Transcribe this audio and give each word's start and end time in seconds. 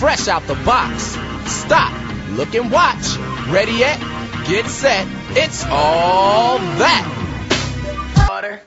fresh 0.00 0.28
out 0.28 0.42
the 0.46 0.54
box. 0.54 1.18
Stop, 1.44 1.92
look 2.30 2.54
and 2.54 2.72
watch. 2.72 3.18
Ready 3.50 3.72
yet? 3.72 4.00
Get 4.46 4.64
set. 4.64 5.06
It's 5.32 5.62
all 5.66 6.58
that. 6.58 7.04
Water. 8.26 8.62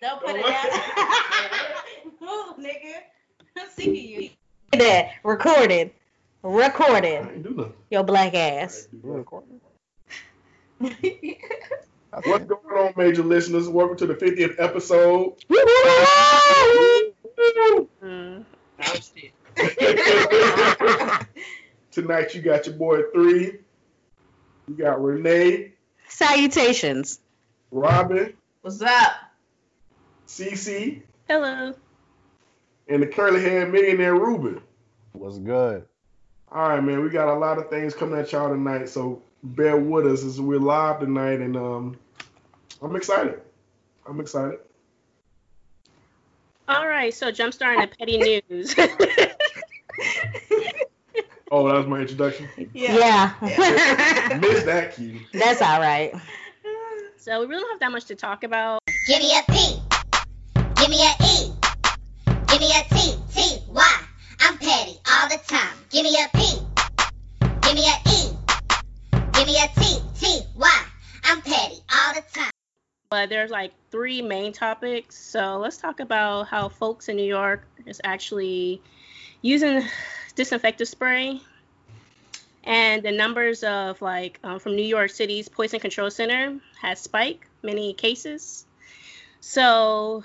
Don't 0.00 0.22
put 0.24 0.34
it 0.34 0.46
down. 0.46 0.70
Move, 2.22 2.56
nigga. 2.56 2.94
I'm 3.58 3.68
sick 3.68 3.88
of 3.88 3.94
you. 3.94 4.30
That 4.72 5.10
recorded, 5.22 5.90
recorded. 6.42 7.42
do. 7.42 7.72
Your 7.90 8.04
black 8.04 8.34
ass. 8.34 8.88
What's 10.78 12.44
going 12.44 12.50
on, 12.76 12.92
major 12.96 13.22
listeners? 13.22 13.68
Welcome 13.68 13.96
to 13.98 14.06
the 14.06 14.14
50th 14.14 14.56
episode. 14.58 15.36
Mm. 18.02 18.44
Tonight 21.90 22.34
you 22.34 22.42
got 22.42 22.66
your 22.66 22.76
boy 22.76 23.02
three. 23.12 23.58
You 24.68 24.74
got 24.76 25.02
Renee, 25.02 25.72
Salutations. 26.08 27.20
Robin, 27.70 28.34
What's 28.62 28.80
up? 28.82 29.12
CC, 30.26 31.02
Hello. 31.28 31.74
and 32.88 33.02
the 33.02 33.06
curly 33.06 33.40
haired 33.40 33.72
millionaire 33.72 34.14
Ruben. 34.14 34.60
What's 35.12 35.38
good? 35.38 35.84
All 36.52 36.68
right, 36.68 36.82
man. 36.82 37.02
We 37.02 37.10
got 37.10 37.28
a 37.28 37.38
lot 37.38 37.58
of 37.58 37.70
things 37.70 37.94
coming 37.94 38.18
at 38.18 38.32
y'all 38.32 38.48
tonight, 38.48 38.88
so 38.88 39.22
bear 39.42 39.76
with 39.76 40.06
us 40.06 40.24
as 40.24 40.40
we're 40.40 40.58
live 40.58 41.00
tonight, 41.00 41.40
and 41.40 41.56
um, 41.56 41.98
I'm 42.82 42.96
excited. 42.96 43.40
I'm 44.06 44.20
excited. 44.20 44.58
All 46.68 46.86
right, 46.86 47.12
so 47.12 47.30
jumpstarting 47.32 47.80
the 47.80 47.96
petty 47.96 48.42
news. 48.48 48.74
Oh, 51.52 51.66
that 51.66 51.74
was 51.74 51.86
my 51.88 51.98
introduction. 51.98 52.48
Yeah. 52.72 53.34
Missed 54.40 54.66
that 54.66 54.94
key. 54.94 55.26
That's 55.32 55.60
all 55.60 55.80
right. 55.80 56.14
so 57.16 57.40
we 57.40 57.46
really 57.46 57.62
don't 57.62 57.70
have 57.72 57.80
that 57.80 57.90
much 57.90 58.04
to 58.04 58.14
talk 58.14 58.44
about. 58.44 58.80
Give 59.08 59.18
me 59.18 59.36
a 59.36 59.42
P. 59.50 59.80
Give 60.76 60.88
me 60.90 61.02
a 61.02 61.10
E. 61.24 61.52
Give 62.46 62.60
me 62.60 62.70
a 62.70 62.94
T. 62.94 63.16
T. 63.34 63.58
Y. 63.68 63.89
I'm 64.40 64.56
petty 64.58 64.98
all 65.10 65.28
the 65.28 65.38
time. 65.46 65.76
Give 65.90 66.04
me 66.04 66.16
a 66.16 66.36
P. 66.36 66.58
Give 67.62 67.74
me 67.74 67.86
a 67.86 68.08
E. 68.08 68.30
Give 69.32 69.46
me 69.46 69.56
a 69.56 69.68
T. 69.80 69.98
T. 70.18 70.40
Y. 70.56 70.84
I'm 71.24 71.42
petty 71.42 71.76
all 71.92 72.14
the 72.14 72.22
time. 72.32 72.50
But 73.10 73.28
there's 73.28 73.50
like 73.50 73.72
three 73.90 74.22
main 74.22 74.52
topics. 74.52 75.16
So 75.16 75.58
let's 75.58 75.76
talk 75.76 76.00
about 76.00 76.48
how 76.48 76.68
folks 76.68 77.08
in 77.08 77.16
New 77.16 77.24
York 77.24 77.66
is 77.84 78.00
actually 78.02 78.80
using 79.42 79.84
disinfectant 80.34 80.88
spray. 80.88 81.40
And 82.64 83.02
the 83.02 83.12
numbers 83.12 83.62
of 83.62 84.00
like 84.00 84.38
um, 84.42 84.58
from 84.58 84.76
New 84.76 84.84
York 84.84 85.10
City's 85.10 85.48
Poison 85.48 85.80
Control 85.80 86.10
Center 86.10 86.58
has 86.80 87.00
spiked 87.00 87.46
many 87.62 87.92
cases. 87.94 88.64
So, 89.40 90.24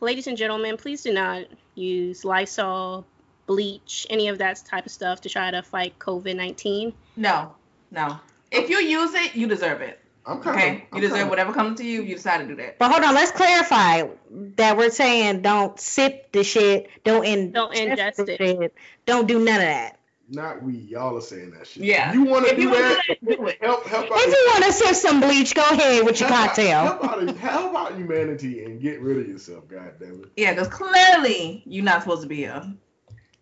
ladies 0.00 0.26
and 0.26 0.36
gentlemen, 0.36 0.76
please 0.76 1.02
do 1.02 1.12
not 1.12 1.44
use 1.74 2.24
Lysol, 2.24 3.04
bleach, 3.46 4.06
any 4.10 4.28
of 4.28 4.38
that 4.38 4.62
type 4.64 4.86
of 4.86 4.92
stuff 4.92 5.20
to 5.22 5.28
try 5.28 5.50
to 5.50 5.62
fight 5.62 5.98
COVID 5.98 6.36
19. 6.36 6.92
No, 7.16 7.54
no. 7.90 8.18
If 8.50 8.70
you 8.70 8.78
use 8.78 9.14
it, 9.14 9.34
you 9.34 9.46
deserve 9.46 9.80
it. 9.80 10.00
I'm 10.26 10.40
kind 10.40 10.56
Okay, 10.56 10.86
of. 10.90 11.02
you 11.02 11.08
deserve 11.08 11.28
whatever 11.28 11.52
comes 11.52 11.78
to 11.80 11.84
you. 11.84 12.02
You 12.02 12.14
decide 12.14 12.38
to 12.38 12.46
do 12.46 12.54
that. 12.56 12.78
But 12.78 12.90
hold 12.90 13.04
on, 13.04 13.14
let's 13.14 13.30
clarify 13.32 14.08
that 14.56 14.76
we're 14.78 14.88
saying 14.90 15.42
don't 15.42 15.78
sip 15.78 16.32
the 16.32 16.42
shit, 16.44 16.88
don't 17.04 17.24
ingest, 17.26 17.52
Don't 17.52 17.74
ingest 17.74 18.16
the 18.24 18.32
it. 18.32 18.38
shit, 18.38 18.74
don't 19.04 19.28
do 19.28 19.38
none 19.38 19.56
of 19.56 19.60
that. 19.62 19.98
Not 20.30 20.62
we. 20.62 20.72
Y'all 20.72 21.18
are 21.18 21.20
saying 21.20 21.50
that 21.50 21.66
shit. 21.66 21.82
Yeah. 21.84 22.10
You 22.14 22.22
want 22.24 22.46
to 22.46 22.52
If 22.52 22.56
do 22.56 22.62
you 22.62 22.70
wanna 22.70 22.80
that? 22.82 23.02
do 23.20 23.26
that, 23.26 23.36
do 23.38 23.46
it. 23.48 23.58
Help, 23.60 23.84
help 23.86 24.04
out. 24.06 24.12
If 24.14 24.26
you 24.28 24.48
want 24.52 24.64
to 24.64 24.72
sip 24.72 24.94
some 24.96 25.20
bleach, 25.20 25.54
go 25.54 25.60
ahead 25.62 26.02
with 26.06 26.18
your 26.18 26.30
help 26.30 26.40
out- 26.40 26.46
cocktail. 26.46 26.80
Help 26.80 27.04
out, 27.04 27.36
help 27.36 27.76
out 27.76 27.94
humanity 27.98 28.64
and 28.64 28.80
get 28.80 29.02
rid 29.02 29.18
of 29.18 29.28
yourself. 29.28 29.68
God 29.68 29.92
damn 30.00 30.22
it. 30.22 30.30
Yeah, 30.38 30.52
because 30.54 30.68
clearly 30.68 31.62
you're 31.66 31.84
not 31.84 32.00
supposed 32.02 32.22
to 32.22 32.28
be 32.28 32.36
here. 32.36 32.62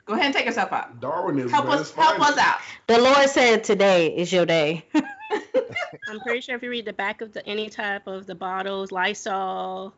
Go 0.06 0.14
ahead 0.14 0.26
and 0.26 0.34
take 0.34 0.46
yourself 0.46 0.72
out. 0.72 1.00
Darwinism. 1.00 1.50
Help 1.50 1.66
man, 1.66 1.78
us, 1.78 1.92
help 1.92 2.20
us 2.20 2.36
out. 2.36 2.58
The 2.88 2.98
Lord 2.98 3.28
said 3.28 3.64
today 3.64 4.08
is 4.08 4.32
your 4.32 4.46
day. 4.46 4.84
I'm 6.08 6.20
pretty 6.20 6.40
sure 6.40 6.56
if 6.56 6.62
you 6.62 6.70
read 6.70 6.84
the 6.84 6.92
back 6.92 7.20
of 7.20 7.32
the 7.32 7.46
any 7.46 7.68
type 7.68 8.06
of 8.06 8.26
the 8.26 8.34
bottles, 8.34 8.90
Lysol, 8.90 9.94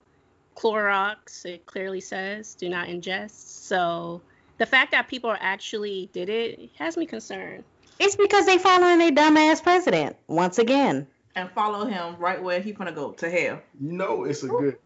Clorox, 0.56 1.44
it 1.44 1.66
clearly 1.66 2.00
says 2.00 2.54
do 2.54 2.68
not 2.68 2.88
ingest. 2.88 3.30
So 3.30 4.20
the 4.58 4.66
fact 4.66 4.92
that 4.92 5.08
people 5.08 5.30
are 5.30 5.38
actually 5.40 6.10
did 6.12 6.28
it 6.28 6.70
has 6.78 6.96
me 6.96 7.06
concerned. 7.06 7.64
It's 7.98 8.16
because 8.16 8.46
they 8.46 8.58
following 8.58 9.00
a 9.00 9.12
dumbass 9.12 9.62
president 9.62 10.16
once 10.26 10.58
again. 10.58 11.06
And 11.36 11.50
follow 11.50 11.84
him 11.86 12.16
right 12.18 12.42
where 12.42 12.60
he's 12.60 12.76
gonna 12.76 12.92
go 12.92 13.12
to 13.12 13.30
hell. 13.30 13.60
You 13.80 13.92
know 13.92 14.24
it's 14.24 14.42
a 14.42 14.48
good. 14.48 14.78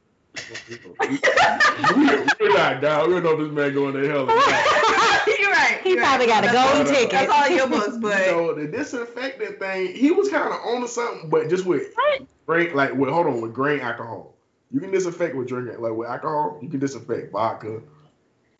We, 1.00 1.18
we're 2.40 2.56
not 2.56 2.80
down. 2.80 3.08
We 3.08 3.14
don't 3.14 3.22
know 3.24 3.32
if 3.32 3.38
this 3.40 3.50
man 3.52 3.74
going 3.74 3.94
to 3.94 4.08
hell 4.08 4.22
or 4.22 4.26
not. 4.26 5.26
you're 5.38 5.50
right. 5.50 5.80
He 5.82 5.90
you're 5.90 5.98
probably 6.00 6.26
right. 6.26 6.42
got 6.42 6.44
a 6.44 6.46
That's 6.52 6.70
golden 6.74 6.86
all- 6.86 6.92
ticket. 6.92 7.10
That's 7.10 7.32
all 7.32 7.48
your 7.48 7.66
books, 7.68 7.96
but 8.00 8.26
You 8.26 8.32
know, 8.32 8.54
the 8.54 8.66
disinfectant 8.66 9.58
thing, 9.58 9.94
he 9.94 10.10
was 10.10 10.28
kind 10.28 10.44
of 10.44 10.52
on 10.64 10.82
to 10.82 10.88
something, 10.88 11.28
but 11.28 11.48
just 11.48 11.64
with 11.66 11.94
grain, 12.46 12.74
like 12.74 12.94
with 12.94 13.10
hold 13.10 13.26
on, 13.26 13.40
with 13.40 13.52
grain 13.52 13.80
alcohol. 13.80 14.34
You 14.70 14.80
can 14.80 14.90
disinfect 14.90 15.34
with 15.34 15.48
drinking, 15.48 15.80
like 15.80 15.92
with 15.92 16.08
alcohol, 16.08 16.58
you 16.60 16.68
can 16.68 16.78
disinfect 16.78 17.32
vodka, 17.32 17.80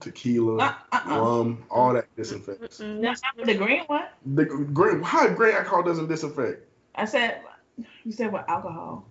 tequila, 0.00 0.56
Uh, 0.58 0.96
uh-uh. 0.96 1.20
rum, 1.20 1.64
all 1.70 1.92
that 1.92 2.06
disinfects. 2.16 2.78
That's 2.78 3.20
not 3.22 3.46
the 3.46 3.54
green 3.54 3.82
one. 3.88 4.04
The 4.34 4.46
grain, 4.46 5.02
how 5.02 5.28
grain 5.28 5.54
alcohol 5.54 5.82
doesn't 5.82 6.08
disinfect? 6.08 6.66
I 6.94 7.04
said, 7.04 7.42
you 8.04 8.10
said 8.12 8.32
with 8.32 8.42
alcohol, 8.48 9.04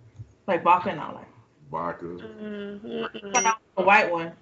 like 0.48 0.64
vodka 0.64 0.90
and 0.90 0.98
all 1.00 1.14
that. 1.14 1.28
Vodka, 1.70 2.04
mm, 2.06 2.80
mm, 2.80 3.32
mm. 3.32 3.84
White 3.84 4.10
one. 4.10 4.32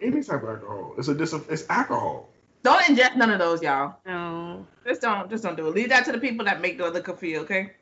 any 0.00 0.22
type 0.22 0.42
of 0.42 0.48
alcohol. 0.48 0.94
It's 0.98 1.08
a 1.08 1.14
disinf- 1.14 1.50
It's 1.50 1.64
alcohol. 1.68 2.28
Don't 2.62 2.82
ingest 2.84 3.16
none 3.16 3.30
of 3.30 3.38
those, 3.38 3.62
y'all. 3.62 3.96
No. 4.06 4.66
Just 4.86 5.02
don't, 5.02 5.28
just 5.28 5.42
don't 5.42 5.56
do 5.56 5.66
it. 5.66 5.74
Leave 5.74 5.88
that 5.88 6.04
to 6.04 6.12
the 6.12 6.18
people 6.18 6.44
that 6.44 6.60
make 6.60 6.78
the 6.78 6.88
liquor 6.90 7.16
feel, 7.16 7.42
okay? 7.42 7.72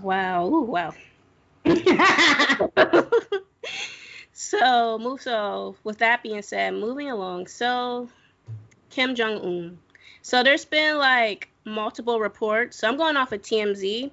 Wow. 0.00 0.46
Ooh, 0.48 0.62
wow. 0.62 0.92
so 4.32 4.98
move 4.98 5.22
so 5.22 5.76
with 5.84 5.98
that 5.98 6.22
being 6.22 6.42
said, 6.42 6.74
moving 6.74 7.10
along. 7.10 7.46
So 7.46 8.08
Kim 8.90 9.14
Jong 9.14 9.38
Un. 9.40 9.78
So 10.22 10.42
there's 10.42 10.64
been 10.64 10.98
like 10.98 11.48
multiple 11.64 12.18
reports. 12.20 12.76
So 12.78 12.88
I'm 12.88 12.96
going 12.96 13.16
off 13.16 13.32
of 13.32 13.40
TMZ. 13.42 14.10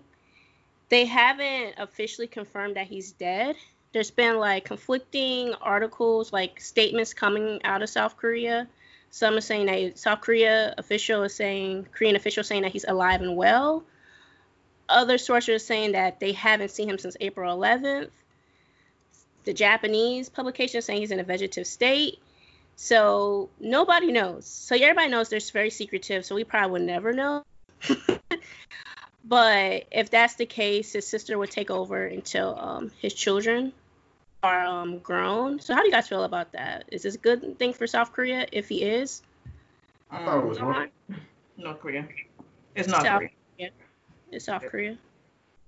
They 0.92 1.06
haven't 1.06 1.74
officially 1.80 2.28
confirmed 2.28 2.76
that 2.76 2.86
he's 2.86 3.14
dead. 3.14 3.56
There's 3.94 4.12
been 4.12 4.38
like 4.38 4.66
conflicting 4.66 5.56
articles, 5.56 6.32
like 6.32 6.62
statements 6.62 7.16
coming 7.16 7.60
out 7.64 7.82
of 7.82 7.90
South 7.90 8.16
Korea. 8.16 8.68
Some 9.10 9.36
are 9.36 9.42
saying 9.42 9.66
that 9.66 9.98
South 9.98 10.22
Korea 10.22 10.76
official 10.78 11.24
is 11.24 11.34
saying 11.34 11.88
Korean 11.92 12.16
official 12.16 12.44
saying 12.44 12.62
that 12.62 12.72
he's 12.72 12.86
alive 12.88 13.22
and 13.22 13.36
well 13.36 13.84
other 14.92 15.18
sources 15.18 15.56
are 15.56 15.60
saying 15.60 15.94
that 15.94 16.20
they 16.20 16.34
haven't 16.34 16.70
seen 16.70 16.90
him 16.90 16.98
since 16.98 17.18
April 17.20 17.58
11th. 17.58 18.10
The 19.46 19.54
Japanese 19.54 20.30
publication 20.30 20.80
is 20.80 20.86
saying 20.86 21.00
he's 21.00 21.12
in 21.12 21.20
a 21.20 21.24
vegetative 21.24 21.66
state. 21.66 22.20
So 22.76 23.50
nobody 23.60 24.12
knows. 24.12 24.46
So 24.46 24.76
everybody 24.76 25.10
knows 25.10 25.30
they're 25.30 25.40
very 25.54 25.70
secretive. 25.70 26.26
So 26.26 26.36
we 26.36 26.44
probably 26.44 26.72
would 26.72 26.82
never 26.84 27.14
know. 27.14 27.44
but 29.24 29.86
if 29.92 30.10
that's 30.10 30.36
the 30.36 30.46
case, 30.46 30.94
his 30.94 31.08
sister 31.08 31.38
would 31.38 31.52
take 31.52 31.70
over 31.72 32.06
until 32.06 32.58
um, 32.60 32.92
his 33.02 33.14
children 33.14 33.74
are 34.44 34.66
um, 34.66 35.00
grown. 35.00 35.60
So 35.60 35.74
how 35.76 35.82
do 35.82 35.88
you 35.88 35.92
guys 35.94 36.08
feel 36.08 36.24
about 36.24 36.54
that? 36.54 36.86
Is 36.92 37.04
this 37.04 37.16
a 37.16 37.20
good 37.20 37.60
thing 37.60 37.74
for 37.74 37.86
South 37.88 38.12
Korea 38.12 38.48
if 38.52 38.68
he 38.70 38.82
is? 38.84 39.22
I 40.10 40.26
thought 40.26 40.40
it 40.44 40.46
was 40.48 40.58
Um, 40.58 40.64
North. 40.72 40.90
North 41.58 41.80
Korea. 41.80 42.08
It's 42.76 42.88
not 42.88 43.04
South- 43.04 43.22
Korea. 43.58 43.70
It's 44.32 44.46
South 44.46 44.64
Korea. 44.64 44.98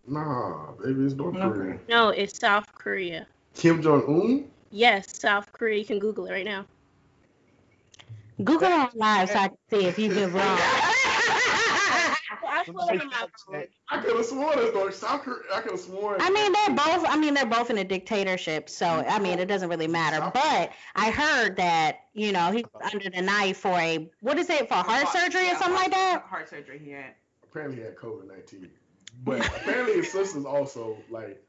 Nah, 0.07 0.71
baby, 0.83 1.06
it's 1.06 1.13
North 1.13 1.35
North 1.35 1.53
Korea. 1.53 1.73
Korea. 1.73 1.79
No, 1.88 2.09
it's 2.09 2.39
South 2.39 2.73
Korea. 2.73 3.27
Kim 3.53 3.81
Jong 3.81 4.03
Un. 4.07 4.45
Yes, 4.71 5.19
South 5.19 5.51
Korea. 5.53 5.77
You 5.77 5.85
can 5.85 5.99
Google 5.99 6.25
it 6.25 6.31
right 6.31 6.45
now. 6.45 6.65
Google 8.44 8.67
it 8.67 8.73
on 8.73 8.89
live 8.95 9.29
so 9.29 9.35
I 9.38 9.47
can 9.49 9.57
see 9.69 9.85
if 9.85 9.99
you've 9.99 10.15
been 10.15 10.33
wrong. 10.33 10.59
I 12.63 12.71
pulled 12.71 12.92
it 12.92 13.01
from 13.01 13.10
my. 13.54 13.68
I 13.89 14.01
could 14.01 14.15
have 14.15 14.25
sworn 14.25 14.60
it's 14.60 14.74
North 14.74 14.95
South 14.95 15.21
Korea. 15.21 15.39
I 15.54 15.62
could 15.62 15.71
have 15.71 15.80
sworn. 15.80 16.21
I 16.21 16.30
mean, 16.30 16.51
they're 16.54 16.75
both. 16.75 17.06
I 17.07 17.18
mean, 17.18 17.33
they're 17.33 17.45
both 17.45 17.69
in 17.69 17.77
a 17.77 17.83
dictatorship, 17.83 18.69
so 18.69 18.86
I 18.86 19.19
mean, 19.19 19.39
it 19.39 19.48
doesn't 19.48 19.69
really 19.69 19.88
matter. 19.88 20.19
But 20.33 20.71
I 20.95 21.12
heard 21.12 21.57
that 21.57 22.00
you 22.13 22.31
know 22.31 22.51
he's 22.51 22.65
under 22.92 23.10
the 23.10 23.21
knife 23.21 23.57
for 23.57 23.77
a 23.77 24.10
what 24.21 24.38
is 24.39 24.50
it 24.50 24.68
for 24.68 24.75
heart 24.75 25.07
surgery 25.10 25.42
or 25.42 25.45
yeah, 25.45 25.57
something 25.60 25.75
like 25.75 25.92
that. 25.92 26.24
Heart 26.27 26.50
surgery 26.50 26.80
he 26.83 26.92
had. 26.92 27.13
apparently 27.44 27.77
he 27.77 27.83
had 27.83 27.95
COVID 27.95 28.27
nineteen, 28.27 28.69
but 29.24 29.45
apparently 29.45 29.95
his 29.95 30.12
sister's 30.12 30.45
also 30.45 30.98
like 31.09 31.44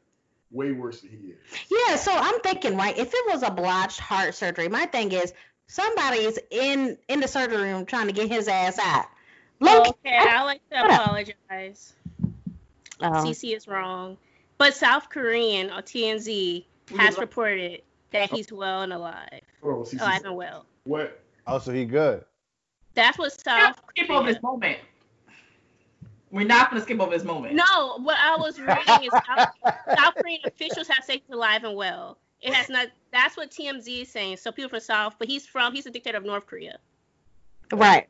way 0.50 0.72
worse 0.72 1.00
than 1.00 1.10
he 1.10 1.28
is. 1.28 1.38
Yeah, 1.70 1.96
so 1.96 2.12
I'm 2.14 2.40
thinking, 2.40 2.76
right, 2.76 2.96
if 2.96 3.12
it 3.12 3.32
was 3.32 3.42
a 3.42 3.50
blotched 3.50 4.00
heart 4.00 4.34
surgery, 4.34 4.68
my 4.68 4.86
thing 4.86 5.12
is 5.12 5.32
somebody's 5.66 6.38
in 6.50 6.98
in 7.08 7.20
the 7.20 7.28
surgery 7.28 7.72
room 7.72 7.86
trying 7.86 8.06
to 8.06 8.12
get 8.12 8.30
his 8.30 8.48
ass 8.48 8.78
out. 8.78 9.06
Look, 9.60 9.98
Okay, 10.04 10.16
I 10.16 10.42
like 10.44 10.60
to 10.70 10.84
apologize. 10.84 11.94
Oh. 13.00 13.24
CC 13.24 13.56
is 13.56 13.66
wrong. 13.66 14.16
But 14.58 14.74
South 14.74 15.08
Korean 15.08 15.70
or 15.70 15.82
TMZ 15.82 16.64
has 16.96 17.18
reported 17.18 17.82
that 18.12 18.30
he's 18.30 18.52
well 18.52 18.82
and 18.82 18.92
alive. 18.92 19.40
Hold 19.62 19.74
on, 19.74 19.84
CC. 19.84 20.00
Alive 20.00 20.24
and 20.24 20.36
well. 20.36 20.66
What? 20.84 21.20
Oh, 21.46 21.58
so 21.58 21.72
he 21.72 21.84
good. 21.84 22.24
That's 22.94 23.18
what 23.18 23.32
South 23.32 23.44
gonna 23.46 23.74
skip 23.90 24.10
over 24.10 24.32
this 24.32 24.42
moment. 24.42 24.78
We're 26.30 26.46
not 26.46 26.70
gonna 26.70 26.82
skip 26.82 27.00
over 27.00 27.10
this 27.10 27.24
moment. 27.24 27.54
No, 27.54 27.98
what 27.98 28.16
I 28.18 28.36
was 28.36 28.60
reading 28.60 29.04
is 29.04 29.10
South, 29.10 29.48
South 29.96 30.14
Korean 30.16 30.40
officials 30.44 30.88
have 30.88 31.04
said 31.04 31.20
he's 31.26 31.34
alive 31.34 31.64
and 31.64 31.76
well. 31.76 32.18
It 32.40 32.52
has 32.54 32.68
not. 32.68 32.88
That's 33.12 33.36
what 33.36 33.50
TMZ 33.50 34.02
is 34.02 34.10
saying. 34.10 34.36
So 34.36 34.52
people 34.52 34.68
from 34.68 34.80
South, 34.80 35.16
but 35.18 35.28
he's 35.28 35.46
from. 35.46 35.72
He's 35.72 35.86
a 35.86 35.90
dictator 35.90 36.18
of 36.18 36.24
North 36.24 36.46
Korea. 36.46 36.78
Right. 37.72 38.08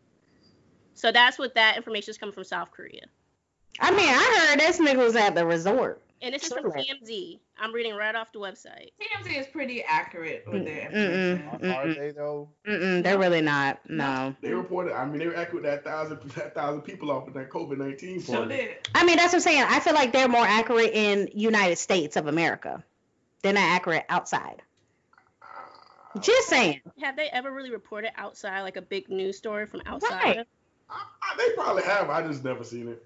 So 0.94 1.12
that's 1.12 1.38
what 1.38 1.54
that 1.54 1.76
information 1.76 2.10
is 2.10 2.18
coming 2.18 2.32
from 2.32 2.44
South 2.44 2.70
Korea. 2.70 3.02
I 3.80 3.90
mean, 3.90 4.08
I 4.08 4.48
heard 4.50 4.60
this 4.60 4.78
nigga 4.78 4.98
was 4.98 5.16
at 5.16 5.34
the 5.34 5.44
resort. 5.44 6.00
And 6.22 6.32
this 6.32 6.44
is 6.44 6.52
from 6.52 6.62
Sure. 6.62 6.72
TMZ. 6.72 7.38
I'm 7.58 7.74
reading 7.74 7.94
right 7.94 8.14
off 8.14 8.32
the 8.32 8.38
website. 8.38 8.90
TMZ 9.00 9.38
is 9.40 9.46
pretty 9.48 9.82
accurate 9.82 10.44
with 10.46 10.62
mm, 10.62 10.64
their 10.64 10.90
Mm-mm. 10.90 11.60
information. 11.60 11.70
Are 11.70 11.94
they 11.94 12.10
though? 12.12 12.48
Mm-mm, 12.66 13.02
they're 13.02 13.18
really 13.18 13.42
not. 13.42 13.80
No. 13.88 14.34
They 14.40 14.54
reported. 14.54 14.94
I 14.94 15.04
mean, 15.04 15.18
they 15.18 15.26
were 15.26 15.36
accurate 15.36 15.64
that 15.64 15.84
thousand 15.84 16.22
that 16.30 16.54
thousand 16.54 16.82
people 16.82 17.10
off 17.10 17.28
of 17.28 17.34
that 17.34 17.50
COVID 17.50 17.76
nineteen 17.76 18.20
So 18.20 18.46
did. 18.46 18.88
I 18.94 19.04
mean, 19.04 19.16
that's 19.16 19.32
what 19.32 19.38
I'm 19.38 19.40
saying. 19.40 19.64
I 19.68 19.80
feel 19.80 19.92
like 19.94 20.12
they're 20.12 20.28
more 20.28 20.46
accurate 20.46 20.92
in 20.94 21.28
United 21.34 21.76
States 21.76 22.16
of 22.16 22.26
America. 22.26 22.82
They're 23.42 23.52
not 23.52 23.64
accurate 23.64 24.04
outside. 24.08 24.62
Just 26.20 26.48
saying. 26.48 26.80
Have 27.02 27.16
they 27.16 27.26
ever 27.26 27.52
really 27.52 27.70
reported 27.70 28.12
outside, 28.16 28.62
like 28.62 28.76
a 28.76 28.82
big 28.82 29.10
news 29.10 29.36
story 29.36 29.66
from 29.66 29.82
outside? 29.84 30.22
Right. 30.36 30.46
Of- 30.88 30.94
I, 30.96 31.02
I, 31.22 31.36
they 31.36 31.54
probably 31.54 31.82
have. 31.84 32.10
I 32.10 32.26
just 32.26 32.44
never 32.44 32.64
seen 32.64 32.88
it. 32.88 33.04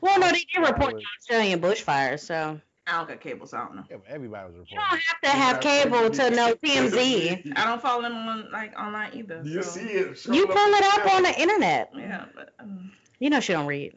Well, 0.00 0.18
no, 0.18 0.28
they 0.28 0.44
did 0.52 0.60
report 0.66 0.94
the 0.94 1.04
Australian 1.18 1.60
bushfires, 1.60 2.20
so 2.20 2.58
I 2.86 2.92
don't 2.96 3.08
got 3.08 3.20
cable, 3.20 3.46
so 3.46 3.58
I 3.58 3.64
don't 3.66 3.76
know. 3.76 3.84
Yeah, 3.90 3.96
but 3.98 4.14
everybody 4.14 4.46
was 4.46 4.56
reporting. 4.58 4.78
you 4.78 4.80
reporting. 4.80 5.04
don't 5.20 5.20
have 5.20 5.20
to 5.20 5.30
have 5.30 5.60
cable 5.60 6.10
to 6.10 6.30
know 6.30 6.54
TMZ. 6.54 7.52
I 7.56 7.64
don't 7.66 7.82
follow 7.82 8.02
them 8.02 8.14
on 8.14 8.50
like 8.50 8.78
online 8.78 9.10
either. 9.14 9.42
Do 9.42 9.50
you 9.50 9.62
so- 9.62 9.70
see 9.70 9.86
it? 9.86 10.18
showing 10.18 10.38
You 10.38 10.46
pull 10.46 10.56
it 10.56 10.84
up 10.98 11.14
on 11.14 11.22
the 11.22 11.40
internet. 11.40 11.90
Yeah, 11.96 12.24
but 12.34 12.54
um, 12.58 12.92
You 13.18 13.30
know 13.30 13.40
she 13.40 13.52
don't 13.52 13.66
read. 13.66 13.94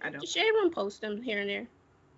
I 0.00 0.10
don't. 0.10 0.20
The 0.20 0.26
Shade 0.26 0.50
Room 0.52 0.70
post 0.70 1.00
them 1.00 1.20
here 1.22 1.40
and 1.40 1.50
there. 1.50 1.66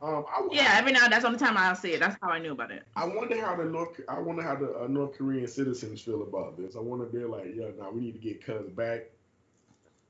Um, 0.02 0.26
I, 0.28 0.46
Yeah, 0.52 0.74
every 0.74 0.92
now 0.92 1.08
that's 1.08 1.22
the 1.22 1.28
only 1.28 1.38
time 1.38 1.56
I'll 1.56 1.74
see 1.74 1.94
it. 1.94 2.00
That's 2.00 2.16
how 2.20 2.28
I 2.28 2.38
knew 2.38 2.52
about 2.52 2.70
it. 2.70 2.82
I 2.94 3.06
wonder 3.06 3.40
how 3.40 3.56
the 3.56 3.64
North. 3.64 3.98
I 4.08 4.18
wonder 4.18 4.42
how 4.42 4.54
the 4.56 4.82
uh, 4.82 4.86
North 4.88 5.16
Korean 5.16 5.48
citizens 5.48 6.02
feel 6.02 6.22
about 6.22 6.58
this. 6.58 6.76
I 6.76 6.80
wonder 6.80 7.06
if 7.06 7.12
they're 7.12 7.28
like, 7.28 7.46
yeah, 7.54 7.68
now 7.78 7.90
we 7.90 8.02
need 8.02 8.12
to 8.12 8.18
get 8.18 8.44
cuz 8.44 8.68
back. 8.70 9.06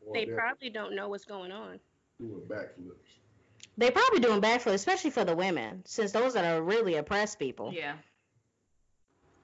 Or 0.07 0.15
They 0.15 0.25
they're 0.25 0.37
probably 0.37 0.71
don't 0.71 0.95
know 0.95 1.09
what's 1.09 1.25
going 1.25 1.53
on. 1.53 1.79
doing 2.21 2.41
backflips. 2.49 2.95
They 3.79 3.91
probably 3.91 4.21
doing 4.21 4.41
backflips, 4.41 4.73
especially 4.75 5.11
for 5.11 5.25
the 5.25 5.37
women, 5.37 5.83
since 5.85 6.13
those 6.13 6.33
that 6.35 6.45
are 6.47 6.63
really 6.63 6.95
oppressed 6.95 7.39
people. 7.39 7.73
Yeah. 7.75 7.95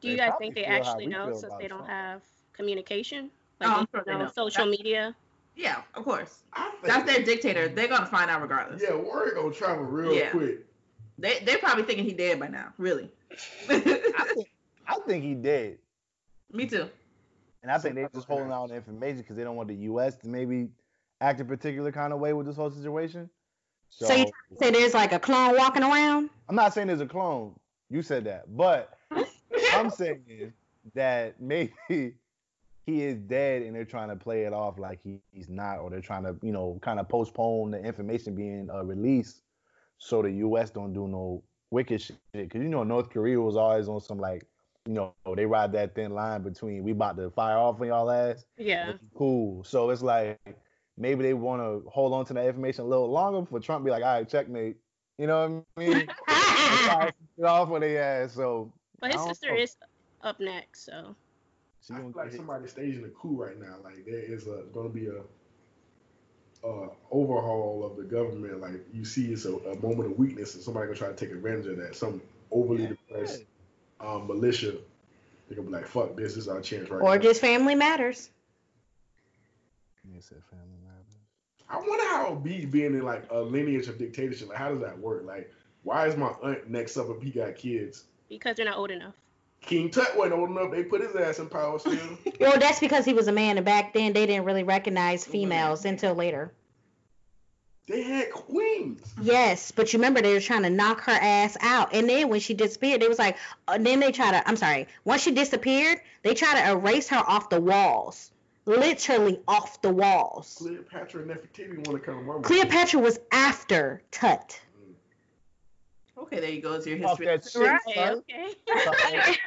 Do 0.00 0.08
you 0.08 0.14
They 0.16 0.22
guys 0.22 0.32
think 0.38 0.54
they 0.54 0.64
actually 0.64 1.06
know 1.06 1.26
feel 1.26 1.36
since 1.36 1.54
they 1.60 1.68
don't 1.68 1.78
Trump. 1.84 1.90
have 1.90 2.22
communication? 2.54 3.30
Oh, 3.60 3.66
Like 3.66 3.70
I'm 3.70 3.86
they 3.92 3.98
sure 3.98 4.04
they 4.06 4.12
know 4.12 4.18
know. 4.24 4.30
social 4.34 4.64
That- 4.64 4.70
media. 4.70 5.14
Yeah, 5.54 5.82
of 5.94 6.04
course. 6.04 6.44
That's 6.82 7.04
their 7.12 7.22
dictator. 7.22 7.68
They're 7.68 7.86
gonna 7.88 8.06
find 8.06 8.30
out 8.30 8.40
regardless. 8.40 8.80
Yeah, 8.82 8.94
word 8.96 9.34
gonna 9.34 9.52
travel 9.52 9.84
real 9.84 10.14
Yeah. 10.14 10.30
quick. 10.30 10.64
They 11.18 11.40
they're 11.40 11.58
probably 11.58 11.84
thinking 11.84 12.06
he 12.06 12.14
dead 12.14 12.40
by 12.40 12.48
now. 12.48 12.72
Really. 12.78 13.12
I 13.68 13.78
think, 14.34 14.48
I 14.88 14.98
think 15.06 15.24
he 15.24 15.34
did. 15.34 15.78
Me 16.52 16.66
too. 16.66 16.88
And 17.62 17.70
I 17.70 17.78
think 17.78 17.94
they're 17.94 18.10
just 18.12 18.26
holding 18.26 18.50
out 18.50 18.70
information 18.70 19.18
because 19.18 19.36
they 19.36 19.44
don't 19.44 19.56
want 19.56 19.68
the 19.68 19.74
U.S. 19.74 20.16
to 20.16 20.28
maybe 20.28 20.68
act 21.20 21.40
a 21.40 21.44
particular 21.44 21.92
kind 21.92 22.12
of 22.12 22.18
way 22.18 22.32
with 22.32 22.46
this 22.46 22.56
whole 22.56 22.70
situation. 22.70 23.30
So, 23.88 24.06
So 24.06 24.14
you 24.14 24.26
say 24.58 24.70
there's 24.70 24.94
like 24.94 25.12
a 25.12 25.18
clone 25.18 25.56
walking 25.56 25.82
around? 25.82 26.30
I'm 26.48 26.56
not 26.56 26.74
saying 26.74 26.88
there's 26.88 27.00
a 27.00 27.06
clone. 27.06 27.54
You 27.90 28.02
said 28.02 28.24
that, 28.24 28.56
but 28.56 28.98
I'm 29.74 29.90
saying 29.90 30.52
that 30.94 31.40
maybe 31.40 31.72
he 31.88 32.14
is 32.86 33.18
dead 33.18 33.62
and 33.62 33.76
they're 33.76 33.84
trying 33.84 34.08
to 34.08 34.16
play 34.16 34.42
it 34.42 34.52
off 34.52 34.78
like 34.78 35.00
he, 35.02 35.20
he's 35.30 35.48
not, 35.48 35.78
or 35.78 35.90
they're 35.90 36.00
trying 36.00 36.24
to, 36.24 36.34
you 36.42 36.52
know, 36.52 36.78
kind 36.82 36.98
of 36.98 37.08
postpone 37.08 37.72
the 37.72 37.78
information 37.78 38.34
being 38.34 38.68
uh, 38.72 38.82
released 38.82 39.42
so 39.98 40.20
the 40.20 40.30
U.S. 40.32 40.70
don't 40.70 40.92
do 40.92 41.06
no 41.06 41.44
wicked 41.70 42.02
shit. 42.02 42.16
Because 42.32 42.60
you 42.60 42.68
know 42.68 42.82
North 42.82 43.10
Korea 43.10 43.40
was 43.40 43.56
always 43.56 43.88
on 43.88 44.00
some 44.00 44.18
like, 44.18 44.44
you 44.86 44.94
know, 44.94 45.14
they 45.36 45.46
ride 45.46 45.72
that 45.72 45.94
thin 45.94 46.12
line 46.12 46.42
between 46.42 46.82
we 46.82 46.92
about 46.92 47.16
to 47.16 47.30
fire 47.30 47.56
off 47.56 47.80
on 47.80 47.86
y'all 47.86 48.10
ass. 48.10 48.44
Yeah. 48.58 48.94
Cool. 49.16 49.62
So 49.64 49.90
it's 49.90 50.02
like 50.02 50.38
maybe 50.96 51.22
they 51.22 51.34
want 51.34 51.62
to 51.62 51.88
hold 51.88 52.12
on 52.12 52.24
to 52.26 52.34
that 52.34 52.46
information 52.46 52.84
a 52.84 52.88
little 52.88 53.10
longer 53.10 53.46
for 53.48 53.60
Trump 53.60 53.84
be 53.84 53.90
like, 53.90 54.02
all 54.02 54.14
right, 54.14 54.28
checkmate. 54.28 54.76
You 55.18 55.26
know 55.28 55.64
what 55.76 55.84
I 55.84 55.88
mean? 55.88 56.08
Fire 56.26 57.06
some 57.06 57.28
shit 57.36 57.44
off 57.44 57.70
on 57.70 57.80
their 57.80 58.02
ass. 58.24 58.32
So 58.32 58.72
But 59.00 59.12
his 59.12 59.22
sister 59.22 59.54
know. 59.54 59.60
is 59.60 59.76
up 60.22 60.40
next, 60.40 60.86
so 60.86 61.14
she 61.86 61.94
I 61.94 61.98
feel 61.98 62.06
like 62.06 62.14
get 62.14 62.32
hit. 62.32 62.36
somebody's 62.38 62.70
staging 62.70 63.04
a 63.04 63.08
coup 63.08 63.40
right 63.40 63.58
now. 63.60 63.76
Like 63.84 64.04
there 64.04 64.18
is 64.18 64.46
a 64.46 64.64
gonna 64.72 64.88
be 64.88 65.06
a 65.06 65.20
uh, 66.66 66.88
overhaul 67.10 67.84
of 67.84 67.96
the 67.96 68.04
government. 68.04 68.60
Like 68.60 68.84
you 68.92 69.04
see, 69.04 69.32
it's 69.32 69.44
a, 69.44 69.54
a 69.54 69.80
moment 69.80 70.10
of 70.10 70.18
weakness, 70.18 70.54
and 70.54 70.62
somebody 70.62 70.86
gonna 70.86 70.98
try 70.98 71.08
to 71.08 71.14
take 71.14 71.30
advantage 71.30 71.66
of 71.66 71.76
that. 71.76 71.94
Some 71.94 72.20
overly 72.50 72.86
depressed 72.88 73.44
um, 74.02 74.26
militia. 74.26 74.72
they're 75.48 75.56
gonna 75.56 75.68
be 75.68 75.72
like, 75.72 75.86
"Fuck 75.86 76.16
this! 76.16 76.34
This 76.34 76.44
is 76.44 76.48
our 76.48 76.60
chance 76.60 76.90
right 76.90 77.00
Or 77.00 77.16
now." 77.16 77.22
just 77.22 77.40
family 77.40 77.74
matters. 77.74 78.30
You 80.04 80.20
said 80.20 80.42
family 80.50 80.78
matters. 80.84 81.16
I 81.68 81.78
wonder 81.78 82.04
how 82.06 82.24
it'll 82.26 82.36
be 82.36 82.66
being 82.66 82.94
in 82.94 83.02
like 83.02 83.24
a 83.30 83.40
lineage 83.40 83.88
of 83.88 83.98
dictatorship. 83.98 84.48
Like, 84.48 84.58
how 84.58 84.70
does 84.70 84.80
that 84.80 84.98
work? 84.98 85.24
Like, 85.24 85.50
why 85.84 86.06
is 86.06 86.16
my 86.16 86.32
aunt 86.42 86.68
next 86.68 86.96
up 86.96 87.06
if 87.10 87.22
he 87.22 87.30
got 87.30 87.56
kids? 87.56 88.04
because 88.28 88.56
they're 88.56 88.64
not 88.64 88.78
old 88.78 88.90
enough. 88.90 89.12
King 89.60 89.90
Tut 89.90 90.16
wasn't 90.16 90.40
old 90.40 90.48
enough. 90.50 90.70
They 90.72 90.82
put 90.84 91.02
his 91.02 91.14
ass 91.14 91.38
in 91.38 91.48
power 91.48 91.78
still. 91.78 91.98
Well, 92.40 92.58
that's 92.58 92.80
because 92.80 93.04
he 93.04 93.12
was 93.12 93.28
a 93.28 93.32
man, 93.32 93.58
and 93.58 93.64
back 93.64 93.92
then 93.92 94.12
they 94.14 94.24
didn't 94.26 94.44
really 94.46 94.64
recognize 94.64 95.24
females 95.24 95.84
until 95.84 96.14
later. 96.14 96.50
They 97.88 98.02
had 98.02 98.30
queens. 98.30 99.00
Yes, 99.20 99.72
but 99.72 99.92
you 99.92 99.98
remember 99.98 100.22
they 100.22 100.34
were 100.34 100.40
trying 100.40 100.62
to 100.62 100.70
knock 100.70 101.00
her 101.02 101.12
ass 101.12 101.56
out, 101.60 101.94
and 101.94 102.08
then 102.08 102.28
when 102.28 102.40
she 102.40 102.54
disappeared, 102.54 103.02
they 103.02 103.08
was 103.08 103.18
like, 103.18 103.36
uh, 103.68 103.78
then 103.78 104.00
they 104.00 104.12
try 104.12 104.30
to. 104.30 104.48
I'm 104.48 104.56
sorry. 104.56 104.86
Once 105.04 105.22
she 105.22 105.32
disappeared, 105.32 106.00
they 106.22 106.34
try 106.34 106.54
to 106.60 106.70
erase 106.72 107.08
her 107.08 107.18
off 107.26 107.48
the 107.50 107.60
walls, 107.60 108.30
literally 108.66 109.40
off 109.48 109.82
the 109.82 109.90
walls. 109.90 110.56
Cleopatra 110.58 111.22
and 111.22 111.30
Nefertiti 111.30 111.86
want 111.88 112.00
to 112.02 112.10
come. 112.12 112.24
Mama. 112.26 112.42
Cleopatra 112.42 113.00
was 113.00 113.18
after 113.32 114.02
Tut. 114.10 114.60
Okay, 116.16 116.40
there 116.40 116.50
you 116.50 116.60
go. 116.62 116.74
It's 116.74 116.86
your 116.86 116.98
history. 116.98 117.26
that 117.26 117.44
shit, 117.44 117.62
Right, 117.62 117.80
son. 117.94 118.22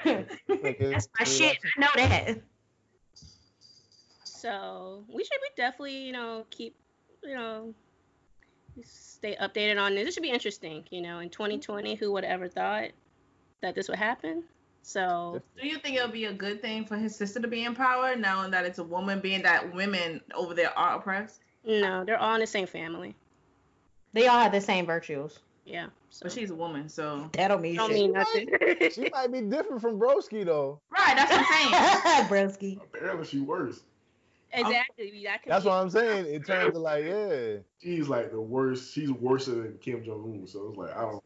okay. 0.05 0.25
That's 0.91 1.07
my 1.17 1.25
shit. 1.25 1.57
I 1.77 1.79
know 1.79 1.87
that. 1.95 2.37
So 4.23 5.05
we 5.07 5.23
should 5.23 5.39
be 5.41 5.49
definitely, 5.55 5.97
you 5.97 6.11
know, 6.11 6.45
keep, 6.49 6.75
you 7.23 7.35
know, 7.35 7.73
stay 8.83 9.35
updated 9.41 9.81
on 9.81 9.95
this. 9.95 10.05
This 10.05 10.13
should 10.15 10.23
be 10.23 10.29
interesting, 10.29 10.83
you 10.89 11.01
know, 11.01 11.19
in 11.19 11.29
2020, 11.29 11.93
mm-hmm. 11.93 12.03
who 12.03 12.11
would 12.11 12.23
have 12.23 12.33
ever 12.33 12.47
thought 12.47 12.89
that 13.61 13.75
this 13.75 13.87
would 13.89 13.97
happen? 13.97 14.43
So 14.81 15.41
Do 15.59 15.67
you 15.67 15.79
think 15.79 15.97
it'll 15.97 16.09
be 16.09 16.25
a 16.25 16.33
good 16.33 16.61
thing 16.61 16.85
for 16.85 16.95
his 16.95 17.15
sister 17.15 17.39
to 17.39 17.47
be 17.47 17.65
in 17.65 17.73
power, 17.73 18.15
knowing 18.15 18.51
that 18.51 18.65
it's 18.65 18.77
a 18.77 18.83
woman, 18.83 19.19
being 19.19 19.41
that 19.41 19.73
women 19.73 20.21
over 20.35 20.53
there 20.53 20.77
are 20.77 20.97
oppressed? 20.97 21.41
no, 21.63 22.03
they're 22.05 22.19
all 22.19 22.35
in 22.35 22.41
the 22.41 22.47
same 22.47 22.67
family. 22.67 23.15
They 24.13 24.27
all 24.27 24.39
have 24.39 24.51
the 24.51 24.61
same 24.61 24.85
virtues. 24.85 25.39
Yeah. 25.65 25.87
So 26.11 26.25
But 26.25 26.31
she's 26.31 26.51
a 26.51 26.55
woman, 26.55 26.87
so 26.87 27.29
That 27.33 27.47
don't 27.47 27.61
mean 27.61 27.75
don't 27.75 27.89
shit. 27.89 27.97
mean 27.97 28.13
nothing. 28.13 28.47
She 28.93 29.09
might 29.11 29.31
be 29.31 29.41
different 29.41 29.81
from 29.81 29.99
Broski 29.99 30.45
though. 30.45 30.79
right. 30.91 31.15
That's 31.17 31.31
what 31.31 31.43
I'm 31.43 32.27
saying. 32.27 32.27
Broski. 32.29 32.81
Apparently, 32.81 33.25
she 33.25 33.39
worse. 33.39 33.81
Exactly. 34.59 35.23
That 35.25 35.43
could 35.43 35.51
That's 35.51 35.63
be- 35.63 35.69
what 35.69 35.75
I'm 35.75 35.89
saying. 35.89 36.33
In 36.33 36.43
terms 36.43 36.75
of 36.75 36.81
like, 36.81 37.03
yeah. 37.05 37.57
She's 37.81 38.07
like 38.07 38.31
the 38.31 38.41
worst. 38.41 38.93
She's 38.93 39.11
worse 39.11 39.45
than 39.45 39.77
Kim 39.81 40.03
Jong 40.03 40.23
Un. 40.41 40.47
So 40.47 40.67
it's 40.69 40.77
like 40.77 40.95
I 40.95 41.01
don't. 41.01 41.23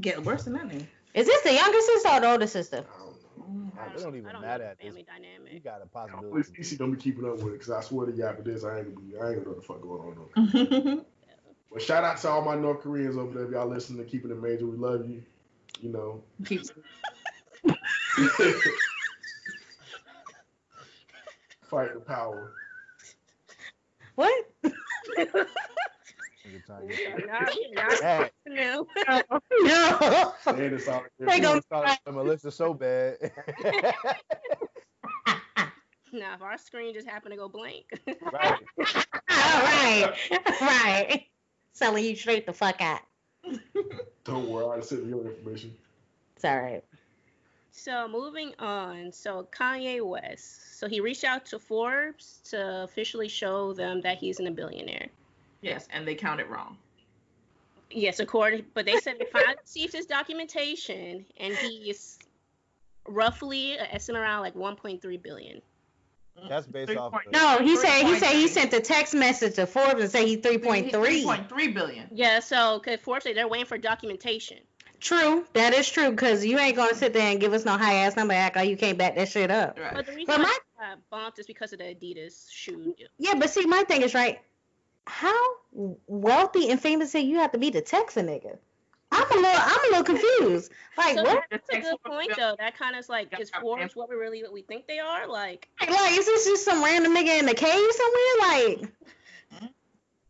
Get 0.00 0.22
worse 0.24 0.44
than 0.44 0.52
that 0.54 0.66
name. 0.66 0.86
Is 1.14 1.26
this 1.26 1.42
the 1.42 1.54
younger 1.54 1.80
sister 1.80 2.08
or 2.10 2.20
the 2.20 2.30
older 2.30 2.46
sister? 2.46 2.84
I 2.84 2.98
don't 2.98 3.12
know. 3.38 3.72
Mm, 3.88 3.96
they 3.96 4.02
don't 4.02 4.16
even 4.16 4.26
I 4.26 4.32
don't 4.32 4.42
matter 4.42 4.64
know 4.64 4.70
at 4.70 4.78
the 4.78 4.84
this. 4.90 5.04
family 5.06 5.54
You 5.54 5.60
got 5.60 5.80
a 5.80 5.88
Hopefully, 5.98 6.42
possibility. 6.42 6.62
CC 6.62 6.78
don't 6.78 6.92
be 6.92 6.98
keeping 6.98 7.24
up 7.24 7.36
with 7.38 7.46
it 7.46 7.52
because 7.52 7.70
I 7.70 7.80
swear 7.80 8.06
to 8.06 8.12
you, 8.12 8.24
after 8.24 8.42
this, 8.42 8.64
I 8.64 8.78
ain't 8.78 8.94
gonna 8.94 9.06
be. 9.06 9.16
I 9.18 9.30
ain't 9.30 9.44
gonna 9.44 9.46
know 9.46 9.50
what 9.52 9.60
the 9.60 9.66
fuck 9.66 9.80
going 9.80 10.18
on. 10.18 10.94
Though. 10.96 11.04
But 11.72 11.82
shout 11.82 12.04
out 12.04 12.16
to 12.18 12.28
all 12.28 12.42
my 12.42 12.54
North 12.54 12.80
Koreans 12.80 13.16
over 13.18 13.34
there. 13.34 13.44
If 13.44 13.50
y'all 13.50 13.66
listening 13.68 14.02
to 14.02 14.08
Keeping 14.10 14.30
It 14.30 14.40
Major, 14.40 14.66
we 14.66 14.76
love 14.78 15.10
you. 15.10 15.22
You 15.80 15.90
know. 15.90 16.22
Keeps 21.70 21.70
Fight 21.70 21.94
the 21.94 22.00
power. 22.00 22.52
What? 24.14 24.44
Nigga 24.64 25.44
trying 26.64 26.88
to 26.88 26.96
get 26.96 27.26
Nah, 27.26 27.40
nah, 27.74 27.96
that. 28.00 28.32
no. 28.46 28.86
no. 29.62 30.32
And 30.46 30.60
it's 30.60 30.88
all 30.88 31.04
They 31.18 31.40
gon- 31.40 31.60
Start 31.62 31.98
Melissa 32.10 32.50
so 32.50 32.72
bad. 32.72 33.16
now, 36.12 36.34
if 36.34 36.42
our 36.42 36.56
screen 36.56 36.94
just 36.94 37.06
happened 37.08 37.32
to 37.32 37.36
go 37.36 37.48
blank. 37.48 37.84
right. 38.32 38.60
All 38.76 38.92
right. 39.28 40.12
Right. 40.60 41.26
Selling 41.72 42.04
you 42.04 42.16
straight 42.16 42.46
the 42.46 42.52
fuck 42.52 42.80
out. 42.80 43.00
Don't 44.24 44.48
worry, 44.48 44.78
I 44.78 44.80
sent 44.80 45.04
you 45.04 45.08
your 45.10 45.26
information. 45.26 45.74
It's 46.36 46.44
all 46.44 46.58
right. 46.60 46.82
So 47.76 48.08
moving 48.08 48.52
on. 48.58 49.12
So 49.12 49.46
Kanye 49.52 50.04
West. 50.04 50.78
So 50.78 50.88
he 50.88 51.00
reached 51.00 51.24
out 51.24 51.44
to 51.46 51.58
Forbes 51.58 52.40
to 52.50 52.82
officially 52.82 53.28
show 53.28 53.74
them 53.74 54.00
that 54.00 54.18
he's 54.18 54.40
a 54.40 54.50
billionaire. 54.50 55.08
Yes, 55.60 55.86
and 55.92 56.06
they 56.08 56.14
counted 56.14 56.46
wrong. 56.46 56.78
Yes, 57.90 58.18
according, 58.18 58.64
but 58.74 58.84
they 58.86 58.96
said 58.98 59.18
they 59.18 59.26
finally 59.26 59.56
received 59.62 59.92
his 59.92 60.06
documentation, 60.06 61.24
and 61.38 61.54
he's 61.54 62.18
roughly 63.06 63.78
an 63.78 63.86
estimate 63.92 64.22
around 64.22 64.40
like 64.40 64.54
1.3 64.54 65.22
billion. 65.22 65.62
Mm-hmm. 66.36 66.48
That's 66.48 66.66
based 66.66 66.96
off 66.96 67.12
Three 67.12 67.30
the- 67.30 67.38
No, 67.38 67.58
he 67.58 67.76
said 67.76 68.02
he 68.04 68.18
said 68.18 68.32
he 68.32 68.48
sent 68.48 68.72
a 68.72 68.80
text 68.80 69.14
message 69.14 69.54
to 69.54 69.66
Forbes 69.66 70.00
and 70.00 70.10
said 70.10 70.26
he's 70.26 70.40
three 70.40 70.58
point 70.58 70.90
three. 70.90 71.24
3.3 71.24 71.74
billion. 71.74 72.08
Yeah, 72.10 72.40
so 72.40 72.80
cause 72.80 72.98
Forbes 73.00 73.24
say 73.24 73.32
they're 73.32 73.48
waiting 73.48 73.66
for 73.66 73.78
documentation. 73.78 74.58
True, 75.00 75.44
that 75.52 75.74
is 75.74 75.88
true. 75.88 76.14
Cause 76.14 76.44
you 76.44 76.58
ain't 76.58 76.76
gonna 76.76 76.94
sit 76.94 77.12
there 77.12 77.30
and 77.30 77.40
give 77.40 77.52
us 77.52 77.64
no 77.64 77.76
high 77.76 77.94
ass 77.94 78.16
number 78.16 78.34
act 78.34 78.56
like 78.56 78.68
you 78.68 78.76
can't 78.76 78.96
back 78.98 79.14
that 79.16 79.28
shit 79.28 79.50
up. 79.50 79.78
Right. 79.78 79.94
But 79.94 80.06
the 80.06 80.12
reason 80.12 80.26
But 80.26 80.40
my- 80.40 80.58
I 80.80 80.90
got 80.90 81.10
bumped 81.10 81.38
is 81.38 81.46
because 81.46 81.72
of 81.72 81.78
the 81.78 81.84
Adidas 81.84 82.50
shoe. 82.50 82.94
Yeah, 83.18 83.34
but 83.34 83.50
see, 83.50 83.66
my 83.66 83.82
thing 83.84 84.02
is 84.02 84.14
right. 84.14 84.40
How 85.06 85.38
wealthy 85.72 86.70
and 86.70 86.80
famous 86.80 87.12
say 87.12 87.20
you 87.20 87.36
have 87.36 87.52
to 87.52 87.58
be 87.58 87.70
to 87.70 87.80
text 87.80 88.16
a 88.16 88.20
nigga? 88.20 88.58
I'm 89.12 89.30
a 89.30 89.34
little, 89.36 89.46
I'm 89.62 89.78
a 89.78 89.96
little 89.96 90.04
confused. 90.04 90.72
Like 90.98 91.14
So 91.14 91.22
what? 91.22 91.44
that's 91.50 91.68
a 91.72 91.80
good 91.80 92.02
point 92.04 92.32
though. 92.36 92.56
That 92.58 92.76
kind 92.76 92.96
of 92.96 93.08
like 93.08 93.28
Yeah, 93.32 93.38
is. 93.40 93.50
Forbes 93.60 93.94
what 93.94 94.08
we 94.08 94.16
really 94.16 94.42
what 94.42 94.52
we 94.52 94.62
think 94.62 94.86
they 94.88 94.98
are. 94.98 95.28
Like 95.28 95.68
Like, 95.80 96.12
is 96.18 96.26
this 96.26 96.44
just 96.46 96.64
some 96.64 96.82
random 96.82 97.14
nigga 97.14 97.38
in 97.38 97.46
the 97.46 97.54
cave 97.54 97.92
somewhere? 97.92 98.36
Like, 98.40 98.90
hmm? 99.60 99.66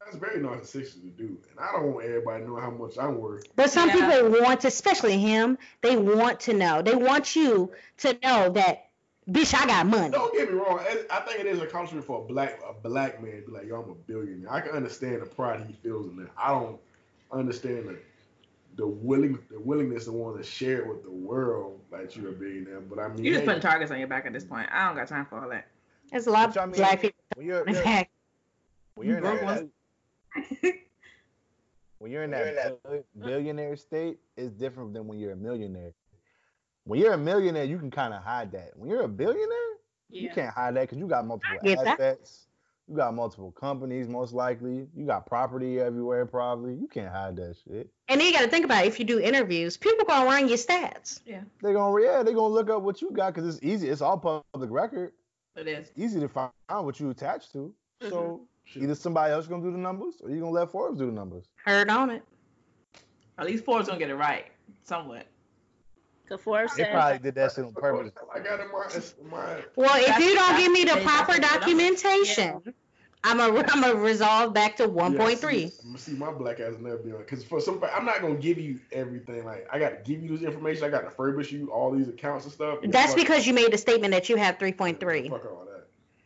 That's 0.06 0.18
very 0.18 0.40
narcissistic 0.40 1.02
to 1.02 1.08
do, 1.18 1.24
and 1.50 1.58
I 1.60 1.72
don't 1.72 1.92
want 1.92 2.06
everybody 2.06 2.44
to 2.44 2.48
know 2.48 2.56
how 2.60 2.70
much 2.70 2.96
I'm 2.96 3.18
worth. 3.18 3.44
but 3.56 3.70
some 3.70 3.88
Yeah. 3.88 4.20
people 4.20 4.40
want 4.40 4.60
to, 4.60 4.68
especially 4.68 5.18
him. 5.18 5.58
They 5.82 5.96
want 5.96 6.38
to 6.40 6.54
know. 6.54 6.80
They 6.80 6.94
want 6.94 7.34
you 7.34 7.72
to 7.98 8.16
know 8.22 8.50
that, 8.50 8.90
bitch, 9.28 9.52
I 9.52 9.66
got 9.66 9.86
money. 9.86 10.10
Don't 10.12 10.32
get 10.32 10.48
me 10.52 10.58
wrong. 10.58 10.78
I 10.78 11.04
I 11.10 11.20
think 11.22 11.40
it 11.40 11.46
is 11.46 11.58
a 11.58 11.64
accomplishment 11.64 12.06
for 12.06 12.22
a 12.22 12.24
black 12.24 12.60
a 12.68 12.72
black 12.88 13.20
man 13.20 13.40
to 13.42 13.46
be 13.48 13.52
like, 13.52 13.66
yo, 13.66 13.82
I'm 13.82 13.90
a 13.90 13.94
billionaire. 13.94 14.52
I 14.52 14.60
can 14.60 14.72
understand 14.76 15.22
the 15.22 15.26
pride 15.26 15.64
he 15.66 15.72
feels 15.72 16.08
in 16.08 16.16
that. 16.18 16.30
I 16.38 16.50
don't 16.50 16.78
understand 17.32 17.88
the 17.88 17.98
the 18.76 18.86
willing 18.86 19.38
the 19.50 19.58
willingness 19.58 20.04
to 20.04 20.12
want 20.12 20.36
to 20.36 20.44
share 20.44 20.82
it 20.82 20.86
with 20.86 21.02
the 21.02 21.10
world 21.10 21.80
that 21.90 22.14
you're 22.14 22.28
a 22.28 22.32
billionaire. 22.32 22.78
But 22.80 23.00
I 23.00 23.08
mean, 23.08 23.24
you're 23.24 23.32
just 23.34 23.40
hey, 23.40 23.46
putting 23.46 23.62
targets 23.62 23.90
on 23.90 23.98
your 23.98 24.06
back 24.06 24.24
at 24.26 24.32
this 24.32 24.44
point. 24.44 24.68
I 24.70 24.86
don't 24.86 24.96
got 24.96 25.08
time 25.08 25.26
for 25.26 25.40
all 25.42 25.48
that. 25.48 25.66
There's 26.12 26.28
a 26.28 26.30
lot 26.30 26.50
Which 26.50 26.58
I 26.58 26.62
of 26.62 26.68
mean, 26.70 26.76
black 26.76 27.00
people. 27.02 27.18
When 27.34 27.46
you're, 27.46 27.62
in 27.66 27.74
you're- 27.74 28.06
when 28.94 29.08
you're 29.08 29.18
in 29.18 29.24
that, 29.24 29.42
ones. 29.42 29.70
When 31.98 32.10
you're 32.10 32.24
in 32.24 32.30
that 32.30 32.82
bill- 32.82 33.04
billionaire 33.18 33.76
state, 33.76 34.18
it's 34.36 34.52
different 34.52 34.94
than 34.94 35.06
when 35.06 35.18
you're 35.18 35.32
a 35.32 35.36
millionaire. 35.36 35.92
When 36.84 37.00
you're 37.00 37.14
a 37.14 37.18
millionaire, 37.18 37.64
you 37.64 37.78
can 37.78 37.90
kind 37.90 38.14
of 38.14 38.22
hide 38.22 38.52
that. 38.52 38.70
When 38.76 38.88
you're 38.88 39.02
a 39.02 39.08
billionaire, 39.08 39.76
you 40.08 40.30
can't 40.30 40.54
hide 40.54 40.76
that 40.76 40.82
because 40.82 40.98
you 40.98 41.06
got 41.08 41.26
multiple 41.26 41.58
get 41.62 41.78
that. 41.78 42.00
assets. 42.00 42.46
You 42.88 42.94
got 42.94 43.14
multiple 43.14 43.50
companies, 43.50 44.06
most 44.06 44.32
likely. 44.32 44.86
You 44.94 45.06
got 45.06 45.26
property 45.26 45.80
everywhere, 45.80 46.24
probably. 46.24 46.74
You 46.74 46.86
can't 46.86 47.10
hide 47.10 47.34
that 47.36 47.56
shit. 47.64 47.90
And 48.08 48.20
then 48.20 48.28
you 48.28 48.32
got 48.32 48.42
to 48.42 48.48
think 48.48 48.64
about 48.64 48.84
it. 48.84 48.88
if 48.88 49.00
you 49.00 49.04
do 49.04 49.18
interviews, 49.18 49.76
people 49.76 50.04
gonna 50.04 50.24
run 50.24 50.46
your 50.46 50.56
stats. 50.56 51.20
Yeah. 51.26 51.40
They're 51.60 51.72
gonna, 51.72 52.00
yeah, 52.00 52.22
they're 52.22 52.34
gonna 52.34 52.54
look 52.54 52.70
up 52.70 52.82
what 52.82 53.02
you 53.02 53.10
got 53.10 53.34
because 53.34 53.52
it's 53.52 53.64
easy. 53.64 53.88
It's 53.88 54.02
all 54.02 54.16
public 54.16 54.70
record. 54.70 55.12
It 55.56 55.66
is. 55.66 55.88
It's 55.88 55.98
easy 55.98 56.20
to 56.20 56.28
find 56.28 56.52
what 56.68 57.00
you 57.00 57.10
attached 57.10 57.52
to. 57.54 57.74
So 58.02 58.10
mm-hmm. 58.10 58.44
Shit. 58.66 58.82
either 58.82 58.94
somebody 58.94 59.32
else 59.32 59.46
gonna 59.46 59.62
do 59.62 59.72
the 59.72 59.78
numbers, 59.78 60.14
or 60.22 60.30
you 60.30 60.40
gonna 60.40 60.52
let 60.52 60.70
Forbes 60.70 60.98
do 60.98 61.06
the 61.06 61.12
numbers. 61.12 61.46
Heard 61.64 61.88
on 61.88 62.10
it. 62.10 62.22
At 63.38 63.46
least 63.46 63.64
Forbes 63.64 63.88
gonna 63.88 63.98
get 63.98 64.10
it 64.10 64.16
right 64.16 64.46
somewhat. 64.84 65.26
Cause 66.28 66.40
Forbes 66.40 66.74
They 66.76 66.82
said 66.82 66.92
probably 66.92 67.18
did 67.18 67.34
that 67.36 67.52
shit 67.52 67.64
on 67.64 67.72
purpose. 67.72 68.12
I 68.34 68.40
got 68.40 68.60
in 68.60 68.66
my, 68.72 69.30
my 69.30 69.62
Well, 69.76 69.94
if 69.94 70.18
you 70.18 70.34
don't 70.34 70.56
give 70.58 70.72
me 70.72 70.84
the 70.84 71.00
proper 71.02 71.34
that's- 71.34 71.54
documentation, 71.54 72.74
I'm 73.22 73.40
a 73.40 73.64
I'm 73.68 73.84
a 73.84 73.94
resolve 73.94 74.54
back 74.54 74.76
to 74.76 74.88
1.3. 74.88 75.62
Yeah, 75.62 75.68
see, 75.68 75.96
see, 75.96 76.12
my 76.12 76.30
black 76.32 76.60
ass 76.60 76.74
never 76.80 76.98
be 76.98 77.12
on 77.12 77.18
because 77.18 77.44
for 77.44 77.60
some, 77.60 77.82
I'm 77.92 78.04
not 78.04 78.20
gonna 78.20 78.36
give 78.36 78.58
you 78.58 78.78
everything. 78.92 79.44
Like 79.44 79.66
I 79.72 79.78
got 79.78 79.90
to 79.90 79.96
give 80.12 80.22
you 80.22 80.36
this 80.36 80.42
information. 80.42 80.84
I 80.84 80.90
got 80.90 81.02
to 81.02 81.10
furbish 81.10 81.50
you 81.50 81.72
all 81.72 81.90
these 81.90 82.08
accounts 82.08 82.44
and 82.44 82.52
stuff. 82.52 82.78
That's 82.84 83.14
because 83.14 83.46
you 83.46 83.52
made 83.52 83.72
a 83.74 83.78
statement 83.78 84.12
that 84.12 84.28
you 84.28 84.36
have 84.36 84.58
3.3. 84.58 85.28
Fuck 85.30 85.44
all 85.46 85.64
that. 85.64 85.75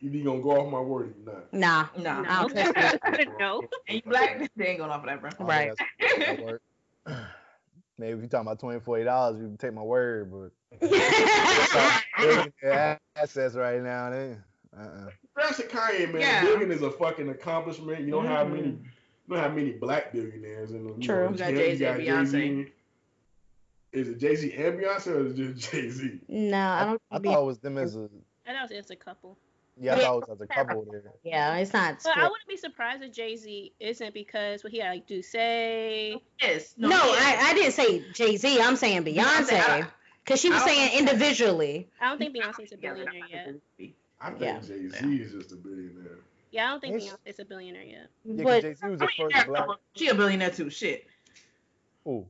You 0.01 0.09
be 0.09 0.21
gonna 0.23 0.41
go 0.41 0.59
off 0.59 0.71
my 0.71 0.79
word 0.79 1.03
or 1.03 1.05
you 1.07 1.23
not? 1.25 1.53
Nah. 1.53 1.87
No. 2.01 2.25
I 2.27 2.41
don't 2.41 2.73
trust 2.73 3.29
no. 3.39 3.61
And 3.87 3.95
you 3.97 4.01
black, 4.05 4.49
they 4.55 4.67
ain't 4.69 4.79
going 4.79 4.89
off 4.91 5.01
of 5.01 5.05
that, 5.07 5.21
bro. 5.21 5.29
Oh, 5.39 5.45
Right. 5.45 5.71
that's- 5.77 6.59
Maybe 7.97 8.13
if 8.13 8.19
you're 8.19 8.27
talking 8.29 8.47
about 8.47 8.59
twenty 8.59 8.79
four 8.79 9.03
dollars, 9.03 9.39
you 9.39 9.45
can 9.47 9.57
take 9.57 9.73
my 9.73 9.83
word, 9.83 10.31
but 10.31 10.51
yeah, 12.63 12.97
assets 13.15 13.53
right 13.55 13.81
now. 13.81 14.09
They, 14.09 14.37
uh-uh. 14.75 15.09
Especially 15.37 15.65
Kanye, 15.65 16.11
man. 16.11 16.21
Yeah. 16.21 16.41
Billion 16.45 16.71
is 16.71 16.81
a 16.81 16.89
fucking 16.91 17.29
accomplishment. 17.29 18.01
You 18.05 18.11
don't 18.11 18.25
have 18.25 18.47
Mhm. 18.47 18.53
many. 18.53 18.67
You 18.69 19.35
don't 19.35 19.39
have 19.39 19.53
many 19.55 19.71
black 19.73 20.11
billionaires 20.13 20.71
in 20.71 20.83
the. 20.87 20.93
You 20.95 21.01
True. 21.01 21.25
Know, 21.25 21.31
You 21.31 21.37
got 21.37 21.49
Jay-Z 21.53 21.85
and 21.85 21.99
Jay-Z. 21.99 22.37
Beyonce. 22.37 22.71
Is 23.91 24.07
it 24.07 24.19
Jay 24.19 24.35
Z 24.35 24.53
and 24.53 24.79
Beyonce 24.79 25.07
or 25.07 25.25
is 25.27 25.33
it 25.39 25.53
just 25.55 25.71
Jay 25.71 25.89
Z? 25.89 26.21
no, 26.27 26.57
I 26.57 26.85
don't. 26.85 27.01
I 27.11 27.19
be- 27.19 27.29
thought 27.29 27.41
it 27.43 27.45
was 27.45 27.59
them 27.59 27.77
as 27.77 27.95
a 27.95 27.99
And 27.99 28.09
that 28.47 28.61
was 28.63 28.71
it's 28.71 28.89
a 28.89 28.95
couple. 28.95 29.37
Yeah. 29.81 29.95
I 29.95 29.99
thought 29.99 30.17
it 30.23 30.29
was 30.29 30.41
as 30.41 30.41
a 30.41 30.47
couple 30.47 30.85
there. 30.89 31.03
yeah, 31.23 31.55
it's 31.57 31.73
not. 31.73 31.97
But 32.03 32.17
I 32.17 32.23
wouldn't 32.23 32.47
be 32.47 32.57
surprised 32.57 33.03
if 33.03 33.11
Jay 33.11 33.35
Z 33.35 33.73
isn't 33.79 34.13
because 34.13 34.63
what 34.63 34.71
he 34.71 34.79
had 34.79 34.91
like 34.91 35.07
do 35.07 35.21
say. 35.21 36.21
Yes. 36.41 36.75
No, 36.77 36.89
he 36.89 36.95
is. 36.95 37.17
I, 37.19 37.37
I 37.49 37.53
didn't 37.53 37.71
say 37.73 38.03
Jay 38.13 38.37
Z. 38.37 38.61
I'm 38.61 38.75
saying 38.75 39.03
Beyonce, 39.03 39.49
Beyonce. 39.49 39.87
Because 40.23 40.39
she 40.39 40.49
was 40.51 40.63
saying 40.63 40.99
individually. 40.99 41.89
I 41.99 42.09
don't 42.09 42.19
think 42.19 42.35
Beyonce's 42.35 42.71
a 42.71 42.77
billionaire 42.77 43.13
yet. 43.29 43.55
I 44.21 44.29
think 44.29 44.41
Yeah. 44.41 44.59
Jay 44.59 44.87
Z 44.87 45.05
is 45.15 45.31
just 45.33 45.51
a 45.51 45.55
billionaire. 45.55 46.19
Yeah, 46.51 46.67
I 46.67 46.69
don't 46.71 46.79
think 46.81 47.01
Yes. 47.01 47.15
Beyonce's 47.25 47.39
a 47.39 47.45
billionaire 47.45 47.83
yet. 47.83 48.07
Yeah, 48.23 48.43
But 48.43 48.61
Jay 48.61 48.73
Z 48.75 48.87
was 48.87 49.01
I 49.01 49.05
the 49.05 49.11
mean, 49.17 49.31
first 49.31 49.35
yeah, 49.35 49.45
black. 49.45 49.67
She 49.95 50.07
a 50.09 50.13
billionaire 50.15 50.51
too. 50.51 50.69
Shit. 50.69 51.07
Who? 52.05 52.27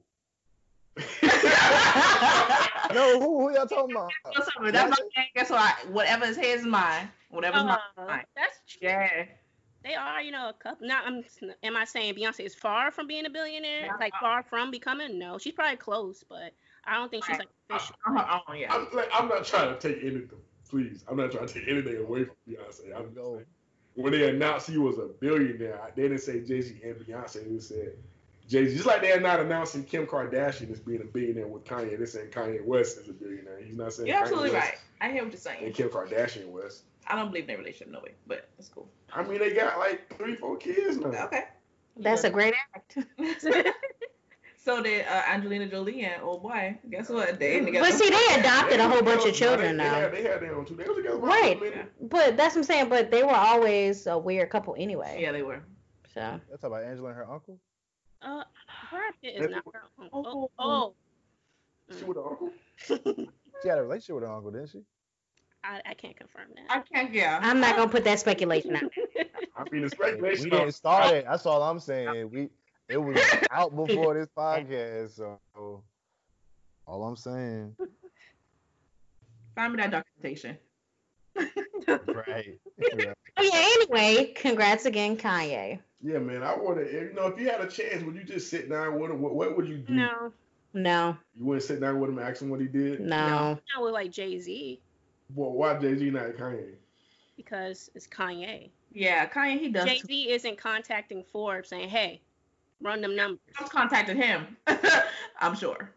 No, 2.93 3.19
who, 3.19 3.39
who 3.39 3.53
y'all 3.53 3.65
talking 3.67 3.95
about? 3.95 4.12
That's 4.36 4.89
my 4.89 4.95
thing. 4.95 5.25
Guess 5.36 5.50
what? 5.50 5.89
Whatever 5.91 6.25
is 6.25 6.36
his 6.36 6.65
mine. 6.65 7.10
Whatever's 7.29 7.62
Uh, 7.62 7.77
mine. 7.98 8.25
that's 8.36 8.60
true. 8.67 8.89
Yeah. 8.89 9.25
They 9.83 9.95
are, 9.95 10.21
you 10.21 10.31
know, 10.31 10.50
a 10.50 10.53
couple. 10.53 10.88
Not, 10.88 11.07
I'm, 11.07 11.24
am 11.63 11.75
I 11.75 11.86
saying 11.86 12.15
Beyonce 12.15 12.45
is 12.45 12.53
far 12.53 12.91
from 12.91 13.07
being 13.07 13.25
a 13.25 13.29
billionaire? 13.29 13.88
No. 13.88 13.93
Like 14.00 14.13
far 14.19 14.43
from 14.43 14.69
becoming? 14.71 15.17
No, 15.17 15.38
she's 15.38 15.53
probably 15.53 15.77
close, 15.77 16.24
but 16.27 16.53
I 16.86 16.95
don't 16.95 17.10
think 17.10 17.25
she's 17.25 17.39
like 17.39 17.48
official. 17.69 17.95
Uh-huh, 18.07 18.19
uh-huh, 18.19 18.53
yeah. 18.53 18.74
I'm, 18.74 18.88
like, 18.93 19.10
I'm 19.13 19.27
not 19.27 19.45
trying 19.45 19.74
to 19.74 19.79
take 19.79 20.03
anything. 20.03 20.29
Please, 20.69 21.03
I'm 21.10 21.17
not 21.17 21.31
trying 21.31 21.48
to 21.48 21.53
take 21.53 21.67
anything 21.67 21.98
away 21.98 22.25
from 22.25 22.36
Beyonce. 22.48 22.95
I'm 22.95 23.13
Go. 23.13 23.38
just 23.38 23.45
saying, 23.45 23.45
when 23.95 24.12
they 24.13 24.29
announced 24.29 24.69
he 24.69 24.77
was 24.77 24.98
a 25.00 25.07
billionaire, 25.19 25.91
they 25.95 26.03
didn't 26.03 26.19
say 26.19 26.41
Jay 26.41 26.62
Z 26.62 26.79
and 26.83 26.95
Beyonce. 26.95 27.51
They 27.51 27.60
said 27.60 27.93
Jay 28.51 28.67
Z. 28.67 28.75
Just 28.75 28.86
like 28.86 29.01
they're 29.01 29.20
not 29.22 29.39
announcing 29.39 29.84
Kim 29.86 30.05
Kardashian 30.05 30.70
as 30.72 30.79
being 30.79 31.01
a 31.01 31.05
billionaire 31.05 31.48
with 31.48 31.63
Kanye. 31.63 31.98
They're 31.98 32.05
saying 32.05 32.31
Kanye 32.31 32.63
West 32.63 32.98
is 32.98 33.08
a 33.08 33.13
billionaire. 33.13 33.60
He's 33.63 33.77
not 33.77 33.93
saying 33.93 34.08
You're 34.10 34.17
Kanye 34.17 34.22
absolutely 34.22 34.51
West 34.51 34.65
right. 34.72 34.77
I 35.00 35.05
hear 35.12 35.24
what 35.24 35.34
you're 35.34 35.53
And 35.53 35.74
saying. 35.74 35.74
Kim 35.74 35.89
Kardashian 35.89 36.48
West. 36.50 36.84
I 37.08 37.15
don't 37.15 37.29
believe 37.29 37.43
in 37.43 37.48
their 37.48 37.58
relationship, 37.58 37.91
no 37.93 38.00
way, 38.01 38.12
but 38.27 38.50
it's 38.60 38.67
cool. 38.70 38.88
I 39.13 39.24
mean, 39.24 39.39
they 39.39 39.53
got 39.53 39.79
like 39.79 40.15
three, 40.17 40.36
four 40.36 40.58
kids 40.58 40.98
now. 40.98 41.25
Okay. 41.25 41.46
that's 41.98 42.24
a 42.25 42.29
great 42.29 42.53
act. 42.75 42.98
so 44.63 44.84
did 44.84 45.05
uh, 45.08 45.22
Angelina 45.27 45.67
Jolie 45.67 46.03
and 46.03 46.22
old 46.22 46.43
boy. 46.43 46.77
Guess 46.89 47.10
what? 47.10 47.39
They 47.39 47.55
ain't 47.55 47.65
together. 47.65 47.89
But 47.89 47.98
see, 47.98 48.10
they 48.10 48.39
adopted 48.39 48.79
a 48.79 48.88
whole 48.88 49.01
bunch 49.01 49.25
of 49.25 49.34
children 49.34 49.77
they, 49.77 49.84
They 49.84 49.89
now. 49.89 49.96
had, 50.00 50.13
they 50.13 50.22
had 50.24 50.41
their 50.41 50.55
own 50.55 50.65
two. 50.65 50.75
They 50.75 50.84
was 50.84 50.98
together 50.98 51.20
for 51.20 51.25
Right. 51.25 51.58
a 51.58 51.60
minute. 51.60 51.91
But 52.01 52.38
that's 52.38 52.53
what 52.55 52.60
I'm 52.60 52.63
saying. 52.65 52.89
But 52.89 53.10
they 53.12 53.24
were 53.24 53.31
always 53.36 54.05
a 54.08 54.17
weird 54.17 54.50
couple 54.50 54.75
anyway. 54.77 55.17
Yeah, 55.22 55.31
they 55.31 55.41
were. 55.41 55.62
So 56.13 56.39
That's 56.50 56.63
about 56.63 56.84
Angela 56.84 57.10
and 57.10 57.17
her 57.17 57.29
uncle. 57.31 57.58
Uh, 58.22 58.44
Brad 58.90 59.13
Pitt 59.22 59.36
is 59.36 59.50
not 59.50 59.63
her 59.74 59.82
uncle. 60.01 60.51
Oh. 60.58 60.63
Oh. 60.63 60.94
She 61.98 62.06
with 62.06 62.18
the 62.18 62.24
uncle. 62.24 63.28
She 63.62 63.70
had 63.70 63.78
a 63.78 63.84
relationship 63.84 64.16
with 64.16 64.24
her 64.24 64.32
uncle, 64.32 64.51
didn't 64.51 64.70
she? 64.70 64.80
I, 65.63 65.82
I 65.86 65.94
can't 65.94 66.18
confirm 66.18 66.48
that. 66.56 66.66
I 66.70 66.80
can't 66.80 67.13
yeah. 67.13 67.40
I'm 67.42 67.60
not 67.60 67.75
gonna 67.75 67.92
put 67.92 68.04
that 68.06 68.20
speculation 68.20 68.75
out. 68.75 68.92
I 69.56 69.63
mean, 69.72 69.84
the 69.84 69.90
speculation. 69.90 70.22
We 70.22 70.36
speculation. 70.36 70.50
didn't 70.50 70.72
start 70.72 71.13
it. 71.13 71.25
That's 71.30 71.46
all 71.46 71.62
I'm 71.62 71.80
saying. 71.80 72.32
We 72.32 72.50
it 72.90 72.98
was 72.98 73.20
out 73.51 73.75
before 73.75 74.16
this 74.16 74.28
podcast, 74.36 75.18
so 75.18 75.40
all 76.88 77.04
I'm 77.04 77.16
saying. 77.16 77.75
Find 79.56 79.74
me 79.74 79.82
that 79.82 79.92
documentation. 79.92 80.58
right. 81.36 82.08
right. 82.08 82.60
Oh 83.38 83.44
yeah. 83.44 83.54
Anyway, 83.54 84.34
congrats 84.36 84.86
again, 84.86 85.18
Kanye. 85.18 85.80
Yeah, 86.03 86.20
man. 86.20 86.43
I 86.43 86.55
want 86.55 86.77
to. 86.77 86.91
You 86.91 87.13
know, 87.13 87.27
if 87.27 87.39
you 87.39 87.50
had 87.50 87.62
a 87.62 87.67
chance, 87.67 88.03
would 88.03 88.15
you 88.15 88.24
just 88.24 88.50
sit 88.50 88.70
down 88.70 89.00
with 89.00 89.12
him? 89.12 89.22
What, 89.22 89.36
what 89.36 89.55
would 89.55 89.67
you 89.67 89.77
do? 89.77 89.93
No, 89.93 90.34
No, 90.74 91.17
You 91.36 91.46
wouldn't 91.46 91.63
sit 91.63 91.79
down 91.79 92.00
with 92.00 92.10
him 92.10 92.17
and 92.17 92.27
ask 92.27 92.41
him 92.41 92.50
what 92.50 92.60
he 92.60 92.67
did. 92.67 93.00
no. 93.00 93.60
not 93.75 93.84
with 93.84 93.93
like 93.93 94.12
Jay 94.12 94.39
Z 94.39 94.81
Well, 95.36 95.51
why 95.51 95.75
Jay 95.75 95.96
Z 95.96 96.10
not 96.10 96.34
Kanye? 96.38 96.75
because 97.38 97.89
it's 97.96 98.08
Kanye. 98.08 98.70
Yeah, 98.93 99.27
Kanye, 99.27 99.60
he 99.60 99.70
does. 99.70 99.86
Jay 99.86 100.00
Z 100.00 100.31
isn't 100.31 100.58
contacting 100.58 101.24
Forbes 101.24 101.70
saying, 101.70 101.89
"Hey, 101.89 102.22
run 102.81 103.01
them 103.01 103.15
numbers." 103.15 103.39
I've 103.60 103.70
contacted 103.70 104.17
him. 104.17 104.58
I'm 105.39 105.55
sure. 105.55 105.91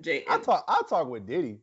Jay. 0.00 0.24
I 0.28 0.36
uh, 0.36 0.38
talk. 0.38 0.64
I 0.66 0.82
talk 0.88 1.08
with 1.08 1.26
Diddy. 1.26 1.58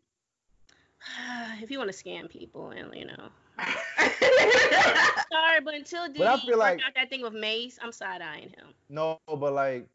if 1.61 1.71
you 1.71 1.79
want 1.79 1.91
to 1.91 1.97
scam 1.97 2.29
people 2.29 2.69
and 2.69 2.93
you 2.93 3.05
know, 3.05 3.29
sorry, 5.31 5.61
but 5.63 5.73
until 5.73 6.07
Diddy 6.07 6.19
But 6.19 6.27
I 6.27 6.39
feel 6.39 6.57
like- 6.57 6.79
out 6.85 6.93
that 6.95 7.09
thing 7.09 7.21
with 7.21 7.33
Mase, 7.33 7.79
I'm 7.81 7.91
side 7.91 8.21
eyeing 8.21 8.49
him. 8.49 8.73
No, 8.89 9.19
but 9.27 9.53
like, 9.53 9.87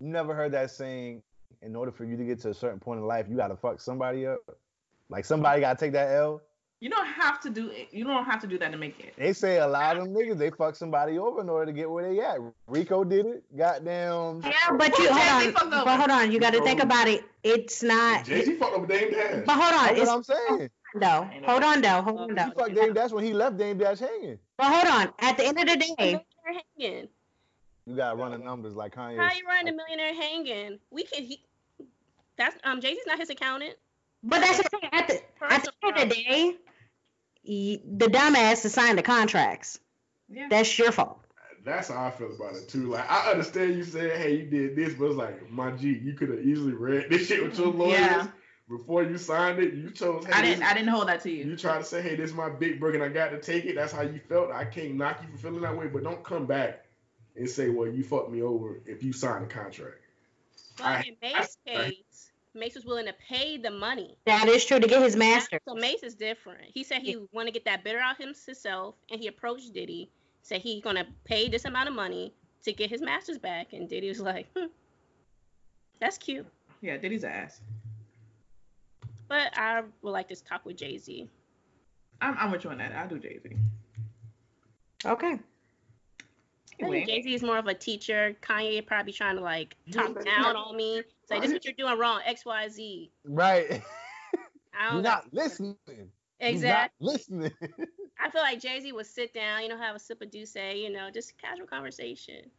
you 0.00 0.08
never 0.08 0.34
heard 0.34 0.52
that 0.52 0.70
saying. 0.70 1.22
In 1.62 1.76
order 1.76 1.92
for 1.92 2.04
you 2.04 2.16
to 2.16 2.24
get 2.24 2.40
to 2.40 2.50
a 2.50 2.54
certain 2.54 2.80
point 2.80 2.98
in 2.98 3.06
life, 3.06 3.26
you 3.30 3.36
gotta 3.36 3.54
fuck 3.56 3.80
somebody 3.80 4.26
up. 4.26 4.40
Like 5.08 5.24
somebody 5.24 5.60
gotta 5.60 5.78
take 5.78 5.92
that 5.92 6.10
L. 6.10 6.42
you 6.80 6.90
don't 6.90 7.06
have 7.06 7.40
to 7.42 7.50
do 7.50 7.68
it. 7.68 7.86
You 7.92 8.02
don't 8.02 8.24
have 8.24 8.40
to 8.40 8.48
do 8.48 8.58
that 8.58 8.72
to 8.72 8.78
make 8.78 8.98
it. 8.98 9.14
They 9.16 9.32
say 9.32 9.58
a 9.58 9.66
lot 9.68 9.96
of 9.96 10.04
them 10.06 10.12
niggas 10.12 10.38
they 10.38 10.50
fuck 10.50 10.74
somebody 10.74 11.18
over 11.18 11.40
in 11.40 11.48
order 11.48 11.66
to 11.66 11.72
get 11.72 11.88
where 11.88 12.12
they 12.12 12.18
at. 12.18 12.38
Rico 12.66 13.04
did 13.04 13.26
it. 13.26 13.44
Goddamn. 13.56 14.42
Yeah, 14.42 14.52
but 14.76 14.88
you 14.98 15.06
Jay-Z 15.06 15.52
hold 15.56 15.72
on. 15.72 15.84
But 15.84 15.96
hold 15.98 16.10
on. 16.10 16.32
You 16.32 16.40
got 16.40 16.52
to 16.54 16.62
think 16.64 16.82
about 16.82 17.06
it. 17.06 17.22
It's 17.44 17.80
not. 17.84 18.24
Jay 18.24 18.44
Z 18.44 18.56
fucked 18.56 18.76
up 18.76 18.88
Dame 18.88 19.12
Dash. 19.12 19.44
But 19.46 19.52
hold 19.60 19.72
on. 19.72 19.86
That's 19.86 20.00
It's 20.00 20.08
what 20.08 20.16
I'm 20.16 20.22
saying. 20.58 20.70
Though. 20.94 21.28
Hold 21.46 21.62
on, 21.62 21.80
though. 21.82 22.02
Hold 22.02 22.20
on, 22.20 22.28
He 22.30 22.34
though. 22.34 22.50
fucked 22.56 22.74
Dame 22.74 22.92
Dash 22.94 23.10
when 23.10 23.24
he 23.24 23.32
left 23.32 23.56
Dame 23.58 23.78
Dash 23.78 23.98
hanging. 24.00 24.38
But 24.56 24.66
hold 24.72 24.86
on. 24.86 25.12
At 25.18 25.36
the 25.36 25.46
end 25.46 25.58
of 25.58 25.66
the 25.66 25.76
day, 25.76 25.94
Millionaire 25.98 26.62
hanging. 26.78 27.08
You 27.86 27.96
got 27.96 28.18
running 28.18 28.44
numbers 28.44 28.74
like 28.74 28.94
Kanye. 28.94 29.18
How 29.18 29.32
you 29.34 29.44
running 29.46 29.72
a 29.72 29.76
millionaire 29.76 30.14
hanging? 30.14 30.78
We 30.90 31.02
can. 31.04 31.24
He, 31.24 31.42
that's 32.36 32.56
um 32.64 32.80
Jay 32.80 32.94
Z's 32.94 33.02
not 33.06 33.18
his 33.18 33.30
accountant. 33.30 33.74
but 34.22 34.40
that's 34.40 34.58
the 34.58 34.68
thing. 34.68 34.88
At 34.92 35.08
the 35.08 35.20
at 35.50 35.64
the 35.64 35.72
end 35.84 35.98
of 35.98 36.08
the 36.08 36.14
day, 36.14 36.56
y- 37.44 37.80
the 37.84 38.06
dumbass 38.06 38.64
assigned 38.64 38.98
the 38.98 39.02
contracts. 39.02 39.80
Yeah. 40.30 40.46
That's 40.48 40.78
your 40.78 40.92
fault. 40.92 41.18
That's 41.64 41.88
how 41.88 42.04
I 42.06 42.10
feel 42.10 42.34
about 42.34 42.54
it 42.56 42.68
too. 42.68 42.86
Like 42.90 43.08
I 43.10 43.30
understand 43.32 43.74
you 43.76 43.84
saying, 43.84 44.18
"Hey, 44.20 44.36
you 44.36 44.46
did 44.46 44.76
this," 44.76 44.94
but 44.94 45.06
it's 45.06 45.16
like, 45.16 45.50
my 45.50 45.72
G, 45.72 45.88
you 46.02 46.14
could 46.14 46.28
have 46.30 46.40
easily 46.40 46.72
read 46.72 47.06
this 47.10 47.26
shit 47.26 47.42
with 47.42 47.58
your 47.58 47.68
lawyers 47.68 47.98
Yeah. 48.00 48.26
Before 48.72 49.02
you 49.02 49.18
signed 49.18 49.58
it. 49.58 49.74
You 49.74 49.90
chose. 49.90 50.24
Hey, 50.24 50.32
I 50.32 50.40
didn't. 50.40 50.62
I 50.62 50.72
didn't 50.72 50.88
hold 50.88 51.06
that 51.08 51.20
to 51.24 51.30
You 51.30 51.44
you. 51.44 51.56
try 51.56 51.76
to 51.76 51.84
say, 51.84 52.00
"Hey, 52.00 52.16
this 52.16 52.30
is 52.30 52.36
my 52.36 52.48
big 52.48 52.80
break, 52.80 52.94
and 52.94 53.04
I 53.04 53.08
got 53.08 53.28
to 53.28 53.38
take 53.38 53.66
it." 53.66 53.74
That's 53.74 53.92
how 53.92 54.00
you 54.00 54.18
felt. 54.18 54.50
I 54.50 54.64
can't 54.64 54.94
knock 54.94 55.20
you 55.22 55.28
for 55.30 55.36
feeling 55.36 55.60
that 55.60 55.76
way, 55.76 55.88
but 55.88 56.02
don't 56.02 56.24
come 56.24 56.46
back 56.46 56.86
and 57.36 57.46
say, 57.48 57.68
"Well, 57.68 57.86
you 57.86 58.02
fucked 58.02 58.30
me 58.30 58.40
over 58.40 58.80
if 58.86 59.02
you 59.02 59.12
signed 59.12 59.44
a 59.44 59.46
contract." 59.46 60.00
But 60.78 60.86
I- 60.86 61.00
in 61.02 61.16
Mase's 61.20 61.58
I- 61.66 61.70
case, 61.70 62.32
Mase 62.54 62.74
was 62.74 62.86
willing 62.86 63.04
to 63.04 63.12
pay 63.28 63.58
the 63.58 63.70
money. 63.70 64.16
That 64.24 64.48
is 64.48 64.64
true 64.64 64.80
to 64.80 64.88
get 64.88 65.02
his 65.02 65.16
master. 65.16 65.60
So 65.68 65.74
Mase 65.74 66.02
is 66.02 66.14
different. 66.14 66.70
He 66.72 66.82
said 66.82 67.02
he 67.02 67.16
want 67.30 67.48
to 67.48 67.52
get 67.52 67.66
that 67.66 67.84
bitter 67.84 67.98
out 67.98 68.16
himself, 68.16 68.94
and 69.10 69.20
he 69.20 69.26
approached 69.26 69.74
Diddy, 69.74 70.08
said 70.40 70.62
he's 70.62 70.82
gonna 70.82 71.06
pay 71.24 71.50
this 71.50 71.66
amount 71.66 71.90
of 71.90 71.94
money 71.94 72.32
to 72.64 72.72
get 72.72 72.88
his 72.88 73.02
masters 73.02 73.36
back, 73.38 73.74
and 73.74 73.86
Diddy 73.86 74.08
was 74.08 74.20
like, 74.20 74.46
hmm, 74.56 74.66
"That's 76.00 76.16
cute." 76.16 76.46
Yeah, 76.80 76.96
Diddy's 76.96 77.24
ass. 77.24 77.60
But 79.32 79.56
I 79.56 79.80
would 80.02 80.10
like 80.10 80.28
to 80.28 80.44
talk 80.44 80.66
with 80.66 80.76
Jay 80.76 80.98
Z. 80.98 81.26
I'm, 82.20 82.36
I'm 82.38 82.50
with 82.52 82.64
you 82.64 82.70
on 82.70 82.76
that. 82.76 82.92
I'll 82.94 83.08
do 83.08 83.18
Jay 83.18 83.40
Z. 83.42 83.56
Okay. 85.06 85.38
I 86.82 86.90
think 86.90 87.08
Jay 87.08 87.22
Z 87.22 87.34
is 87.34 87.42
more 87.42 87.56
of 87.56 87.66
a 87.66 87.72
teacher. 87.72 88.36
Kanye 88.42 88.86
probably 88.86 89.14
trying 89.14 89.36
to 89.36 89.40
like 89.42 89.74
talk 89.90 90.22
down 90.22 90.54
on 90.54 90.76
me. 90.76 91.02
Say 91.30 91.40
this 91.40 91.46
is 91.48 91.54
what 91.54 91.64
you're 91.64 91.72
doing 91.72 91.98
wrong. 91.98 92.20
X 92.26 92.44
Y 92.44 92.68
Z. 92.68 93.10
Right. 93.24 93.82
I 94.78 94.82
You're 94.82 94.92
don't 94.92 95.02
not 95.02 95.32
know. 95.32 95.42
listening. 95.44 95.76
Exactly. 96.38 97.06
Not 97.06 97.12
listening. 97.14 97.52
I 98.22 98.28
feel 98.28 98.42
like 98.42 98.60
Jay 98.60 98.80
Z 98.80 98.92
would 98.92 99.06
sit 99.06 99.32
down, 99.32 99.62
you 99.62 99.70
know, 99.70 99.78
have 99.78 99.96
a 99.96 99.98
sip 99.98 100.20
of 100.20 100.30
D'Ussé, 100.30 100.78
you 100.78 100.90
know, 100.92 101.10
just 101.10 101.38
casual 101.38 101.66
conversation. 101.66 102.50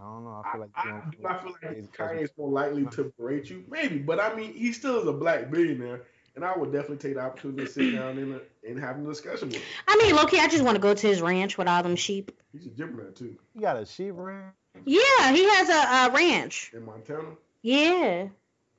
I 0.00 0.04
don't 0.04 0.24
know. 0.24 0.42
I 0.44 0.48
I, 0.48 0.52
feel 0.52 0.60
like 0.62 0.70
I, 0.76 0.84
you 0.84 0.90
don't- 0.90 1.10
do 1.10 1.22
not 1.22 1.42
feel 1.42 1.52
like 1.52 1.74
Jay-Z. 1.74 1.88
Kanye's 1.96 2.30
more 2.38 2.48
likely 2.50 2.86
to 2.86 3.12
berate 3.18 3.50
you, 3.50 3.64
maybe, 3.68 3.98
but 3.98 4.18
I 4.18 4.34
mean, 4.34 4.54
he 4.54 4.72
still 4.72 5.00
is 5.00 5.06
a 5.06 5.12
black 5.12 5.50
billionaire, 5.50 6.02
and 6.36 6.44
I 6.44 6.56
would 6.56 6.72
definitely 6.72 6.96
take 6.98 7.14
the 7.14 7.20
opportunity 7.20 7.64
to 7.66 7.70
sit 7.70 7.92
down 7.94 8.16
and, 8.18 8.40
and 8.66 8.78
have 8.80 8.98
a 8.98 9.04
discussion 9.06 9.48
with 9.48 9.56
him. 9.58 9.62
I 9.88 9.96
mean, 9.96 10.14
Loki, 10.16 10.38
I 10.38 10.48
just 10.48 10.64
want 10.64 10.76
to 10.76 10.80
go 10.82 10.94
to 10.94 11.06
his 11.06 11.20
ranch 11.20 11.58
with 11.58 11.68
all 11.68 11.82
them 11.82 11.96
sheep. 11.96 12.32
He's 12.52 12.66
a 12.66 12.70
gym 12.70 12.98
too 13.14 13.36
He 13.54 13.60
got 13.60 13.76
a 13.76 13.84
sheep 13.86 14.12
ranch? 14.14 14.54
Yeah, 14.86 15.32
he 15.32 15.44
has 15.50 15.68
a, 15.68 16.10
a 16.12 16.14
ranch. 16.16 16.70
in 16.74 16.84
Montana. 16.86 17.28
Yeah, 17.62 18.28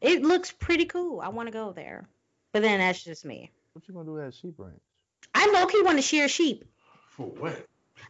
it 0.02 0.24
looks 0.24 0.52
pretty 0.52 0.86
cool. 0.86 1.22
I 1.22 1.28
want 1.30 1.48
to 1.48 1.54
go 1.54 1.72
there, 1.72 2.08
but 2.52 2.62
then 2.64 2.80
that's 2.80 3.04
just 3.04 3.26
me. 3.26 3.52
What 3.74 3.88
you 3.88 3.94
gonna 3.94 4.06
do 4.06 4.14
with 4.14 4.24
that 4.26 4.34
sheep 4.34 4.56
ranch? 4.58 4.80
I 5.36 5.52
low 5.54 5.68
key 5.68 5.82
want 5.84 5.98
to 5.98 6.02
shear 6.02 6.28
sheep. 6.28 6.66
For 7.10 7.28
what? 7.28 7.68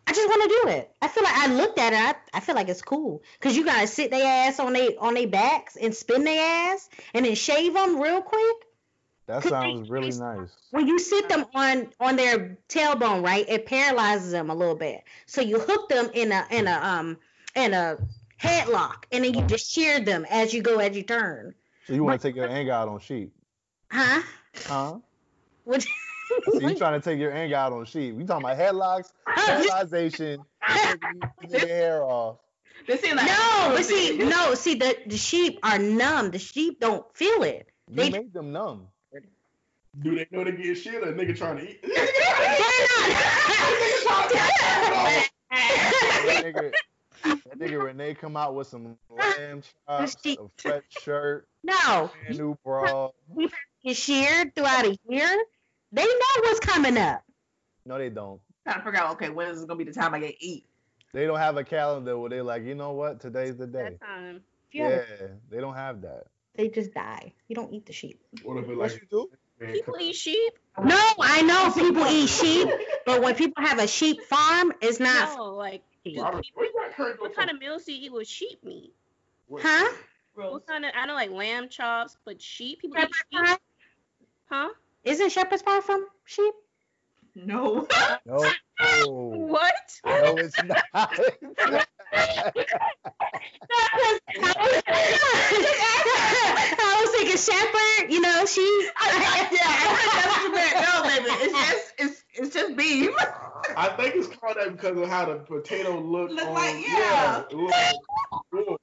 I 0.08 0.14
just 0.14 0.28
want 0.28 0.44
to 0.44 0.62
do 0.64 0.78
it. 0.78 0.92
I 1.02 1.08
feel 1.08 1.24
like 1.24 1.38
I 1.38 1.48
looked 1.54 1.80
at 1.80 1.94
it. 1.94 2.18
I, 2.34 2.38
I 2.38 2.40
feel 2.40 2.56
like 2.56 2.70
it's 2.70 2.82
cool 2.82 3.22
because 3.40 3.56
you 3.56 3.66
gotta 3.66 3.88
sit 3.88 4.12
their 4.12 4.26
ass 4.26 4.60
on 4.60 4.74
they 4.74 4.96
on 4.98 5.14
their 5.14 5.28
backs 5.28 5.76
and 5.76 5.94
spin 5.94 6.24
their 6.24 6.74
ass 6.74 6.90
and 7.14 7.26
then 7.26 7.36
shave 7.36 7.74
them 7.74 8.00
real 8.00 8.22
quick. 8.22 8.58
That 9.28 9.44
sounds 9.44 9.88
they- 9.88 9.94
really 9.94 10.18
nice. 10.18 10.50
When 10.72 10.88
you 10.88 11.00
sit 11.00 11.30
them 11.30 11.46
on 11.54 11.90
on 12.00 12.16
their 12.16 12.58
tailbone, 12.68 13.24
right, 13.24 13.46
it 13.48 13.66
paralyzes 13.66 14.32
them 14.32 14.50
a 14.50 14.56
little 14.56 14.76
bit. 14.76 15.04
So 15.26 15.42
you 15.42 15.60
hook 15.60 15.90
them 15.90 16.10
in 16.14 16.32
a 16.32 16.46
in 16.50 16.68
a 16.68 16.74
um 16.74 17.18
in 17.56 17.74
a 17.74 17.98
headlock, 18.42 19.04
and 19.12 19.24
then 19.24 19.34
you 19.34 19.44
just 19.44 19.72
shear 19.72 20.00
them 20.00 20.26
as 20.30 20.54
you 20.54 20.62
go 20.62 20.80
as 20.80 20.96
you 20.96 21.04
turn. 21.04 21.54
So 21.88 21.94
you 21.94 22.04
want 22.04 22.22
to 22.22 22.28
take 22.28 22.36
your 22.36 22.48
anger 22.48 22.72
out 22.72 22.88
on 22.88 23.00
sheep? 23.00 23.34
Huh? 23.92 24.22
Huh? 24.66 24.98
What? 25.64 25.86
So 26.46 26.60
you 26.60 26.76
trying 26.76 27.00
to 27.00 27.04
take 27.04 27.20
your 27.20 27.32
anger 27.32 27.56
out 27.56 27.74
on 27.74 27.86
sheep? 27.86 28.16
We 28.16 28.24
talking 28.26 28.46
about 28.46 28.58
headlocks, 28.58 29.12
paralyzation, 29.28 30.44
taking 30.68 31.50
their 31.50 31.68
hair 31.68 32.04
off. 32.04 32.38
This 32.88 33.02
seems 33.02 33.16
like 33.18 33.28
no, 33.28 33.74
but 33.76 33.86
see, 33.86 34.18
no, 34.18 34.56
see 34.56 34.76
the 34.76 34.98
the 35.06 35.18
sheep 35.18 35.60
are 35.64 35.78
numb. 35.78 36.32
The 36.32 36.40
sheep 36.40 36.80
don't 36.80 37.06
feel 37.16 37.44
it. 37.44 37.68
You 37.90 37.96
They- 37.96 38.10
made 38.10 38.34
them 38.34 38.52
numb. 38.52 38.88
Do 40.02 40.16
they 40.16 40.26
know 40.32 40.46
they 40.46 40.54
get 40.54 40.76
shit 40.76 41.04
a 41.04 41.08
nigga 41.08 41.38
trying 41.38 41.58
to 41.58 41.70
eat? 41.70 41.84
That 45.52 46.44
nigga, 46.46 46.72
that 47.24 47.60
nigga 47.60 47.84
Renee 47.84 48.14
come 48.14 48.38
out 48.38 48.56
with 48.56 48.68
some 48.68 48.98
lamb 49.10 49.62
chops, 49.88 50.16
a 50.26 50.38
fresh 50.58 50.84
shirt, 51.02 51.48
no, 51.64 52.10
brand 52.24 52.38
new 52.38 52.58
bra. 52.64 53.10
get 53.84 53.98
sheared 53.98 54.56
throughout 54.56 54.86
a 54.86 54.98
year. 55.10 55.44
They 55.92 56.06
know 56.06 56.42
what's 56.42 56.60
coming 56.60 56.98
up. 56.98 57.24
No, 57.86 57.98
they 57.98 58.10
don't. 58.10 58.40
trying 58.64 58.80
to 58.80 58.84
figure 58.86 59.00
out, 59.00 59.14
okay, 59.14 59.30
when 59.30 59.50
is 59.50 59.62
it 59.62 59.68
gonna 59.68 59.78
be 59.78 59.84
the 59.84 59.94
time 59.94 60.14
I 60.14 60.20
get 60.20 60.36
eat? 60.40 60.66
They 61.14 61.26
don't 61.26 61.40
have 61.40 61.58
a 61.58 61.64
calendar 61.64 62.18
where 62.18 62.30
they're 62.30 62.44
like, 62.44 62.64
you 62.64 62.76
know 62.76 62.92
what, 62.92 63.20
today's 63.20 63.58
the 63.58 63.68
day. 63.68 63.98
That 64.00 64.00
time. 64.00 64.42
Yeah. 64.72 64.90
Yeah, 65.20 65.28
they 65.50 65.60
don't 65.60 65.74
have 65.76 66.02
that. 66.04 66.28
They 66.56 66.70
just 66.70 66.94
die. 66.94 67.34
You 67.48 67.56
don't 67.56 67.74
eat 67.74 67.86
the 67.86 67.94
sheep. 67.94 68.22
What 68.44 68.58
if 68.58 68.70
it 68.70 68.78
like 68.78 68.94
you 68.94 69.08
do. 69.10 69.30
People 69.74 69.96
eat 70.00 70.16
sheep? 70.16 70.54
No, 70.84 71.00
I 71.20 71.42
know 71.44 71.72
people 71.72 72.06
eat 72.08 72.28
sheep, 72.28 72.68
but 73.06 73.22
when 73.22 73.36
people 73.36 73.64
have 73.64 73.78
a 73.80 73.88
sheep 73.88 74.24
farm, 74.24 74.72
it's 74.82 75.00
not. 75.00 75.38
No, 75.38 75.50
like 75.56 75.84
Robert, 76.18 76.44
people, 76.44 76.54
where 76.56 76.66
you 76.68 76.74
got 76.74 76.96
Kurt 76.96 77.18
go 77.18 77.24
what 77.26 77.36
kind 77.36 77.50
of 77.52 77.60
meals 77.60 77.84
do 77.84 77.94
you 77.94 78.06
eat 78.06 78.14
with 78.14 78.28
sheep 78.28 78.64
meat? 78.64 78.94
What- 79.48 79.62
Huh? 79.64 79.94
What 80.34 80.66
kind 80.66 80.86
of 80.86 80.92
I 80.96 81.06
know 81.06 81.14
like 81.14 81.30
lamb 81.30 81.68
chops, 81.70 82.16
but 82.26 82.42
sheep 82.42 82.80
people 82.82 82.98
eat 83.00 83.10
sheep, 83.48 83.58
huh? 84.50 84.70
Isn't 85.04 85.32
shepherd's 85.32 85.64
pie 85.64 85.82
from 85.82 86.06
sheep? 86.26 86.54
No. 87.36 87.88
No, 88.26 88.52
What? 89.08 89.74
no, 90.06 90.36
it's 90.38 90.62
not. 90.64 90.84
I 95.64 97.02
was 97.02 97.12
thinking 97.12 97.38
shepherd, 97.38 98.12
you 98.12 98.22
know, 98.22 98.46
sheep. 98.46 98.66
yeah, 98.66 98.92
I 99.04 99.48
think 99.50 100.12
that's 100.12 100.28
what 100.28 100.44
you 100.44 100.52
meant. 100.54 100.76
No, 100.76 101.04
baby, 101.04 101.30
it's 101.44 101.54
just 101.70 101.94
it's 101.98 102.24
it's 102.36 102.54
just 102.54 102.76
beef. 102.76 103.12
I 103.78 103.90
think 103.98 104.16
it's 104.16 104.28
called 104.28 104.58
that 104.58 104.72
because 104.72 104.98
of 104.98 105.08
how 105.10 105.26
the 105.26 105.36
potato 105.36 106.00
look. 106.00 106.32
Look 106.32 106.48
on, 106.48 106.54
like- 106.54 106.88
yeah. 106.88 107.44
Look, 107.52 107.74
look. 108.52 108.82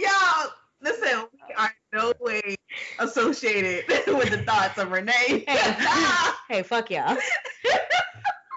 Y'all, 0.00 0.50
listen, 0.82 1.26
we 1.32 1.54
are 1.54 1.72
no 1.92 2.12
way 2.20 2.55
associated 2.98 3.84
with 4.06 4.30
the 4.30 4.42
thoughts 4.46 4.78
of 4.78 4.90
Renee. 4.90 5.44
hey, 6.48 6.62
fuck 6.62 6.90
y'all. 6.90 7.16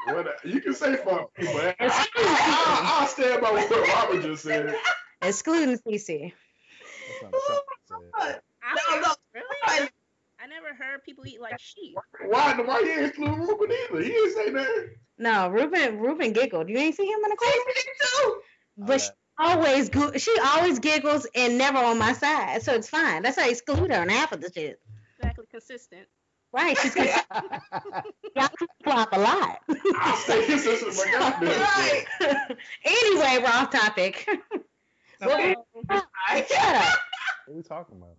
What, 0.08 0.28
you 0.44 0.62
can 0.62 0.74
say 0.74 0.96
fuck 0.96 1.30
me, 1.38 1.48
but 1.54 1.76
I, 1.80 1.88
I, 1.88 3.00
I'll 3.00 3.08
stand 3.08 3.42
by 3.42 3.52
what 3.52 3.70
Robert 3.70 4.24
just 4.24 4.44
said. 4.44 4.76
Excluding 5.22 5.78
CC. 5.78 6.34
That's 7.08 7.22
not 7.22 7.32
what 7.32 7.66
Trump 7.88 8.04
said. 8.18 8.42
I 8.64 8.76
No, 8.76 9.02
no, 9.02 9.14
really? 9.34 9.58
I- 9.66 9.90
I 10.42 10.48
never 10.48 10.74
heard 10.74 11.04
people 11.04 11.26
eat 11.28 11.42
like 11.42 11.60
sheep. 11.60 11.98
Why? 12.26 12.54
Why 12.58 12.82
he 12.82 12.92
ain't 12.92 13.08
exclude 13.08 13.38
Ruben 13.38 13.70
either? 13.70 14.02
He 14.02 14.08
didn't 14.08 14.34
say 14.34 14.50
nothing. 14.52 14.90
No, 15.18 15.50
Ruben 15.50 16.00
Ruben 16.00 16.32
giggled. 16.32 16.70
You 16.70 16.78
ain't 16.78 16.96
see 16.96 17.06
him 17.06 17.20
in 17.26 17.30
the 17.30 17.36
corner? 17.36 17.56
too. 18.02 18.42
But 18.78 19.02
she 19.02 19.10
always 19.40 19.90
go- 19.90 20.12
she 20.18 20.36
always 20.46 20.80
giggles 20.80 21.26
and 21.36 21.58
never 21.58 21.78
on 21.78 21.98
my 21.98 22.14
side, 22.14 22.62
so 22.62 22.74
it's 22.74 22.90
fine. 22.90 23.24
That's 23.24 23.38
why 23.38 23.46
I 23.46 23.50
exclude 23.50 23.92
her 23.92 24.02
on 24.02 24.10
half 24.10 24.32
of 24.32 24.42
the 24.42 24.52
shit. 24.54 24.80
Exactly 25.18 25.46
consistent. 25.50 26.08
Right? 26.52 26.78
She's 26.78 26.96
y'all 28.36 28.50
flop 28.84 29.10
a 29.14 29.20
lot. 29.20 29.60
I'll 29.98 30.16
say 30.18 30.46
his 30.46 30.64
sister, 30.64 30.88
my 30.88 31.12
goddamn. 31.12 31.60
Right. 31.60 32.06
anyway, 32.86 33.38
we're 33.44 33.50
off 33.50 33.72
topic. 33.72 34.28
Okay. 35.22 35.54
Shut 35.92 35.92
up. 35.92 36.86
What 37.46 37.54
are 37.54 37.54
we 37.54 37.62
talking 37.62 37.98
about? 37.98 38.16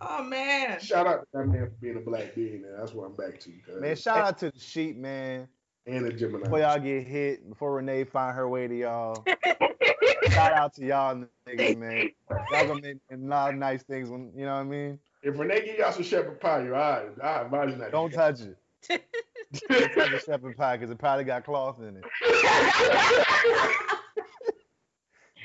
Oh 0.00 0.22
man. 0.24 0.80
Shout 0.80 1.06
out 1.06 1.20
to 1.20 1.26
that 1.34 1.44
man 1.48 1.66
for 1.66 1.72
being 1.82 1.98
a 1.98 2.00
black 2.00 2.34
billionaire. 2.34 2.76
That's 2.78 2.92
what 2.94 3.04
I'm 3.04 3.14
back 3.14 3.38
to. 3.40 3.50
cuz. 3.66 3.78
Man, 3.78 3.94
shout 3.94 4.24
out 4.24 4.38
to 4.38 4.50
the 4.50 4.58
sheep, 4.58 4.96
man. 4.96 5.48
And 5.86 6.06
a 6.06 6.12
Gemini. 6.12 6.44
Before 6.44 6.60
y'all 6.60 6.78
get 6.78 7.06
hit, 7.06 7.48
before 7.48 7.74
Renee 7.74 8.04
find 8.04 8.34
her 8.36 8.48
way 8.48 8.68
to 8.68 8.76
y'all. 8.76 9.24
shout 10.30 10.52
out 10.52 10.74
to 10.74 10.84
y'all 10.84 11.24
niggas, 11.48 11.76
man. 11.76 12.10
Y'all 12.52 12.66
gonna 12.66 12.80
make 12.80 12.98
a 13.10 13.16
lot 13.16 13.50
of 13.50 13.56
nice 13.56 13.82
things 13.82 14.08
when 14.10 14.32
you 14.34 14.44
know 14.44 14.54
what 14.54 14.60
I 14.60 14.64
mean. 14.64 14.98
If 15.22 15.38
Renee 15.38 15.64
give 15.66 15.78
y'all 15.78 15.92
some 15.92 16.02
shepherd 16.02 16.40
pie, 16.40 16.62
you 16.64 16.74
all 16.74 16.80
right. 16.80 17.08
I 17.22 17.42
advise 17.42 17.70
you 17.70 17.76
not. 17.76 17.86
to 17.86 17.90
Don't 17.90 18.10
get 18.10 18.16
touch 18.16 18.40
it. 18.40 18.56
Don't 19.68 19.92
touch 19.94 20.10
the 20.10 20.18
shepherd 20.26 20.56
pie 20.56 20.76
because 20.76 20.90
it 20.90 20.98
probably 20.98 21.24
got 21.24 21.44
cloth 21.44 21.78
in 21.80 21.96
it. 21.96 22.04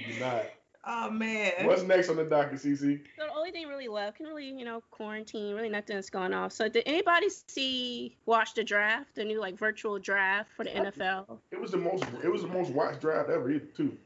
Do 0.07 0.19
not. 0.19 0.45
Oh 0.87 1.09
man. 1.09 1.53
What's 1.63 1.81
next 1.81 2.09
on 2.09 2.17
the 2.17 2.23
docket, 2.25 2.59
CC? 2.59 3.01
So 3.17 3.25
the 3.25 3.33
only 3.35 3.51
thing 3.51 3.67
really 3.67 3.87
left, 3.87 4.17
can 4.17 4.27
really, 4.27 4.45
you 4.45 4.63
know, 4.65 4.83
quarantine, 4.91 5.55
really 5.55 5.69
nothing's 5.69 6.09
going 6.09 6.33
off. 6.33 6.51
So 6.51 6.69
did 6.69 6.83
anybody 6.85 7.27
see 7.47 8.15
watch 8.25 8.53
the 8.53 8.63
draft, 8.63 9.15
the 9.15 9.23
new 9.23 9.39
like 9.39 9.57
virtual 9.57 9.97
draft 9.97 10.49
for 10.55 10.63
the 10.63 10.69
NFL? 10.69 11.39
It 11.51 11.59
was 11.59 11.71
the 11.71 11.77
most. 11.77 12.03
It 12.23 12.31
was 12.31 12.43
the 12.43 12.47
most 12.47 12.71
watched 12.71 13.01
draft 13.01 13.29
ever, 13.29 13.49
either, 13.49 13.65
too. 13.75 13.97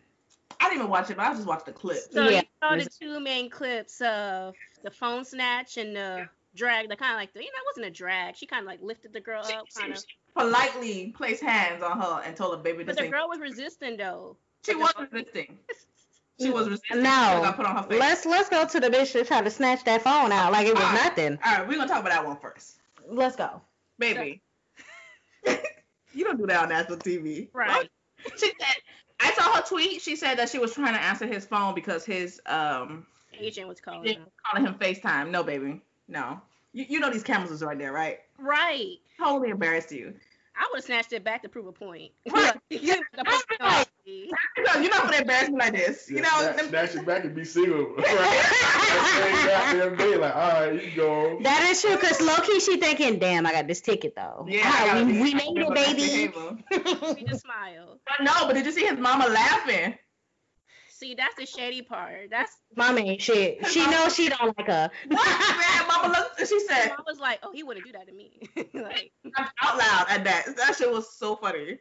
I 0.62 0.66
didn't 0.66 0.80
even 0.80 0.90
watch 0.90 1.10
it, 1.10 1.18
but 1.18 1.26
I 1.26 1.34
just 1.34 1.48
watched 1.48 1.66
the 1.66 1.72
clip. 1.74 1.98
So 2.12 2.30
Yeah. 2.30 2.42
you 2.42 2.48
saw 2.62 2.76
the 2.76 2.90
two 2.90 3.20
main 3.20 3.50
clips 3.50 4.02
of 4.02 4.56
the 4.84 4.92
phone 4.92 5.26
snatch 5.26 5.78
and 5.78 5.96
the 5.96 6.30
drag. 6.56 6.90
The 6.90 6.96
kind 6.96 7.14
of 7.14 7.18
like 7.18 7.34
the, 7.34 7.40
you 7.40 7.46
know, 7.46 7.58
it 7.58 7.70
wasn't 7.72 7.86
a 7.88 7.92
drag. 7.92 8.36
She 8.38 8.46
kind 8.46 8.62
of 8.62 8.68
like 8.68 8.82
lifted 8.82 9.12
the 9.14 9.22
girl 9.22 9.44
She, 9.44 9.54
up, 9.54 9.68
kind 9.76 9.94
of. 9.94 10.04
politely 10.36 11.14
placed 11.16 11.44
hands 11.44 11.84
on 11.84 12.00
her 12.00 12.22
and 12.26 12.36
told 12.36 12.56
her 12.58 12.64
baby 12.64 12.84
But 12.84 12.98
the 12.98 13.08
girl 13.08 13.28
was 13.28 13.40
resisting 13.40 13.98
though. 13.98 14.38
She 14.66 14.76
was 14.76 14.94
resisting. 15.12 15.58
She 16.40 16.50
was 16.50 16.70
resisting. 16.70 17.04
No. 17.04 17.44
She 17.46 17.52
put 17.54 17.66
on 17.66 17.76
her 17.78 17.84
face. 17.84 18.00
Let's 18.00 18.26
let's 18.26 18.50
go 18.50 18.66
to 18.66 18.80
the 18.80 18.90
bitch 18.90 19.14
that 19.14 19.28
tried 19.28 19.44
to 19.46 19.52
snatch 19.52 19.84
that 19.86 20.02
phone 20.02 20.32
out 20.32 20.52
like 20.52 20.68
it 20.68 20.74
was 20.76 20.84
Ah. 20.86 21.02
nothing. 21.04 21.38
All 21.46 21.54
right, 21.54 21.68
we're 21.68 21.76
gonna 21.76 21.88
talk 21.88 22.00
about 22.02 22.12
that 22.12 22.26
one 22.26 22.38
first, 22.38 22.80
Let's 23.08 23.36
go. 23.36 23.62
baby. 23.98 24.42
you 26.14 26.24
don't 26.26 26.38
do 26.38 26.46
that 26.48 26.64
on 26.64 26.70
national 26.70 26.98
TV, 26.98 27.50
Right. 27.54 27.90
She 28.38 28.48
said, 28.48 28.76
I 29.20 29.32
saw 29.34 29.54
her 29.56 29.62
tweet. 29.64 30.02
She 30.02 30.16
said 30.16 30.36
that 30.40 30.50
she 30.50 30.60
was 30.60 30.74
trying 30.74 30.94
to 30.94 31.02
answer 31.02 31.26
his 31.26 31.46
phone 31.46 31.74
because 31.76 32.04
his 32.06 32.42
um 32.46 33.06
Agent 33.40 33.68
was 33.68 33.80
calling 33.80 34.06
agent 34.08 34.26
her. 34.26 34.32
calling 34.46 34.68
him 34.68 34.76
FaceTime. 34.80 35.30
No, 35.30 35.44
baby, 35.44 35.82
no. 36.08 36.42
You, 36.74 36.86
you 36.90 37.00
know 37.00 37.10
these 37.10 37.24
cameras 37.24 37.52
is 37.52 37.64
right 37.64 37.78
there, 37.78 37.92
right? 37.94 38.20
Right. 38.38 38.98
Totally 39.18 39.50
embarrassed 39.50 39.92
you. 39.92 40.14
I 40.60 40.68
would 40.72 40.78
have 40.80 40.84
snatched 40.86 41.14
it 41.14 41.24
back 41.24 41.44
to 41.44 41.50
prove 41.50 41.68
a 41.68 41.72
point. 41.72 42.12
Right. 42.32 42.56
You 42.70 42.80
know, 42.96 43.02
the 43.18 43.24
person 43.26 43.46
Right. 43.62 43.88
see. 44.06 44.30
Because 44.56 44.82
you're 44.82 44.90
not 44.92 45.04
gonna 45.06 45.18
embarrass 45.18 45.50
me 45.50 45.58
like 45.58 45.74
this. 45.74 46.10
You 46.10 46.18
Yeah, 46.18 46.22
know, 46.24 46.52
snatch, 46.54 46.66
snatch 46.70 46.96
it 46.96 47.06
back 47.06 47.24
and 47.26 47.36
be 47.36 47.46
single. 47.46 47.96
Right? 47.98 48.06
That 48.90 49.96
day, 49.98 50.16
like, 50.18 50.36
all 50.36 50.42
right, 50.70 50.84
you 50.84 50.92
go. 50.96 51.40
That 51.42 51.64
is 51.70 51.82
true, 51.82 51.98
cause 51.98 52.22
low 52.22 52.38
key 52.46 52.60
she 52.60 52.78
thinking, 52.78 53.20
damn, 53.20 53.46
I 53.46 53.52
got 53.52 53.68
this 53.68 53.82
ticket 53.82 54.16
though. 54.16 54.46
yeah, 54.50 54.62
Ah, 54.66 55.04
we, 55.08 55.22
we 55.22 55.34
made 55.34 55.44
it, 55.56 55.74
baby. 55.74 56.32
She 57.18 57.26
just 57.26 57.42
smiled. 57.42 58.00
But 58.06 58.24
no, 58.26 58.48
but 58.48 58.54
did 58.54 58.66
you 58.66 58.72
see 58.72 58.86
his 58.86 58.98
mama 59.00 59.28
laughing? 59.28 59.96
See, 61.00 61.16
that's 61.16 61.36
the 61.36 61.46
shady 61.46 61.82
part. 61.82 62.30
That's 62.30 62.52
mommy 62.76 63.10
ain't 63.12 63.22
shit. 63.22 63.66
She 63.68 63.86
knows 63.90 64.14
she 64.16 64.28
don't 64.30 64.58
like 64.58 64.68
her. 64.68 64.90
What? 65.08 65.58
Man, 65.58 65.88
mama 65.88 66.14
looked. 66.18 66.40
She 66.50 66.60
said 66.60 66.92
I 66.92 67.02
was 67.08 67.20
like, 67.20 67.40
oh, 67.44 67.52
he 67.54 67.64
wouldn't 67.64 67.86
do 67.86 67.92
that 67.94 68.06
to 68.08 68.14
me. 68.14 68.42
like, 68.74 69.12
out 69.64 69.78
loud 69.78 70.06
at 70.10 70.24
that. 70.26 70.56
That 70.58 70.76
shit 70.76 70.92
was 70.92 71.16
so 71.18 71.36
funny. 71.38 71.80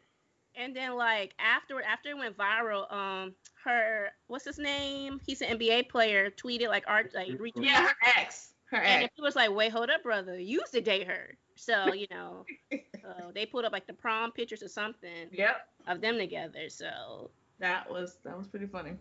and 0.54 0.74
then 0.74 0.94
like 0.96 1.34
after 1.38 1.82
after 1.82 2.10
it 2.10 2.16
went 2.18 2.36
viral, 2.36 2.90
um, 2.92 3.34
her 3.64 4.08
what's 4.28 4.44
his 4.44 4.58
name? 4.58 5.20
He's 5.26 5.40
an 5.40 5.58
NBA 5.58 5.88
player. 5.88 6.30
Tweeted 6.30 6.68
like 6.68 6.84
art 6.86 7.10
like 7.14 7.28
retweeted. 7.28 7.64
Yeah, 7.64 7.88
her 7.88 7.94
ex. 8.16 8.50
Her 8.70 8.76
And 8.78 9.04
ex. 9.04 9.12
he 9.16 9.22
was 9.22 9.34
like, 9.34 9.50
wait, 9.52 9.72
hold 9.72 9.90
up, 9.90 10.02
brother. 10.04 10.38
You 10.38 10.60
used 10.60 10.72
to 10.74 10.80
date 10.80 11.06
her. 11.08 11.36
So, 11.56 11.92
you 11.92 12.06
know, 12.10 12.44
uh, 12.72 13.32
they 13.34 13.46
put 13.46 13.64
up 13.64 13.72
like 13.72 13.86
the 13.88 13.94
prom 13.94 14.30
pictures 14.30 14.62
or 14.62 14.68
something 14.68 15.28
Yep. 15.32 15.56
of 15.88 16.00
them 16.00 16.18
together. 16.18 16.68
So, 16.68 17.30
That 17.60 17.90
was 17.90 18.16
that 18.24 18.36
was 18.36 18.46
pretty 18.46 18.66
funny. 18.66 18.92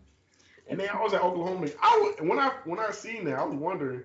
And 0.70 0.78
then 0.78 0.88
I 0.92 1.02
was 1.02 1.14
at 1.14 1.22
Oklahoma. 1.22 1.68
I 1.82 1.96
was, 2.02 2.28
when 2.28 2.38
I 2.38 2.50
when 2.64 2.78
I 2.78 2.90
seen 2.90 3.24
that, 3.24 3.38
I 3.38 3.44
was 3.44 3.54
wondering 3.54 4.02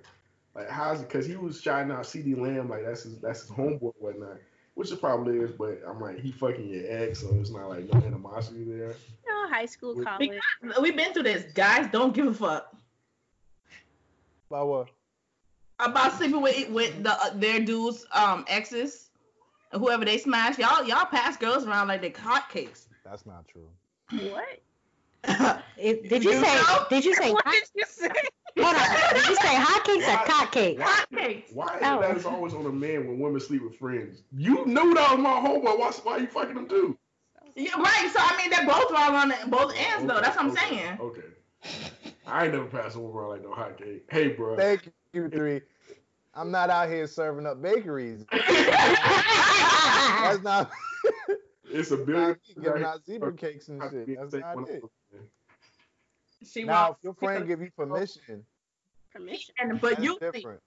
like 0.56 0.70
how's 0.70 1.02
it 1.02 1.10
because 1.10 1.26
he 1.26 1.36
was 1.36 1.60
shouting 1.62 1.92
out 1.92 2.04
CeeDee 2.04 2.40
Lamb 2.40 2.70
like 2.70 2.86
that's 2.86 3.04
his 3.04 3.18
that's 3.20 3.42
his 3.42 3.50
homeboy 3.52 3.94
whatnot, 4.00 4.38
which 4.76 4.92
it 4.92 5.02
probably 5.02 5.40
is. 5.40 5.52
But 5.52 5.82
I'm 5.88 6.00
like 6.00 6.20
he 6.20 6.32
fucking 6.32 6.68
your 6.70 6.84
ex, 6.88 7.20
so 7.20 7.36
it's 7.40 7.50
not 7.50 7.68
like 7.70 7.92
no 7.92 8.00
animosity 8.00 8.64
there. 8.64 8.96
No 9.28 9.50
high 9.50 9.66
school, 9.66 9.96
We- 9.96 10.06
college. 10.06 10.32
We've 10.82 10.96
been 10.96 11.14
through 11.14 11.24
this. 11.24 11.52
Guys 11.54 11.90
don't 11.92 12.14
give 12.14 12.28
a 12.28 12.34
fuck 12.34 12.76
About 14.50 14.68
what? 14.68 14.88
about 15.80 16.14
sleeping 16.14 16.42
with 16.42 16.70
with 16.70 17.04
the 17.04 17.12
uh, 17.12 17.32
their 17.34 17.60
dudes 17.60 18.06
um 18.14 18.46
exes, 18.48 19.10
whoever 19.72 20.06
they 20.06 20.18
smash. 20.18 20.58
Y'all 20.60 20.84
y'all 20.86 21.06
pass 21.08 21.36
girls 21.36 21.66
around 21.66 21.88
like 21.90 22.00
they 22.02 22.12
hotcakes. 22.12 22.86
That's 23.04 23.26
not 23.26 23.48
true. 23.48 23.68
What? 24.12 24.60
If- 25.78 26.08
did 26.10 26.24
you, 26.24 26.32
You 26.32 26.44
say? 26.46 26.56
know? 26.56 26.86
Did 26.90 27.06
you 27.06 27.14
say? 27.16 27.32
What 27.34 27.44
hot- 27.46 27.54
did 27.54 27.70
you 27.76 27.84
say? 27.88 28.10
Hold 28.60 28.76
on. 28.76 29.14
Did 29.16 29.28
you 29.28 29.36
say 29.36 29.56
hotcakes 29.56 30.08
or 30.08 30.18
cupcakes? 30.30 30.80
hotcakes. 30.80 31.52
Why 31.54 31.76
is 31.76 31.82
Oh. 31.84 31.98
it 31.98 32.02
that 32.02 32.16
it's 32.18 32.26
always 32.26 32.54
on 32.54 32.66
a 32.68 32.72
man 32.72 33.08
when 33.08 33.18
women 33.20 33.40
sleep 33.42 33.64
with 33.64 33.76
friends? 33.78 34.22
You 34.32 34.66
knew 34.66 34.94
that 34.94 35.12
was 35.12 35.20
my 35.20 35.32
homeboy. 35.32 35.78
Why, 35.80 35.92
why 36.04 36.18
you 36.18 36.28
fucking 36.28 36.56
him 36.56 36.68
too? 36.68 36.98
Yeah, 37.56 37.80
right. 37.82 38.10
So 38.14 38.20
I 38.22 38.38
mean, 38.38 38.50
they're 38.52 38.66
both 38.66 38.92
wrong 38.92 39.16
on 39.16 39.30
the- 39.30 39.48
both 39.48 39.74
ends 39.76 40.06
though. 40.06 40.22
That's 40.22 40.36
what 40.38 40.46
I'm 40.46 40.52
okay, 40.52 40.70
saying. 40.70 40.98
Okay. 41.00 41.24
I 42.28 42.44
ain't 42.46 42.54
never 42.54 42.66
passed 42.66 42.96
over 42.96 43.08
woman 43.08 43.20
around 43.22 43.30
like 43.32 43.44
no 43.44 43.52
hot 43.54 43.78
cake. 43.78 44.06
Hey, 44.12 44.28
bro. 44.30 44.56
Thank 44.56 44.90
you, 45.14 45.30
three. 45.30 45.62
I'm 46.36 46.50
not 46.52 46.70
out 46.70 46.90
here 46.90 47.06
serving 47.08 47.46
up 47.46 47.62
bakeries. 47.62 48.26
That's 48.32 48.54
not. 50.44 50.72
It's 51.74 51.92
a 51.92 51.98
not 51.98 52.06
billion. 52.06 52.30
me 52.30 52.64
giving 52.64 52.84
out 52.84 53.06
zebra 53.06 53.34
cakes 53.34 53.68
and 53.68 53.82
shit. 53.92 54.18
That's 54.18 54.32
safe 54.32 54.42
not 54.42 54.70
it. 54.70 54.84
I'm- 55.14 55.30
She 56.46 56.64
Now, 56.64 56.92
if 56.92 56.98
your 57.04 57.14
friend 57.14 57.48
give 57.48 57.62
you 57.62 57.72
permission, 57.76 58.46
Permission. 59.14 59.56
and 59.60 59.80
but 59.80 59.92
that's 59.92 60.04
you 60.04 60.20
different. 60.20 60.60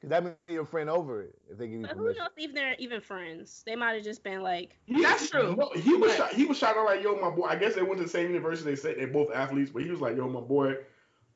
Cause 0.00 0.10
that 0.10 0.24
means 0.24 0.36
your 0.48 0.66
friend 0.66 0.90
over 0.90 1.22
it 1.22 1.34
if 1.50 1.56
they 1.58 1.68
give 1.68 1.80
you 1.80 1.86
But 1.86 1.92
who 1.96 2.02
permission. 2.04 2.22
knows 2.22 2.30
if 2.36 2.54
they're 2.54 2.74
even 2.78 3.00
friends? 3.00 3.62
They 3.66 3.76
might 3.76 3.94
have 3.94 4.04
just 4.04 4.22
been 4.22 4.42
like, 4.42 4.78
That's 4.88 5.30
true. 5.30 5.56
No, 5.56 5.70
he 5.74 5.94
was 5.94 6.10
But- 6.12 6.16
shot, 6.16 6.32
he 6.34 6.44
was 6.44 6.58
shouting 6.58 6.80
out 6.80 6.86
like, 6.86 7.02
"Yo, 7.02 7.16
my 7.16 7.30
boy." 7.30 7.46
I 7.46 7.56
guess 7.56 7.74
they 7.74 7.82
went 7.82 7.96
to 7.98 8.02
the 8.04 8.08
same 8.10 8.28
university. 8.28 8.70
They 8.70 8.76
said 8.76 8.96
they're 8.98 9.06
both 9.06 9.30
athletes, 9.32 9.70
but 9.70 9.82
he 9.82 9.90
was 9.90 10.00
like, 10.00 10.16
"Yo, 10.16 10.28
my 10.28 10.40
boy." 10.40 10.76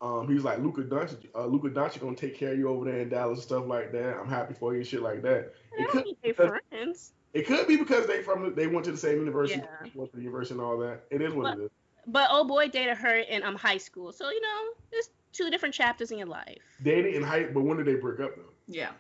Um, 0.03 0.27
he 0.29 0.35
was 0.35 0.45
like, 0.45 0.59
"Luka 0.61 0.83
Doncic, 0.83 1.29
uh, 1.35 1.45
Luka 1.47 1.69
Doncic 1.69 2.01
gonna 2.01 2.17
take 2.17 2.35
care 2.35 2.53
of 2.53 2.59
you 2.59 2.69
over 2.69 2.85
there 2.87 3.01
in 3.01 3.09
Dallas 3.11 3.39
and 3.39 3.43
stuff 3.45 3.67
like 3.67 3.93
that. 3.93 4.17
I'm 4.19 4.29
happy 4.29 4.55
for 4.55 4.73
you 4.73 4.79
and 4.81 4.87
shit 4.87 5.03
like 5.03 5.21
that." 5.23 5.55
I 5.79 5.85
could, 5.85 6.05
think 6.05 6.19
they 6.23 6.31
because- 6.33 6.59
friends. 6.71 7.13
It 7.33 7.47
could 7.47 7.67
be 7.67 7.77
because 7.77 8.07
they 8.07 8.23
from 8.23 8.55
they 8.55 8.67
went 8.67 8.85
to 8.87 8.93
the 8.93 8.99
same 8.99 9.19
university, 9.19 9.61
Yeah. 9.61 9.89
went 9.95 10.11
to 10.11 10.17
the 10.17 10.23
university 10.23 10.55
and 10.55 10.63
all 10.63 10.79
that. 10.79 11.05
It 11.11 11.23
is 11.23 11.33
what 11.33 11.59
it 11.59 11.65
is. 11.65 11.71
But 12.07 12.29
oh 12.31 12.45
boy 12.45 12.69
dated 12.69 12.97
her 12.97 13.17
in 13.17 13.43
um 13.43 13.57
high 13.57 13.79
school. 13.79 14.13
So, 14.13 14.31
you 14.31 14.41
know, 14.41 14.73
there's 14.91 15.11
two 15.33 15.51
different 15.51 15.75
chapters 15.75 16.11
in 16.11 16.19
your 16.19 16.27
life. 16.27 16.59
Dated 16.83 17.15
in 17.15 17.23
high, 17.23 17.45
but 17.45 17.63
when 17.63 17.77
did 17.77 17.87
they 17.87 17.95
break 17.95 18.21
up 18.21 18.37
though? 18.37 18.43
Yeah. 18.67 18.91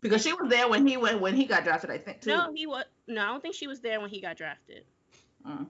Because 0.00 0.22
she 0.22 0.32
was 0.32 0.50
there 0.50 0.68
when 0.68 0.86
he 0.86 0.96
went 0.96 1.20
when 1.20 1.34
he 1.34 1.44
got 1.44 1.64
drafted, 1.64 1.90
I 1.90 1.98
think 1.98 2.20
too. 2.20 2.30
No, 2.30 2.52
he 2.54 2.66
was 2.66 2.84
no, 3.06 3.22
I 3.22 3.26
don't 3.26 3.40
think 3.40 3.54
she 3.54 3.66
was 3.66 3.80
there 3.80 4.00
when 4.00 4.10
he 4.10 4.20
got 4.20 4.36
drafted. 4.36 4.84
Mm. 5.46 5.66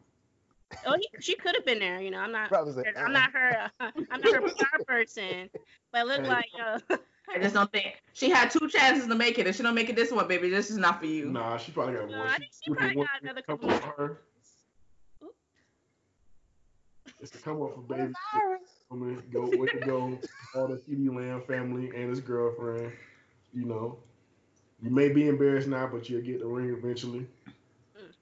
Oh, 0.87 0.97
he, 0.99 1.09
she 1.21 1.35
could 1.35 1.55
have 1.55 1.67
been 1.67 1.79
there. 1.79 2.01
You 2.01 2.11
know, 2.11 2.19
I'm 2.19 2.33
not. 2.33 2.49
Probably 2.49 2.85
I'm 2.97 3.13
not 3.13 3.33
her. 3.33 3.71
Uh, 3.79 3.91
I'm 4.11 4.21
not 4.21 4.35
her 4.35 4.41
PR 4.41 4.83
person. 4.87 5.51
But 5.93 6.03
it 6.03 6.07
looked 6.07 6.27
like 6.27 6.49
uh, 6.65 6.97
I 7.29 7.39
just 7.39 7.55
don't 7.55 7.71
think 7.73 8.03
she 8.13 8.31
had 8.31 8.51
two 8.51 8.69
chances 8.69 9.07
to 9.07 9.15
make 9.15 9.39
it. 9.39 9.47
If 9.47 9.57
she 9.57 9.63
don't 9.63 9.75
make 9.75 9.89
it 9.89 9.97
this 9.97 10.13
one, 10.13 10.29
baby, 10.29 10.51
this 10.51 10.71
is 10.71 10.77
not 10.77 11.01
for 11.01 11.07
you. 11.07 11.27
Nah, 11.31 11.57
she 11.57 11.73
probably 11.73 11.95
got 11.95 12.11
No, 12.11 12.19
one. 12.19 12.29
I 12.29 12.39
think 12.39 12.51
she 12.63 12.71
with 12.71 12.79
the 12.79 12.85
probably 12.85 13.03
got 13.03 13.23
another 13.23 13.43
come 13.43 13.59
couple 13.59 13.71
of 13.71 13.85
her. 13.85 14.19
Oop. 15.23 15.35
It's 17.21 17.31
to 17.31 17.39
come 17.39 17.63
up 17.63 17.75
for 17.75 17.81
baby. 17.83 18.13
Woman, 18.91 19.23
go 19.33 19.47
way 19.47 19.69
to 19.69 19.81
go, 19.87 20.19
all 20.55 20.69
the 20.69 20.77
CeeDee 20.77 21.15
Lamb 21.15 21.43
family 21.47 21.91
and 21.97 22.11
his 22.11 22.21
girlfriend. 22.21 22.93
You 23.55 23.65
know, 23.65 23.99
you 24.83 24.91
may 24.91 25.09
be 25.09 25.29
embarrassed 25.29 25.69
now, 25.69 25.87
but 25.87 26.11
you'll 26.11 26.23
get 26.23 26.41
the 26.41 26.47
ring 26.47 26.75
eventually. 26.77 27.27
Mm, 27.97 28.13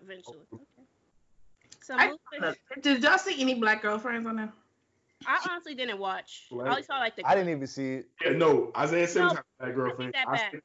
eventually. 0.00 0.38
Oh. 0.52 0.56
Okay. 0.56 0.86
So 1.80 1.96
I, 1.98 2.54
did 2.80 3.02
y'all 3.02 3.18
see 3.18 3.40
any 3.40 3.54
black 3.54 3.82
girlfriends 3.82 4.26
on 4.26 4.36
there? 4.36 4.52
I 5.26 5.48
honestly 5.50 5.74
didn't 5.74 5.98
watch. 5.98 6.44
I 6.52 6.68
only 6.68 6.82
saw 6.82 6.98
like 6.98 7.16
the. 7.16 7.26
I 7.26 7.34
didn't 7.34 7.50
even 7.50 7.66
see 7.66 7.94
it. 7.94 8.08
Yeah, 8.24 8.32
no, 8.32 8.70
Isaiah 8.76 9.06
Simmons 9.08 9.32
No, 9.34 9.36
had 9.36 9.42
a 9.42 9.44
black 9.58 9.68
Take 9.68 9.76
girlfriend. 9.76 10.14
that 10.14 10.28
I 10.28 10.32
back. 10.32 10.50
said- 10.52 10.60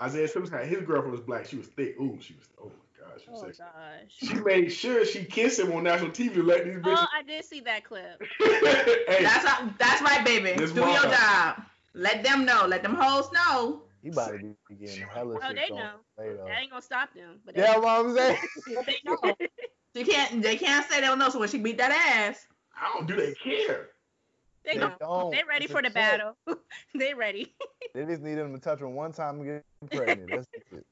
Isaiah 0.00 0.28
Simmons 0.28 0.50
had 0.50 0.66
his 0.66 0.82
girlfriend 0.82 1.12
was 1.12 1.20
black. 1.22 1.46
She 1.46 1.56
was 1.56 1.68
thick. 1.68 1.96
Ooh, 2.00 2.18
she 2.20 2.34
was. 2.34 2.46
Oh 2.60 2.66
my 2.66 3.06
god, 3.08 3.20
she 3.22 3.30
was 3.30 3.40
Oh 3.42 3.46
sexy. 3.46 3.62
gosh. 3.62 4.10
She 4.30 4.34
made 4.44 4.68
sure 4.70 5.04
she 5.06 5.24
kissed 5.24 5.58
him 5.58 5.72
on 5.72 5.84
national 5.84 6.10
TV 6.10 6.34
to 6.34 6.42
let 6.42 6.64
these 6.66 6.76
bitches. 6.76 6.96
Oh, 6.98 7.06
I 7.16 7.22
did 7.22 7.44
see 7.44 7.60
that 7.60 7.84
clip. 7.84 8.20
hey, 8.40 9.22
That's 9.22 9.46
how, 9.46 9.70
that's 9.78 10.02
right, 10.02 10.22
baby. 10.24 10.54
Do 10.56 10.66
your 10.74 10.86
mother- 10.86 11.10
job. 11.16 11.62
Let 11.94 12.22
them 12.22 12.44
know. 12.44 12.66
Let 12.66 12.82
them 12.82 12.94
hoes 12.94 13.30
know. 13.32 13.84
He 14.02 14.10
about 14.10 14.32
to 14.32 14.38
be 14.68 14.74
getting 14.78 15.00
hella 15.00 15.36
Oh, 15.42 15.46
shit 15.48 15.56
they 15.56 15.68
going 15.70 15.82
know. 15.82 15.92
later. 16.18 16.44
That 16.46 16.60
ain't 16.60 16.70
gonna 16.70 16.82
stop 16.82 17.14
them. 17.14 17.40
But 17.46 17.54
they, 17.54 17.62
Yeah, 17.62 17.78
what 17.78 18.04
I'm 18.06 18.14
saying. 18.14 18.36
they 18.86 18.96
know. 19.02 19.34
They 19.94 20.04
can't. 20.04 20.42
They 20.42 20.56
can't 20.56 20.86
say 20.90 21.00
they 21.00 21.06
don't 21.06 21.18
know. 21.18 21.30
So 21.30 21.38
when 21.38 21.48
she 21.48 21.56
beat 21.56 21.78
that 21.78 21.90
ass, 21.90 22.46
I 22.76 22.92
don't 22.94 23.06
do 23.06 23.16
they 23.16 23.34
care. 23.34 23.88
They, 24.64 24.74
They 24.74 24.78
know. 24.78 24.92
don't. 24.98 25.30
They 25.30 25.42
ready 25.48 25.64
It's 25.64 25.72
for 25.72 25.82
the 25.82 25.88
check. 25.88 25.94
battle. 25.94 26.36
they 26.94 27.14
ready. 27.14 27.54
They 27.94 28.04
just 28.04 28.20
need 28.20 28.36
him 28.36 28.52
to 28.52 28.60
touch 28.60 28.80
her 28.80 28.88
one 28.88 29.12
time 29.12 29.40
and 29.40 29.44
get 29.46 29.90
pregnant. 29.90 30.30
That's 30.30 30.46
it. 30.70 30.84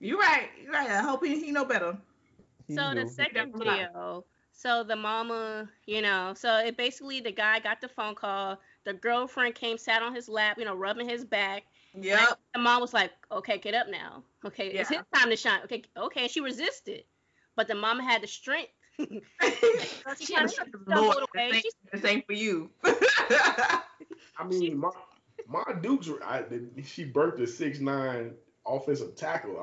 you 0.00 0.18
right. 0.18 0.48
You're 0.60 0.72
right. 0.72 0.90
I 0.90 1.02
hope 1.02 1.24
he, 1.24 1.38
he 1.44 1.52
know 1.52 1.64
better. 1.64 1.96
He 2.66 2.74
so 2.74 2.94
the 2.94 3.06
second 3.06 3.52
Definitely. 3.52 3.76
video, 3.76 4.24
so 4.52 4.82
the 4.82 4.96
mama, 4.96 5.68
you 5.86 6.02
know, 6.02 6.34
so 6.36 6.56
it 6.56 6.76
basically 6.76 7.20
the 7.20 7.30
guy 7.30 7.60
got 7.60 7.80
the 7.80 7.86
phone 7.86 8.16
call. 8.16 8.58
The 8.84 8.94
girlfriend 8.94 9.54
came, 9.54 9.78
sat 9.78 10.02
on 10.02 10.12
his 10.12 10.28
lap, 10.28 10.58
you 10.58 10.64
know, 10.64 10.74
rubbing 10.74 11.08
his 11.08 11.24
back. 11.24 11.62
Yeah. 11.94 12.26
The 12.54 12.60
mom 12.60 12.80
was 12.80 12.92
like, 12.92 13.12
"Okay, 13.30 13.58
get 13.58 13.74
up 13.74 13.88
now. 13.88 14.24
Okay, 14.44 14.68
it's 14.68 14.88
his 14.88 14.98
time 15.14 15.30
to 15.30 15.36
shine. 15.36 15.60
Okay, 15.64 15.84
okay." 15.96 16.22
And 16.22 16.30
she 16.30 16.40
resisted, 16.40 17.04
but 17.54 17.68
the 17.68 17.74
mama 17.76 18.02
had 18.02 18.20
the 18.22 18.26
strength. 18.26 18.72
She 18.98 19.22
She 20.18 20.26
kinda 20.34 20.48
stumbled 20.48 20.86
Lord, 20.88 21.16
away. 21.34 21.50
this 21.52 21.62
She- 21.62 21.70
ain't, 21.92 22.02
this 22.02 22.24
for 22.26 22.32
you. 22.32 22.70
I 22.84 24.44
mean, 24.46 24.78
my 24.78 24.90
my 25.46 25.64
Dukes. 25.80 26.08
I, 26.24 26.44
she 26.84 27.10
birthed 27.10 27.40
a 27.40 27.46
six 27.46 27.80
nine 27.80 28.34
offensive 28.66 29.16
tackle. 29.16 29.58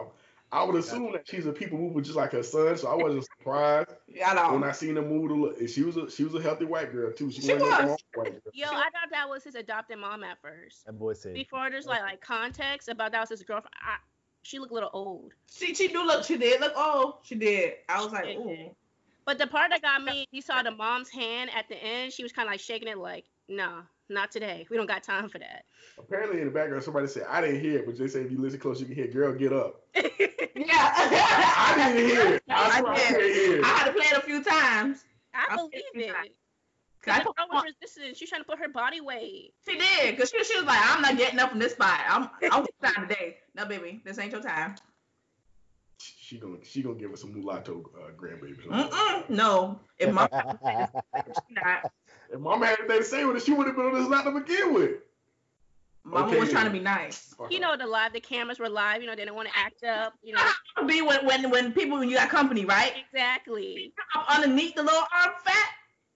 I, 0.51 0.59
I 0.59 0.63
would 0.63 0.75
assume 0.75 1.11
that 1.11 1.27
she's 1.27 1.45
a 1.45 1.51
people 1.51 1.77
mover 1.77 2.01
just 2.01 2.15
like 2.15 2.31
her 2.31 2.43
son, 2.43 2.77
so 2.77 2.87
I 2.87 2.95
wasn't 2.95 3.25
surprised 3.25 3.89
I 4.25 4.51
when. 4.53 4.63
I 4.63 4.71
seen 4.71 4.95
her 4.95 5.01
move. 5.01 5.29
To 5.29 5.35
look. 5.35 5.59
and 5.59 5.69
She 5.69 5.83
was 5.83 5.97
a 5.97 6.09
she 6.09 6.23
was 6.23 6.33
a 6.35 6.41
healthy 6.41 6.65
white 6.65 6.91
girl 6.91 7.11
too. 7.11 7.31
She, 7.31 7.41
She 7.41 7.53
wasn't 7.53 7.71
no 7.71 7.77
was. 7.77 7.77
small 7.77 8.23
white 8.23 8.31
girl. 8.43 8.51
Yo, 8.53 8.67
I 8.67 8.89
thought 8.89 9.09
that 9.11 9.27
was 9.27 9.43
his 9.43 9.55
adopted 9.55 9.97
mom 9.97 10.23
at 10.23 10.41
first. 10.41 10.85
That 10.85 10.93
boy 10.93 11.13
said. 11.13 11.33
Before 11.33 11.69
there's 11.69 11.87
like 11.87 12.01
like 12.01 12.21
context 12.21 12.87
about 12.89 13.11
that 13.11 13.21
was 13.21 13.29
his 13.29 13.43
girlfriend. 13.43 13.73
I, 13.81 13.97
she 14.43 14.59
looked 14.59 14.71
a 14.71 14.75
little 14.75 14.91
old. 14.93 15.33
She 15.51 15.73
she 15.73 15.87
do 15.89 16.05
look. 16.05 16.23
She 16.23 16.37
did 16.37 16.61
look. 16.61 16.73
Oh, 16.75 17.17
she 17.23 17.35
did. 17.35 17.73
I 17.89 18.03
was 18.03 18.13
like, 18.13 18.25
She 18.25 18.37
ooh. 18.37 18.75
Did. 19.25 19.37
But 19.37 19.37
the 19.43 19.47
part 19.51 19.71
that 19.71 19.81
got 19.81 20.03
me, 20.03 20.25
you 20.31 20.41
saw 20.41 20.63
the 20.63 20.71
mom's 20.71 21.09
hand 21.09 21.49
at 21.55 21.67
the 21.69 21.75
end. 21.75 22.13
She 22.13 22.23
was 22.23 22.31
kind 22.31 22.47
of 22.47 22.51
like 22.53 22.59
shaking 22.59 22.87
it, 22.87 22.97
like, 22.97 23.25
"Nah, 23.47 23.81
not 24.09 24.31
today. 24.31 24.65
We 24.69 24.77
don't 24.77 24.87
got 24.87 25.03
time 25.03 25.29
for 25.29 25.39
that." 25.39 25.65
Apparently, 25.97 26.41
in 26.41 26.47
the 26.47 26.53
background, 26.53 26.83
somebody 26.83 27.07
said 27.07 27.25
I 27.29 27.41
didn't 27.41 27.61
hear 27.61 27.79
it, 27.79 27.85
but 27.85 27.97
they 27.97 28.07
say 28.07 28.21
if 28.21 28.31
you 28.31 28.37
listen 28.37 28.59
close, 28.59 28.79
you 28.79 28.85
can 28.85 28.95
hear 28.95 29.07
"Girl, 29.07 29.33
get 29.33 29.53
up." 29.53 29.81
Yeah. 30.57 30.71
I 30.73 31.91
didn't 31.93 32.09
hear 32.09 32.33
it. 32.35 32.43
I, 32.49 32.53
I 32.77 32.79
swear 32.79 32.93
I 32.93 32.95
did. 32.95 33.17
didn't 33.17 33.33
hear 33.35 33.61
I 33.63 33.67
had 33.67 33.85
to 33.87 33.91
play 33.91 34.05
it 34.05 34.17
a 34.17 34.21
few 34.21 34.41
times. 34.43 35.03
I 35.33 35.47
I 35.51 35.55
believe 35.57 35.71
it. 35.95 36.07
that. 36.07 36.27
Cause 37.01 37.13
I 37.13 37.19
the 37.19 37.25
put 37.25 37.35
girl 37.37 37.47
was 37.51 37.63
resisting. 37.81 38.13
She's 38.15 38.29
trying 38.29 38.41
to 38.41 38.47
put 38.47 38.57
her 38.59 38.69
body 38.69 39.01
weight. 39.01 39.53
She 39.67 39.77
did, 39.77 40.17
cause 40.17 40.31
she, 40.31 40.43
she 40.45 40.55
was 40.55 40.65
like, 40.65 40.79
I'm 40.81 41.01
not 41.01 41.17
getting 41.17 41.39
up 41.39 41.49
from 41.51 41.59
this 41.59 41.73
spot. 41.73 41.99
I'm 42.07 42.29
I'm 42.51 42.65
time 42.83 43.07
today. 43.07 43.37
No, 43.53 43.65
baby, 43.65 44.01
this 44.05 44.17
ain't 44.17 44.31
your 44.31 44.41
time. 44.41 44.75
She 45.99 46.37
gonna 46.37 46.57
she 46.63 46.81
gonna 46.81 46.95
give 46.95 47.13
us 47.13 47.21
some 47.21 47.33
mulatto 47.33 47.89
uh, 47.95 48.11
grandbabies. 48.11 48.65
Mm-mm, 48.67 49.29
no. 49.29 49.79
If 49.99 50.13
my 50.13 50.27
not, 50.31 51.91
If 52.31 52.39
mama 52.39 52.65
had 52.65 52.79
anything 52.79 52.97
to 52.97 53.03
say 53.03 53.25
with 53.25 53.37
it, 53.37 53.43
she 53.43 53.53
would 53.53 53.67
have 53.67 53.75
been 53.75 53.85
on 53.85 53.93
this 53.93 54.07
line 54.07 54.25
to 54.25 54.31
begin 54.31 54.73
with. 54.73 54.91
mama 56.03 56.27
Okay, 56.27 56.39
was 56.39 56.51
trying 56.51 56.65
to 56.65 56.71
be 56.71 56.79
nice. 56.79 57.33
Fuck 57.37 57.51
You 57.51 57.59
know, 57.59 57.77
the 57.77 57.87
live, 57.87 58.13
the 58.13 58.19
cameras 58.19 58.59
were 58.59 58.69
live. 58.69 59.01
You 59.01 59.07
know, 59.07 59.13
they 59.15 59.23
didn't 59.23 59.35
want 59.35 59.47
to 59.49 59.57
act 59.57 59.83
up. 59.83 60.13
You 60.23 60.33
know, 60.33 60.41
Be 60.87 61.01
when 61.01 61.25
when 61.25 61.49
when 61.49 61.71
people 61.71 61.97
when 61.97 62.09
you 62.09 62.17
got 62.17 62.29
company, 62.29 62.65
right? 62.65 62.93
exactly. 63.11 63.93
Up 64.15 64.25
underneath 64.29 64.75
the 64.75 64.83
little 64.83 64.99
arm 64.99 65.31
fat 65.43 65.69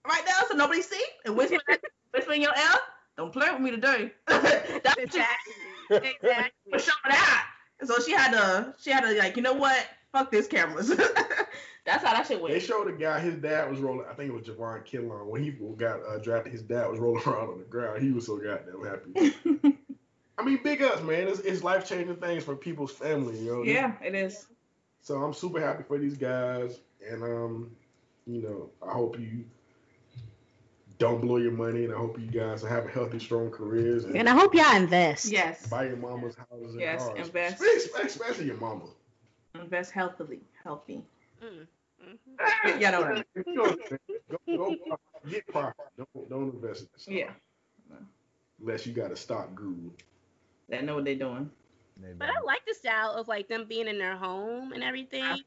right 0.06 0.22
there, 0.26 0.34
so 0.48 0.56
nobody 0.56 0.82
see, 0.82 1.04
and 1.24 1.36
whisper 1.36 1.58
whisper 2.12 2.32
in 2.32 2.42
your 2.42 2.54
ear. 2.54 2.78
Don't 3.16 3.32
play 3.32 3.50
with 3.50 3.60
me 3.60 3.70
today. 3.70 4.12
That's 4.26 4.96
Exactly. 4.98 5.54
Exactly. 5.90 6.72
for 6.72 6.78
showing 6.78 7.16
that. 7.80 7.88
So 7.88 8.02
she 8.02 8.12
had 8.12 8.32
to 8.32 8.74
she 8.78 8.90
had 8.90 9.02
to 9.02 9.18
like, 9.18 9.36
you 9.36 9.42
know 9.42 9.54
what? 9.54 9.86
Fuck 10.12 10.30
this 10.30 10.46
cameras. 10.46 10.92
That's 11.86 12.04
how 12.04 12.12
that 12.12 12.26
shit 12.26 12.46
They 12.46 12.60
showed 12.60 12.88
a 12.88 12.92
guy, 12.92 13.20
his 13.20 13.36
dad 13.36 13.70
was 13.70 13.80
rolling. 13.80 14.06
I 14.08 14.14
think 14.14 14.30
it 14.30 14.34
was 14.34 14.42
Javon 14.42 14.86
Kinlaw. 14.86 15.24
When 15.26 15.42
he 15.42 15.50
got 15.50 16.00
uh, 16.06 16.18
drafted, 16.18 16.52
his 16.52 16.62
dad 16.62 16.86
was 16.90 16.98
rolling 16.98 17.22
around 17.26 17.48
on 17.48 17.58
the 17.58 17.64
ground. 17.64 18.02
He 18.02 18.12
was 18.12 18.26
so 18.26 18.36
goddamn 18.36 18.84
happy. 18.84 19.78
I 20.38 20.42
mean, 20.42 20.60
big 20.62 20.82
ups, 20.82 21.02
man. 21.02 21.28
It's, 21.28 21.40
it's 21.40 21.62
life 21.62 21.88
changing 21.88 22.16
things 22.16 22.44
for 22.44 22.56
people's 22.56 22.92
family, 22.92 23.38
you 23.38 23.50
know. 23.50 23.62
yeah, 23.62 23.92
it 24.02 24.14
is. 24.14 24.46
So 25.02 25.22
I'm 25.22 25.34
super 25.34 25.60
happy 25.60 25.82
for 25.82 25.98
these 25.98 26.16
guys, 26.16 26.80
and 27.06 27.22
um, 27.22 27.70
you 28.26 28.42
know, 28.42 28.70
I 28.86 28.92
hope 28.92 29.18
you 29.18 29.44
don't 31.00 31.20
blow 31.22 31.38
your 31.38 31.50
money, 31.50 31.84
and 31.84 31.92
I 31.94 31.96
hope 31.96 32.20
you 32.20 32.26
guys 32.26 32.62
have 32.62 32.84
a 32.84 32.90
healthy, 32.90 33.18
strong 33.18 33.50
careers, 33.50 34.04
and, 34.04 34.14
And 34.16 34.28
I 34.28 34.32
hope 34.32 34.54
y'all 34.54 34.76
invest. 34.76 35.26
Yes. 35.32 35.66
buy 35.66 35.86
your 35.86 35.96
mama's 35.96 36.36
houses 36.36 36.74
and 36.74 36.80
Yes, 36.80 37.02
cars. 37.02 37.26
invest. 37.26 37.60
Especially, 37.62 38.06
especially 38.06 38.46
your 38.46 38.58
mama. 38.58 38.84
Invest 39.54 39.92
healthily. 39.92 40.40
Healthy. 40.62 41.02
Mm. 41.42 41.66
Mhm. 42.04 42.80
Yeah, 42.80 42.90
no, 42.90 43.00
no. 43.08 43.22
go, 43.54 43.76
go, 44.56 44.56
go 44.56 44.76
get 45.28 45.46
profit. 45.48 45.74
Don't 45.96 46.28
don't 46.28 46.54
invest 46.54 46.82
in 46.82 46.88
this. 46.92 47.02
stuff. 47.02 47.14
Yeah. 47.14 47.30
Unless 48.60 48.86
you 48.86 48.92
got 48.92 49.10
a 49.10 49.16
stock 49.16 49.54
guru. 49.54 49.90
They 50.68 50.82
know 50.82 50.96
what 50.96 51.04
they're 51.06 51.14
doing. 51.14 51.50
But 52.18 52.28
I 52.28 52.40
like 52.44 52.64
the 52.66 52.74
style 52.74 53.12
of 53.14 53.26
like 53.26 53.48
them 53.48 53.64
being 53.68 53.88
in 53.88 53.98
their 53.98 54.16
home 54.16 54.72
and 54.72 54.82
everything. 54.84 55.42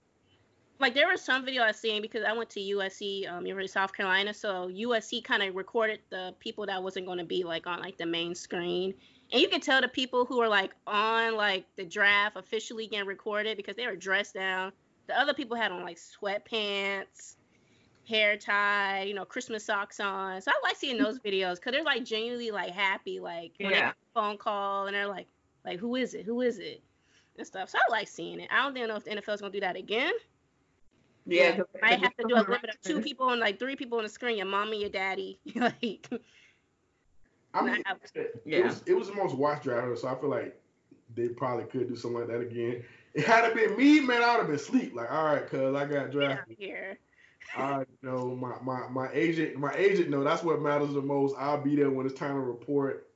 Like 0.80 0.94
there 0.96 1.08
was 1.08 1.22
some 1.22 1.46
video 1.46 1.64
I 1.64 1.72
seen 1.72 2.02
because 2.02 2.24
I 2.24 2.34
went 2.34 2.50
to 2.52 2.60
USC, 2.60 3.32
um, 3.32 3.46
University 3.46 3.66
of 3.66 3.72
South 3.72 3.94
Carolina, 3.94 4.34
so 4.34 4.70
USC 4.70 5.24
kind 5.24 5.44
of 5.44 5.56
recorded 5.56 6.00
the 6.10 6.34
people 6.40 6.66
that 6.66 6.82
wasn't 6.82 7.06
going 7.06 7.20
to 7.20 7.24
be 7.24 7.44
like 7.44 7.68
on 7.68 7.80
like 7.80 7.98
the 7.98 8.06
main 8.06 8.36
screen, 8.36 8.94
and 9.32 9.42
you 9.42 9.48
could 9.48 9.62
tell 9.62 9.82
the 9.82 9.88
people 9.88 10.26
who 10.26 10.38
were 10.38 10.48
like 10.48 10.72
on 10.86 11.36
like 11.36 11.66
the 11.76 11.86
draft 11.86 12.36
officially 12.38 12.88
getting 12.88 13.08
recorded 13.08 13.56
because 13.56 13.76
they 13.76 13.86
were 13.86 13.96
dressed 13.96 14.34
down. 14.34 14.72
The 15.08 15.20
other 15.20 15.34
people 15.34 15.56
had 15.56 15.72
on 15.72 15.84
like 15.84 15.98
sweatpants, 15.98 17.36
hair 18.08 18.38
tied, 18.38 19.04
you 19.08 19.14
know, 19.14 19.26
Christmas 19.26 19.66
socks 19.66 20.00
on. 20.00 20.42
So 20.42 20.52
I 20.52 20.60
like 20.64 20.76
seeing 20.76 20.98
those 20.98 21.20
videos 21.20 21.56
because 21.56 21.72
they're 21.72 21.84
like 21.84 22.04
genuinely 22.04 22.52
like 22.52 22.72
happy, 22.72 23.20
like 23.20 23.54
when 23.58 23.72
they 23.72 23.78
get 23.78 23.90
a 23.90 24.14
phone 24.14 24.38
call 24.38 24.88
and 24.88 24.96
they're 24.96 25.08
like, 25.08 25.28
like 25.66 25.80
who 25.80 25.96
is 25.96 26.14
it? 26.14 26.26
Who 26.26 26.42
is 26.42 26.60
it? 26.60 26.82
And 27.38 27.48
stuff. 27.48 27.70
So 27.70 27.78
I 27.78 27.92
like 27.92 28.08
seeing 28.08 28.40
it. 28.40 28.50
I 28.52 28.64
don't 28.64 28.76
even 28.78 28.90
know 28.90 28.96
if 28.96 29.06
the 29.06 29.12
NFL's 29.12 29.42
gonna 29.42 29.54
do 29.54 29.62
that 29.62 29.76
again. 29.76 30.14
Yeah. 31.26 31.58
'cause- 31.58 31.66
Might 31.82 32.00
have 32.00 32.16
to 32.18 32.26
do 32.28 32.36
a 32.36 32.42
limit 32.44 32.70
of 32.70 32.82
two 32.82 33.02
people 33.02 33.30
and 33.30 33.40
like 33.40 33.60
three 33.60 33.76
people 33.76 33.98
on 33.98 34.04
the 34.04 34.10
screen, 34.10 34.38
your 34.38 34.46
mom 34.46 34.72
and 34.72 34.82
your 34.82 34.90
daddy. 34.90 35.40
like 35.56 36.08
I 37.54 37.62
mean, 37.62 37.84
Nah, 37.86 37.96
it, 38.16 38.42
Yeah. 38.46 38.66
was 38.68 38.84
it 38.86 38.94
was 38.94 39.08
the 39.10 39.16
most 39.16 39.36
watched 39.36 39.64
driver, 39.64 39.96
so 39.96 40.08
I 40.08 40.16
feel 40.16 40.30
like 40.30 40.60
they 41.16 41.30
probably 41.30 41.66
could 41.66 41.88
do 41.88 41.96
something 41.96 42.20
like 42.22 42.28
that 42.30 42.42
again. 42.42 42.84
It 43.14 43.26
had 43.26 43.48
to 43.48 43.54
been 43.56 43.78
me, 43.78 44.00
man. 44.00 44.24
I'd 44.24 44.38
have 44.38 44.48
been 44.48 44.56
asleep. 44.56 44.94
Like, 44.96 45.12
all 45.12 45.26
right, 45.26 45.46
cuz 45.48 45.60
I 45.76 45.86
got 45.86 45.90
get 45.90 46.12
drafted. 46.12 46.58
here. 46.58 46.98
I 47.56 47.86
know 48.02 48.36
my, 48.36 48.56
my 48.64 48.88
my 48.88 49.10
agent, 49.14 49.58
my 49.58 49.74
agent 49.76 50.10
know 50.10 50.24
that's 50.24 50.44
what 50.44 50.62
matters 50.62 50.94
the 50.94 51.02
most. 51.02 51.36
I'll 51.38 51.62
be 51.62 51.76
there 51.76 51.92
when 51.92 52.06
it's 52.08 52.18
time 52.18 52.34
to 52.36 52.42
report 52.42 53.08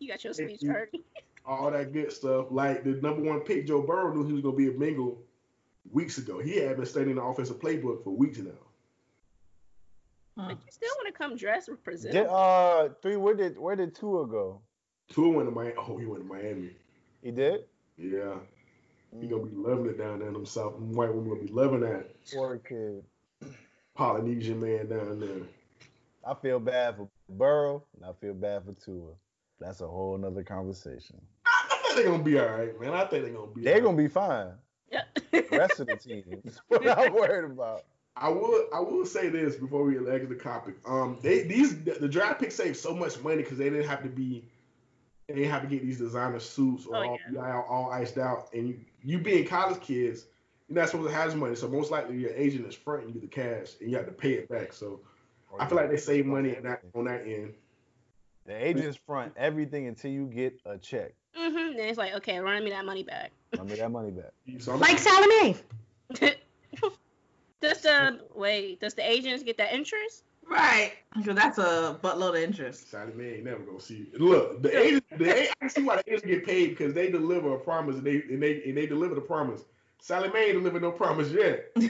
You 0.00 0.08
got 0.08 0.22
your 0.22 0.34
speech 0.34 0.62
you. 0.62 0.70
heard. 0.72 0.90
all 1.46 1.70
that 1.70 1.92
good 1.92 2.12
stuff. 2.12 2.48
Like 2.50 2.84
the 2.84 2.90
number 3.00 3.22
one 3.22 3.40
pick, 3.40 3.66
Joe 3.66 3.80
Burrow 3.82 4.12
knew 4.12 4.26
he 4.26 4.32
was 4.34 4.42
gonna 4.42 4.56
be 4.56 4.68
a 4.68 4.72
Bengal 4.72 5.18
weeks 5.90 6.18
ago. 6.18 6.38
He 6.38 6.56
had 6.56 6.76
been 6.76 6.86
studying 6.86 7.16
the 7.16 7.22
offensive 7.22 7.58
playbook 7.58 8.04
for 8.04 8.10
weeks 8.10 8.38
now. 8.38 8.52
But 10.36 10.50
you 10.50 10.70
still 10.70 10.90
want 10.96 11.08
to 11.08 11.12
come 11.12 11.36
dressed 11.36 11.68
with 11.68 12.02
Did, 12.02 12.26
uh, 12.26 12.88
three. 13.02 13.16
Where 13.16 13.34
did 13.34 13.58
where 13.58 13.76
did 13.76 13.94
Tua 13.94 14.26
go? 14.26 14.62
Tua 15.10 15.28
went 15.28 15.48
to 15.48 15.54
Miami. 15.54 15.74
Oh, 15.76 15.98
he 15.98 16.06
went 16.06 16.22
to 16.22 16.28
Miami. 16.28 16.70
He 17.22 17.30
did. 17.30 17.64
Yeah, 17.98 18.36
he 19.20 19.26
gonna 19.26 19.44
be 19.44 19.54
loving 19.54 19.86
it 19.86 19.98
down 19.98 20.20
there 20.20 20.28
in 20.28 20.34
them 20.34 20.46
South. 20.46 20.74
White 20.76 21.14
women 21.14 21.28
gonna 21.28 21.42
be 21.42 21.52
loving 21.52 21.80
that 21.80 22.06
Poor 22.32 22.58
kid. 22.58 23.04
Polynesian 23.94 24.58
man 24.60 24.88
down 24.88 25.20
there. 25.20 25.46
I 26.26 26.34
feel 26.34 26.58
bad 26.58 26.96
for 26.96 27.10
Burrow, 27.28 27.84
and 27.96 28.04
I 28.06 28.12
feel 28.18 28.32
bad 28.32 28.64
for 28.64 28.72
Tua. 28.72 29.12
That's 29.60 29.82
a 29.82 29.86
whole 29.86 30.16
nother 30.16 30.42
conversation. 30.42 31.20
I 31.44 31.62
I 31.70 31.76
think 31.82 31.96
they're 31.96 32.12
gonna 32.12 32.22
be 32.22 32.38
all 32.38 32.46
right, 32.46 32.80
man. 32.80 32.94
I 32.94 33.04
think 33.04 33.24
they're 33.24 33.34
gonna 33.34 33.52
be. 33.52 33.62
They're 33.62 33.74
all 33.74 33.80
right. 33.80 33.84
gonna 33.84 33.96
be 33.98 34.08
fine. 34.08 34.52
Yeah. 34.92 35.02
The 35.50 35.58
rest 35.58 35.80
of 35.80 35.86
the 35.86 35.96
team. 35.96 36.24
That's 36.44 36.60
what 36.68 36.86
I'm 36.86 37.14
worried 37.14 37.50
about. 37.50 37.84
I 38.16 38.28
will. 38.28 38.66
I 38.74 38.80
will 38.80 39.06
say 39.06 39.28
this 39.30 39.56
before 39.56 39.84
we 39.84 39.96
exit 39.96 40.28
the 40.28 40.34
topic. 40.34 40.74
Um, 40.86 41.18
they 41.22 41.42
these 41.42 41.82
the, 41.82 41.92
the 41.92 42.08
draft 42.08 42.40
picks 42.40 42.54
saved 42.54 42.76
so 42.76 42.94
much 42.94 43.18
money 43.20 43.36
because 43.38 43.56
they 43.58 43.70
didn't 43.70 43.88
have 43.88 44.02
to 44.02 44.08
be. 44.08 44.44
They 45.28 45.34
didn't 45.34 45.50
have 45.50 45.62
to 45.62 45.68
get 45.68 45.82
these 45.82 45.98
designer 45.98 46.40
suits 46.40 46.84
or 46.84 46.96
Oh, 46.96 47.08
all, 47.10 47.18
yeah. 47.32 47.56
all, 47.56 47.66
all 47.86 47.90
iced 47.90 48.18
out. 48.18 48.52
And 48.52 48.68
you, 48.68 48.80
you 49.02 49.18
being 49.18 49.46
college 49.46 49.80
kids, 49.80 50.26
you're 50.68 50.78
not 50.78 50.90
supposed 50.90 51.08
to 51.08 51.14
have 51.14 51.30
this 51.30 51.36
money. 51.36 51.54
So 51.54 51.68
most 51.68 51.90
likely 51.90 52.18
your 52.18 52.32
agent 52.34 52.66
is 52.66 52.74
fronting 52.74 53.14
you 53.14 53.20
the 53.20 53.28
cash, 53.28 53.74
and 53.80 53.90
you 53.90 53.96
have 53.96 54.06
to 54.06 54.12
pay 54.12 54.32
it 54.32 54.48
back. 54.48 54.72
So 54.74 55.00
I 55.58 55.66
feel 55.66 55.76
like 55.76 55.90
they 55.90 55.96
save 55.96 56.26
money 56.26 56.56
on 56.56 56.64
that 56.64 56.82
on 56.94 57.04
that 57.04 57.22
end. 57.26 57.54
The 58.44 58.54
agents 58.54 58.98
front 59.06 59.32
everything 59.36 59.86
until 59.86 60.10
you 60.10 60.26
get 60.26 60.60
a 60.66 60.76
check. 60.76 61.14
Mm-hmm. 61.38 61.76
Then 61.76 61.88
it's 61.88 61.98
like, 61.98 62.14
okay, 62.16 62.38
run 62.40 62.62
me 62.64 62.70
that 62.70 62.84
money 62.84 63.04
back. 63.04 63.30
Give 63.52 63.66
me 63.66 63.76
that 63.76 63.90
money 63.90 64.10
back. 64.10 64.32
Like 64.78 64.98
Sallie 64.98 65.28
Mae. 65.28 65.56
does 67.60 67.80
the 67.82 68.20
wait? 68.34 68.80
Does 68.80 68.94
the 68.94 69.08
agents 69.08 69.42
get 69.42 69.56
that 69.58 69.72
interest? 69.72 70.24
Right. 70.48 70.92
Because 71.16 71.36
that's 71.36 71.58
a 71.58 71.98
buttload 72.02 72.30
of 72.30 72.36
interest. 72.36 72.90
Sallie 72.90 73.12
Mae 73.14 73.34
ain't 73.34 73.44
never 73.44 73.62
gonna 73.62 73.80
see. 73.80 74.08
Look, 74.18 74.62
the 74.62 74.76
agents. 74.76 75.06
the 75.16 75.30
a- 75.30 75.50
I 75.50 75.54
can 75.60 75.70
see 75.70 75.82
why 75.82 75.96
the 75.96 76.02
agents 76.08 76.26
get 76.26 76.44
paid 76.46 76.70
because 76.70 76.94
they 76.94 77.10
deliver 77.10 77.54
a 77.54 77.58
promise 77.58 77.96
and 77.96 78.04
they 78.06 78.16
and 78.22 78.42
they 78.42 78.62
and 78.64 78.76
they 78.76 78.86
deliver 78.86 79.14
the 79.14 79.20
promise. 79.20 79.62
Sallie 80.00 80.30
Mae 80.32 80.46
ain't 80.46 80.54
delivered 80.54 80.82
no 80.82 80.92
promise 80.92 81.30
yet. 81.30 81.70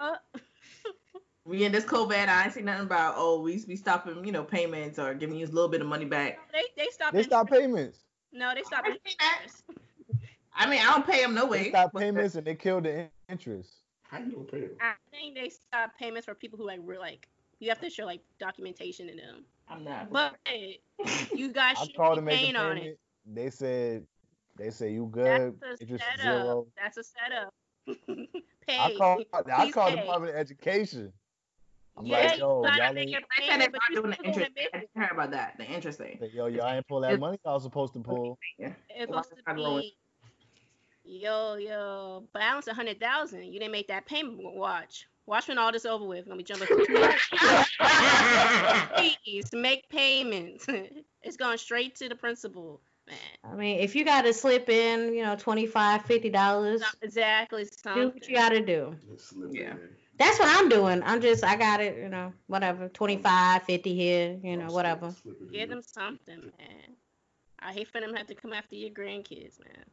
Uh, 0.00 0.16
we 1.44 1.64
in 1.64 1.72
this 1.72 1.84
COVID, 1.84 2.26
I 2.26 2.44
ain't 2.44 2.54
see 2.54 2.62
nothing 2.62 2.86
about 2.86 3.16
oh 3.18 3.42
we 3.42 3.62
be 3.66 3.76
stopping 3.76 4.24
you 4.24 4.32
know 4.32 4.42
payments 4.42 4.98
or 4.98 5.12
giving 5.12 5.36
you 5.36 5.44
a 5.44 5.48
little 5.48 5.68
bit 5.68 5.82
of 5.82 5.86
money 5.86 6.06
back. 6.06 6.38
they 6.52 6.62
they 6.74 6.88
stop. 6.90 7.12
They 7.12 7.22
stop 7.22 7.50
payments. 7.50 7.98
No, 8.32 8.54
they 8.54 8.62
stop. 8.62 8.86
I 10.60 10.64
see 10.64 10.68
that. 10.68 10.68
I 10.68 10.70
mean 10.70 10.80
I 10.80 10.92
don't 10.92 11.06
pay 11.06 11.22
them 11.22 11.34
no 11.34 11.46
way. 11.46 11.64
They 11.64 11.68
stop 11.70 11.94
payments 11.94 12.34
and 12.34 12.46
they 12.46 12.54
kill 12.54 12.80
the 12.80 13.08
interest. 13.28 13.70
How 14.02 14.18
you 14.18 14.32
gonna 14.32 14.44
pay 14.44 14.60
them? 14.60 14.70
I 14.80 14.92
think 15.10 15.34
they 15.34 15.50
stop 15.50 15.96
payments 15.98 16.26
for 16.26 16.34
people 16.34 16.58
who 16.58 16.66
like 16.66 16.80
were 16.80 16.98
like 16.98 17.28
you 17.58 17.68
have 17.68 17.80
to 17.80 17.90
show 17.90 18.04
like 18.04 18.20
documentation 18.38 19.06
to 19.08 19.14
them. 19.14 19.44
I'm 19.68 19.84
not. 19.84 20.10
But 20.10 20.36
you 21.34 21.52
guys 21.52 21.76
I 21.80 21.84
should 21.84 21.96
called 21.96 22.24
be 22.24 22.30
paying 22.30 22.56
on 22.56 22.78
it. 22.78 22.98
They 23.26 23.50
said 23.50 24.04
they 24.56 24.70
say 24.70 24.92
you 24.92 25.08
good. 25.10 25.54
That's 25.60 25.80
good. 25.80 25.80
a 25.80 25.82
Interest 25.82 26.04
setup. 26.04 26.22
zero. 26.22 26.66
That's 26.76 26.96
a 26.96 27.04
setup. 27.04 27.54
pay. 28.66 28.78
I 28.78 28.94
called. 28.96 29.24
I 29.32 29.62
Please 29.64 29.74
called 29.74 29.94
pay. 29.94 30.00
Department 30.00 30.34
of 30.34 30.40
Education. 30.40 31.12
I'm 31.96 32.06
yeah, 32.06 32.18
like, 32.18 32.38
yo, 32.38 32.62
gotta 32.62 32.76
y'all 32.76 32.92
make 32.94 33.08
ain't, 33.08 33.24
They 33.38 33.46
said 33.46 33.50
payment, 33.50 33.72
they're 33.72 33.96
not 33.96 34.02
doing 34.02 34.16
the 34.18 34.26
interest. 34.26 34.50
I 34.56 34.78
didn't 34.78 34.94
care 34.94 35.10
about 35.12 35.30
that. 35.32 35.54
The 35.58 35.64
interest 35.64 35.98
thing. 35.98 36.18
yo, 36.32 36.46
y'all 36.46 36.68
ain't 36.68 36.86
pull 36.86 37.00
that 37.00 37.18
money 37.18 37.38
I 37.44 37.52
was 37.52 37.62
supposed 37.62 37.92
to 37.94 38.00
pull. 38.00 38.38
Yeah. 38.58 38.72
It's 38.88 39.10
supposed 39.10 39.30
to 39.30 39.54
be 39.54 39.94
yo 41.10 41.56
yo 41.56 42.24
balance 42.32 42.68
a 42.68 42.74
hundred 42.74 43.00
thousand. 43.00 43.44
You 43.44 43.58
didn't 43.58 43.72
make 43.72 43.88
that 43.88 44.06
payment. 44.06 44.38
Watch. 44.42 45.06
Watch 45.26 45.48
when 45.48 45.58
all 45.58 45.72
this 45.72 45.84
over 45.84 46.04
with. 46.04 46.24
Gonna 46.26 46.36
be 46.36 46.44
jumping. 46.44 46.66
Please 48.96 49.52
make 49.52 49.88
payments. 49.88 50.66
it's 51.22 51.36
going 51.36 51.58
straight 51.58 51.94
to 51.96 52.08
the 52.08 52.14
principal, 52.14 52.80
man. 53.06 53.16
I 53.44 53.54
mean, 53.54 53.80
if 53.80 53.94
you 53.94 54.04
got 54.04 54.22
to 54.22 54.32
slip 54.32 54.68
in, 54.68 55.14
you 55.14 55.22
know, 55.22 55.36
25 55.36 56.32
dollars, 56.32 56.80
Not 56.80 56.96
exactly 57.02 57.64
do 57.94 58.08
what 58.08 58.28
you 58.28 58.34
got 58.34 58.48
to 58.50 58.64
do. 58.64 58.96
Yeah. 59.50 59.74
That's 60.18 60.38
what 60.38 60.48
I'm 60.48 60.68
doing. 60.68 61.02
I'm 61.04 61.20
just, 61.20 61.44
I 61.44 61.56
got 61.56 61.80
it, 61.80 61.96
you 61.96 62.08
know, 62.08 62.32
whatever, 62.46 62.88
25, 62.88 63.62
50 63.62 63.94
here, 63.94 64.38
you 64.42 64.56
know, 64.56 64.66
whatever. 64.66 65.14
slip 65.22 65.36
it 65.40 65.46
in. 65.46 65.52
Give 65.52 65.68
them 65.70 65.82
something, 65.82 66.40
man. 66.58 66.96
I 67.60 67.72
hate 67.72 67.88
for 67.88 68.00
them 68.00 68.12
to 68.12 68.18
have 68.18 68.26
to 68.26 68.34
come 68.34 68.52
after 68.52 68.74
your 68.74 68.90
grandkids, 68.90 69.58
man. 69.60 69.84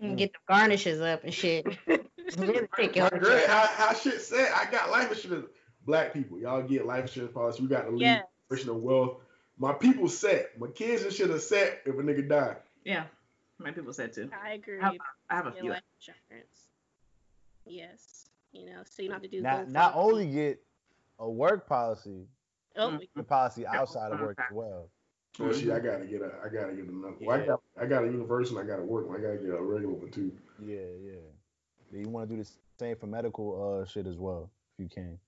And 0.00 0.18
get 0.18 0.32
the 0.32 0.38
garnishes 0.48 1.00
up 1.00 1.24
and 1.24 1.32
shit. 1.32 1.66
really 2.36 2.68
take 2.76 2.96
My 2.96 3.08
girl, 3.10 3.40
how, 3.46 3.66
how 3.66 3.94
shit 3.94 4.20
said, 4.20 4.50
I 4.54 4.70
got 4.70 4.90
life 4.90 5.10
insurance. 5.10 5.46
Black 5.86 6.12
people, 6.12 6.38
y'all 6.38 6.62
get 6.62 6.84
life 6.84 7.02
insurance 7.06 7.32
policy. 7.32 7.62
We 7.62 7.68
got 7.68 7.82
to 7.82 7.90
leave 7.90 8.00
Yeah. 8.02 8.22
personal 8.50 8.78
wealth. 8.78 9.18
My 9.58 9.72
people 9.72 10.08
set. 10.08 10.58
My 10.58 10.66
kids 10.68 11.02
and 11.04 11.12
shit 11.12 11.30
are 11.30 11.38
set 11.38 11.80
if 11.86 11.94
a 11.94 11.98
nigga 12.02 12.28
die. 12.28 12.56
Yeah. 12.84 13.04
My 13.58 13.70
people 13.70 13.92
said 13.94 14.12
too. 14.12 14.28
I 14.44 14.54
agree. 14.54 14.80
I 14.82 14.92
have 15.30 15.46
a 15.46 15.50
Get 15.52 15.60
few. 15.60 15.70
life 15.70 15.82
insurance. 15.98 16.66
Yes. 17.64 18.28
You 18.52 18.66
know, 18.66 18.82
so 18.84 19.02
you 19.02 19.08
don't 19.08 19.14
have 19.14 19.22
to 19.22 19.28
do 19.28 19.40
Not 19.42 19.66
GoFundMe. 19.66 19.70
not 19.70 19.92
only 19.94 20.26
get 20.30 20.62
a 21.18 21.30
work 21.30 21.68
policy, 21.68 22.26
Oh, 22.78 22.90
Mm. 22.90 23.08
the 23.14 23.22
policy 23.22 23.66
outside 23.66 24.12
of 24.12 24.20
work 24.20 24.38
as 24.38 24.52
well. 24.52 24.90
Oh 25.40 25.52
shit, 25.52 25.70
I 25.70 25.80
gotta 25.80 26.06
get 26.06 26.22
a, 26.22 26.32
I 26.44 26.48
gotta 26.48 26.72
get 26.72 26.86
another. 26.86 27.14
Well, 27.20 27.40
I 27.40 27.46
got, 27.46 27.60
I 27.80 27.86
got 27.86 28.04
a 28.04 28.06
universal. 28.06 28.58
I 28.58 28.64
gotta 28.64 28.82
work. 28.82 29.06
I 29.10 29.20
gotta 29.20 29.36
get 29.36 29.50
a 29.50 29.62
regular 29.62 29.94
one 29.94 30.10
too. 30.10 30.32
Yeah, 30.64 30.76
yeah. 31.02 31.12
Yeah, 31.92 32.00
You 32.00 32.08
want 32.08 32.28
to 32.28 32.36
do 32.36 32.42
the 32.42 32.48
same 32.78 32.96
for 32.96 33.06
medical 33.06 33.82
uh 33.82 33.86
shit 33.86 34.06
as 34.06 34.16
well, 34.16 34.50
if 34.74 34.82
you 34.82 34.88
can. 34.88 35.18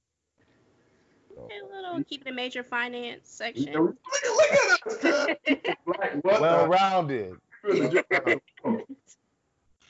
So, 1.35 1.43
okay, 1.43 1.55
a 1.63 1.67
little 1.67 2.05
keep 2.05 2.25
the 2.25 2.33
major 2.33 2.63
finance 2.63 3.29
section. 3.29 3.73
know, 3.73 3.83
look, 3.83 3.97
look 4.25 4.53
at 4.53 4.87
us, 4.87 4.97
cuz. 5.47 5.75
Like, 5.87 6.25
what 6.25 6.41
well 6.41 6.67
rounded. 6.67 7.37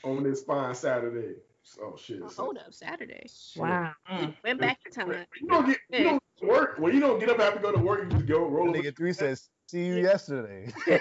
on 0.03 0.23
this 0.23 0.43
fine 0.43 0.75
Saturday. 0.75 1.35
Oh 1.81 1.95
shit. 1.97 2.19
Oh, 2.23 2.29
hold 2.35 2.57
up, 2.57 2.73
Saturday. 2.73 3.27
Wow. 3.55 3.91
Mm. 4.11 4.35
Went 4.43 4.61
back 4.61 4.79
in 4.85 4.91
time. 4.91 5.25
You 5.39 5.47
don't 5.47 5.65
get 5.65 5.77
you 5.91 6.03
don't 6.03 6.23
work. 6.41 6.79
When 6.79 6.93
you 6.93 6.99
don't 6.99 7.19
get 7.19 7.29
up 7.29 7.39
after 7.39 7.57
to 7.57 7.61
go 7.61 7.71
to 7.71 7.79
work, 7.79 8.03
you 8.03 8.09
just 8.09 8.25
go 8.25 8.47
roll. 8.47 8.73
Nigga 8.73 8.95
three 8.95 9.13
says, 9.13 9.49
"See 9.67 9.85
you 9.85 9.95
yesterday." 9.97 10.71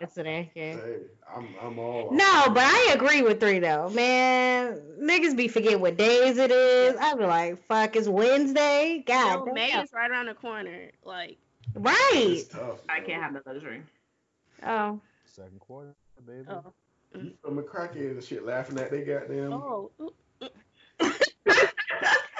Yesterday, 0.00 0.50
yeah. 0.54 0.76
Hey, 0.76 0.96
I'm 1.34 1.54
I'm 1.62 1.78
all. 1.78 2.08
No, 2.10 2.46
but 2.48 2.64
I 2.64 2.92
agree 2.94 3.22
with 3.22 3.38
three 3.38 3.60
though, 3.60 3.88
man. 3.90 4.80
Niggas 5.00 5.36
be 5.36 5.48
forget 5.48 5.78
what 5.78 5.96
days 5.96 6.38
it 6.38 6.50
is. 6.50 6.96
I 6.96 7.14
be 7.14 7.24
like, 7.24 7.64
fuck, 7.66 7.94
it's 7.94 8.08
Wednesday. 8.08 9.04
God 9.06 9.46
Yo, 9.46 9.52
May 9.52 9.70
is 9.80 9.92
right 9.92 10.10
around 10.10 10.26
the 10.26 10.34
corner. 10.34 10.90
Like, 11.04 11.38
Right. 11.74 12.26
It's 12.26 12.48
tough. 12.48 12.80
I 12.88 13.00
can't 13.00 13.22
have 13.22 13.32
the 13.34 13.42
luxury. 13.46 13.82
Oh, 14.64 15.00
Second 15.24 15.60
quarter, 15.60 15.94
baby. 16.26 16.44
oh, 16.48 16.72
You 17.14 17.32
from 17.42 17.56
the 17.56 17.62
crackheads 17.62 18.12
and 18.12 18.22
shit 18.24 18.44
laughing 18.44 18.78
at 18.78 18.90
they 18.90 19.02
goddamn. 19.02 19.52
oh, 19.52 19.90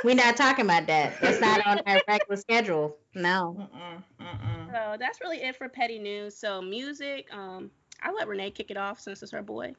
We're 0.05 0.17
not 0.17 0.37
talking 0.37 0.65
about 0.65 0.87
that. 0.89 1.21
That's 1.21 1.41
not 1.41 1.65
on 1.67 1.81
our 1.87 2.01
regular 2.09 2.37
schedule. 2.37 2.97
No. 3.15 3.57
Mm-mm, 3.59 4.03
mm-mm. 4.21 4.67
So 4.73 4.97
that's 4.99 5.21
really 5.21 5.43
it 5.43 5.55
for 5.57 5.69
petty 5.69 5.99
news. 6.01 6.37
So 6.37 6.61
music, 6.61 7.29
um, 7.33 7.71
I'll 8.03 8.15
let 8.15 8.27
Renee 8.27 8.51
kick 8.51 8.71
it 8.73 8.77
off 8.77 8.99
since 8.99 9.23
it's 9.23 9.31
her 9.31 9.43
boy. 9.43 9.75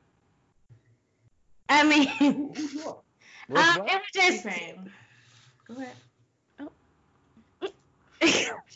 I 1.67 1.83
mean, 1.83 2.07
Who- 2.07 2.53
who's 2.55 2.73
you 2.73 2.83
all? 2.85 3.03
What's 3.49 3.69
um, 3.77 3.81
it 3.87 3.93
was 3.93 4.01
just 4.13 4.43
T-Pain. 4.43 4.91
Go 5.67 5.75
ahead. 5.75 5.95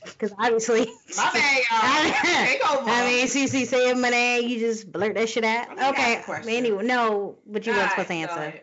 Because 0.04 0.34
obviously. 0.40 0.86
My 1.16 1.30
bad, 1.34 1.64
y'all. 1.72 2.46
Take 2.46 2.72
over. 2.80 2.90
I 2.90 3.06
mean, 3.08 3.28
CC 3.28 3.66
saying 3.66 4.00
my 4.02 4.10
name, 4.10 4.48
you 4.48 4.60
just 4.60 4.92
blurt 4.92 5.16
that 5.16 5.30
shit 5.30 5.44
out. 5.44 5.70
I 5.70 5.76
mean, 5.76 5.84
Okay. 5.86 6.16
ask. 6.16 6.48
Anyway, 6.48 6.84
no, 6.86 7.36
but 7.46 7.66
you 7.66 7.74
weren't 7.74 7.90
supposed 7.92 8.08
to 8.10 8.14
answer. 8.14 8.40
ahead. 8.40 8.62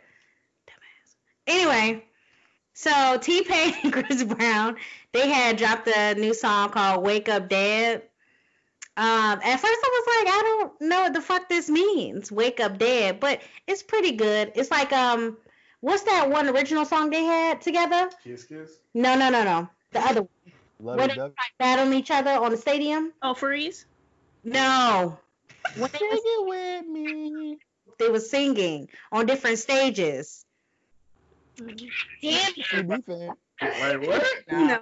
Anyway, 1.46 2.04
so 2.72 3.18
T 3.20 3.42
Pain 3.44 3.74
and 3.82 3.92
Chris 3.92 4.24
Brown, 4.24 4.76
they 5.12 5.28
had 5.28 5.56
dropped 5.56 5.88
a 5.88 6.14
new 6.14 6.32
song 6.34 6.70
called 6.70 7.04
"Wake 7.04 7.28
Up 7.28 7.48
Dead." 7.48 8.02
Um, 8.96 9.40
at 9.42 9.56
first 9.60 9.64
I 9.84 10.04
was 10.06 10.24
like, 10.24 10.34
I 10.34 10.42
don't 10.42 10.88
know 10.88 11.00
what 11.02 11.14
the 11.14 11.20
fuck 11.20 11.48
this 11.48 11.68
means, 11.68 12.30
"Wake 12.32 12.60
Up 12.60 12.78
Dead," 12.78 13.20
but 13.20 13.40
it's 13.66 13.82
pretty 13.82 14.12
good. 14.12 14.52
It's 14.54 14.70
like 14.70 14.92
um, 14.92 15.36
what's 15.80 16.04
that 16.04 16.30
one 16.30 16.48
original 16.48 16.84
song 16.84 17.10
they 17.10 17.24
had 17.24 17.60
together? 17.60 18.08
Kiss 18.22 18.44
kiss. 18.44 18.78
No, 18.94 19.16
no, 19.16 19.28
no, 19.30 19.44
no, 19.44 19.68
the 19.92 20.00
other 20.00 20.22
one. 20.22 20.28
Love 20.84 20.96
Where 20.98 21.06
you, 21.08 21.14
they 21.14 21.16
Doug. 21.16 21.32
battling 21.58 21.98
each 21.98 22.10
other 22.10 22.30
on 22.32 22.50
the 22.50 22.56
stadium. 22.58 23.12
Oh, 23.22 23.32
freeze. 23.32 23.86
No, 24.44 25.18
when 25.78 25.90
they 25.90 25.98
Take 25.98 26.10
was, 26.10 26.20
it 26.22 26.46
with 26.46 26.86
me. 26.92 27.58
they 27.98 28.08
were 28.10 28.20
singing 28.20 28.88
on 29.10 29.24
different 29.24 29.58
stages. 29.58 30.44
Damn. 31.56 31.72
CB 32.20 33.04
fan. 33.06 33.30
Like 33.62 34.06
what? 34.06 34.26
Nah. 34.50 34.78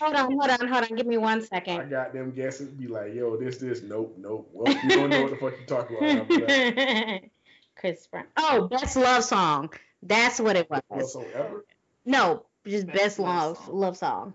Hold 0.00 0.14
on, 0.14 0.30
hold 0.38 0.50
on, 0.50 0.68
hold 0.68 0.84
on. 0.90 0.96
Give 0.96 1.06
me 1.06 1.18
one 1.18 1.42
second. 1.44 1.80
I 1.80 1.84
got 1.84 2.12
them 2.14 2.30
guessing. 2.30 2.68
Be 2.68 2.86
like, 2.86 3.12
yo, 3.14 3.36
this 3.36 3.58
this. 3.58 3.82
Nope, 3.82 4.14
nope. 4.16 4.48
Well, 4.52 4.72
you 4.84 4.88
don't 4.90 5.10
know 5.10 5.22
what 5.22 5.30
the 5.32 5.36
fuck 5.36 5.54
you're 5.58 5.66
talking 5.66 5.96
about. 5.98 7.22
Chris 7.76 8.06
Brown. 8.06 8.24
Oh, 8.36 8.68
best 8.68 8.96
love 8.96 9.24
song. 9.24 9.70
That's 10.02 10.40
what 10.40 10.56
it 10.56 10.70
Well, 10.70 10.80
was. 10.88 11.12
so 11.12 11.26
ever. 11.34 11.64
No, 12.06 12.46
just 12.66 12.86
Best 12.86 12.96
best, 12.98 13.18
love 13.18 13.28
love 13.28 13.56
song. 13.66 13.74
love 13.76 13.96
song. 13.98 14.32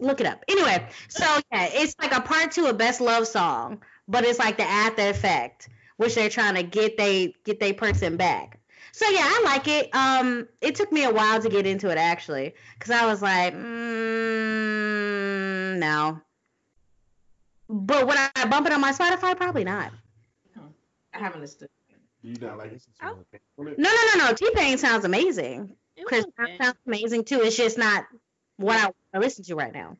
Look 0.00 0.20
it 0.20 0.26
up. 0.26 0.44
Anyway, 0.48 0.86
so 1.08 1.24
yeah, 1.52 1.68
it's 1.70 1.94
like 2.00 2.12
a 2.16 2.20
part 2.20 2.50
two 2.52 2.66
of 2.66 2.78
best 2.78 3.00
love 3.00 3.26
song, 3.26 3.82
but 4.08 4.24
it's 4.24 4.38
like 4.38 4.56
the 4.56 4.64
after 4.64 5.08
effect, 5.08 5.68
which 5.98 6.14
they're 6.14 6.30
trying 6.30 6.54
to 6.54 6.62
get 6.62 6.96
they 6.96 7.34
get 7.44 7.60
they 7.60 7.72
person 7.72 8.16
back. 8.16 8.58
So 8.92 9.08
yeah, 9.08 9.22
I 9.22 9.42
like 9.44 9.68
it. 9.68 9.94
Um, 9.94 10.48
it 10.60 10.74
took 10.74 10.90
me 10.90 11.04
a 11.04 11.10
while 11.10 11.40
to 11.40 11.48
get 11.48 11.66
into 11.66 11.90
it 11.90 11.98
actually, 11.98 12.54
cause 12.80 12.90
I 12.90 13.06
was 13.06 13.22
like, 13.22 13.54
mm, 13.54 14.58
no. 15.78 16.20
But 17.68 18.06
when 18.06 18.16
I 18.18 18.46
bump 18.46 18.66
it 18.66 18.72
on 18.72 18.80
my 18.80 18.92
Spotify? 18.92 19.36
Probably 19.36 19.62
not. 19.64 19.92
I 21.14 21.18
haven't 21.18 21.40
listened. 21.40 21.68
You 22.22 22.36
not 22.36 22.58
like 22.58 22.72
it? 22.72 22.82
Oh. 23.02 23.16
No, 23.58 23.72
no, 23.76 23.90
no, 24.14 24.26
no. 24.26 24.32
T 24.32 24.50
Pain 24.54 24.78
sounds 24.78 25.04
amazing. 25.04 25.76
Chris 26.04 26.26
Brown 26.36 26.48
okay. 26.50 26.64
sounds 26.64 26.78
amazing 26.86 27.24
too. 27.24 27.40
It's 27.42 27.56
just 27.56 27.78
not 27.78 28.04
what 28.56 28.76
I 28.76 28.90
want 29.12 29.22
to 29.22 29.26
listen 29.26 29.44
to 29.44 29.54
right 29.54 29.72
now. 29.72 29.96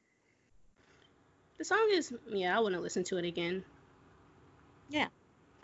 The 1.59 1.65
song 1.65 1.89
is 1.93 2.13
yeah, 2.29 2.57
I 2.57 2.61
wouldn't 2.61 2.83
listen 2.83 3.05
to 3.05 3.19
it 3.19 3.25
again. 3.25 3.65
Yeah. 4.89 5.07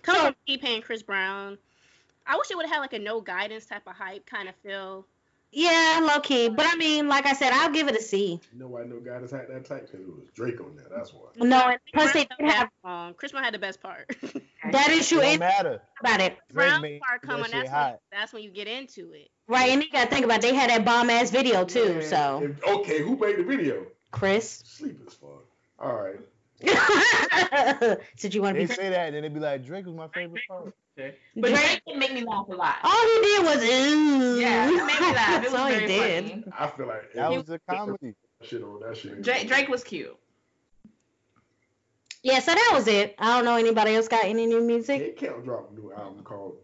Coming 0.02 0.20
So- 0.20 0.26
from 0.26 0.36
T 0.46 0.58
Pain, 0.58 0.82
Chris 0.82 1.02
Brown, 1.02 1.58
I 2.26 2.36
wish 2.36 2.50
it 2.50 2.56
would 2.56 2.66
have 2.66 2.74
had 2.74 2.80
like 2.80 2.92
a 2.92 2.98
no 2.98 3.20
guidance 3.20 3.66
type 3.66 3.82
of 3.86 3.94
hype 3.94 4.26
kind 4.26 4.48
of 4.48 4.54
feel. 4.56 5.06
Yeah, 5.52 6.00
low 6.02 6.20
key. 6.20 6.48
But 6.48 6.66
I 6.68 6.76
mean, 6.76 7.08
like 7.08 7.24
I 7.24 7.32
said, 7.32 7.52
I'll 7.52 7.70
give 7.70 7.88
it 7.88 7.96
a 7.96 8.02
C. 8.02 8.40
You 8.52 8.58
know 8.58 8.66
why 8.66 8.82
no 8.82 8.98
guy 8.98 9.20
has 9.20 9.30
had 9.30 9.48
that 9.48 9.64
type? 9.64 9.86
Because 9.90 10.06
it 10.06 10.14
was 10.14 10.28
Drake 10.34 10.60
on 10.60 10.76
there. 10.76 10.86
That's 10.94 11.14
why. 11.14 11.20
No, 11.36 11.68
and 11.68 11.78
plus 11.94 12.12
they 12.12 12.26
Brown 12.26 12.38
did 12.40 12.50
have 12.50 12.68
song. 12.82 13.14
Chris 13.14 13.32
Brown 13.32 13.44
had 13.44 13.54
the 13.54 13.58
best 13.58 13.80
part. 13.80 14.06
that 14.72 14.90
is 14.90 15.06
It 15.10 15.14
true. 15.14 15.22
don't 15.22 15.38
matter. 15.38 15.80
about 16.00 16.20
it, 16.20 16.36
Drake 16.52 16.68
Brown 16.68 16.80
part 16.82 17.22
that 17.22 17.22
coming. 17.22 17.50
That's 17.52 17.70
when, 17.70 17.94
that's 18.12 18.32
when 18.34 18.42
you 18.42 18.50
get 18.50 18.66
into 18.66 19.12
it. 19.12 19.30
Right? 19.48 19.70
And 19.70 19.82
you 19.82 19.90
gotta 19.90 20.10
think 20.10 20.24
about 20.24 20.38
it, 20.38 20.42
they 20.42 20.54
had 20.54 20.70
that 20.70 20.84
bomb 20.84 21.08
ass 21.10 21.30
video 21.30 21.64
too. 21.64 21.94
Man, 21.94 22.02
So 22.02 22.42
if- 22.44 22.64
okay, 22.64 23.00
who 23.02 23.16
made 23.16 23.36
the 23.38 23.44
video? 23.44 23.86
Chris, 24.10 24.62
Sleep 24.66 24.98
as 25.06 25.14
fuck. 25.14 25.44
All 25.78 25.94
right. 25.94 26.20
did 28.18 28.34
you 28.34 28.40
want 28.42 28.56
They 28.56 28.62
to 28.62 28.68
be? 28.68 28.74
say 28.74 28.88
that, 28.88 29.06
and 29.08 29.14
then 29.16 29.22
they 29.22 29.28
be 29.28 29.40
like, 29.40 29.64
Drake 29.64 29.84
was 29.86 29.94
my 29.94 30.08
favorite 30.08 30.42
part. 30.48 30.72
But 30.96 31.12
Drake- 31.36 31.54
Drake 31.54 31.82
did 31.86 31.98
make 31.98 32.14
me 32.14 32.24
laugh 32.24 32.46
a 32.48 32.54
lot. 32.54 32.76
All 32.82 32.90
he 33.06 33.20
did 33.20 33.44
was 33.44 33.62
ooh. 33.62 34.40
Yeah, 34.40 34.66
it 34.68 34.70
made 34.70 35.00
me 35.00 35.12
laugh. 35.14 35.28
It 35.28 35.42
That's 35.42 35.44
was 35.52 35.54
all 35.60 35.66
he 35.66 35.74
very 35.74 35.86
did. 35.86 36.30
funny. 36.30 36.44
I 36.58 36.66
feel 36.68 36.86
like 36.86 37.12
That 37.12 37.32
if 37.32 37.38
was 37.38 37.50
a 37.50 37.58
comedy. 37.70 38.14
shit 38.42 38.62
on 38.62 38.80
that 38.80 38.96
shit. 38.96 39.20
Drake, 39.22 39.46
Drake 39.48 39.68
was 39.68 39.84
cute. 39.84 40.16
Yeah, 42.22 42.38
so 42.40 42.52
that 42.54 42.70
was 42.74 42.88
it. 42.88 43.14
I 43.18 43.36
don't 43.36 43.44
know 43.44 43.56
anybody 43.56 43.94
else 43.94 44.08
got 44.08 44.24
any 44.24 44.46
new 44.46 44.62
music. 44.62 45.16
K 45.18 45.26
Camp 45.26 45.44
dropped 45.44 45.72
a 45.72 45.74
new 45.74 45.92
album 45.92 46.22
called 46.24 46.56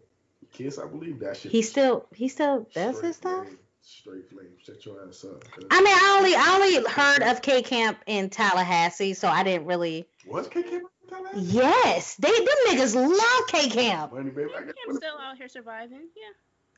Kiss, 0.53 0.77
I 0.79 0.87
believe. 0.87 1.19
That 1.19 1.35
shit. 1.37 1.51
He 1.51 1.61
still 1.61 2.05
he 2.13 2.27
still 2.29 2.67
does 2.73 2.99
his 3.01 3.15
stuff. 3.17 3.45
flame, 3.45 3.57
Straight 3.81 4.29
flame. 4.29 4.47
Shut 4.63 4.85
your 4.85 5.05
ass 5.07 5.25
up. 5.25 5.43
I 5.69 5.81
mean, 5.81 5.93
I 5.93 6.15
only 6.17 6.33
I 6.35 6.55
only 6.55 6.89
heard 6.89 7.23
of 7.23 7.41
K 7.41 7.61
Camp 7.63 7.97
in 8.05 8.29
Tallahassee, 8.29 9.13
so 9.13 9.27
I 9.27 9.43
didn't 9.43 9.65
really. 9.67 10.05
What's 10.25 10.47
K 10.47 10.63
Camp? 10.63 10.83
In 11.03 11.09
Tallahassee? 11.09 11.41
Yes, 11.41 12.15
they 12.15 12.31
them 12.31 12.47
niggas 12.69 12.95
love 12.95 13.47
K 13.47 13.69
Camp. 13.69 14.13
Money, 14.13 14.29
baby. 14.29 14.51
I 14.55 14.61
got 14.63 14.75
I'm 14.87 14.95
still 14.95 15.17
out 15.19 15.37
here 15.37 15.49
surviving. 15.49 16.07
Yeah. 16.15 16.29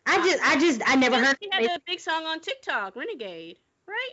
I 0.07 0.17
just 0.27 0.43
I 0.43 0.59
just 0.59 0.81
I 0.85 0.95
never 0.95 1.23
heard 1.23 1.37
He 1.39 1.49
had 1.51 1.63
a 1.65 1.79
big 1.85 1.99
song 1.99 2.25
on 2.25 2.39
TikTok, 2.39 2.95
Renegade, 2.95 3.57
right? 3.87 4.11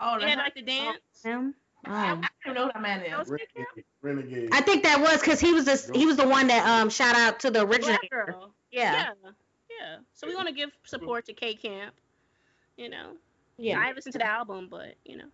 Oh, 0.00 0.18
He 0.18 0.28
had 0.28 0.38
like 0.38 0.54
the 0.54 0.62
dance. 0.62 0.98
him. 1.22 1.54
I 1.84 2.10
Um, 2.10 2.22
don't 2.44 2.54
know 2.54 2.66
who 2.66 2.72
that 2.72 2.82
man 2.82 3.00
is. 3.02 3.30
K 3.30 3.46
Camp. 3.54 3.68
Renegade. 4.02 4.48
I 4.52 4.60
think 4.60 4.82
that 4.82 5.00
was 5.00 5.20
because 5.20 5.40
he 5.40 5.52
was 5.52 5.64
the 5.64 5.92
he 5.98 6.04
was 6.06 6.16
the 6.16 6.26
one 6.28 6.48
that 6.48 6.66
um 6.66 6.90
shout 6.90 7.14
out 7.16 7.40
to 7.40 7.50
the 7.50 7.62
original. 7.64 7.96
Black 7.98 8.10
girl. 8.10 8.52
Yeah, 8.76 8.92
Yeah. 8.92 9.30
Yeah. 9.70 9.96
So 10.14 10.26
we 10.26 10.34
want 10.34 10.48
to 10.48 10.54
give 10.54 10.70
support 10.84 11.26
to 11.26 11.32
K 11.32 11.54
Camp. 11.54 11.94
You 12.76 12.90
know. 12.90 13.12
yeah. 13.56 13.80
I 13.80 13.92
listened 13.92 14.12
to 14.12 14.18
the 14.18 14.26
album, 14.26 14.68
but 14.70 14.94
you 15.04 15.16
know. 15.16 15.28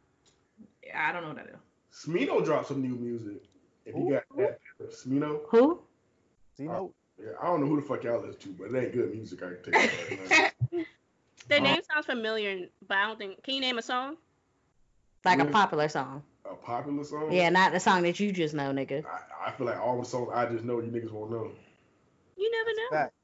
Yeah, 0.85 1.09
I 1.09 1.13
don't 1.13 1.23
know 1.23 1.31
who 1.31 1.35
that 1.35 1.47
is. 1.47 1.57
Smino 1.93 2.45
dropped 2.45 2.69
some 2.69 2.81
new 2.81 2.95
music. 2.95 3.43
If 3.85 3.97
you 3.97 4.11
got 4.11 4.23
that, 4.37 4.59
Smino. 4.91 5.41
Who? 5.49 5.81
See, 6.57 6.65
no, 6.65 6.93
uh, 7.19 7.25
Yeah, 7.25 7.31
I 7.43 7.47
don't 7.47 7.61
know 7.61 7.67
who 7.67 7.81
the 7.81 7.87
fuck 7.87 8.05
y'all 8.05 8.21
listen 8.21 8.41
to, 8.41 8.49
but 8.51 8.75
it 8.75 8.85
ain't 8.85 8.93
good 8.93 9.13
music. 9.13 9.43
I 9.43 9.47
can 9.47 9.73
tell 9.73 9.83
you 9.83 10.19
that 10.29 10.53
right. 10.73 10.87
Their 11.49 11.61
name 11.61 11.81
sounds 11.93 12.07
familiar, 12.07 12.69
but 12.87 12.97
I 12.97 13.07
don't 13.09 13.19
think. 13.19 13.43
Can 13.43 13.55
you 13.55 13.61
name 13.61 13.79
a 13.79 13.83
song? 13.83 14.17
Like 15.25 15.41
a 15.41 15.45
popular 15.47 15.89
song. 15.89 16.23
A 16.45 16.55
popular 16.55 17.05
song. 17.05 17.33
Yeah, 17.33 17.49
not 17.49 17.73
the 17.73 17.81
song 17.81 18.03
that 18.03 18.19
you 18.21 18.33
just 18.33 18.55
know, 18.55 18.73
nigga. 18.73 19.05
I, 19.05 19.49
I 19.49 19.53
feel 19.53 19.67
like 19.67 19.79
all 19.79 19.99
the 20.01 20.07
songs 20.07 20.31
I 20.33 20.47
just 20.47 20.65
know 20.65 20.81
you 20.81 20.91
niggas 20.91 21.11
won't 21.11 21.31
know. 21.31 21.51
You 22.37 22.51
never 22.51 22.71
know. 22.71 22.99
Fact. 22.99 23.15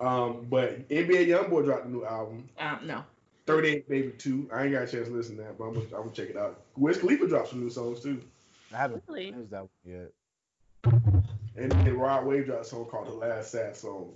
Um, 0.00 0.46
but 0.48 0.88
NBA 0.88 1.26
YoungBoy 1.28 1.64
dropped 1.64 1.86
a 1.86 1.90
new 1.90 2.04
album, 2.04 2.48
Um, 2.58 2.80
no. 2.84 3.04
38 3.46 3.88
Baby 3.88 4.12
2. 4.18 4.50
I 4.52 4.64
ain't 4.64 4.72
got 4.72 4.82
a 4.82 4.86
chance 4.86 5.08
to 5.08 5.14
listen 5.14 5.36
to 5.36 5.42
that, 5.42 5.58
but 5.58 5.64
I'm 5.64 5.74
gonna, 5.74 5.86
I'm 5.86 6.02
gonna 6.02 6.10
check 6.12 6.28
it 6.30 6.36
out. 6.36 6.60
Wiz 6.76 6.98
Khalifa 6.98 7.26
dropped 7.26 7.48
some 7.48 7.60
new 7.60 7.70
songs 7.70 8.00
too. 8.00 8.20
I 8.72 8.76
haven't 8.76 9.02
Really? 9.08 9.32
finished 9.32 9.50
that 9.50 9.60
one 9.62 9.68
yet. 9.84 10.12
And 11.56 11.72
then 11.72 11.98
Rod 11.98 12.26
Wave 12.26 12.46
dropped 12.46 12.66
a 12.66 12.68
song 12.68 12.84
called 12.84 13.08
The 13.08 13.12
Last 13.14 13.50
Sad 13.50 13.76
Song. 13.76 14.12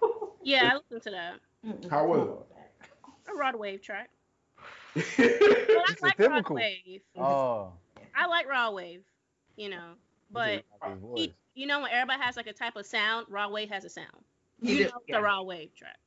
Yeah, 0.46 0.72
I 0.72 0.76
listened 0.76 1.02
to 1.04 1.10
that. 1.12 1.88
How 1.90 2.06
was 2.06 2.28
it? 2.28 3.32
A 3.32 3.34
Rod 3.34 3.56
Wave 3.56 3.80
track. 3.80 4.10
it? 4.94 5.04
But 5.66 5.78
I 5.78 5.92
It's 5.92 6.02
like 6.02 6.18
Rod 6.18 6.28
typical. 6.28 6.56
Wave. 6.56 7.00
Oh, 7.18 7.72
I 8.14 8.26
like 8.26 8.46
Rod 8.46 8.74
Wave. 8.74 9.00
You 9.56 9.70
know, 9.70 9.92
but 10.30 10.64
he, 11.16 11.32
you 11.54 11.66
know 11.66 11.80
when 11.80 11.90
everybody 11.92 12.20
has 12.20 12.36
like 12.36 12.46
a 12.46 12.52
type 12.52 12.76
of 12.76 12.84
sound, 12.84 13.24
Rod 13.30 13.52
Wave 13.52 13.70
has 13.70 13.86
a 13.86 13.88
sound. 13.88 14.08
He 14.64 14.72
You 14.72 14.78
did- 14.78 14.92
know 14.92 14.98
it's 14.98 15.08
yeah. 15.08 15.18
a 15.18 15.22
Rod 15.22 15.42
Wave 15.42 15.74
track. 15.76 15.98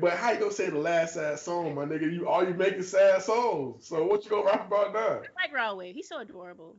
but 0.00 0.12
how 0.12 0.32
you 0.32 0.38
gonna 0.38 0.52
say 0.52 0.68
the 0.68 0.78
last 0.78 1.14
sad 1.14 1.38
song, 1.38 1.74
my 1.74 1.84
nigga? 1.86 2.12
You 2.12 2.28
all 2.28 2.46
you 2.46 2.52
making 2.54 2.82
sad 2.82 3.22
songs. 3.22 3.86
So 3.86 4.04
what 4.04 4.24
you 4.24 4.30
gonna 4.30 4.44
rap 4.44 4.66
about 4.66 4.92
now? 4.92 5.00
I 5.00 5.46
like 5.46 5.54
Rod 5.54 5.78
Wave. 5.78 5.94
He's 5.94 6.08
so 6.08 6.18
adorable. 6.20 6.76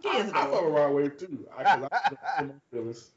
He 0.00 0.08
I, 0.08 0.18
is 0.20 0.32
I 0.32 0.46
fuck 0.46 0.64
with 0.64 0.72
Rod 0.74 0.92
Wave 0.94 1.16
too. 1.18 1.46
I, 1.56 1.62
'cause 1.64 1.88
I, 1.90 2.16
I, 2.38 2.44
feelings. 2.72 3.10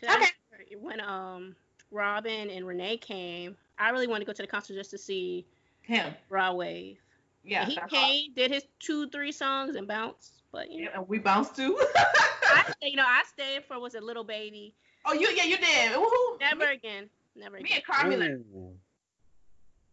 'Cause 0.00 0.08
I 0.08 0.16
Okay. 0.16 0.26
remember 0.50 0.86
when 0.86 1.00
um 1.00 1.56
Robin 1.90 2.50
and 2.50 2.66
Renee 2.66 2.96
came, 2.96 3.56
I 3.78 3.90
really 3.90 4.06
wanted 4.06 4.20
to 4.20 4.26
go 4.26 4.32
to 4.32 4.42
the 4.42 4.48
concert 4.48 4.74
just 4.74 4.90
to 4.92 4.98
see 4.98 5.46
him. 5.82 6.14
Rod 6.30 6.56
Wave. 6.56 6.98
Yeah. 7.44 7.62
And 7.62 7.70
he 7.72 7.76
that's 7.76 7.92
came, 7.92 8.32
did 8.34 8.50
his 8.50 8.64
two, 8.78 9.08
three 9.10 9.32
songs, 9.32 9.76
and 9.76 9.86
bounced. 9.86 10.41
But 10.52 10.70
you 10.70 10.84
know, 10.84 10.90
Yeah, 10.92 10.98
and 11.00 11.08
we 11.08 11.18
bounced 11.18 11.56
too. 11.56 11.76
I 11.96 12.64
stayed, 12.76 12.90
you 12.90 12.96
know, 12.96 13.06
I 13.06 13.22
stayed 13.26 13.64
for 13.64 13.80
was 13.80 13.94
a 13.94 14.00
little 14.00 14.24
baby. 14.24 14.74
oh, 15.06 15.12
you 15.14 15.28
yeah, 15.34 15.44
you 15.44 15.56
did. 15.56 15.92
Woohoo. 15.92 16.40
Never 16.40 16.66
Me, 16.66 16.74
again. 16.74 17.08
Never 17.34 17.56
me 17.56 17.62
again. 17.62 17.82
and 17.86 18.10
Carmi 18.12 18.18
left. 18.18 18.32
Ooh. 18.54 18.74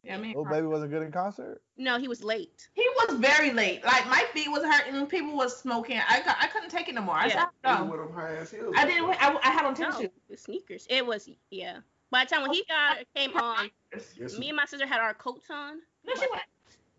Yeah, 0.03 0.17
me 0.17 0.29
and 0.29 0.37
Oh, 0.37 0.43
Carmi. 0.43 0.51
baby 0.51 0.67
wasn't 0.67 0.91
good 0.91 1.01
in 1.03 1.11
concert. 1.11 1.61
No, 1.77 1.97
he 1.97 2.07
was 2.09 2.23
late. 2.23 2.67
He 2.73 2.85
was 2.97 3.17
very 3.19 3.51
late. 3.51 3.83
Like 3.85 4.05
my 4.07 4.23
feet 4.33 4.49
was 4.49 4.63
hurting. 4.63 5.05
People 5.07 5.35
was 5.35 5.57
smoking. 5.57 5.99
I 6.09 6.19
cou- 6.19 6.35
I 6.39 6.47
couldn't 6.47 6.69
take 6.69 6.89
it 6.89 6.95
no 6.95 7.01
more. 7.01 7.15
I 7.15 7.27
Yeah. 7.27 7.45
said 7.63 7.79
no. 7.79 7.85
with 7.85 7.99
them 8.01 8.13
high 8.13 8.35
ass 8.35 8.51
heels. 8.51 8.75
I 8.77 8.85
didn't. 8.85 9.09
I, 9.21 9.37
I 9.43 9.49
had 9.51 9.65
on 9.65 9.75
tennis 9.75 9.95
No, 9.95 10.01
shoes. 10.01 10.09
the 10.29 10.37
sneakers. 10.37 10.85
It 10.89 11.05
was 11.05 11.29
yeah. 11.51 11.77
By 12.11 12.25
the 12.25 12.31
time 12.31 12.41
when 12.41 12.51
he 12.51 12.65
got 12.67 12.97
came 13.15 13.37
on, 13.37 13.69
Yes, 14.17 14.37
me 14.37 14.49
and 14.49 14.57
my 14.57 14.65
sister 14.65 14.87
had 14.87 14.99
our 14.99 15.13
coats 15.13 15.47
on. 15.49 15.79
No, 16.05 16.13
she 16.15 16.27
went. 16.29 16.43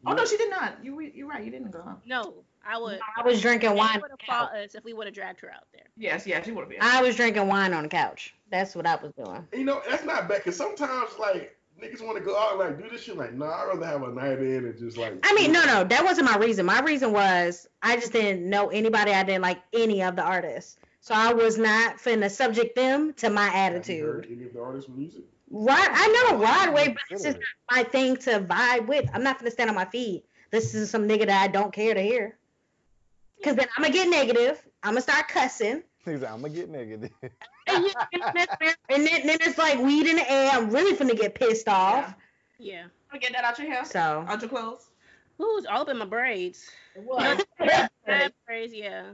Oh 0.07 0.13
no, 0.13 0.25
she 0.25 0.37
did 0.37 0.51
not. 0.51 0.79
You 0.83 1.01
you're 1.01 1.29
right. 1.29 1.45
You 1.45 1.51
didn't 1.51 1.71
go. 1.71 1.83
Huh? 1.85 1.95
No, 2.07 2.35
I 2.67 2.79
would. 2.79 3.01
I 3.17 3.23
was 3.23 3.41
drinking 3.41 3.75
wine. 3.75 4.01
would 4.01 4.11
have 4.11 4.21
fought 4.27 4.57
us 4.57 4.75
if 4.75 4.85
we 4.85 4.93
would 4.93 5.07
have 5.07 5.15
dragged 5.15 5.41
her 5.41 5.51
out 5.51 5.65
there. 5.73 5.85
Yes, 5.97 6.27
yes, 6.27 6.45
she 6.45 6.53
would 6.53 6.63
have 6.63 6.71
been. 6.71 6.79
I 6.81 7.03
was 7.03 7.17
drinking 7.17 7.49
wine 7.49 7.75
on 7.75 7.83
the 7.83 7.89
couch. 7.89 8.35
That's 8.51 8.75
what 8.75 8.87
I 8.87 8.97
was 8.97 9.13
doing. 9.13 9.47
You 9.53 9.65
know, 9.65 9.83
that's 9.89 10.05
not 10.05 10.29
bad 10.29 10.39
because 10.39 10.57
sometimes 10.57 11.11
like 11.19 11.57
niggas 11.81 12.05
want 12.05 12.19
to 12.19 12.25
go 12.25 12.37
out 12.39 12.53
and 12.53 12.61
like 12.61 12.79
do 12.83 12.89
this 12.91 13.03
shit. 13.03 13.17
Like, 13.17 13.35
nah, 13.35 13.47
I'd 13.47 13.69
rather 13.69 13.87
have 13.87 14.03
a 14.03 14.13
night 14.13 14.39
in 14.39 14.65
and 14.67 14.79
just 14.79 14.97
like. 14.97 15.19
I 15.23 15.35
mean, 15.35 15.53
no, 15.53 15.65
no, 15.65 15.85
that 15.85 16.05
wasn't 16.05 16.31
my 16.31 16.37
reason. 16.39 16.65
My 16.67 16.81
reason 16.81 17.13
was 17.13 17.69
I 17.83 17.97
just 17.97 18.13
didn't 18.13 18.49
know 18.49 18.69
anybody. 18.69 19.13
I 19.13 19.23
didn't 19.23 19.43
like 19.43 19.59
any 19.73 20.03
of 20.03 20.17
the 20.17 20.23
artists, 20.23 20.79
so 21.01 21.15
I 21.15 21.33
was 21.33 21.59
not 21.59 21.99
finna 21.99 22.31
subject 22.31 22.75
them 22.75 23.13
to 23.15 23.31
my 23.31 23.47
Have 23.49 23.73
you 23.73 23.77
attitude. 23.79 24.05
heard 24.07 24.29
any 24.31 24.47
of 24.47 24.53
the 24.55 24.63
artists' 24.63 24.91
music? 24.91 25.25
Rod, 25.51 25.77
I 25.79 26.07
know 26.09 26.37
oh, 26.37 26.41
Rod 26.41 26.75
Wave, 26.75 26.95
but 26.95 27.03
this 27.11 27.25
is 27.25 27.35
not 27.35 27.43
my 27.77 27.83
thing 27.83 28.17
to 28.19 28.41
vibe 28.41 28.87
with. 28.87 29.09
I'm 29.13 29.23
not 29.25 29.39
gonna 29.39 29.51
stand 29.51 29.69
on 29.69 29.77
my 29.77 29.85
feet. 29.85 30.25
This 30.51 30.75
is 30.75 30.91
some 30.91 31.09
nigga 31.09 31.27
that 31.27 31.43
I 31.43 31.49
don't 31.49 31.73
care 31.73 31.93
to 31.95 32.01
hear. 32.01 32.37
Cause 33.43 33.57
then 33.57 33.67
I'm 33.77 33.83
gonna 33.83 33.93
get 33.95 34.09
negative. 34.09 34.65
I'm 34.83 34.91
gonna 34.93 35.01
start 35.01 35.29
cussing. 35.29 35.83
He's 36.05 36.21
like, 36.21 36.31
I'm 36.31 36.41
gonna 36.43 36.55
get 36.55 36.69
negative. 36.69 37.11
And, 37.67 37.85
you- 37.85 37.93
and 38.13 39.07
then, 39.07 39.27
then 39.27 39.39
it's 39.41 39.59
like 39.59 39.79
weed 39.81 40.07
in 40.07 40.17
the 40.17 40.31
air. 40.31 40.51
I'm 40.53 40.71
really 40.71 40.97
finna 40.97 41.19
get 41.19 41.35
pissed 41.35 41.69
off. 41.69 42.15
Yeah. 42.59 42.85
Wanna 43.11 43.21
get 43.21 43.33
that 43.33 43.45
out 43.45 43.59
your 43.59 43.69
hair, 43.69 43.85
So 43.85 44.25
out 44.29 44.41
your 44.41 44.51
clothes. 44.51 44.87
Ooh, 45.41 45.57
it's 45.57 45.67
all 45.67 45.83
up 45.83 45.89
in 45.89 45.99
my 45.99 46.05
braids. 46.05 46.71
It 46.95 47.03
was. 47.03 47.43
Bad 48.07 48.33
braids, 48.47 48.75
yeah. 48.75 49.05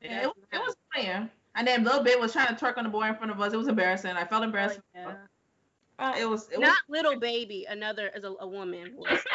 Yeah, 0.00 0.22
it, 0.22 0.26
was- 0.26 0.36
it 0.52 0.58
was 0.58 0.76
playing. 0.92 1.30
And 1.54 1.66
then 1.68 1.84
Lil 1.84 2.02
Bit 2.02 2.18
was 2.18 2.32
trying 2.32 2.48
to 2.48 2.54
twerk 2.54 2.78
on 2.78 2.84
the 2.84 2.90
boy 2.90 3.04
in 3.04 3.14
front 3.14 3.30
of 3.30 3.40
us. 3.40 3.52
It 3.52 3.56
was 3.56 3.68
embarrassing. 3.68 4.10
I 4.10 4.24
felt 4.24 4.42
embarrassed. 4.42 4.80
Oh, 4.96 5.00
yeah. 5.00 5.14
Uh, 5.98 6.14
it 6.18 6.28
was. 6.28 6.48
It 6.50 6.58
Not 6.60 6.76
little 6.88 7.18
baby, 7.18 7.66
another 7.68 8.10
as 8.14 8.24
a, 8.24 8.34
a 8.40 8.46
woman. 8.46 8.94
was. 8.96 9.20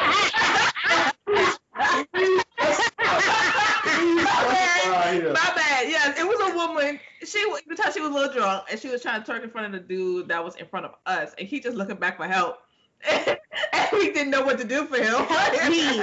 My 4.50 5.52
bad. 5.56 5.88
Yes, 5.88 6.18
it 6.18 6.24
was 6.26 6.52
a 6.52 6.56
woman. 6.56 7.00
She 7.24 7.44
was- 7.46 7.60
you 7.66 7.68
could 7.74 7.82
tell 7.82 7.92
she 7.92 8.00
was 8.00 8.10
a 8.10 8.12
little 8.12 8.32
drunk, 8.32 8.64
and 8.70 8.78
she 8.80 8.88
was 8.88 9.02
trying 9.02 9.22
to 9.22 9.30
twerk 9.30 9.42
in 9.42 9.50
front 9.50 9.66
of 9.66 9.72
the 9.72 9.80
dude 9.80 10.28
that 10.28 10.44
was 10.44 10.56
in 10.56 10.66
front 10.66 10.86
of 10.86 10.92
us, 11.06 11.34
and 11.38 11.46
he 11.48 11.60
just 11.60 11.76
looking 11.76 11.96
back 11.96 12.16
for 12.16 12.26
help, 12.26 12.58
and 13.08 13.38
we 13.92 14.12
didn't 14.12 14.30
know 14.30 14.42
what 14.42 14.58
to 14.58 14.64
do 14.64 14.84
for 14.86 14.96
him. 14.96 15.12
me, 15.70 16.00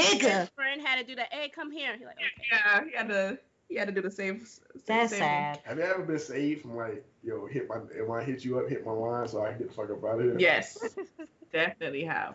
nigga. 0.00 0.40
His 0.40 0.48
friend 0.50 0.80
had 0.84 0.98
to 0.98 1.04
do 1.04 1.14
that. 1.16 1.32
Hey, 1.32 1.48
come 1.48 1.70
here. 1.70 1.96
He 1.98 2.04
like, 2.04 2.16
okay. 2.16 2.48
yeah, 2.52 2.84
he 2.84 2.96
had 2.96 3.08
to. 3.08 3.38
He 3.68 3.76
had 3.76 3.88
to 3.88 3.94
do 3.94 4.00
the 4.02 4.10
same. 4.10 4.44
same 4.46 4.82
That's 4.86 5.10
same- 5.10 5.20
sad. 5.20 5.60
Have 5.64 5.78
you 5.78 5.84
ever 5.84 6.02
been 6.02 6.18
saved 6.18 6.62
from 6.62 6.76
like, 6.76 7.04
yo, 7.22 7.46
hit 7.46 7.68
my, 7.68 7.76
if 7.94 8.08
I 8.10 8.22
hit 8.24 8.44
you 8.44 8.58
up, 8.58 8.68
hit 8.68 8.84
my 8.86 8.92
line 8.92 9.28
so 9.28 9.44
I 9.44 9.50
can 9.50 9.58
get 9.58 9.68
the 9.68 9.74
fuck 9.74 9.90
up 9.90 10.02
out 10.04 10.18
of 10.20 10.24
here? 10.24 10.36
Yes, 10.38 10.78
definitely 11.52 12.04
have. 12.04 12.34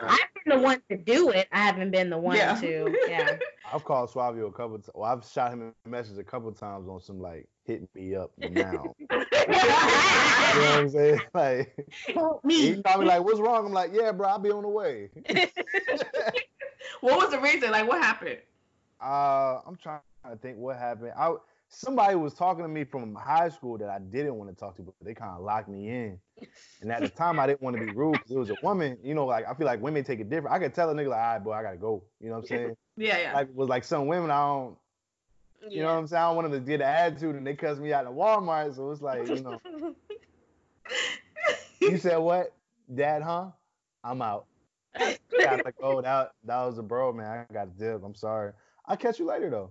I've 0.00 0.18
been 0.44 0.56
the 0.58 0.62
one 0.62 0.80
to 0.88 0.96
do 0.96 1.28
it. 1.30 1.46
I 1.52 1.58
haven't 1.58 1.90
been 1.90 2.10
the 2.10 2.18
one 2.18 2.36
Yeah. 2.36 2.54
to. 2.60 2.96
Yeah. 3.08 3.36
I've 3.72 3.84
called 3.84 4.10
Suavio 4.10 4.48
a 4.48 4.52
couple. 4.52 4.78
T- 4.78 4.90
well, 4.94 5.12
I've 5.12 5.24
shot 5.24 5.52
him 5.52 5.72
a 5.84 5.88
message 5.88 6.18
a 6.18 6.24
couple 6.24 6.50
times 6.52 6.88
on 6.88 7.00
some 7.00 7.20
like 7.20 7.46
hit 7.64 7.86
me 7.94 8.16
up 8.16 8.32
now. 8.38 8.94
you 8.98 9.06
know 9.10 9.18
what 9.18 10.78
I'm 10.78 10.88
saying? 10.88 11.20
Like 11.34 11.88
Help 12.12 12.40
he 12.50 12.80
called 12.82 13.00
me 13.00 13.06
like, 13.06 13.22
"What's 13.22 13.38
wrong?" 13.38 13.66
I'm 13.66 13.72
like, 13.72 13.90
"Yeah, 13.92 14.10
bro, 14.12 14.26
I'll 14.28 14.38
be 14.40 14.50
on 14.50 14.62
the 14.62 14.68
way." 14.68 15.10
What 17.00 17.16
was 17.18 17.30
the 17.30 17.38
reason? 17.40 17.70
Like, 17.70 17.86
what 17.88 18.02
happened? 18.02 18.38
Uh, 19.00 19.60
I'm 19.66 19.76
trying 19.76 20.00
to 20.28 20.36
think 20.36 20.58
what 20.58 20.76
happened. 20.76 21.12
I 21.16 21.34
somebody 21.70 22.16
was 22.16 22.34
talking 22.34 22.64
to 22.64 22.68
me 22.68 22.84
from 22.84 23.14
high 23.14 23.48
school 23.48 23.78
that 23.78 23.88
I 23.88 23.98
didn't 23.98 24.34
want 24.34 24.50
to 24.50 24.56
talk 24.56 24.76
to, 24.76 24.82
but 24.82 24.94
they 25.00 25.14
kind 25.14 25.30
of 25.36 25.42
locked 25.42 25.68
me 25.68 25.88
in. 25.88 26.18
And 26.82 26.90
at 26.90 27.00
the 27.00 27.08
time, 27.08 27.38
I 27.38 27.46
didn't 27.46 27.62
want 27.62 27.76
to 27.76 27.84
be 27.84 27.92
rude 27.92 28.12
because 28.12 28.30
it 28.30 28.38
was 28.38 28.50
a 28.50 28.56
woman. 28.62 28.98
You 29.02 29.14
know, 29.14 29.26
like 29.26 29.46
I 29.48 29.54
feel 29.54 29.66
like 29.66 29.80
women 29.80 30.04
take 30.04 30.20
it 30.20 30.28
different. 30.28 30.54
I 30.54 30.58
could 30.58 30.74
tell 30.74 30.90
a 30.90 30.94
nigga 30.94 31.08
like, 31.08 31.20
all 31.20 31.32
right, 31.32 31.44
boy, 31.44 31.52
I 31.52 31.62
gotta 31.62 31.76
go. 31.76 32.02
You 32.20 32.28
know 32.28 32.36
what 32.36 32.40
I'm 32.42 32.46
saying? 32.46 32.76
Yeah, 32.96 33.18
yeah. 33.18 33.34
Like 33.34 33.48
it 33.48 33.54
was 33.54 33.68
like 33.68 33.84
some 33.84 34.06
women 34.06 34.30
I 34.30 34.46
don't. 34.46 34.76
You 35.68 35.82
know 35.82 35.88
what 35.88 35.98
I'm 35.98 36.06
saying? 36.06 36.22
I 36.22 36.26
don't 36.26 36.36
want 36.36 36.50
them 36.50 36.60
to 36.60 36.66
get 36.66 36.80
an 36.80 36.88
attitude 36.88 37.36
and 37.36 37.46
they 37.46 37.54
cuss 37.54 37.78
me 37.78 37.92
out 37.92 38.06
in 38.06 38.12
Walmart. 38.12 38.74
So 38.74 38.90
it's 38.90 39.02
like, 39.02 39.28
you 39.28 39.42
know, 39.42 39.60
you 41.80 41.98
said 41.98 42.16
what? 42.16 42.54
Dad, 42.92 43.20
huh? 43.22 43.48
I'm 44.02 44.22
out. 44.22 44.46
I 44.96 45.18
was 45.30 45.60
like, 45.64 45.74
oh, 45.82 46.00
that 46.00 46.32
that 46.44 46.64
was 46.64 46.78
a 46.78 46.82
bro, 46.82 47.12
man. 47.12 47.46
I 47.50 47.52
got 47.52 47.68
a 47.68 47.70
dip. 47.78 48.02
I'm 48.02 48.14
sorry. 48.14 48.52
I'll 48.86 48.96
catch 48.96 49.18
you 49.18 49.26
later 49.26 49.50
though. 49.50 49.70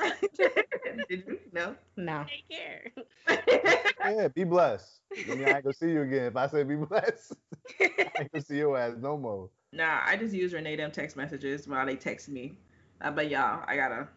Did 1.08 1.24
you? 1.26 1.38
No. 1.52 1.74
No. 1.96 2.24
Take 2.28 2.48
care. 2.48 2.92
Yeah, 4.02 4.28
be 4.28 4.44
blessed. 4.44 5.00
I 5.30 5.34
mean, 5.34 5.44
I 5.46 5.56
ain't 5.56 5.64
gonna 5.64 5.74
see 5.74 5.90
you 5.90 6.02
again. 6.02 6.24
If 6.24 6.36
I 6.36 6.46
say 6.46 6.62
be 6.64 6.76
blessed, 6.76 7.34
I 7.80 7.84
ain't 8.20 8.32
gonna 8.32 8.44
see 8.44 8.56
your 8.58 8.76
ass 8.76 8.94
no 8.98 9.16
more. 9.16 9.50
Nah, 9.72 10.00
I 10.04 10.16
just 10.16 10.34
use 10.34 10.52
Renee 10.52 10.76
them 10.76 10.90
text 10.90 11.16
messages 11.16 11.68
while 11.68 11.86
they 11.86 11.96
text 11.96 12.28
me. 12.28 12.58
Uh, 13.00 13.08
I 13.08 13.10
bet 13.10 13.30
y'all, 13.30 13.64
I 13.66 13.76
gotta, 13.76 14.08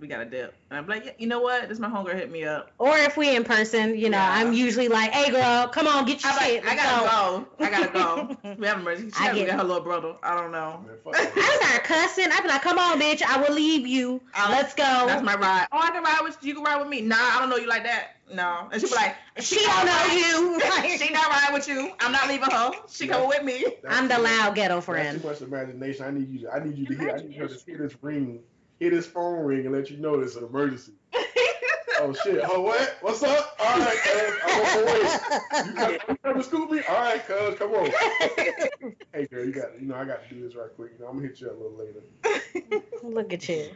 we 0.00 0.06
gotta 0.08 0.24
dip. 0.24 0.54
And 0.70 0.78
I'm 0.78 0.86
like, 0.86 1.04
yeah, 1.06 1.12
you 1.18 1.26
know 1.26 1.40
what? 1.40 1.68
This 1.68 1.78
my 1.78 1.88
homegirl 1.88 2.14
hit 2.14 2.30
me 2.30 2.44
up. 2.44 2.70
Or 2.78 2.96
if 2.98 3.16
we 3.16 3.34
in 3.34 3.44
person, 3.44 3.96
you 3.98 4.10
know, 4.10 4.18
Yeah. 4.18 4.32
I'm 4.34 4.52
usually 4.52 4.88
like, 4.88 5.10
"Hey, 5.12 5.30
girl, 5.30 5.68
come 5.68 5.86
on, 5.86 6.04
get 6.06 6.22
your 6.22 6.32
I'm 6.32 6.36
like, 6.36 6.46
shit." 6.50 6.64
I 6.66 6.74
gotta 6.76 7.06
go. 7.08 7.64
I 7.64 7.70
gotta 7.70 7.92
go. 7.92 8.54
We 8.58 8.66
have 8.66 8.76
an 8.76 8.82
emergency. 8.82 9.10
She 9.16 9.22
I 9.22 9.26
gotta 9.28 9.38
get 9.38 9.46
get 9.48 9.56
her 9.58 9.64
little 9.64 9.82
brother. 9.82 10.14
I 10.22 10.34
don't 10.40 10.52
know. 10.52 10.84
Man, 10.86 10.96
fuck 11.04 11.16
I 11.18 11.24
that. 11.24 11.60
start 11.62 11.84
cussing. 11.84 12.28
I 12.32 12.40
be 12.40 12.48
like, 12.48 12.62
"Come 12.62 12.78
on, 12.78 13.00
bitch, 13.00 13.22
I 13.22 13.40
will 13.40 13.54
leave 13.54 13.86
you. 13.86 14.20
I'll- 14.34 14.50
Let's 14.50 14.74
go." 14.74 14.84
That's 15.06 15.22
my 15.22 15.34
ride. 15.36 15.66
Oh, 15.72 15.78
I 15.78 15.90
can 15.90 16.02
ride 16.02 16.20
with 16.22 16.36
you. 16.42 16.48
You 16.48 16.54
can 16.56 16.64
ride 16.64 16.78
with 16.80 16.88
me. 16.88 17.00
Nah, 17.00 17.16
I 17.18 17.38
don't 17.40 17.50
know 17.50 17.56
you 17.56 17.66
like 17.68 17.84
that. 17.84 18.14
No. 18.32 18.68
And 18.70 18.78
she'd 18.80 18.90
be 18.90 18.94
like, 18.96 19.16
she 19.40 19.56
don't 19.64 19.86
know 19.86 20.04
you. 20.12 20.60
she 20.98 21.10
not 21.14 21.30
riding 21.30 21.54
with 21.54 21.66
you. 21.66 21.92
I'm 22.00 22.12
not 22.12 22.28
leaving 22.28 22.50
her. 22.50 22.72
She 22.90 23.06
coming 23.08 23.26
with 23.26 23.42
me. 23.42 23.64
That's 23.82 23.96
I'm 23.96 24.06
the 24.06 24.18
much- 24.18 24.22
loud 24.24 24.54
ghetto 24.54 24.74
That's 24.74 24.84
friend. 24.86 25.22
too 25.22 25.28
much 25.28 25.40
imagination. 25.40 26.04
I 26.04 26.10
need 26.10 26.28
you. 26.28 26.40
To, 26.40 26.52
I 26.52 26.62
need 26.62 26.76
you 26.76 26.86
to 26.88 26.94
hear. 26.94 27.10
I 27.16 27.22
need 27.22 27.36
her 27.36 27.48
to 27.48 27.54
hear 27.64 27.78
this 27.78 27.94
ring, 28.02 28.40
hear 28.78 28.90
his 28.90 29.06
phone 29.06 29.44
ring, 29.44 29.66
and 29.66 29.74
let 29.74 29.90
you 29.90 29.96
know 29.98 30.20
it's 30.20 30.36
an 30.36 30.44
emergency. 30.44 30.92
oh 32.00 32.12
shit! 32.24 32.40
Oh 32.44 32.60
what? 32.60 32.96
What's 33.00 33.22
up? 33.22 33.56
All 33.60 33.78
right, 33.78 33.96
cuz 33.96 34.32
I'm 34.44 34.60
on 34.60 34.84
my 34.84 34.92
way. 34.92 35.66
You 35.66 35.72
come, 35.74 35.92
you 36.08 36.16
come 36.24 36.36
to 36.36 36.42
scoop 36.44 36.70
me? 36.70 36.80
All 36.88 36.94
right, 37.00 37.26
cuz 37.26 37.58
come 37.58 37.72
on. 37.72 37.90
hey 39.12 39.26
girl, 39.26 39.44
you 39.44 39.52
got. 39.52 39.80
You 39.80 39.88
know 39.88 39.96
I 39.96 40.04
got 40.04 40.28
to 40.28 40.34
do 40.34 40.42
this 40.42 40.54
right 40.54 40.68
quick. 40.76 40.92
You 40.96 41.04
know 41.04 41.10
I'm 41.10 41.16
gonna 41.16 41.28
hit 41.28 41.40
you 41.40 41.48
up 41.48 41.56
a 41.56 41.62
little 41.62 41.78
later. 41.78 42.84
Look 43.02 43.32
at 43.32 43.48
you, 43.48 43.70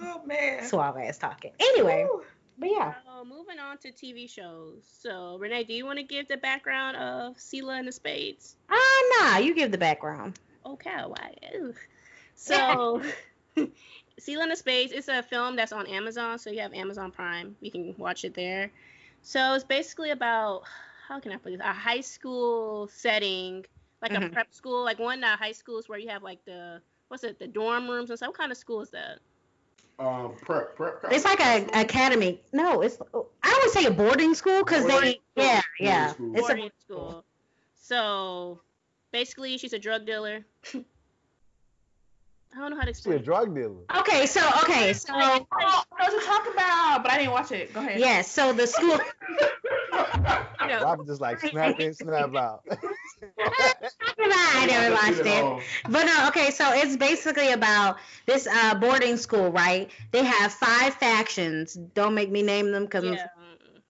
oh 0.00 0.22
man. 0.26 0.64
suave 0.64 0.96
ass 0.96 1.18
talking. 1.18 1.52
Anyway, 1.60 2.06
Woo. 2.08 2.22
but 2.56 2.70
yeah, 2.70 2.94
So 3.04 3.24
moving 3.24 3.58
on 3.58 3.78
to 3.78 3.92
TV 3.92 4.28
shows. 4.28 4.82
So 5.02 5.36
Renee, 5.38 5.64
do 5.64 5.74
you 5.74 5.84
want 5.84 5.98
to 5.98 6.04
give 6.04 6.28
the 6.28 6.36
background 6.36 6.96
of 6.96 7.38
Selah 7.38 7.78
and 7.78 7.88
the 7.88 7.92
Spades? 7.92 8.56
ah, 8.70 9.20
nah, 9.20 9.38
you 9.38 9.54
give 9.54 9.70
the 9.70 9.78
background. 9.78 10.38
Okay, 10.66 11.02
why? 11.06 11.34
Ugh. 11.54 11.74
So 12.34 13.02
Selah 14.18 14.42
and 14.44 14.52
the 14.52 14.56
Spades 14.56 14.92
is 14.92 15.08
a 15.08 15.22
film 15.22 15.56
that's 15.56 15.72
on 15.72 15.86
Amazon, 15.86 16.38
so 16.38 16.50
you 16.50 16.60
have 16.60 16.72
Amazon 16.74 17.10
Prime. 17.10 17.56
You 17.60 17.70
can 17.70 17.94
watch 17.98 18.24
it 18.24 18.34
there. 18.34 18.70
So 19.22 19.54
it's 19.54 19.64
basically 19.64 20.10
about 20.10 20.62
how 21.08 21.20
can 21.20 21.32
I 21.32 21.36
put 21.36 21.52
this? 21.52 21.60
A 21.60 21.72
high 21.72 22.00
school 22.00 22.88
setting, 22.88 23.64
like 24.02 24.12
a 24.12 24.20
Mhm. 24.20 24.32
prep 24.32 24.52
school, 24.52 24.84
like 24.84 24.98
one 24.98 25.16
of 25.16 25.30
the 25.30 25.36
high 25.36 25.52
schools 25.52 25.88
where 25.88 25.98
you 25.98 26.08
have 26.08 26.22
like 26.22 26.44
the 26.44 26.80
what's 27.08 27.24
it, 27.24 27.38
the 27.38 27.46
dorm 27.48 27.88
rooms 27.88 28.10
and 28.10 28.18
stuff. 28.18 28.28
What 28.28 28.38
kind 28.38 28.52
of 28.52 28.58
school 28.58 28.80
is 28.82 28.90
that? 28.90 29.18
Um, 29.98 30.34
prep, 30.42 30.76
prep. 30.76 31.04
It's 31.10 31.24
like 31.24 31.40
a 31.40 31.66
academy. 31.80 32.40
No, 32.52 32.82
it's 32.82 32.98
I 33.42 33.60
would 33.62 33.70
say 33.72 33.84
a 33.86 33.90
boarding 33.90 34.34
school 34.34 34.62
because 34.64 34.84
they 34.86 34.92
Boarding 34.92 35.12
school. 35.12 35.44
yeah 35.44 35.62
Boarding 35.78 35.86
yeah. 35.86 36.12
school. 36.12 36.32
It's 36.34 36.48
a 36.48 36.52
boarding 36.54 36.70
school. 36.78 37.24
So 37.74 38.60
basically, 39.12 39.58
she's 39.58 39.72
a 39.72 39.78
drug 39.78 40.06
dealer. 40.06 40.44
I 42.54 42.60
don't 42.60 42.70
know 42.70 42.76
how 42.78 42.84
to 42.84 42.94
She 42.94 43.10
a 43.10 43.12
it. 43.16 43.24
drug 43.24 43.54
dealer. 43.54 43.82
okay. 43.98 44.26
So 44.26 44.40
okay, 44.62 44.92
so 44.92 45.12
Oh, 45.14 45.18
I 45.18 45.38
know 45.38 45.82
what 45.90 46.12
you're 46.12 46.22
talking 46.22 46.52
about, 46.52 47.02
but 47.02 47.12
I 47.12 47.18
didn't 47.18 47.32
watch 47.32 47.52
it. 47.52 47.72
Go 47.72 47.80
ahead. 47.80 48.00
yes, 48.00 48.30
so 48.30 48.52
the 48.52 48.66
school. 48.66 48.98
You 50.60 50.74
know, 50.74 50.82
Robin 50.82 51.06
just 51.06 51.20
like 51.20 51.40
snap 51.40 51.80
in, 51.80 51.94
snap 51.94 52.34
out. 52.34 52.62
I 54.20 54.66
never 54.66 54.94
watched 54.94 55.26
it. 55.26 55.62
But 55.88 56.04
no, 56.04 56.28
okay, 56.28 56.50
so 56.50 56.72
it's 56.72 56.96
basically 56.96 57.52
about 57.52 57.98
this 58.26 58.46
uh, 58.46 58.74
boarding 58.74 59.16
school, 59.16 59.50
right? 59.50 59.90
They 60.10 60.24
have 60.24 60.52
five 60.52 60.94
factions. 60.94 61.74
Don't 61.94 62.14
make 62.14 62.30
me 62.30 62.42
name 62.42 62.70
them 62.72 62.84
because. 62.84 63.04
yeah. 63.04 63.26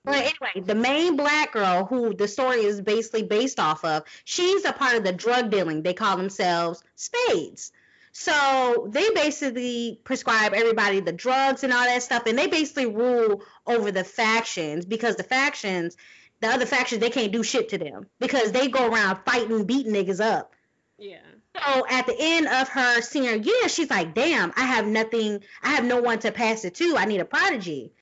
But 0.05 0.15
anyway, 0.17 0.65
the 0.65 0.75
main 0.75 1.17
black 1.17 1.53
girl 1.53 1.85
who 1.85 2.15
the 2.15 2.29
story 2.29 2.65
is 2.65 2.81
basically 2.81 3.25
based 3.25 3.59
off 3.61 3.85
of, 3.85 4.05
she's 4.25 4.65
a 4.65 4.73
part 4.73 4.97
of 4.97 5.05
the 5.05 5.13
drug 5.13 5.51
dealing. 5.51 5.83
They 5.83 5.93
call 5.93 6.17
themselves 6.17 6.83
spades. 6.95 7.73
So 8.13 8.89
they 8.91 9.11
basically 9.11 10.01
prescribe 10.05 10.53
everybody 10.55 11.01
the 11.01 11.13
drugs 11.13 11.65
and 11.65 11.73
all 11.73 11.85
that 11.85 12.03
stuff, 12.03 12.25
and 12.27 12.39
they 12.39 12.47
basically 12.47 12.87
rule 12.87 13.43
over 13.67 13.93
the 13.93 14.05
factions 14.05 14.85
because 14.85 15.17
the 15.17 15.23
factions, 15.23 15.97
the 16.41 16.49
other 16.49 16.67
factions, 16.67 17.01
they 17.01 17.11
can't 17.11 17.33
do 17.33 17.43
shit 17.43 17.71
to 17.71 17.79
them 17.79 18.07
because 18.19 18.53
they 18.53 18.69
go 18.69 18.91
around 18.91 19.21
fighting, 19.25 19.65
beating 19.65 19.93
niggas 19.93 20.21
up. 20.21 20.53
Yeah. 20.99 21.19
So 21.55 21.87
at 21.89 22.07
the 22.07 22.17
end 22.19 22.47
of 22.47 22.69
her 22.69 23.03
senior 23.03 23.35
year, 23.35 23.69
she's 23.69 23.91
like, 23.91 24.15
damn, 24.15 24.53
I 24.57 24.63
have 24.63 24.87
nothing, 24.87 25.43
I 25.63 25.71
have 25.71 25.85
no 25.85 26.01
one 26.01 26.19
to 26.21 26.33
pass 26.33 26.65
it 26.65 26.75
to. 26.77 26.97
I 26.97 27.05
need 27.05 27.21
a 27.21 27.25
prodigy. 27.25 27.93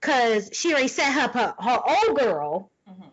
Cause 0.00 0.50
she 0.52 0.72
already 0.72 0.88
set 0.88 1.16
up 1.16 1.34
her, 1.34 1.54
her 1.58 1.80
old 1.86 2.18
girl. 2.18 2.70
Mhm. 2.88 3.10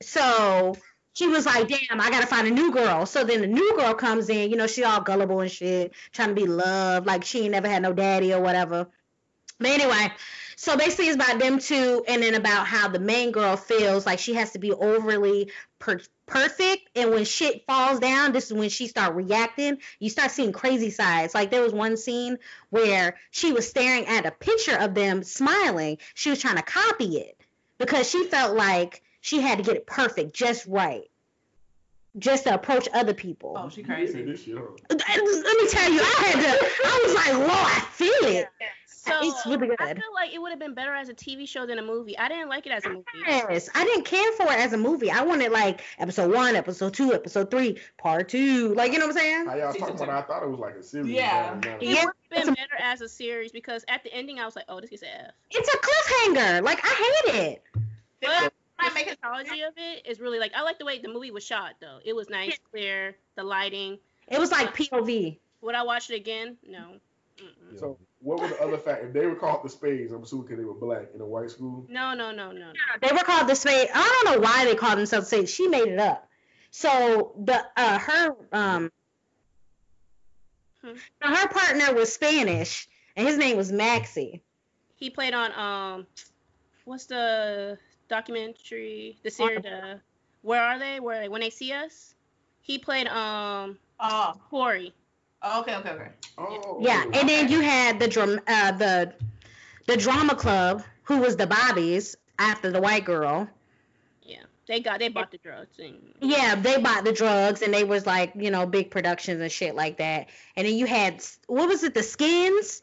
So 0.00 0.76
she 1.18 1.26
was 1.26 1.46
like, 1.46 1.66
damn, 1.66 2.00
I 2.00 2.10
gotta 2.10 2.28
find 2.28 2.46
a 2.46 2.50
new 2.50 2.70
girl. 2.70 3.04
So 3.04 3.24
then 3.24 3.40
the 3.40 3.48
new 3.48 3.76
girl 3.76 3.92
comes 3.92 4.28
in, 4.28 4.50
you 4.50 4.56
know, 4.56 4.68
she 4.68 4.84
all 4.84 5.00
gullible 5.00 5.40
and 5.40 5.50
shit, 5.50 5.92
trying 6.12 6.28
to 6.28 6.34
be 6.34 6.46
loved, 6.46 7.08
like 7.08 7.24
she 7.24 7.40
ain't 7.40 7.50
never 7.50 7.68
had 7.68 7.82
no 7.82 7.92
daddy 7.92 8.32
or 8.32 8.40
whatever. 8.40 8.86
But 9.58 9.70
anyway, 9.70 10.12
so 10.54 10.76
basically 10.76 11.06
it's 11.06 11.16
about 11.16 11.40
them 11.40 11.58
two 11.58 12.04
and 12.06 12.22
then 12.22 12.36
about 12.36 12.68
how 12.68 12.86
the 12.86 13.00
main 13.00 13.32
girl 13.32 13.56
feels 13.56 14.06
like 14.06 14.20
she 14.20 14.34
has 14.34 14.52
to 14.52 14.60
be 14.60 14.70
overly 14.72 15.50
per- 15.80 16.00
perfect 16.26 16.88
and 16.94 17.10
when 17.10 17.24
shit 17.24 17.64
falls 17.66 17.98
down 17.98 18.30
this 18.30 18.46
is 18.46 18.52
when 18.52 18.68
she 18.68 18.86
start 18.86 19.14
reacting 19.16 19.78
you 19.98 20.10
start 20.10 20.30
seeing 20.30 20.52
crazy 20.52 20.90
sides 20.90 21.34
like 21.34 21.50
there 21.50 21.62
was 21.62 21.72
one 21.72 21.96
scene 21.96 22.38
where 22.70 23.16
she 23.30 23.52
was 23.52 23.66
staring 23.66 24.06
at 24.06 24.26
a 24.26 24.30
picture 24.30 24.76
of 24.76 24.94
them 24.94 25.22
smiling 25.22 25.96
she 26.14 26.28
was 26.28 26.40
trying 26.40 26.56
to 26.56 26.62
copy 26.62 27.16
it 27.16 27.40
because 27.78 28.10
she 28.10 28.24
felt 28.24 28.54
like 28.54 29.02
she 29.20 29.40
had 29.40 29.58
to 29.58 29.64
get 29.64 29.76
it 29.76 29.86
perfect 29.86 30.34
just 30.34 30.66
right 30.66 31.10
just 32.18 32.44
to 32.44 32.54
approach 32.54 32.88
other 32.94 33.14
people 33.14 33.54
Oh, 33.56 33.68
she 33.68 33.82
crazy. 33.82 34.22
this 34.22 34.42
shit, 34.42 34.54
let 34.56 34.98
me 34.98 35.68
tell 35.68 35.92
you 35.92 36.00
i 36.00 36.22
had 36.26 36.42
to 36.42 36.66
i 36.84 37.02
was 37.04 37.14
like 37.14 37.34
lord 37.34 37.50
i 37.50 37.80
feel 37.92 38.12
it 38.22 38.48
So 38.86 39.12
It's 39.22 39.46
really 39.46 39.70
I 39.78 39.86
good. 39.86 39.96
feel 39.96 40.12
like 40.14 40.34
it 40.34 40.38
would 40.42 40.50
have 40.50 40.58
been 40.58 40.74
better 40.74 40.94
as 40.94 41.08
a 41.08 41.14
TV 41.14 41.48
show 41.48 41.64
than 41.64 41.78
a 41.78 41.82
movie. 41.82 42.18
I 42.18 42.28
didn't 42.28 42.50
like 42.50 42.66
it 42.66 42.72
as 42.72 42.84
a 42.84 42.90
movie. 42.90 43.04
Yes, 43.26 43.70
I 43.74 43.82
didn't 43.84 44.04
care 44.04 44.30
for 44.32 44.42
it 44.52 44.58
as 44.58 44.74
a 44.74 44.76
movie. 44.76 45.10
I 45.10 45.22
wanted 45.22 45.50
like 45.50 45.80
episode 45.98 46.30
one, 46.34 46.54
episode 46.56 46.92
two, 46.92 47.14
episode 47.14 47.50
three, 47.50 47.78
part 47.96 48.28
two. 48.28 48.74
Like 48.74 48.92
you 48.92 48.98
know 48.98 49.06
what 49.06 49.16
I'm 49.16 49.18
saying? 49.22 49.46
How 49.46 49.54
y'all 49.56 49.72
talking 49.72 49.94
about? 49.94 50.08
it? 50.08 50.10
I 50.10 50.22
thought 50.22 50.42
it 50.42 50.50
was 50.50 50.58
like 50.60 50.74
a 50.74 50.82
series. 50.82 51.08
Yeah. 51.10 51.58
Now- 51.64 51.70
now- 51.70 51.76
It 51.76 51.82
Yeah, 51.84 52.04
would 52.04 52.12
have 52.32 52.44
been 52.44 52.52
a- 52.52 52.56
better 52.56 52.76
as 52.82 53.00
a 53.00 53.08
series 53.08 53.50
because 53.50 53.82
at 53.88 54.02
the 54.02 54.12
ending 54.12 54.40
I 54.40 54.44
was 54.44 54.56
like, 54.56 54.66
oh, 54.68 54.78
this 54.78 54.90
is 54.90 55.00
an 55.02 55.08
F. 55.28 55.30
It's 55.52 55.72
a 55.72 55.78
cliffhanger. 55.78 56.62
Like 56.62 56.80
I 56.84 57.22
hate 57.24 57.34
it. 57.46 57.62
But 58.20 58.52
I 58.78 58.88
the 58.88 58.94
make 58.94 59.06
it 59.06 59.18
psychology 59.22 59.62
of 59.62 59.74
it 59.76 60.06
is 60.06 60.20
really 60.20 60.38
like 60.38 60.52
I 60.54 60.62
like 60.62 60.78
the 60.78 60.84
way 60.84 60.98
the 60.98 61.08
movie 61.08 61.30
was 61.30 61.44
shot 61.44 61.74
though. 61.80 61.98
It 62.04 62.14
was 62.14 62.28
nice, 62.28 62.58
clear, 62.70 63.16
the 63.36 63.44
lighting. 63.44 63.98
It 64.28 64.38
was 64.38 64.50
like 64.50 64.74
POV. 64.76 65.38
Would 65.62 65.74
I 65.74 65.82
watch 65.82 66.10
it 66.10 66.14
again? 66.14 66.56
No. 66.66 66.94
Mm-mm. 67.38 67.78
So 67.78 67.98
what 68.20 68.40
were 68.40 68.48
the 68.48 68.60
other 68.60 68.78
facts? 68.78 69.04
If 69.06 69.12
they 69.12 69.26
were 69.26 69.36
called 69.36 69.64
the 69.64 69.68
Spades, 69.68 70.12
I'm 70.12 70.22
assuming 70.22 70.46
because 70.46 70.58
they 70.58 70.64
were 70.64 70.74
black 70.74 71.08
in 71.14 71.20
a 71.20 71.26
white 71.26 71.50
school. 71.50 71.86
No, 71.88 72.14
no, 72.14 72.32
no, 72.32 72.52
no. 72.52 72.72
no. 72.72 72.72
They 73.00 73.12
were 73.12 73.22
called 73.22 73.48
the 73.48 73.54
Spades. 73.54 73.90
I 73.94 74.22
don't 74.24 74.34
know 74.34 74.40
why 74.40 74.64
they 74.64 74.74
called 74.74 74.98
themselves 74.98 75.28
Spades. 75.28 75.52
She 75.52 75.68
made 75.68 75.88
it 75.88 75.98
up. 75.98 76.28
So 76.70 77.34
the 77.38 77.64
uh 77.76 77.98
her 77.98 78.36
um 78.52 78.90
Hmm. 80.82 80.92
her 81.20 81.48
partner 81.48 81.92
was 81.94 82.12
Spanish 82.12 82.88
and 83.16 83.26
his 83.26 83.36
name 83.36 83.56
was 83.56 83.72
Maxxie. 83.72 84.42
He 84.94 85.10
played 85.10 85.34
on 85.34 85.52
um, 85.52 86.06
what's 86.84 87.06
the 87.06 87.78
documentary? 88.08 89.18
The 89.22 89.30
series. 89.30 89.64
Uh, 89.64 89.98
Where 90.42 90.62
are 90.62 90.78
they? 90.78 91.00
Where 91.00 91.20
they? 91.20 91.28
when 91.28 91.40
they 91.40 91.50
see 91.50 91.72
us? 91.72 92.14
He 92.60 92.78
played 92.78 93.06
um 93.08 93.78
Oh, 94.00 94.34
Corey. 94.50 94.94
oh, 95.42 95.60
okay, 95.60 95.76
okay, 95.76 95.90
okay. 95.90 96.10
Oh. 96.36 96.78
Yeah, 96.80 97.02
and 97.12 97.28
then 97.28 97.48
you 97.48 97.60
had 97.60 97.98
the 97.98 98.08
drum 98.08 98.40
uh 98.46 98.72
the 98.72 99.12
the 99.86 99.96
drama 99.96 100.34
club 100.34 100.84
who 101.02 101.18
was 101.18 101.36
the 101.36 101.46
Bobbies 101.46 102.16
after 102.38 102.70
the 102.70 102.80
white 102.80 103.04
girl. 103.04 103.48
Yeah, 104.22 104.42
they 104.66 104.80
got 104.80 104.98
they 105.00 105.08
bought 105.08 105.30
the 105.30 105.38
drugs 105.38 105.78
and 105.78 106.14
Yeah, 106.20 106.54
they 106.54 106.78
bought 106.78 107.04
the 107.04 107.12
drugs 107.12 107.62
and 107.62 107.72
they 107.72 107.84
was 107.84 108.06
like, 108.06 108.32
you 108.36 108.50
know, 108.50 108.66
big 108.66 108.90
productions 108.90 109.40
and 109.40 109.50
shit 109.50 109.74
like 109.74 109.98
that. 109.98 110.28
And 110.56 110.66
then 110.66 110.74
you 110.74 110.86
had 110.86 111.24
what 111.46 111.68
was 111.68 111.82
it, 111.82 111.94
the 111.94 112.02
skins? 112.02 112.82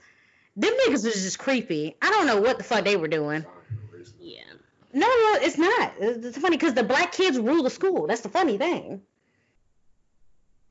Them 0.57 0.73
niggas 0.86 1.03
was 1.03 1.21
just 1.21 1.38
creepy. 1.38 1.95
I 2.01 2.09
don't 2.09 2.28
know 2.28 2.39
what 2.39 2.57
the 2.57 2.63
fuck 2.63 2.86
they 2.86 2.95
were 2.95 3.09
doing. 3.09 3.45
Yeah. 4.96 5.00
No, 5.02 5.08
no, 5.08 5.39
it's 5.41 5.58
not. 5.58 5.93
It's 6.00 6.26
it's 6.26 6.38
funny 6.38 6.58
because 6.58 6.74
the 6.74 6.84
black 6.84 7.12
kids 7.12 7.38
rule 7.38 7.64
the 7.64 7.70
school. 7.70 8.08
That's 8.08 8.22
the 8.22 8.30
funny 8.30 8.58
thing. 8.58 9.02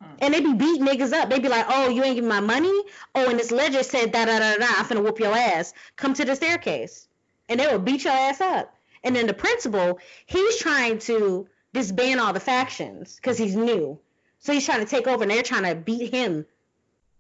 Hmm. 0.00 0.14
And 0.20 0.34
they 0.34 0.40
be 0.40 0.54
beating 0.54 0.86
niggas 0.86 1.12
up. 1.12 1.30
They 1.30 1.38
be 1.38 1.48
like, 1.48 1.66
oh, 1.68 1.88
you 1.90 2.02
ain't 2.02 2.16
giving 2.16 2.28
my 2.28 2.40
money? 2.40 2.82
Oh, 3.14 3.28
and 3.28 3.38
this 3.38 3.50
ledger 3.50 3.82
said 3.82 4.12
da 4.12 4.24
da 4.24 4.38
da 4.38 4.56
da. 4.56 4.66
I'm 4.78 4.84
finna 4.86 5.02
whoop 5.02 5.20
your 5.20 5.34
ass. 5.34 5.72
Come 5.96 6.14
to 6.14 6.24
the 6.24 6.34
staircase. 6.34 7.08
And 7.48 7.60
they 7.60 7.66
will 7.66 7.78
beat 7.78 8.04
your 8.04 8.14
ass 8.14 8.40
up. 8.40 8.74
And 9.02 9.14
then 9.14 9.26
the 9.26 9.34
principal, 9.34 9.98
he's 10.24 10.56
trying 10.56 10.98
to 11.00 11.46
disband 11.74 12.20
all 12.20 12.32
the 12.32 12.40
factions 12.40 13.16
because 13.16 13.36
he's 13.36 13.54
new. 13.54 13.98
So 14.38 14.52
he's 14.52 14.64
trying 14.64 14.80
to 14.80 14.86
take 14.86 15.06
over 15.06 15.22
and 15.22 15.30
they're 15.30 15.42
trying 15.42 15.64
to 15.64 15.74
beat 15.74 16.10
him 16.10 16.46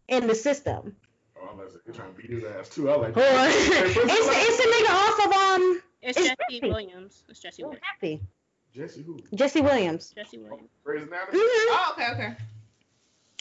in 0.08 0.26
the 0.26 0.34
system. 0.34 0.96
Oh, 1.36 1.50
I 1.52 1.56
like. 1.56 1.68
They're 1.84 1.94
trying 1.94 2.14
to 2.14 2.20
beat 2.20 2.30
his 2.30 2.44
ass 2.44 2.70
too. 2.70 2.88
I 2.88 2.96
like 2.96 3.16
Or- 3.16 3.20
it's, 3.22 3.96
it's 3.98 4.58
a 4.60 4.68
nigga 4.68 4.94
off 4.94 5.26
of 5.26 5.32
um 5.32 5.82
It's, 6.04 6.18
It's 6.18 6.28
Jesse 6.28 6.36
Jesse. 6.60 6.68
Williams. 6.68 7.24
It's 7.28 7.40
Jesse 7.40 7.62
Williams. 7.62 7.82
Happy. 7.92 8.20
Jesse 8.74 9.02
who? 9.02 9.18
Jesse 9.34 9.60
Williams. 9.60 10.12
Jesse 10.14 10.38
Williams. 10.38 10.70
Grey's 10.84 11.02
Anatomy. 11.02 11.38
hmm 11.38 11.74
Oh, 11.76 11.92
okay, 11.96 12.10
okay. 12.12 12.36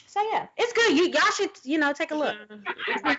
So 0.07 0.21
yeah, 0.31 0.45
it's 0.57 0.71
good. 0.73 0.95
You 0.95 1.07
y'all 1.09 1.31
should 1.35 1.49
you 1.63 1.79
know 1.79 1.91
take 1.91 2.11
a 2.11 2.15
look. 2.15 2.35
Good. 2.47 2.61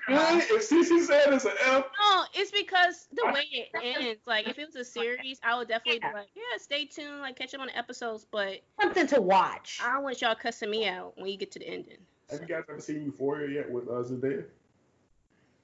If 0.09 0.69
CC 0.71 1.01
said 1.05 1.33
it's 1.33 1.45
an 1.45 1.53
F, 1.67 1.85
No, 2.01 2.25
it's 2.35 2.53
because 2.53 3.09
the 3.13 3.25
way 3.35 3.43
it 3.51 3.69
ends. 3.83 4.21
Like, 4.27 4.47
if 4.49 4.59
it 4.61 4.67
was 4.67 4.77
a 4.77 4.85
series, 4.85 5.41
I 5.43 5.59
would 5.59 5.67
definitely 5.67 5.99
be 6.01 6.07
like, 6.15 6.29
yeah, 6.37 6.59
stay 6.59 6.85
tuned, 6.85 7.21
like 7.21 7.37
catch 7.37 7.53
up 7.53 7.61
on 7.63 7.67
the 7.67 7.77
episodes. 7.77 8.27
But 8.31 8.61
Something 8.81 9.09
to 9.09 9.21
watch. 9.21 9.81
I 9.83 9.99
want 9.99 10.23
y'all 10.23 10.37
cussing 10.37 10.71
me 10.71 10.87
out 10.87 11.15
when 11.17 11.27
you 11.27 11.37
get 11.37 11.51
to 11.53 11.59
the 11.59 11.67
ending. 11.69 11.99
have 12.31 12.41
you 12.43 12.47
guys 12.47 12.63
ever 12.71 12.81
seen 12.81 13.03
Euphoria 13.03 13.51
yet 13.63 13.71
with 13.71 13.89
uh, 13.89 14.03
Zendaya? 14.05 14.45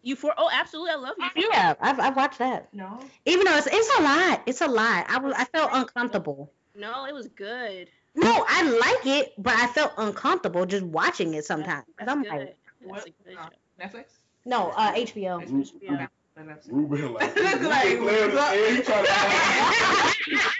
You 0.02 0.16
for 0.16 0.32
oh, 0.38 0.48
absolutely, 0.52 0.92
I 0.92 0.96
love 0.96 1.14
you. 1.36 1.48
Yeah, 1.52 1.74
I've, 1.80 2.00
I've 2.00 2.16
watched 2.16 2.38
that. 2.38 2.72
No. 2.72 2.98
Even 3.26 3.44
though 3.46 3.56
it's, 3.56 3.68
it's 3.70 3.98
a 3.98 4.02
lot, 4.02 4.42
it's 4.46 4.60
a 4.60 4.66
lot. 4.66 5.06
I 5.08 5.18
was 5.18 5.34
I 5.36 5.44
felt 5.44 5.70
uncomfortable. 5.72 6.50
No, 6.74 7.04
it 7.06 7.12
was 7.14 7.28
good. 7.28 7.88
No, 8.14 8.44
I 8.48 8.62
like 8.62 9.06
it, 9.06 9.34
but 9.38 9.54
I 9.54 9.66
felt 9.68 9.92
uncomfortable 9.98 10.66
just 10.66 10.84
watching 10.84 11.34
it 11.34 11.44
sometimes. 11.44 11.84
That's 11.98 12.10
I'm 12.10 12.22
good. 12.22 12.32
like, 12.32 12.56
That's 12.80 13.06
a 13.06 13.10
good 13.28 13.36
Uh, 13.38 13.42
show. 13.44 13.48
Netflix? 13.98 14.04
no, 14.46 14.70
uh, 14.70 14.92
HBO. 14.94 15.72
Yeah. 15.80 16.06
Ruben 16.36 17.12
like, 17.14 17.36
Look 17.36 17.60
like- 17.62 17.98
Ruben 17.98 18.30
Blair's 18.30 18.68
and 18.68 18.76
he 18.76 18.82
tried 18.82 19.06
to. 19.06 20.46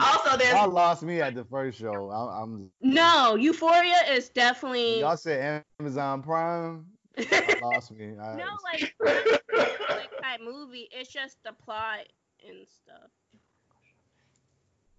Also, 0.00 0.36
there's 0.36 0.52
Y'all 0.52 0.70
lost 0.70 1.02
me 1.02 1.20
at 1.20 1.34
the 1.34 1.44
first 1.44 1.78
show. 1.78 2.10
I, 2.10 2.42
I'm. 2.42 2.70
No, 2.82 3.34
Euphoria 3.36 3.96
is 4.10 4.28
definitely 4.28 5.00
Y'all 5.00 5.16
said 5.16 5.62
Amazon 5.80 6.22
Prime. 6.22 6.86
Y'all 7.18 7.28
lost 7.72 7.92
me. 7.92 8.14
I, 8.20 8.36
no 8.36 8.44
like 8.64 8.94
like 9.00 10.10
type 10.22 10.40
movie. 10.44 10.88
It's 10.90 11.10
just 11.10 11.42
the 11.44 11.52
plot 11.52 12.06
and 12.46 12.66
stuff. 12.68 13.10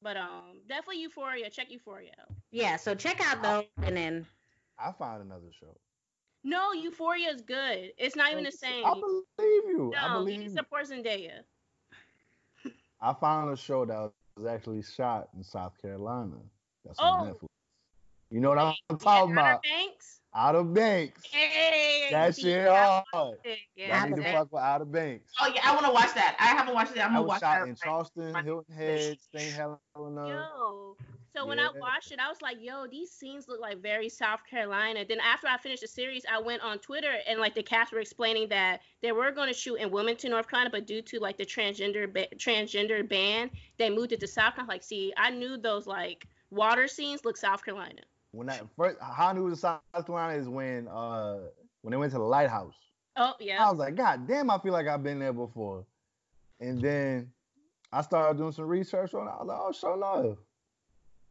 But 0.01 0.17
um, 0.17 0.61
definitely 0.67 1.01
Euphoria. 1.01 1.49
Check 1.49 1.71
Euphoria 1.71 2.11
out. 2.21 2.35
Yeah, 2.51 2.77
so 2.77 2.95
check 2.95 3.19
out 3.25 3.41
those 3.43 3.65
and 3.83 3.95
then 3.95 4.25
I 4.79 4.91
found 4.91 5.21
another 5.23 5.51
show. 5.59 5.75
No, 6.47 6.71
Euphoria 6.71 7.29
is 7.31 7.41
good. 7.41 7.91
It's 7.97 8.15
not 8.15 8.31
even 8.31 8.45
the 8.45 8.51
same. 8.51 8.85
I 8.85 8.93
believe 8.93 9.25
you. 9.37 9.93
I 9.97 10.07
No, 10.07 10.19
believe 10.19 10.41
you 10.41 10.47
you. 10.47 10.55
support 10.55 10.85
Zendaya. 10.85 11.43
I 13.01 13.13
found 13.13 13.51
a 13.51 13.57
show 13.57 13.83
that 13.83 14.13
was 14.37 14.45
actually 14.47 14.81
shot 14.81 15.27
in 15.35 15.43
South 15.43 15.73
Carolina. 15.81 16.37
That's 16.85 16.97
Oh. 17.01 17.03
on 17.03 17.27
Netflix. 17.27 17.47
You 18.31 18.39
know 18.39 18.47
what 18.49 18.59
I'm 18.59 18.75
Yeah, 18.89 18.95
talking 18.97 19.37
Outer 19.37 19.41
about? 19.41 19.63
Banks. 19.63 20.21
Outer 20.33 20.63
Banks. 20.63 21.23
Hey, 21.25 22.07
That 22.11 22.33
see, 22.33 22.43
shit 22.43 22.65
I 22.69 23.03
hard. 23.11 23.29
watched 23.29 23.45
it. 23.45 23.59
Y'all 23.75 23.87
Yeah, 23.89 24.05
need 24.05 24.15
to 24.15 24.21
Outer 24.21 24.31
fuck 24.31 24.53
with 24.53 24.63
Outer 24.63 24.85
Banks. 24.85 25.33
Oh 25.41 25.51
yeah, 25.53 25.61
I 25.65 25.73
want 25.73 25.85
to 25.85 25.91
watch 25.91 26.13
that. 26.13 26.37
I 26.39 26.45
haven't 26.47 26.73
watched 26.73 26.95
it. 26.95 26.99
I'm 26.99 27.11
gonna 27.11 27.23
was 27.23 27.29
watch 27.29 27.41
shot 27.41 27.67
in 27.67 27.75
Charleston, 27.75 28.35
Hilton 28.45 28.73
Head, 28.73 29.17
St. 29.33 29.53
Helena. 29.53 30.27
Yo. 30.29 30.95
So 31.37 31.45
when 31.45 31.59
I 31.59 31.69
watched 31.79 32.11
it, 32.11 32.19
I 32.19 32.29
was 32.29 32.41
like, 32.41 32.57
yo, 32.59 32.87
these 32.87 33.11
scenes 33.11 33.47
look 33.47 33.59
like 33.59 33.79
very 33.79 34.09
South 34.09 34.39
Carolina. 34.49 35.05
Then 35.07 35.19
after 35.19 35.47
I 35.47 35.57
finished 35.57 35.81
the 35.81 35.87
series, 35.87 36.25
I 36.31 36.41
went 36.41 36.63
on 36.63 36.79
Twitter 36.79 37.13
and 37.27 37.39
like 37.39 37.53
the 37.53 37.61
cast 37.61 37.93
were 37.93 37.99
explaining 37.99 38.49
that 38.49 38.81
they 39.03 39.11
were 39.11 39.31
going 39.31 39.47
to 39.47 39.53
shoot 39.53 39.75
in 39.75 39.91
Wilmington, 39.91 40.31
North 40.31 40.49
Carolina, 40.49 40.71
but 40.71 40.87
due 40.87 41.01
to 41.03 41.19
like 41.19 41.37
the 41.37 41.45
transgender 41.45 42.11
ba- 42.11 42.27
transgender 42.37 43.07
ban, 43.07 43.51
they 43.77 43.89
moved 43.89 44.13
it 44.13 44.19
to 44.21 44.27
South 44.27 44.55
Carolina. 44.55 44.73
Like, 44.73 44.83
see, 44.83 45.13
I 45.15 45.29
knew 45.29 45.57
those 45.57 45.85
like 45.85 46.27
water 46.49 46.87
scenes 46.87 47.23
look 47.23 47.37
South 47.37 47.63
Carolina. 47.63 48.01
When 48.31 48.49
I 48.49 48.61
first, 48.75 48.97
how 48.99 49.27
I 49.27 49.33
knew 49.33 49.45
it 49.45 49.51
was 49.51 49.61
South 49.61 49.81
Carolina 49.93 50.39
is 50.39 50.49
when 50.49 50.87
uh 50.87 51.37
when 51.81 51.91
they 51.91 51.97
went 51.97 52.13
to 52.13 52.17
the 52.17 52.23
lighthouse. 52.23 52.75
Oh 53.15 53.33
yeah. 53.39 53.63
I 53.63 53.69
was 53.69 53.77
like, 53.77 53.95
God 53.95 54.27
damn, 54.27 54.49
I 54.49 54.57
feel 54.57 54.73
like 54.73 54.87
I've 54.87 55.03
been 55.03 55.19
there 55.19 55.33
before. 55.33 55.85
And 56.59 56.81
then 56.81 57.29
I 57.91 58.01
started 58.01 58.39
doing 58.39 58.51
some 58.51 58.65
research 58.65 59.13
on 59.13 59.27
it. 59.27 59.31
I 59.31 59.43
was 59.43 59.47
like, 59.47 59.59
oh, 59.61 59.71
sure 59.71 59.95
enough. 59.95 60.37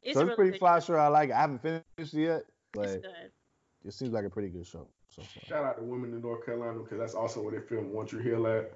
It's 0.06 0.14
so 0.14 0.20
a 0.20 0.22
it's 0.22 0.28
really 0.28 0.36
pretty 0.36 0.50
good 0.52 0.58
fly 0.60 0.78
show. 0.78 0.94
show. 0.94 0.96
I 0.96 1.08
like 1.08 1.30
it. 1.30 1.34
I 1.34 1.40
haven't 1.40 1.60
finished 1.62 1.84
it 1.98 2.12
yet, 2.14 2.38
It's 2.38 2.46
but 2.72 3.02
good. 3.02 3.30
it 3.84 3.92
seems 3.92 4.12
like 4.12 4.24
a 4.24 4.30
pretty 4.30 4.48
good 4.48 4.66
show 4.66 4.86
so 5.08 5.22
far. 5.22 5.42
Shout 5.46 5.64
out 5.64 5.76
to 5.78 5.82
Wilmington 5.82 6.20
North 6.22 6.44
Carolina 6.46 6.78
because 6.78 6.98
that's 6.98 7.14
also 7.14 7.42
where 7.42 7.58
they 7.58 7.66
filmed 7.66 7.92
One 7.92 8.06
Tree 8.06 8.22
Hill 8.22 8.46
at. 8.46 8.70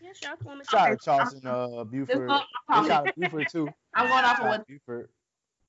Yeah, 0.00 0.12
shout 0.14 0.32
out 0.32 0.40
to 0.40 0.46
women. 0.46 0.64
Shout 0.70 0.90
out 0.90 0.98
to 0.98 1.04
Charleston, 1.04 1.46
uh, 1.46 1.84
Beaufort. 1.84 2.28
Shout 2.70 2.90
out 2.90 3.06
to 3.06 3.12
Beaufort 3.16 3.48
too. 3.50 3.68
I'm 3.94 4.08
going 4.08 4.24
off 4.24 4.32
of 4.32 4.36
Shout 4.38 4.48
what 4.48 4.66
to 4.66 4.72
Beaufort. 4.72 5.10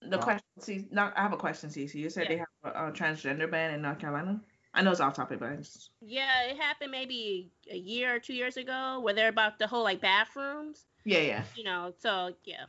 the 0.09 0.17
question. 0.17 0.43
See, 0.59 0.87
no, 0.91 1.11
I 1.15 1.21
have 1.21 1.33
a 1.33 1.37
question, 1.37 1.69
Cece. 1.69 1.93
You 1.95 2.09
said 2.09 2.27
they 2.29 2.37
have 2.37 2.47
a, 2.63 2.87
a 2.87 2.91
transgender 2.91 3.49
ban 3.49 3.73
in 3.73 3.81
North 3.81 3.99
Carolina. 3.99 4.41
I 4.73 4.81
know 4.81 4.91
it's 4.91 4.99
off 4.99 5.13
topic, 5.13 5.39
but 5.39 5.51
I 5.51 5.55
just 5.55 5.91
Yeah, 6.01 6.47
it 6.49 6.57
happened 6.57 6.91
maybe 6.91 7.49
a 7.71 7.77
year 7.77 8.13
or 8.15 8.19
two 8.19 8.33
years 8.33 8.57
ago 8.57 8.99
where 9.01 9.13
they're 9.13 9.29
about 9.29 9.57
the 9.57 9.67
whole 9.67 9.83
like 9.83 10.01
bathrooms, 10.01 10.85
yeah, 11.05 11.19
yeah. 11.19 11.43
you 11.55 11.63
know. 11.63 11.93
So 11.99 12.33
yeah. 12.43 12.65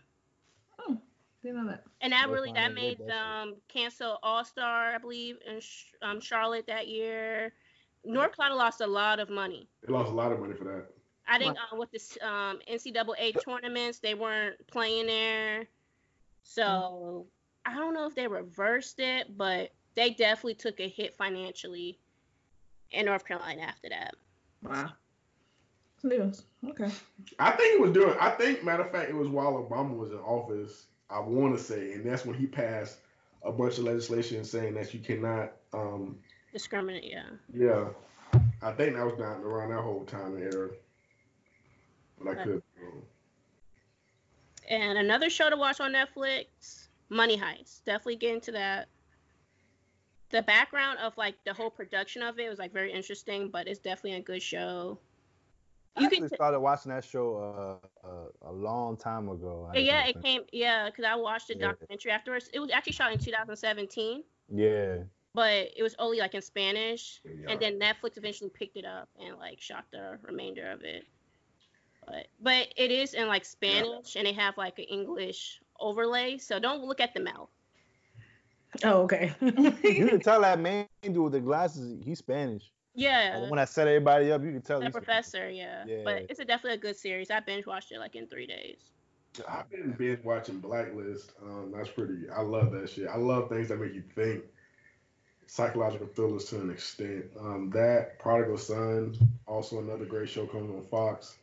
Didn't 1.47 1.65
know 1.65 1.71
that. 1.71 1.85
And 2.01 2.13
that 2.13 2.29
really 2.29 2.51
that 2.55 2.75
made 2.75 2.99
them 3.07 3.55
cancel 3.69 4.19
All 4.25 4.45
Star, 4.45 4.97
I 4.97 4.99
believe, 4.99 5.37
in 5.47 5.61
um, 6.03 6.21
Charlotte 6.21 6.67
that 6.67 6.89
year. 6.89 7.53
North 8.05 8.37
Carolina 8.37 8.59
lost 8.59 8.81
a 8.81 8.87
lot 8.87 9.21
of 9.21 9.31
money. 9.31 9.69
They 9.87 9.93
lost 9.93 10.11
a 10.11 10.15
lot 10.15 10.33
of 10.33 10.41
money 10.41 10.55
for 10.55 10.65
that. 10.65 10.87
I 11.29 11.39
think 11.39 11.57
uh, 11.57 11.77
with 11.77 11.93
the 11.93 12.27
um, 12.27 12.59
NCAA 12.69 13.41
tournaments, 13.45 14.01
they 14.01 14.15
weren't 14.15 14.57
playing 14.67 15.07
there. 15.07 15.69
So 16.43 17.27
I 17.65 17.75
don't 17.75 17.95
know 17.95 18.09
if 18.09 18.17
they 18.17 18.27
reversed 18.27 18.99
it, 18.99 19.39
but 19.39 19.71
they 19.95 20.11
definitely 20.11 20.55
took 20.55 20.81
a 20.81 20.89
hit 20.89 21.15
financially 21.15 22.01
in 22.91 23.07
North 23.07 23.25
Carolina 23.25 23.63
after 23.63 23.89
that. 23.91 24.17
Wow. 24.65 24.91
News. 26.03 26.43
Okay. 26.69 26.91
I 27.39 27.53
think 27.53 27.75
it 27.75 27.81
was 27.81 27.93
during. 27.93 28.19
I 28.19 28.31
think, 28.31 28.65
matter 28.65 28.83
of 28.83 28.91
fact, 28.91 29.11
it 29.11 29.15
was 29.15 29.29
while 29.29 29.53
Obama 29.53 29.97
was 29.97 30.11
in 30.11 30.19
office. 30.19 30.87
I 31.11 31.21
want 31.21 31.57
to 31.57 31.63
say, 31.63 31.93
and 31.93 32.05
that's 32.05 32.25
when 32.25 32.37
he 32.37 32.47
passed 32.47 32.99
a 33.43 33.53
bunch 33.53 33.79
of 33.79 33.85
legislation 33.85 34.45
saying 34.45 34.75
that 34.75 34.93
you 34.93 35.01
cannot. 35.01 35.53
Um, 35.73 36.19
Discriminate, 36.53 37.05
yeah. 37.05 37.25
yeah, 37.53 37.89
I 38.63 38.73
think 38.73 38.97
that 38.97 39.05
was 39.05 39.15
down 39.19 39.43
around 39.43 39.71
that 39.71 39.83
whole 39.83 40.05
time 40.05 40.35
and 40.35 40.43
era. 40.43 40.71
But 42.19 42.39
I 42.39 42.45
could. 42.45 42.63
And 44.69 44.99
another 44.99 45.31
show 45.31 45.49
to 45.49 45.57
watch 45.57 45.81
on 45.81 45.93
Netflix, 45.93 46.89
Money 47.09 47.39
Heist. 47.39 47.85
Definitely 47.85 48.17
get 48.17 48.35
into 48.35 48.53
that. 48.53 48.89
The 50.31 50.43
background 50.43 50.99
of 50.99 51.17
like 51.17 51.37
the 51.45 51.53
whole 51.53 51.71
production 51.71 52.23
of 52.23 52.39
it 52.41 52.49
was 52.49 52.59
like 52.59 52.73
very 52.73 52.93
interesting, 52.93 53.49
but 53.49 53.69
it's 53.69 53.79
definitely 53.79 54.15
a 54.15 54.23
good 54.23 54.43
show. 54.43 54.99
I 55.97 56.01
You 56.01 56.07
actually 56.07 56.21
can, 56.21 56.29
t- 56.31 56.37
started 56.37 56.61
watching 56.61 56.91
that 56.93 57.05
show 57.05 57.81
uh, 58.05 58.07
uh, 58.07 58.51
a 58.51 58.53
long 58.53 58.97
time 58.97 59.29
ago. 59.29 59.71
I 59.75 59.79
yeah, 59.79 60.03
it 60.07 60.15
finished 60.15 60.25
came, 60.25 60.43
yeah, 60.53 60.87
because 60.91 61.05
I 61.05 61.15
watched 61.15 61.49
the 61.49 61.55
Yeah. 61.57 61.69
documentary 61.69 62.13
afterwards. 62.13 62.49
It 62.53 62.61
was 62.61 62.71
actually 62.71 62.93
shot 62.93 63.13
in 63.13 63.19
2017, 63.19 64.23
Yeah. 64.53 64.99
but 65.35 65.69
it 65.77 65.83
was 65.83 65.95
only 65.99 66.19
like 66.19 66.35
in 66.35 66.43
Spanish, 66.43 67.21
Yeah. 67.25 67.51
and 67.51 67.61
then 67.61 67.79
Netflix 67.79 68.17
eventually 68.19 68.51
picked 68.51 68.77
it 68.77 68.85
up 68.85 69.09
and 69.19 69.37
like 69.39 69.61
shot 69.61 69.85
the 69.91 70.19
remainder 70.23 70.71
of 70.71 70.83
it. 70.83 71.05
But 72.07 72.29
but 72.41 72.69
it 72.77 72.91
is 72.91 73.15
in 73.15 73.27
like 73.27 73.45
Spanish, 73.45 74.17
and 74.17 74.27
they 74.27 74.33
have 74.35 74.57
like 74.59 74.79
an 74.79 74.85
English 74.85 75.61
overlay, 75.81 76.39
so 76.39 76.59
don't 76.59 76.85
look 76.85 77.01
at 77.01 77.15
the 77.15 77.21
mouth. 77.21 77.49
Oh, 78.85 79.03
okay. 79.05 79.33
You 79.41 79.73
can 80.09 80.21
tell 80.21 80.43
that 80.43 80.61
man 80.61 80.87
dude 81.03 81.17
with 81.17 81.33
the 81.33 81.41
glasses, 81.41 81.99
he's 82.05 82.19
Spanish. 82.19 82.71
Yeah. 82.97 83.39
Like, 83.41 83.51
when 83.51 83.59
I 83.61 83.65
set 83.67 83.87
everybody 83.87 84.33
up, 84.33 84.43
you 84.43 84.53
can 84.53 84.63
tell 84.63 84.81
The 84.81 84.91
professor, 84.91 85.49
yeah. 85.51 85.85
Yeah. 85.87 85.99
But 86.05 86.27
it's 86.29 86.41
a 86.41 86.45
definitely 86.45 86.79
a 86.79 86.81
good 86.81 86.97
series. 86.97 87.31
I 87.31 87.41
binge 87.41 87.67
watched 87.67 87.93
it 87.93 87.99
like 87.99 88.17
in 88.17 88.27
three 88.27 88.47
days. 88.47 88.79
I've 89.47 89.71
been 89.71 89.93
binge 89.93 90.25
watching 90.25 90.61
Blacklist. 90.61 91.33
Um, 91.43 91.73
that's 91.77 91.91
pretty. 91.91 92.29
I 92.35 92.41
love 92.41 92.73
that 92.73 92.89
shit. 92.89 93.07
I 93.07 93.17
love 93.19 93.51
things 93.51 93.69
that 93.69 93.79
make 93.79 93.95
you 93.95 94.03
think. 94.15 94.45
Psychological 95.47 96.09
thrillers 96.09 96.47
to 96.47 96.61
an 96.61 96.71
extent. 96.71 97.27
Um, 97.39 97.71
that 97.75 98.19
Prodigal 98.19 98.57
Son, 98.57 99.15
also 99.47 99.79
another 99.79 100.07
great 100.07 100.29
show 100.29 100.47
coming 100.47 100.75
on 100.75 100.83
Fox. 100.83 101.37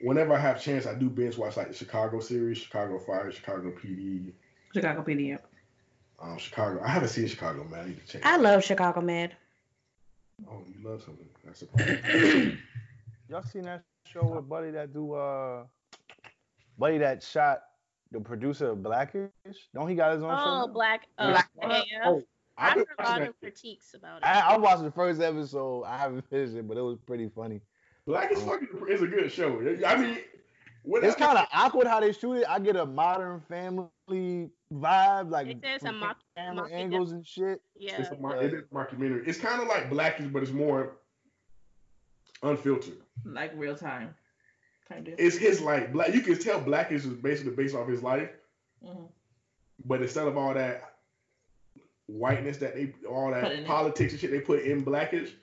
Whenever 0.00 0.34
I 0.34 0.40
have 0.40 0.60
chance, 0.60 0.84
I 0.86 0.94
do 0.94 1.08
binge 1.08 1.38
watch 1.38 1.56
like 1.56 1.68
the 1.68 1.74
Chicago 1.74 2.18
series, 2.18 2.58
Chicago 2.58 2.98
Fire, 2.98 3.30
Chicago 3.30 3.70
PD, 3.70 4.32
Chicago 4.74 5.02
PD. 5.02 5.38
um, 6.20 6.36
Chicago. 6.38 6.82
I 6.84 6.88
haven't 6.88 7.10
seen 7.10 7.28
Chicago, 7.28 7.62
man. 7.64 7.84
I 7.84 7.86
need 7.88 8.04
to 8.04 8.12
check. 8.14 8.26
I 8.26 8.36
love 8.36 8.64
Chicago 8.64 9.00
Med. 9.00 9.36
Oh, 10.48 10.62
you 10.66 10.88
love 10.88 11.02
something. 11.02 11.28
That's 11.44 11.62
a 11.62 11.66
problem. 11.66 12.58
Y'all 13.28 13.42
seen 13.42 13.62
that 13.62 13.82
show 14.06 14.24
with 14.24 14.48
Buddy 14.48 14.70
that 14.72 14.92
do 14.92 15.14
uh 15.14 15.64
Buddy 16.78 16.98
that 16.98 17.22
shot 17.22 17.62
the 18.10 18.20
producer 18.20 18.70
of 18.70 18.82
Blackish? 18.82 19.30
Don't 19.74 19.88
he 19.88 19.94
got 19.94 20.14
his 20.14 20.22
own 20.22 20.30
show? 20.30 20.44
Oh, 20.44 20.66
now? 20.66 20.72
Black. 20.72 21.06
Uh, 21.18 21.30
Black- 21.30 21.50
AF. 21.62 21.84
Oh, 22.04 22.22
I've 22.58 22.70
I've 22.70 22.76
heard 22.76 22.86
a 22.98 23.02
watching 23.02 23.20
lot 23.20 23.28
of 23.28 23.40
critiques 23.40 23.94
about 23.94 24.18
it. 24.18 24.24
I, 24.26 24.40
I 24.54 24.56
watched 24.58 24.82
the 24.82 24.90
first 24.90 25.20
episode. 25.20 25.84
I 25.84 25.96
haven't 25.96 26.28
finished 26.28 26.54
it, 26.54 26.68
but 26.68 26.76
it 26.76 26.82
was 26.82 26.98
pretty 27.06 27.28
funny. 27.34 27.60
Black 28.06 28.32
is 28.32 28.42
fucking 28.42 28.68
is 28.88 29.02
a 29.02 29.06
good 29.06 29.30
show. 29.32 29.60
I 29.86 29.96
mean, 29.96 30.18
when 30.82 31.04
It's 31.04 31.16
kind 31.16 31.38
of 31.38 31.46
awkward 31.52 31.86
how 31.86 32.00
they 32.00 32.12
shoot 32.12 32.34
it. 32.34 32.44
I 32.48 32.58
get 32.58 32.76
a 32.76 32.84
modern 32.84 33.40
family 33.48 33.86
vibe, 34.72 35.30
like 35.30 35.46
It 35.48 35.60
says 35.62 35.82
a 35.84 35.92
mock- 35.92 36.18
camera 36.36 36.54
mock- 36.64 36.70
angles 36.72 37.12
and 37.12 37.26
shit. 37.26 37.60
yeah. 37.76 38.00
It's 38.00 38.10
a 38.10 38.16
mar- 38.16 38.42
it 38.42 38.52
is 38.54 38.62
a 38.70 38.74
documentary. 38.74 39.26
It's 39.26 39.38
kind 39.38 39.60
of 39.60 39.68
like 39.68 39.90
Blackish, 39.90 40.26
but 40.28 40.42
it's 40.42 40.52
more 40.52 40.96
unfiltered. 42.42 42.98
Like 43.24 43.52
real 43.54 43.76
time. 43.76 44.14
Kind 44.88 45.08
of. 45.08 45.14
It's 45.18 45.36
his 45.36 45.60
like 45.60 45.92
black. 45.92 46.12
You 46.14 46.20
can 46.22 46.38
tell 46.38 46.60
Blackish 46.60 47.04
is 47.04 47.14
basically 47.14 47.52
based 47.54 47.74
off 47.74 47.88
his 47.88 48.02
life, 48.02 48.30
Mhm. 48.84 49.08
but 49.84 50.02
instead 50.02 50.26
of 50.26 50.36
all 50.36 50.54
that 50.54 50.96
whiteness 52.06 52.58
that 52.58 52.74
they 52.74 52.92
all 53.08 53.30
that 53.30 53.64
politics 53.64 54.12
and 54.12 54.20
shit 54.20 54.30
they 54.30 54.40
put 54.40 54.62
in 54.62 54.82
Blackish, 54.82 55.34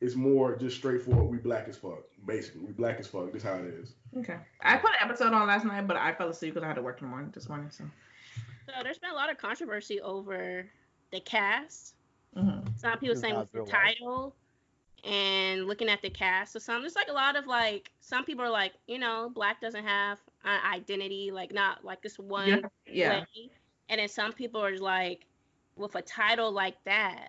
it's 0.00 0.14
more 0.14 0.56
just 0.56 0.76
straightforward. 0.76 1.28
We 1.30 1.36
black 1.38 1.68
as 1.68 1.76
fuck. 1.76 2.00
Basically, 2.26 2.62
we 2.62 2.72
black 2.72 2.98
as 2.98 3.06
fuck. 3.06 3.32
This 3.32 3.42
how 3.42 3.54
it 3.54 3.66
is. 3.66 3.94
Okay. 4.16 4.38
I 4.62 4.76
put 4.78 4.90
an 4.90 4.96
episode 5.02 5.32
on 5.32 5.46
last 5.46 5.64
night, 5.64 5.86
but 5.86 5.96
I 5.96 6.14
fell 6.14 6.30
asleep 6.30 6.54
because 6.54 6.64
I 6.64 6.68
had 6.68 6.76
to 6.76 6.82
work 6.82 6.98
in 7.00 7.06
the 7.06 7.10
morning 7.10 7.30
this 7.34 7.48
morning. 7.48 7.70
So. 7.70 7.84
So 8.68 8.82
there's 8.82 8.98
been 8.98 9.10
a 9.10 9.14
lot 9.14 9.30
of 9.30 9.38
controversy 9.38 10.00
over 10.00 10.68
the 11.10 11.20
cast. 11.20 11.94
hmm 12.36 12.60
Some 12.76 12.98
people 12.98 13.16
saying 13.16 13.34
it 13.34 13.36
not 13.36 13.40
was 13.44 13.50
the 13.50 13.58
real 13.60 13.66
title 13.66 14.36
and 15.04 15.66
looking 15.66 15.88
at 15.88 16.02
the 16.02 16.10
cast 16.10 16.52
So 16.52 16.58
something. 16.58 16.82
There's 16.82 16.94
like 16.96 17.08
a 17.08 17.12
lot 17.12 17.36
of 17.36 17.46
like 17.46 17.90
some 18.00 18.24
people 18.24 18.44
are 18.44 18.50
like, 18.50 18.72
you 18.86 18.98
know, 18.98 19.30
black 19.34 19.60
doesn't 19.60 19.84
have 19.84 20.18
an 20.44 20.60
identity, 20.70 21.30
like 21.32 21.52
not 21.52 21.82
like 21.84 22.02
this 22.02 22.18
one 22.18 22.48
Yeah. 22.48 22.60
Yeah. 22.86 23.20
way. 23.20 23.50
And 23.88 24.00
then 24.00 24.08
some 24.08 24.32
people 24.32 24.62
are 24.62 24.76
like, 24.76 25.24
with 25.76 25.94
a 25.94 26.02
title 26.02 26.50
like 26.50 26.74
that, 26.84 27.28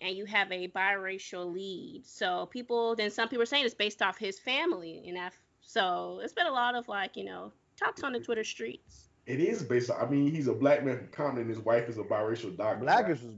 and 0.00 0.16
you 0.16 0.24
have 0.24 0.50
a 0.52 0.68
biracial 0.68 1.52
lead. 1.52 2.02
So 2.06 2.46
people 2.46 2.94
then 2.96 3.10
some 3.10 3.28
people 3.28 3.42
are 3.42 3.46
saying 3.46 3.66
it's 3.66 3.74
based 3.74 4.00
off 4.02 4.16
his 4.16 4.38
family 4.38 5.02
and 5.06 5.16
that 5.16 5.34
so 5.60 6.20
it's 6.22 6.32
been 6.32 6.46
a 6.46 6.52
lot 6.52 6.74
of 6.76 6.88
like, 6.88 7.16
you 7.16 7.24
know, 7.24 7.52
talks 7.76 8.02
on 8.04 8.12
the 8.12 8.20
Twitter 8.20 8.44
streets. 8.44 9.05
It 9.26 9.40
is 9.40 9.62
based. 9.62 9.90
On, 9.90 10.00
I 10.00 10.08
mean, 10.08 10.30
he's 10.32 10.46
a 10.46 10.52
black 10.52 10.84
man 10.84 10.98
from 10.98 11.08
Compton. 11.08 11.40
and 11.42 11.50
His 11.50 11.58
wife 11.58 11.88
is 11.88 11.98
a 11.98 12.02
biracial 12.02 12.56
doctor. 12.56 12.84
Blackish 12.84 13.22
was 13.22 13.34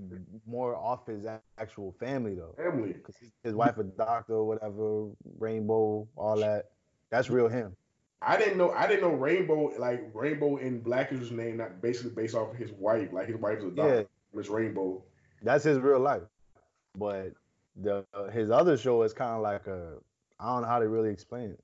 more 0.47 0.76
off 0.76 1.07
his 1.07 1.24
actual 1.57 1.95
family 1.99 2.34
though, 2.34 2.55
family. 2.57 2.93
because 2.93 3.16
his 3.43 3.55
wife 3.55 3.78
a 3.78 3.84
doctor, 3.84 4.34
or 4.34 4.47
whatever, 4.47 5.07
rainbow, 5.39 6.07
all 6.16 6.36
that. 6.36 6.66
That's 7.11 7.30
real 7.30 7.49
him. 7.49 7.74
I 8.20 8.36
didn't 8.36 8.59
know. 8.59 8.72
I 8.72 8.86
didn't 8.86 9.03
know 9.03 9.14
Rainbow 9.14 9.72
like 9.78 10.11
Rainbow 10.12 10.57
in 10.57 10.80
Blackish's 10.80 11.30
name, 11.30 11.57
not 11.57 11.80
basically 11.80 12.11
based 12.11 12.34
off 12.34 12.51
of 12.51 12.57
his 12.57 12.72
wife. 12.72 13.12
Like 13.12 13.28
his 13.28 13.36
wife's 13.36 13.64
a 13.64 13.70
doctor. 13.70 13.97
Yeah. 13.97 14.03
Miss 14.34 14.49
Rainbow. 14.49 15.03
That's 15.43 15.64
his 15.64 15.78
real 15.78 16.01
life. 16.01 16.22
But 16.97 17.32
the 17.76 18.05
uh, 18.12 18.28
his 18.30 18.51
other 18.51 18.76
show 18.76 19.03
is 19.03 19.12
kind 19.12 19.30
of 19.30 19.43
like 19.43 19.66
a 19.68 19.95
I 20.41 20.47
don't 20.47 20.62
know 20.62 20.68
how 20.68 20.80
to 20.80 20.89
really 20.89 21.11
explain 21.11 21.51
it. 21.51 21.61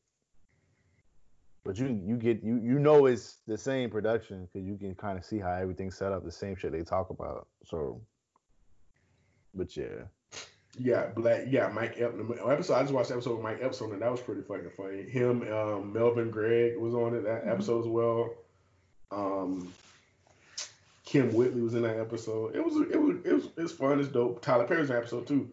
But 1.64 1.78
you 1.78 1.98
you 2.04 2.16
get 2.16 2.42
you 2.42 2.60
you 2.62 2.78
know 2.78 3.06
it's 3.06 3.38
the 3.46 3.56
same 3.56 3.88
production 3.90 4.46
because 4.52 4.66
you 4.66 4.76
can 4.76 4.94
kind 4.94 5.18
of 5.18 5.24
see 5.24 5.38
how 5.38 5.52
everything's 5.52 5.96
set 5.96 6.12
up, 6.12 6.22
the 6.24 6.30
same 6.30 6.54
shit 6.56 6.72
they 6.72 6.82
talk 6.82 7.08
about. 7.10 7.48
So, 7.64 8.02
but 9.54 9.74
yeah, 9.76 10.04
Yeah, 10.78 11.06
Black. 11.16 11.44
Yeah, 11.48 11.68
Mike 11.68 11.94
Epps. 11.98 12.16
Episode 12.46 12.74
I 12.74 12.82
just 12.82 12.92
watched 12.92 13.08
the 13.08 13.14
episode 13.14 13.34
with 13.36 13.42
Mike 13.42 13.60
Epps 13.62 13.80
on 13.80 13.92
it. 13.92 14.00
That 14.00 14.10
was 14.10 14.20
pretty 14.20 14.42
fucking 14.42 14.70
funny. 14.76 15.02
Him, 15.04 15.40
um, 15.52 15.92
Melvin 15.92 16.30
Gregg 16.30 16.76
was 16.76 16.94
on 16.94 17.14
it 17.14 17.22
that 17.22 17.44
Mhm. 17.46 17.52
episode 17.52 17.80
as 17.80 17.88
well. 17.88 18.34
Um, 19.10 19.72
Kym 21.06 21.32
Whitley 21.32 21.60
was 21.62 21.74
in 21.74 21.82
that 21.82 21.98
episode. 21.98 22.56
It 22.56 22.64
was 22.64 22.76
it 22.90 23.00
was 23.00 23.16
it 23.24 23.32
was 23.32 23.48
it's 23.56 23.72
fun. 23.72 24.00
It's 24.00 24.08
dope. 24.08 24.42
Tyler 24.42 24.66
Perry's 24.66 24.90
episode 24.90 25.26
too. 25.26 25.50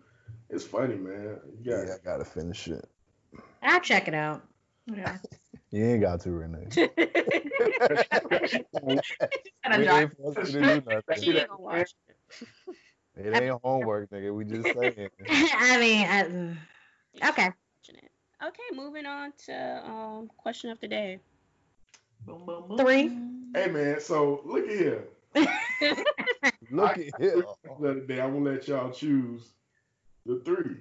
It's 0.50 0.64
funny, 0.66 0.96
man. 0.96 1.40
Yeah. 1.62 1.86
I 1.94 2.04
gotta 2.04 2.26
finish 2.26 2.68
it. 2.68 2.84
I'll 3.62 3.80
check 3.80 4.08
it 4.10 4.14
out. 4.14 4.42
Yeah. 4.88 5.18
You 5.72 5.86
ain't 5.86 6.02
got 6.02 6.22
to, 6.22 6.32
Renee. 6.32 6.68
And 9.64 9.88
ain't 9.88 10.18
forced 10.18 10.40
you 10.40 10.46
to 10.46 10.52
do 10.52 10.82
nothing. 10.86 11.24
she 11.24 11.38
ain't 11.38 11.48
gonna 11.48 11.62
watch 11.62 11.94
it. 12.10 12.18
It 13.16 13.34
ain't 13.34 13.60
homework, 13.64 14.10
nigga. 14.10 14.34
We 14.34 14.44
just 14.46 14.74
saying. 14.74 15.10
I 15.30 15.80
mean, 15.80 16.08
I, 16.08 16.24
mm, 16.24 16.58
okay. 17.30 17.52
Okay, 18.44 18.64
moving 18.74 19.06
on 19.06 19.34
to 19.46 19.84
um 19.88 20.32
question 20.38 20.72
of 20.72 20.80
the 20.80 20.88
day. 20.88 21.20
Three. 22.78 23.12
Hey 23.54 23.68
man, 23.68 24.00
so 24.00 24.42
look 24.46 24.68
at 24.68 24.78
here. 24.78 25.08
Look 26.72 26.98
at 26.98 27.20
here. 27.20 27.44
The 27.80 27.90
other 27.90 28.00
day, 28.02 28.22
I'm 28.22 28.34
gonna 28.34 28.52
let 28.52 28.68
y'all 28.68 28.92
choose 28.92 29.54
the 30.26 30.42
three. 30.46 30.78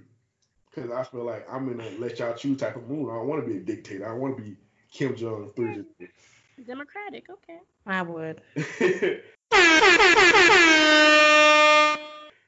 Cause 0.74 0.91
I 0.91 1.03
feel 1.05 1.24
like 1.24 1.47
I'm 1.51 1.66
gonna 1.66 1.91
let 1.99 2.18
y'all 2.18 2.34
choose 2.34 2.59
type 2.61 2.76
of 2.76 2.88
mood. 2.88 3.11
I 3.11 3.14
don't 3.14 3.26
want 3.26 3.45
to 3.45 3.51
be 3.51 3.57
a 3.59 3.61
dictator. 3.61 4.09
I 4.09 4.14
want 4.14 4.36
to 4.36 4.43
be 4.43 4.57
Kim 4.91 5.16
Jong 5.16 5.51
three. 5.55 5.84
Democratic, 6.66 7.26
okay. 7.30 7.59
I 7.86 8.03
would. 8.03 8.43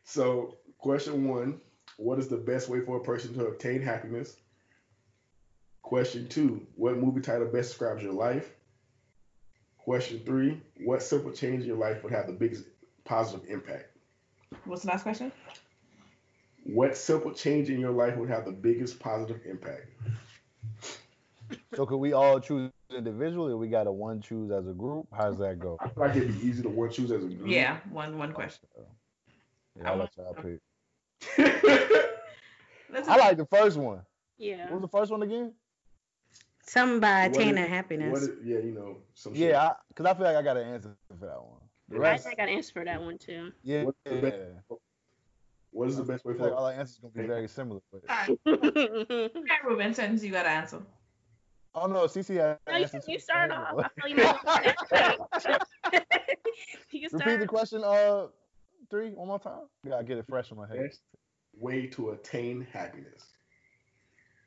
so, 0.04 0.56
question 0.78 1.28
one: 1.28 1.60
What 1.96 2.18
is 2.18 2.28
the 2.28 2.36
best 2.36 2.68
way 2.68 2.80
for 2.80 2.98
a 2.98 3.02
person 3.02 3.34
to 3.34 3.46
obtain 3.46 3.80
happiness? 3.80 4.36
Question 5.82 6.28
two: 6.28 6.66
What 6.76 6.98
movie 6.98 7.20
title 7.20 7.46
best 7.46 7.70
describes 7.70 8.02
your 8.02 8.12
life? 8.12 8.50
Question 9.78 10.20
three: 10.24 10.60
What 10.84 11.02
simple 11.02 11.32
change 11.32 11.62
in 11.62 11.68
your 11.68 11.76
life 11.76 12.02
would 12.02 12.12
have 12.12 12.26
the 12.26 12.32
biggest 12.32 12.64
positive 13.04 13.48
impact? 13.48 13.96
What's 14.64 14.82
the 14.82 14.88
last 14.88 15.02
question? 15.02 15.32
What 16.64 16.96
simple 16.96 17.32
change 17.32 17.70
in 17.70 17.80
your 17.80 17.90
life 17.90 18.16
would 18.16 18.28
have 18.28 18.44
the 18.44 18.52
biggest 18.52 19.00
positive 19.00 19.40
impact? 19.46 19.86
So 21.74 21.86
could 21.86 21.96
we 21.98 22.12
all 22.12 22.38
choose 22.40 22.70
individually, 22.94 23.52
or 23.52 23.56
we 23.56 23.68
gotta 23.68 23.90
one 23.92 24.20
choose 24.20 24.50
as 24.50 24.66
a 24.68 24.72
group? 24.72 25.06
How's 25.16 25.38
that 25.38 25.58
go? 25.58 25.78
I 25.80 25.88
feel 25.88 26.06
like 26.06 26.16
it'd 26.16 26.40
be 26.40 26.46
easy 26.46 26.62
to 26.62 26.68
one 26.68 26.90
choose 26.90 27.10
as 27.10 27.24
a 27.24 27.28
group. 27.28 27.50
Yeah, 27.50 27.78
one 27.90 28.18
one 28.18 28.32
question. 28.32 28.68
Oh, 28.78 28.86
yeah, 29.80 29.90
I'll 29.90 29.96
let 29.96 30.10
y'all 30.16 30.34
pick. 30.34 30.60
I 33.08 33.16
like 33.16 33.36
the 33.36 33.46
first 33.46 33.76
one. 33.76 34.02
Yeah. 34.38 34.64
What 34.70 34.80
was 34.80 34.90
the 34.90 34.96
first 34.98 35.10
one 35.10 35.22
again? 35.22 35.52
Something 36.66 37.00
by 37.00 37.28
What 37.28 37.36
attaining 37.36 37.66
happiness. 37.66 38.12
What 38.12 38.22
is, 38.22 38.30
yeah, 38.44 38.58
you 38.58 38.72
know, 38.72 38.98
some 39.14 39.34
shit. 39.34 39.50
Yeah, 39.50 39.62
I, 39.62 39.72
cause 39.94 40.06
I 40.06 40.14
feel 40.14 40.24
like 40.26 40.36
I 40.36 40.42
got 40.42 40.56
an 40.56 40.68
answer 40.68 40.96
for 41.08 41.26
that 41.26 41.42
one. 41.42 41.58
The 41.88 41.96
I 41.96 41.98
rest, 41.98 42.24
think 42.24 42.38
I 42.38 42.42
got 42.42 42.48
an 42.50 42.56
answer 42.56 42.72
for 42.72 42.84
that 42.84 43.00
one 43.00 43.18
too. 43.18 43.52
yeah, 43.62 43.84
What's 43.84 43.98
the 44.04 44.14
best- 44.16 44.36
What 45.72 45.88
is 45.88 45.96
the 45.96 46.04
best 46.04 46.24
way 46.24 46.34
I 46.34 46.36
like 46.42 46.50
for? 46.52 46.56
all 46.56 46.66
our 46.66 46.72
answers 46.72 46.98
gonna 46.98 47.12
be 47.14 47.26
very 47.26 47.48
similar. 47.48 47.80
But 47.90 48.02
All 48.08 48.16
right. 48.16 48.38
Okay, 49.36 49.58
Ruben, 49.64 49.94
sentence 49.94 50.22
you 50.22 50.30
gotta 50.30 50.48
answer. 50.50 50.82
Oh 51.74 51.86
no, 51.86 52.06
CC 52.06 52.36
had 52.36 52.58
No, 52.68 52.76
you, 52.76 52.82
answers 52.84 53.04
you 53.08 53.18
start 53.18 53.50
off. 53.50 53.72
one. 53.74 53.84
I 53.84 53.88
feel 54.00 54.10
you 54.10 54.16
might 54.16 55.60
You 56.90 57.08
can 57.08 57.18
Repeat 57.18 57.40
the 57.40 57.46
question, 57.46 57.82
uh, 57.84 58.26
three 58.90 59.10
one 59.10 59.28
more 59.28 59.38
time. 59.38 59.62
Yeah, 59.84 59.96
I 59.96 60.02
get 60.02 60.18
it 60.18 60.26
fresh 60.28 60.50
in 60.50 60.56
my 60.58 60.66
head. 60.68 60.78
Best 60.78 61.00
way 61.54 61.86
to 61.88 62.10
attain 62.10 62.66
happiness. 62.72 63.32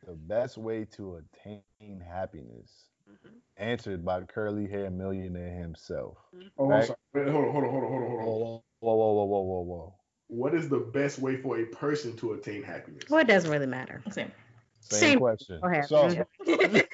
The 0.06 0.14
best 0.14 0.58
way 0.58 0.86
to 0.98 1.16
attain 1.18 2.00
happiness, 2.00 2.90
Mhm. 3.10 3.32
answered 3.58 4.06
by 4.06 4.20
the 4.20 4.26
curly 4.28 4.68
hair 4.68 4.90
millionaire 4.92 5.54
himself. 5.54 6.18
Oh, 6.58 6.66
I'm 6.66 6.70
Right. 6.72 6.86
sorry. 6.88 6.98
Wait, 7.14 7.28
hold 7.28 7.46
on, 7.46 7.52
hold 7.52 7.64
on, 7.64 7.70
hold 7.72 7.84
on, 7.84 7.90
hold 7.92 8.04
on, 8.04 8.10
hold 8.10 8.20
on. 8.20 8.26
Whoa, 8.26 8.64
whoa, 8.80 8.96
whoa, 8.96 9.14
whoa, 9.14 9.26
whoa, 9.26 9.42
whoa, 9.42 9.62
whoa. 9.62 10.00
What 10.28 10.54
is 10.56 10.70
the 10.70 10.80
best 10.80 11.20
way 11.20 11.38
for 11.38 11.60
a 11.60 11.66
person 11.66 12.16
to 12.18 12.34
attain 12.34 12.64
happiness? 12.64 13.04
Well, 13.10 13.22
it 13.22 13.28
doesn't 13.28 13.50
really 13.52 13.68
matter. 13.68 14.04
Same. 14.12 14.32
Same, 14.80 15.00
Same. 15.00 15.20
question. 15.20 15.60
Go 15.62 15.68
ahead. 15.68 15.88
So. 15.88 16.26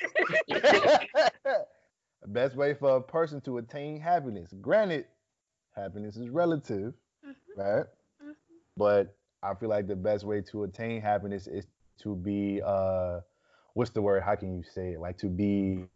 the 0.62 1.66
best 2.28 2.56
way 2.56 2.74
for 2.74 2.98
a 2.98 3.02
person 3.02 3.42
to 3.42 3.58
attain 3.58 4.00
happiness. 4.00 4.54
Granted, 4.62 5.06
happiness 5.76 6.18
is 6.18 6.30
relative, 6.30 6.94
Mhm. 7.26 7.36
right? 7.56 7.86
Mhm. 8.24 8.36
But 8.78 9.16
I 9.44 9.54
feel 9.56 9.70
like 9.70 9.88
the 9.88 9.96
best 9.96 10.24
way 10.24 10.42
to 10.42 10.64
attain 10.64 11.02
happiness 11.02 11.48
is 11.48 11.66
to 12.00 12.16
be 12.16 12.62
uh 12.66 13.22
what's 13.74 13.92
the 13.92 14.02
word? 14.02 14.24
How 14.24 14.36
can 14.36 14.56
you 14.56 14.64
say 14.64 14.94
it? 14.94 15.00
Like 15.00 15.18
to 15.20 15.28
be 15.28 15.88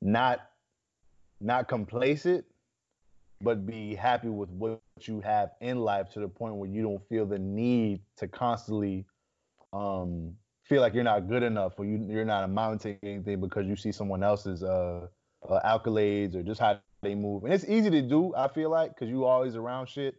not 0.00 0.40
not 1.40 1.68
complacent, 1.68 2.44
but 3.40 3.66
be 3.66 3.94
happy 3.94 4.28
with 4.28 4.50
what 4.50 4.80
you 5.00 5.20
have 5.20 5.52
in 5.60 5.78
life 5.80 6.10
to 6.10 6.20
the 6.20 6.28
point 6.28 6.56
where 6.56 6.68
you 6.68 6.82
don't 6.82 7.06
feel 7.08 7.24
the 7.26 7.38
need 7.38 8.02
to 8.16 8.28
constantly 8.28 9.06
um 9.72 10.36
feel 10.70 10.80
like 10.80 10.94
you're 10.94 11.04
not 11.04 11.28
good 11.28 11.42
enough 11.42 11.72
or 11.78 11.84
you 11.84 12.06
you're 12.08 12.24
not 12.24 12.44
amounting 12.44 12.96
to 13.00 13.06
anything 13.06 13.40
because 13.40 13.66
you 13.66 13.74
see 13.74 13.90
someone 13.90 14.22
else's 14.22 14.62
uh, 14.62 15.08
uh 15.48 15.60
accolades 15.66 16.36
or 16.36 16.44
just 16.44 16.60
how 16.60 16.78
they 17.02 17.14
move. 17.14 17.44
And 17.44 17.52
it's 17.52 17.64
easy 17.64 17.90
to 17.90 18.00
do, 18.00 18.32
I 18.36 18.46
feel 18.46 18.70
like, 18.70 18.94
because 18.94 19.08
you 19.08 19.24
always 19.24 19.56
around 19.56 19.88
shit 19.88 20.14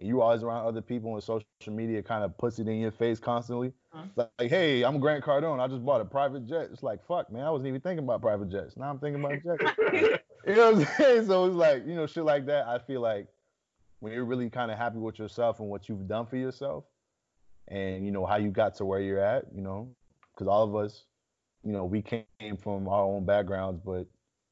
and 0.00 0.08
you 0.08 0.20
always 0.20 0.42
around 0.42 0.66
other 0.66 0.80
people 0.80 1.14
and 1.14 1.22
social 1.22 1.46
media 1.68 2.02
kind 2.02 2.24
of 2.24 2.36
puts 2.36 2.58
it 2.58 2.66
in 2.66 2.80
your 2.80 2.90
face 2.90 3.20
constantly. 3.20 3.72
Uh-huh. 3.92 4.26
Like, 4.38 4.50
hey, 4.50 4.82
I'm 4.82 4.98
Grant 4.98 5.24
Cardone. 5.24 5.60
I 5.60 5.68
just 5.68 5.84
bought 5.84 6.00
a 6.00 6.04
private 6.04 6.46
jet. 6.46 6.70
It's 6.72 6.82
like, 6.82 7.06
fuck, 7.06 7.30
man, 7.30 7.44
I 7.44 7.50
wasn't 7.50 7.68
even 7.68 7.80
thinking 7.80 8.04
about 8.04 8.22
private 8.22 8.50
jets. 8.50 8.76
Now 8.76 8.90
I'm 8.90 8.98
thinking 8.98 9.22
about 9.22 9.38
jets. 9.44 9.72
you 10.46 10.54
know 10.56 10.72
what 10.72 10.88
I'm 10.88 10.94
saying? 10.96 11.26
So 11.26 11.46
it's 11.46 11.54
like, 11.54 11.86
you 11.86 11.94
know, 11.94 12.08
shit 12.08 12.24
like 12.24 12.46
that. 12.46 12.66
I 12.66 12.78
feel 12.78 13.00
like 13.02 13.28
when 14.00 14.12
you're 14.12 14.24
really 14.24 14.50
kind 14.50 14.72
of 14.72 14.78
happy 14.78 14.98
with 14.98 15.20
yourself 15.20 15.60
and 15.60 15.68
what 15.68 15.88
you've 15.88 16.08
done 16.08 16.26
for 16.26 16.36
yourself, 16.36 16.84
and 17.72 18.04
you 18.04 18.12
know 18.12 18.26
how 18.26 18.36
you 18.36 18.50
got 18.50 18.74
to 18.76 18.84
where 18.84 19.00
you're 19.00 19.18
at, 19.18 19.46
you 19.54 19.62
know, 19.62 19.88
because 20.32 20.46
all 20.46 20.62
of 20.62 20.76
us, 20.76 21.06
you 21.64 21.72
know, 21.72 21.84
we 21.86 22.02
came 22.02 22.56
from 22.58 22.86
our 22.86 23.02
own 23.02 23.24
backgrounds, 23.24 23.80
but 23.84 24.06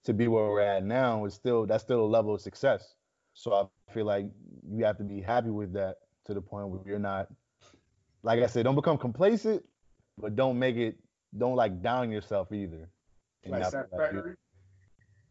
to 0.04 0.14
be 0.14 0.26
where 0.26 0.44
we're 0.46 0.62
at 0.62 0.82
now 0.84 1.26
is 1.26 1.34
still 1.34 1.66
that's 1.66 1.84
still 1.84 2.00
a 2.00 2.06
level 2.06 2.34
of 2.34 2.40
success. 2.40 2.94
So 3.34 3.52
I 3.52 3.92
feel 3.92 4.06
like 4.06 4.26
you 4.68 4.84
have 4.84 4.96
to 4.98 5.04
be 5.04 5.20
happy 5.20 5.50
with 5.50 5.72
that 5.74 5.96
to 6.24 6.34
the 6.34 6.40
point 6.40 6.68
where 6.68 6.80
you're 6.86 6.98
not, 6.98 7.28
like 8.22 8.40
I 8.42 8.46
said, 8.46 8.64
don't 8.64 8.74
become 8.74 8.96
complacent, 8.96 9.62
but 10.16 10.34
don't 10.34 10.58
make 10.58 10.76
it, 10.76 10.96
don't 11.36 11.56
like 11.56 11.82
down 11.82 12.10
yourself 12.10 12.52
either. 12.52 12.88
Like 13.46 13.60
not 13.62 13.70
feel 13.70 13.80
like 13.80 13.90
you- 13.92 13.98
satisfactory. 13.98 14.34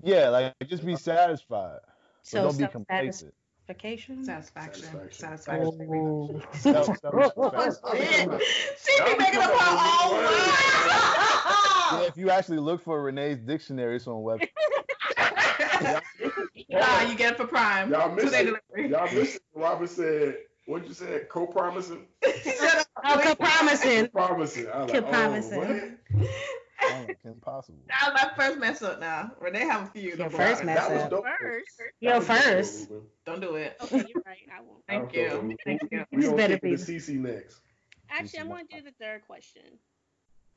yeah, 0.04 0.30
like 0.30 0.54
just 0.68 0.86
be 0.86 0.96
satisfied. 0.96 1.80
But 1.84 1.94
So 2.22 2.44
don't 2.44 2.58
be 2.58 2.68
complacent. 2.68 3.34
Satisfaction. 3.70 4.24
Satisfaction. 4.26 4.84
Satisfaction. 5.12 6.42
Satisfaction. 6.54 7.32
Oh. 7.38 8.40
She 8.86 9.04
be 9.04 9.18
making 9.18 9.42
up 9.42 9.52
her 9.52 9.68
own 10.04 10.18
words. 12.00 12.10
if 12.10 12.18
you 12.18 12.30
actually 12.30 12.60
look 12.60 12.84
for 12.84 13.02
Renee's 13.04 13.40
dictionary, 13.40 13.98
it's 13.98 14.08
on 14.08 14.22
web. 14.24 14.42
Ah, 16.72 17.10
you 17.10 17.16
get 17.16 17.32
it 17.34 17.38
for 17.38 17.48
Prime. 17.48 17.92
Y'all 17.92 18.16
Two 18.16 18.24
missed 18.24 18.36
it. 18.36 18.90
Y'all 18.90 19.12
missed 19.12 19.36
it. 19.38 19.42
Robert 19.56 19.90
said, 19.90 20.36
what'd 20.66 20.88
you 20.88 20.94
say? 20.94 21.22
Co-promising? 21.30 22.06
Shut 22.24 22.78
up. 22.78 22.88
Oh, 23.04 23.36
promising. 23.40 24.08
Promising. 24.10 24.68
I 24.68 24.84
was 24.84 24.92
Keep 24.92 25.04
like, 25.04 25.12
promising. 25.12 25.98
Oh, 26.16 26.28
what? 26.82 26.94
Oh, 26.94 27.06
it's 27.10 27.26
impossible. 27.26 27.80
That 27.88 28.12
was 28.14 28.22
my 28.24 28.32
first 28.44 28.60
mess 28.60 28.82
up 28.82 29.00
now. 29.00 29.32
Renee 29.40 29.60
have 29.66 29.84
a 29.84 29.92
few. 29.92 30.02
Your 30.10 30.18
Don't 30.18 30.34
first 30.34 30.58
worry. 30.64 30.66
mess 30.66 30.88
That 30.88 31.02
up. 31.04 31.10
dope. 31.10 31.26
First. 31.40 31.82
Yo, 32.00 32.10
That 32.12 32.18
was 32.20 32.28
dope, 32.28 32.38
first. 32.38 32.90
Don't 33.26 33.42
do 33.42 33.56
it. 33.56 33.78
Okay, 33.82 33.98
you're 34.08 34.24
right. 34.26 34.38
I 34.56 34.62
won't. 34.62 34.84
Thank 34.88 35.14
That 35.14 35.44
was 35.44 35.52
you. 35.52 35.58
Thank 35.66 35.82
you. 35.92 36.06
We 36.12 36.22
This 36.22 36.32
better 36.34 36.54
kick 36.60 36.64
it 36.74 36.88
be- 36.88 36.94
CC 36.94 37.16
next. 37.20 37.62
Actually, 38.10 38.40
I'm 38.40 38.48
going 38.50 38.68
to 38.68 38.76
do 38.78 38.82
the 38.84 38.94
third 39.00 39.22
question. 39.28 39.62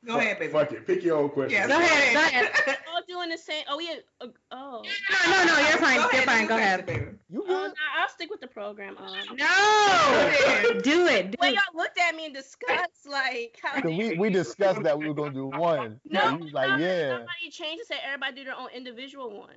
Go 0.05 0.19
ahead, 0.19 0.39
baby. 0.41 0.53
Fuck 0.53 0.73
it. 0.73 0.85
Pick 0.87 1.05
your 1.05 1.17
own 1.19 1.29
question. 1.31 1.53
Yeah, 1.53 1.69
Go 1.69 1.79
ahead, 1.79 2.15
go 2.15 2.21
ahead. 2.21 2.79
All 2.93 3.01
doing 3.07 3.29
the 3.29 3.39
same. 3.39 3.65
Oh 3.69 3.79
yeah. 3.79 3.95
uh, 4.21 4.27
Oh. 4.51 4.83
No, 4.83 5.31
no, 5.31 5.45
no, 5.45 5.59
you're 5.69 5.79
fine. 5.79 5.97
Go 5.97 6.03
You're 6.03 6.11
ahead, 6.11 6.25
fine. 6.25 6.47
Go 6.49 6.57
ahead. 6.57 6.87
baby. 6.87 7.07
You 7.31 7.43
Oh, 7.45 7.47
good? 7.47 7.69
no, 7.69 7.75
I'll 7.99 8.09
stick 8.09 8.29
with 8.31 8.41
the 8.41 8.49
program. 8.49 8.97
Um, 8.99 9.37
No, 9.37 10.81
do 10.83 11.07
it. 11.07 11.31
Do 11.31 11.37
When 11.39 11.55
y'all 11.55 11.63
looked 11.75 11.99
at 11.99 12.15
me 12.17 12.27
and 12.27 12.35
discussed 12.35 13.07
like 13.09 13.59
how 13.63 13.81
we, 13.89 14.17
we 14.19 14.29
discussed 14.31 14.83
that 14.83 14.99
we 14.99 15.07
were 15.09 15.15
gonna 15.15 15.33
do 15.33 15.47
one. 15.55 16.01
no, 16.11 16.21
and 16.21 16.39
you 16.39 16.45
was 16.47 16.53
like, 16.53 16.71
no, 16.81 16.85
yeah. 16.85 17.11
somebody 17.11 17.51
changed 17.51 17.81
and 17.81 17.87
said 17.87 17.99
everybody 18.05 18.35
do 18.37 18.45
their 18.45 18.57
own 18.59 18.69
individual 18.75 19.31
one. 19.39 19.51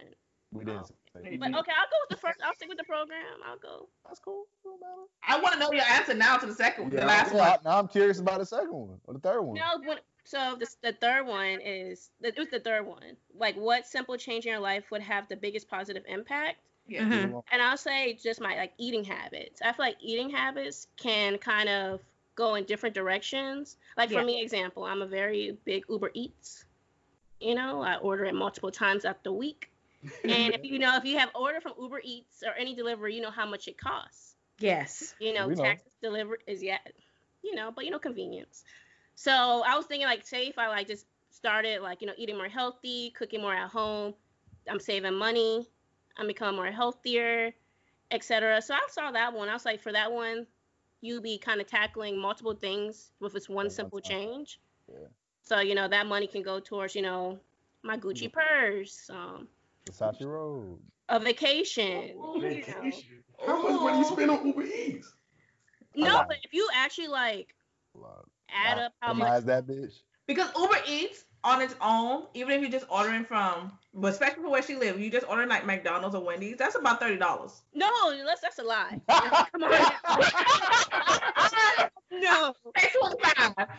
We 0.54 0.64
didn't 0.64 0.90
But 1.14 1.24
okay, 1.24 1.38
I'll 1.50 1.58
go 1.58 1.98
with 2.04 2.10
the 2.10 2.18
first. 2.18 2.40
I'll 2.46 2.54
stick 2.54 2.70
with 2.70 2.78
the 2.78 2.84
program. 2.86 3.20
I'll 3.46 3.58
go. 3.58 3.90
That's 4.06 4.20
cool. 4.20 4.44
I 5.28 5.40
want 5.42 5.54
to 5.54 5.60
know 5.60 5.72
your 5.74 5.84
answer 5.92 6.14
now 6.14 6.38
to 6.38 6.46
the 6.46 6.54
second, 6.54 6.92
the 6.92 6.98
Yeah. 6.98 7.06
last 7.08 7.34
Yeah, 7.34 7.50
one. 7.52 7.60
now 7.66 7.80
I'm 7.80 7.88
curious 7.88 8.20
about 8.20 8.40
the 8.40 8.46
second 8.46 8.72
one 8.72 9.00
or 9.06 9.14
the 9.16 9.20
third 9.20 9.42
one. 9.42 9.56
No, 9.56 9.80
when, 9.86 9.98
so 10.26 10.56
the 10.60 10.68
the 10.82 10.94
third 10.94 11.26
one 11.26 11.60
is 11.62 12.10
it 12.22 12.38
was 12.38 12.50
the 12.50 12.60
third 12.60 12.86
one. 12.86 13.16
Like, 13.38 13.56
what 13.56 13.86
simple 13.88 14.18
change 14.18 14.46
in 14.46 14.52
your 14.52 14.60
life 14.60 14.92
would 14.92 15.02
have 15.02 15.28
the 15.28 15.36
biggest 15.38 15.70
positive 15.70 16.04
impact? 16.08 16.58
Yeah. 16.88 17.04
Mhm. 17.04 17.44
And 17.52 17.62
I'll 17.62 17.78
say 17.78 18.14
just 18.14 18.42
my 18.42 18.56
like 18.56 18.74
eating 18.78 19.04
habits. 19.04 19.62
I 19.62 19.72
feel 19.72 19.86
like 19.86 19.98
eating 20.02 20.30
habits 20.30 20.88
can 20.98 21.38
kind 21.38 21.70
of 21.70 22.02
go 22.36 22.56
in 22.56 22.66
different 22.66 22.94
directions. 22.96 23.78
Like 23.98 24.12
for 24.12 24.24
me, 24.24 24.42
example, 24.42 24.84
I'm 24.84 25.02
a 25.02 25.08
very 25.08 25.58
big 25.66 25.86
Uber 25.90 26.12
Eats. 26.14 26.66
You 27.40 27.56
know, 27.56 27.82
I 27.82 27.98
order 27.98 28.26
it 28.26 28.36
multiple 28.36 28.72
times 28.72 29.06
out 29.06 29.24
the 29.24 29.32
week. 29.34 29.70
And 30.24 30.54
if 30.54 30.64
you 30.64 30.78
know, 30.80 30.96
if 30.98 31.06
you 31.06 31.18
have 31.18 31.30
order 31.34 31.60
from 31.62 31.74
Uber 31.80 32.02
Eats 32.04 32.44
or 32.44 32.54
any 32.54 32.76
delivery, 32.76 33.16
you 33.16 33.22
know 33.22 33.32
how 33.32 33.46
much 33.48 33.68
it 33.68 33.78
costs. 33.78 34.36
Yes. 34.60 35.16
You 35.20 35.34
know, 35.34 35.48
We 35.48 35.56
know. 35.56 35.64
taxes 35.64 35.92
delivered 36.02 36.44
is 36.48 36.62
yet, 36.64 36.94
you 37.44 37.56
know, 37.56 37.72
but 37.76 37.86
you 37.86 37.92
know, 37.92 38.00
convenience. 38.00 38.64
So 39.16 39.32
I 39.66 39.76
was 39.76 39.86
thinking 39.86 40.08
like, 40.08 40.26
say 40.26 40.48
if 40.48 40.58
I 40.58 40.68
like 40.68 40.88
just 40.88 41.06
started 41.30 41.82
like, 41.82 42.02
you 42.02 42.08
know, 42.08 42.14
eating 42.18 42.38
more 42.38 42.50
healthy, 42.50 43.12
cooking 43.18 43.42
more 43.42 43.54
at 43.54 43.70
home, 43.70 44.14
I'm 44.70 44.80
saving 44.80 45.14
money, 45.14 45.68
I'm 46.18 46.28
becoming 46.28 46.56
more 46.56 46.72
healthier, 46.72 47.54
etc. 48.12 48.62
So 48.62 48.74
I 48.74 48.80
saw 48.90 49.12
that 49.12 49.34
one. 49.34 49.50
I 49.50 49.54
was 49.54 49.66
like, 49.66 49.82
for 49.82 49.92
that 49.92 50.12
one, 50.12 50.46
you 51.02 51.22
be 51.22 51.38
kind 51.38 51.62
of 51.62 51.68
tackling 51.68 52.20
multiple 52.20 52.56
things 52.56 53.12
with 53.20 53.34
this 53.34 53.48
one 53.48 53.56
one 53.66 53.70
simple 53.70 54.00
time. 54.00 54.12
change. 54.12 54.60
Yeah. 54.90 55.08
So 55.44 55.60
you 55.60 55.76
know 55.76 55.88
that 55.88 56.08
money 56.08 56.28
can 56.28 56.42
go 56.42 56.60
towards 56.60 56.96
you 56.96 57.02
know 57.02 57.40
my 57.84 57.98
Gucci 57.98 58.32
purse, 58.32 59.10
um, 59.14 59.48
Versace 59.86 60.26
Road. 60.26 60.80
a 61.10 61.20
vacation. 61.20 62.08
you 62.08 62.16
know. 62.16 62.40
Vacation. 62.40 63.24
How 63.46 63.62
much 63.62 63.80
money 63.82 64.00
you 64.00 64.06
spend 64.06 64.32
on 64.32 64.48
Uber 64.48 64.64
Eats? 64.64 65.14
No, 65.96 66.26
but 66.28 66.38
if 66.44 66.54
you 66.54 66.68
actually 66.74 67.08
like 67.08 67.54
A 67.96 68.00
lot. 68.00 68.26
Add 68.50 68.78
up 68.80 68.94
how 69.02 69.14
much 69.14 69.44
that 69.46 69.68
bitch. 69.68 69.94
Because 70.28 70.50
Uber 70.60 70.78
Eats 70.88 71.26
on 71.44 71.62
its 71.62 71.76
own, 71.82 72.24
even 72.34 72.54
if 72.56 72.62
you're 72.62 72.72
just 72.72 72.88
ordering 72.90 73.24
from, 73.24 73.72
but 73.94 74.12
especially 74.12 74.42
for 74.44 74.50
where 74.50 74.64
she 74.64 74.76
lives, 74.76 75.00
you 75.00 75.12
just 75.12 75.28
ordering 75.30 75.50
like 75.50 75.66
McDonald's 75.66 76.16
or 76.16 76.24
Wendy's, 76.24 76.58
that's 76.58 76.76
about 76.76 77.00
thirty 77.00 77.18
dollars. 77.18 77.62
No, 77.74 77.90
that's 78.26 78.42
that's 78.42 78.58
a 78.60 78.64
lie. 78.64 79.00
Come 79.10 79.64
on. 79.64 79.72
no. 82.12 82.54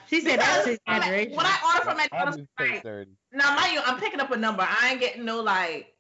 She 0.09 0.21
said 0.21 0.39
that's 0.39 0.67
when 0.67 0.79
I- 0.87 0.97
exaggeration. 0.99 1.37
When 1.37 1.47
I 1.47 1.59
order 1.67 1.85
from 1.85 1.99
I 1.99 2.03
McDonald's, 2.05 2.37
just 2.39 2.57
paid 2.57 2.71
like, 2.75 2.83
thirty. 2.85 3.11
now 3.33 3.55
mind 3.57 3.73
you, 3.75 3.81
I'm 3.85 3.99
picking 3.99 4.21
up 4.21 4.31
a 4.31 4.37
number. 4.37 4.63
I 4.69 4.91
ain't 4.93 5.01
getting 5.01 5.25
no 5.25 5.41
like, 5.43 5.96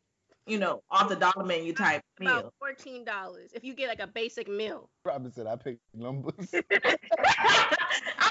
you 0.46 0.58
know, 0.58 0.82
off 0.90 1.08
the 1.08 1.16
dollar 1.16 1.44
menu 1.44 1.72
type 1.72 2.02
meal. 2.20 2.38
About 2.38 2.54
fourteen 2.58 3.04
dollars 3.04 3.50
if 3.54 3.64
you 3.64 3.74
get 3.74 3.88
like 3.88 4.00
a 4.00 4.06
basic 4.06 4.48
meal. 4.48 4.88
Robin 5.04 5.32
said 5.32 5.46
I 5.46 5.56
picked 5.56 5.80
numbers. 5.94 6.34
I'm 6.54 6.60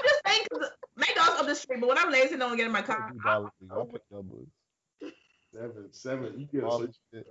just 0.04 0.22
saying, 0.26 0.46
cause 0.52 0.70
McDonald's 0.98 1.42
up 1.42 1.46
the 1.48 1.56
street, 1.56 1.80
but 1.82 1.90
when 1.90 1.98
I'm 1.98 2.12
lazy, 2.12 2.32
and 2.34 2.40
don't 2.40 2.56
get 2.58 2.66
in 2.68 2.72
my 2.72 2.82
car. 2.82 3.12
Two 3.12 3.20
I- 3.26 3.34
dollars. 3.34 3.52
I 3.72 3.84
picked 3.92 4.12
numbers. 4.12 4.48
Seven, 5.54 5.88
seven. 5.92 6.40
You 6.40 6.46
get 6.52 6.64
All 6.64 6.84
a, 6.84 6.88
this 6.88 7.24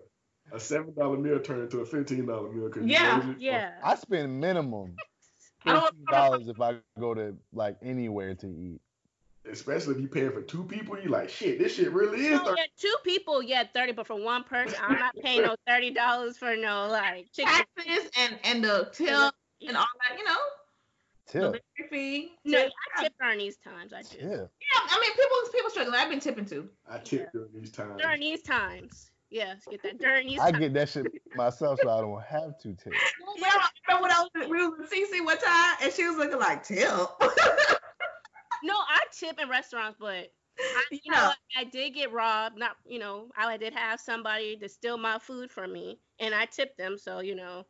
a 0.53 0.61
seven 0.61 0.95
dollar 0.95 1.17
meal 1.19 1.41
turned 1.41 1.63
into 1.63 1.81
a 1.81 1.87
fifteen 1.87 2.27
dollar 2.27 2.51
meal. 2.53 2.69
'cause 2.71 2.83
you 2.85 2.91
Yeah, 2.91 3.23
lazy. 3.25 3.41
Yeah. 3.45 3.73
I 3.83 3.95
spend 3.97 4.41
minimum 4.41 4.95
fifteen 5.65 6.05
dollars 6.11 6.49
if 6.49 6.61
I 6.61 6.77
go 6.99 7.15
to 7.15 7.37
like 7.53 7.77
anywhere 7.83 8.35
to 8.37 8.47
eat. 8.47 8.81
Especially 9.51 9.95
if 9.95 10.01
you 10.01 10.09
paying 10.09 10.33
for 10.33 10.41
two 10.41 10.65
people, 10.65 10.99
you 10.99 11.11
like 11.11 11.29
shit. 11.29 11.59
This 11.59 11.75
shit 11.75 11.93
really 11.93 12.27
is. 12.27 12.39
So, 12.39 12.47
30. 12.47 12.61
yeah, 12.61 12.67
two 12.79 12.95
people, 13.05 13.43
yeah, 13.43 13.65
thirty, 13.75 13.93
but 13.93 14.07
for 14.07 14.17
one 14.17 14.43
person, 14.43 14.79
I'm 14.83 14.99
not 14.99 15.15
paying 15.23 15.43
no 15.43 15.55
thirty 15.67 15.91
dollars 15.91 16.39
for 16.39 16.57
no 16.57 16.89
like 16.89 17.31
chicken. 17.33 17.53
taxes 17.77 18.11
and 18.19 18.39
and 18.45 18.65
the 18.65 18.89
tip 18.93 19.09
and 19.09 19.77
all 19.77 19.87
that, 20.09 20.19
you 20.19 20.25
know, 20.25 20.37
Tip. 21.27 21.41
delivery 21.43 21.61
fee. 21.91 22.33
No, 22.45 22.59
I 22.59 23.03
tip 23.03 23.13
during 23.21 23.39
these 23.39 23.57
times. 23.59 23.93
I 23.93 24.03
do. 24.03 24.17
Yeah. 24.19 24.27
Yeah, 24.29 24.81
I 24.89 25.01
mean, 25.01 25.11
people 25.13 25.37
people 25.53 25.71
struggling. 25.71 26.01
I've 26.01 26.11
been 26.11 26.21
tipping 26.21 26.47
too. 26.47 26.69
I 26.91 26.99
tip 26.99 27.31
during 27.33 27.51
these 27.55 27.71
times. 27.71 28.01
During 28.01 28.21
these 28.21 28.43
times. 28.43 29.11
Yes, 29.31 29.63
get 29.71 29.83
that 29.83 29.99
during 29.99 30.29
these 30.29 30.39
I 30.39 30.53
times. 30.53 30.59
get 30.61 30.75
that 30.75 30.89
shit 30.89 31.07
myself, 31.35 31.81
so 31.83 31.91
I 31.91 32.01
don't 32.01 32.23
have 32.23 32.59
to 32.61 32.75
tip. 32.75 32.93
Yeah, 33.37 33.49
I 33.49 33.69
remember 33.89 34.03
when 34.03 34.13
I 34.13 34.21
was 34.23 34.49
we 34.49 34.67
was 34.67 34.79
with 34.79 34.91
CC 34.91 35.25
one 35.25 35.39
time 35.39 35.77
and 35.83 35.93
she 35.93 36.07
was 36.07 36.17
looking 36.17 36.39
like 36.39 36.63
tip. 36.63 36.89
No, 38.65 38.75
I 38.75 39.01
tip 39.13 39.39
in 39.39 39.49
restaurants, 39.51 39.99
but 40.01 40.33
I, 40.59 40.83
you 40.91 41.13
know, 41.13 41.19
Yeah. 41.19 41.27
what? 41.29 41.37
I 41.57 41.65
did 41.65 41.91
get 41.95 42.13
robbed. 42.13 42.59
Not, 42.59 42.77
you 42.87 42.99
know, 42.99 43.31
I 43.37 43.57
did 43.59 43.75
have 43.75 44.01
somebody 44.01 44.57
to 44.57 44.69
steal 44.69 44.97
my 44.97 45.19
food 45.19 45.51
from 45.51 45.73
me, 45.73 46.01
and 46.19 46.35
I 46.35 46.47
tipped 46.47 46.79
them. 46.79 46.97
So, 46.99 47.21
you 47.21 47.35
know, 47.35 47.67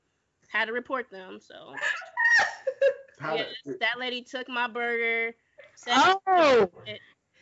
had 0.48 0.66
to 0.66 0.72
report 0.72 1.10
them. 1.10 1.40
So, 1.40 1.74
yes, 3.20 3.54
to- 3.66 3.78
that 3.80 3.98
lady 3.98 4.22
took 4.22 4.48
my 4.48 4.68
burger. 4.68 5.34
said- 5.74 6.16
Oh, 6.26 6.70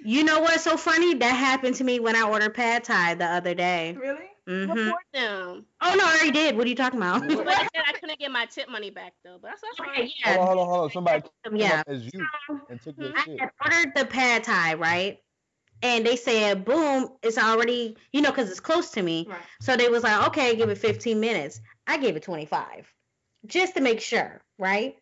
you 0.05 0.25
know 0.25 0.41
what's 0.41 0.65
so 0.65 0.77
funny? 0.77 1.15
That 1.15 1.33
happened 1.37 1.77
to 1.77 1.85
me 1.85 2.01
when 2.01 2.17
I 2.17 2.23
ordered 2.29 2.55
pad 2.55 2.85
thai 2.85 3.15
the 3.15 3.27
other 3.27 3.55
day. 3.55 3.97
really? 4.01 4.32
Hmm 4.47 4.71
report 4.71 5.03
them. 5.13 5.67
Oh 5.81 5.95
no, 5.97 6.05
I 6.05 6.15
already 6.17 6.31
did. 6.31 6.57
What 6.57 6.67
are 6.67 6.69
you 6.71 6.77
talking 6.77 6.99
about? 6.99 7.27
But 7.27 7.49
I 7.49 7.67
I 7.89 7.93
couldn't 7.93 8.19
get 8.19 8.31
my 8.31 8.47
tip 8.47 8.69
money 8.69 8.91
back 8.91 9.13
though. 9.25 9.39
But 9.41 9.53
that's, 9.53 9.63
that's 9.63 9.79
fine. 9.79 10.05
Okay, 10.05 10.13
Hold 10.25 10.39
on, 10.39 10.39
yeah, 10.39 10.47
hold 10.47 10.59
on, 10.59 10.67
hold 10.67 10.85
on. 10.85 10.91
Somebody 10.91 11.23
came 11.45 11.57
yeah. 11.57 11.81
up 11.81 11.89
as 11.89 12.05
you 12.13 12.27
and 12.69 12.81
took 12.81 12.99
your 12.99 13.13
I 13.17 13.23
shit. 13.25 13.41
had 13.41 13.51
ordered 13.65 13.93
the 13.95 14.07
pad 14.07 14.45
thai, 14.45 14.75
right? 14.75 15.19
And 15.83 16.07
they 16.07 16.17
said, 16.17 16.65
boom, 16.65 17.09
it's 17.23 17.39
already, 17.39 17.97
you 18.13 18.23
know, 18.23 18.31
because 18.31 18.51
it's 18.51 18.61
close 18.61 18.91
to 18.91 19.03
me. 19.03 19.27
Right. 19.29 19.41
So 19.61 19.77
they 19.77 19.89
was 19.89 20.05
like, 20.05 20.29
okay, 20.29 20.55
give 20.55 20.69
it 20.69 20.79
15 20.79 21.19
minutes. 21.19 21.61
I 21.89 21.99
gave 21.99 22.15
it 22.15 22.23
25, 22.23 22.89
just 23.47 23.75
to 23.75 23.81
make 23.81 24.01
sure, 24.01 24.41
right? 24.59 24.97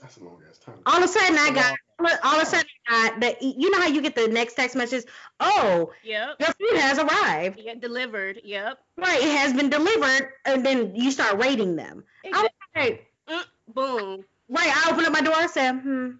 That's 0.00 0.16
a 0.16 0.24
long 0.24 0.40
ass 0.50 0.58
time. 0.58 0.80
All 0.86 0.98
of 0.98 1.04
a 1.04 1.08
sudden, 1.08 1.38
I 1.38 1.52
got, 1.54 1.76
all 2.00 2.36
of 2.36 2.42
a 2.42 2.46
sudden, 2.46 3.20
the, 3.20 3.36
you 3.40 3.70
know 3.70 3.80
how 3.80 3.88
you 3.88 4.02
get 4.02 4.14
the 4.14 4.28
next 4.28 4.54
text 4.54 4.76
message? 4.76 5.04
Oh, 5.40 5.92
Yep. 6.04 6.36
your 6.40 6.48
food 6.48 6.78
has 6.80 6.98
arrived. 6.98 7.60
Yeah, 7.60 7.74
delivered. 7.74 8.40
Yep. 8.44 8.78
Right, 8.96 9.20
it 9.22 9.36
has 9.38 9.52
been 9.52 9.70
delivered, 9.70 10.32
and 10.44 10.64
then 10.64 10.94
you 10.94 11.10
start 11.10 11.38
rating 11.38 11.76
them. 11.76 12.04
I 12.32 12.42
was 12.42 12.50
like, 12.74 13.12
Mm, 13.28 13.44
boom. 13.68 14.24
Right. 14.48 14.70
I 14.74 14.90
opened 14.90 15.06
up 15.06 15.12
my 15.12 15.20
door. 15.20 15.34
I 15.34 15.46
said, 15.46 15.72
hmm. 15.72 16.10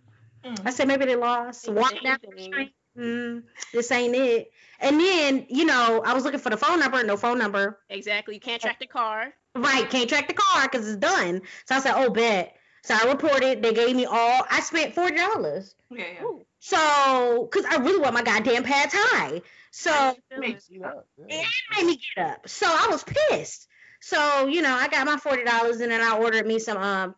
Mm. 0.44 0.66
I 0.66 0.70
said 0.70 0.88
maybe 0.88 1.04
they 1.04 1.16
lost. 1.16 1.62
Same 1.62 1.74
Walk 1.74 1.94
down 2.02 2.18
the 2.22 2.42
street. 2.42 2.74
Hmm. 2.96 3.38
This 3.72 3.90
ain't 3.90 4.14
it. 4.14 4.52
And 4.80 4.98
then 5.00 5.46
you 5.48 5.64
know 5.64 6.02
I 6.04 6.12
was 6.14 6.24
looking 6.24 6.40
for 6.40 6.50
the 6.50 6.56
phone 6.56 6.80
number. 6.80 7.02
No 7.04 7.16
phone 7.16 7.38
number. 7.38 7.78
Exactly. 7.88 8.34
You 8.34 8.40
can't 8.40 8.60
track 8.60 8.80
the 8.80 8.86
car. 8.86 9.32
Right. 9.54 9.88
Can't 9.88 10.08
track 10.08 10.28
the 10.28 10.34
car 10.34 10.62
because 10.62 10.88
it's 10.88 10.96
done. 10.96 11.42
So 11.66 11.76
I 11.76 11.80
said, 11.80 11.94
oh 11.96 12.10
bet. 12.10 12.56
So 12.84 12.94
I 13.00 13.08
reported. 13.10 13.62
They 13.62 13.72
gave 13.72 13.94
me 13.94 14.06
all. 14.06 14.44
I 14.50 14.60
spent 14.60 14.94
forty 14.94 15.16
dollars. 15.16 15.74
Yeah, 15.90 16.04
yeah. 16.14 16.24
Ooh, 16.24 16.44
So, 16.58 17.48
cause 17.52 17.64
I 17.68 17.76
really 17.76 18.00
want 18.00 18.14
my 18.14 18.22
goddamn 18.22 18.64
pad 18.64 18.90
thai. 18.90 19.42
So 19.70 20.16
Makes- 20.36 20.66
See 20.66 20.78
that? 20.78 21.04
Yeah. 21.16 21.26
it 21.40 21.46
made 21.76 21.86
me 21.86 22.00
get 22.16 22.26
up. 22.26 22.48
So 22.48 22.66
I 22.66 22.88
was 22.90 23.04
pissed. 23.04 23.68
So 24.00 24.46
you 24.46 24.62
know, 24.62 24.74
I 24.74 24.88
got 24.88 25.06
my 25.06 25.16
forty 25.16 25.44
dollars 25.44 25.80
and 25.80 25.90
then 25.92 26.00
I 26.00 26.18
ordered 26.18 26.46
me 26.46 26.58
some 26.58 26.76
um 26.78 27.14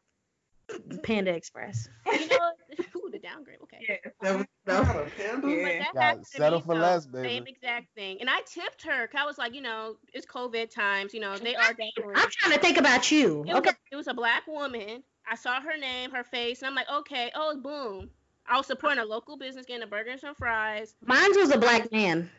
Panda 1.02 1.34
Express. 1.34 1.88
You 2.06 2.26
know? 2.28 2.52
Ooh, 2.96 3.10
the 3.10 3.18
downgrade. 3.18 3.58
Okay. 3.64 3.78
Yeah, 3.88 3.96
that 4.22 4.36
was, 4.38 4.46
that 4.64 4.80
was, 4.80 4.88
a 5.12 5.16
panda? 5.16 5.48
Yeah. 5.48 5.78
That 5.78 5.94
Gotta 5.94 6.00
happened 6.06 6.24
to 6.24 6.30
settle 6.30 6.58
me, 6.60 6.64
for 6.64 6.74
though. 6.74 6.80
less, 6.80 7.06
baby. 7.06 7.28
Same 7.28 7.46
exact 7.46 7.86
thing. 7.94 8.18
And 8.20 8.30
I 8.30 8.40
tipped 8.46 8.82
her. 8.86 9.06
'cause 9.06 9.20
I 9.20 9.24
was 9.26 9.36
like, 9.38 9.54
you 9.54 9.60
know, 9.60 9.96
it's 10.12 10.26
COVID 10.26 10.70
times. 10.70 11.12
You 11.14 11.20
know, 11.20 11.36
they 11.36 11.54
are 11.54 11.68
definitely. 11.74 12.14
I'm 12.16 12.28
trying 12.30 12.52
to 12.54 12.60
think 12.60 12.78
about 12.78 13.10
you. 13.10 13.44
It 13.46 13.52
was, 13.52 13.56
Okay. 13.58 13.70
a, 13.70 13.76
it 13.92 13.96
was 13.96 14.08
a 14.08 14.14
black 14.14 14.46
woman. 14.46 15.02
I 15.30 15.34
saw 15.36 15.60
her 15.60 15.76
name, 15.78 16.10
her 16.10 16.24
face, 16.24 16.60
and 16.62 16.68
I'm 16.68 16.74
like, 16.74 16.90
okay, 16.90 17.30
oh, 17.34 17.56
boom. 17.56 18.10
I 18.46 18.56
was 18.58 18.66
supporting 18.66 18.98
a 18.98 19.04
local 19.04 19.36
business, 19.38 19.64
getting 19.64 19.82
a 19.82 19.86
burger 19.86 20.10
and 20.10 20.20
some 20.20 20.34
fries. 20.34 20.94
Mine 21.06 21.30
was 21.36 21.50
a 21.50 21.58
black 21.58 21.90
man. 21.90 22.30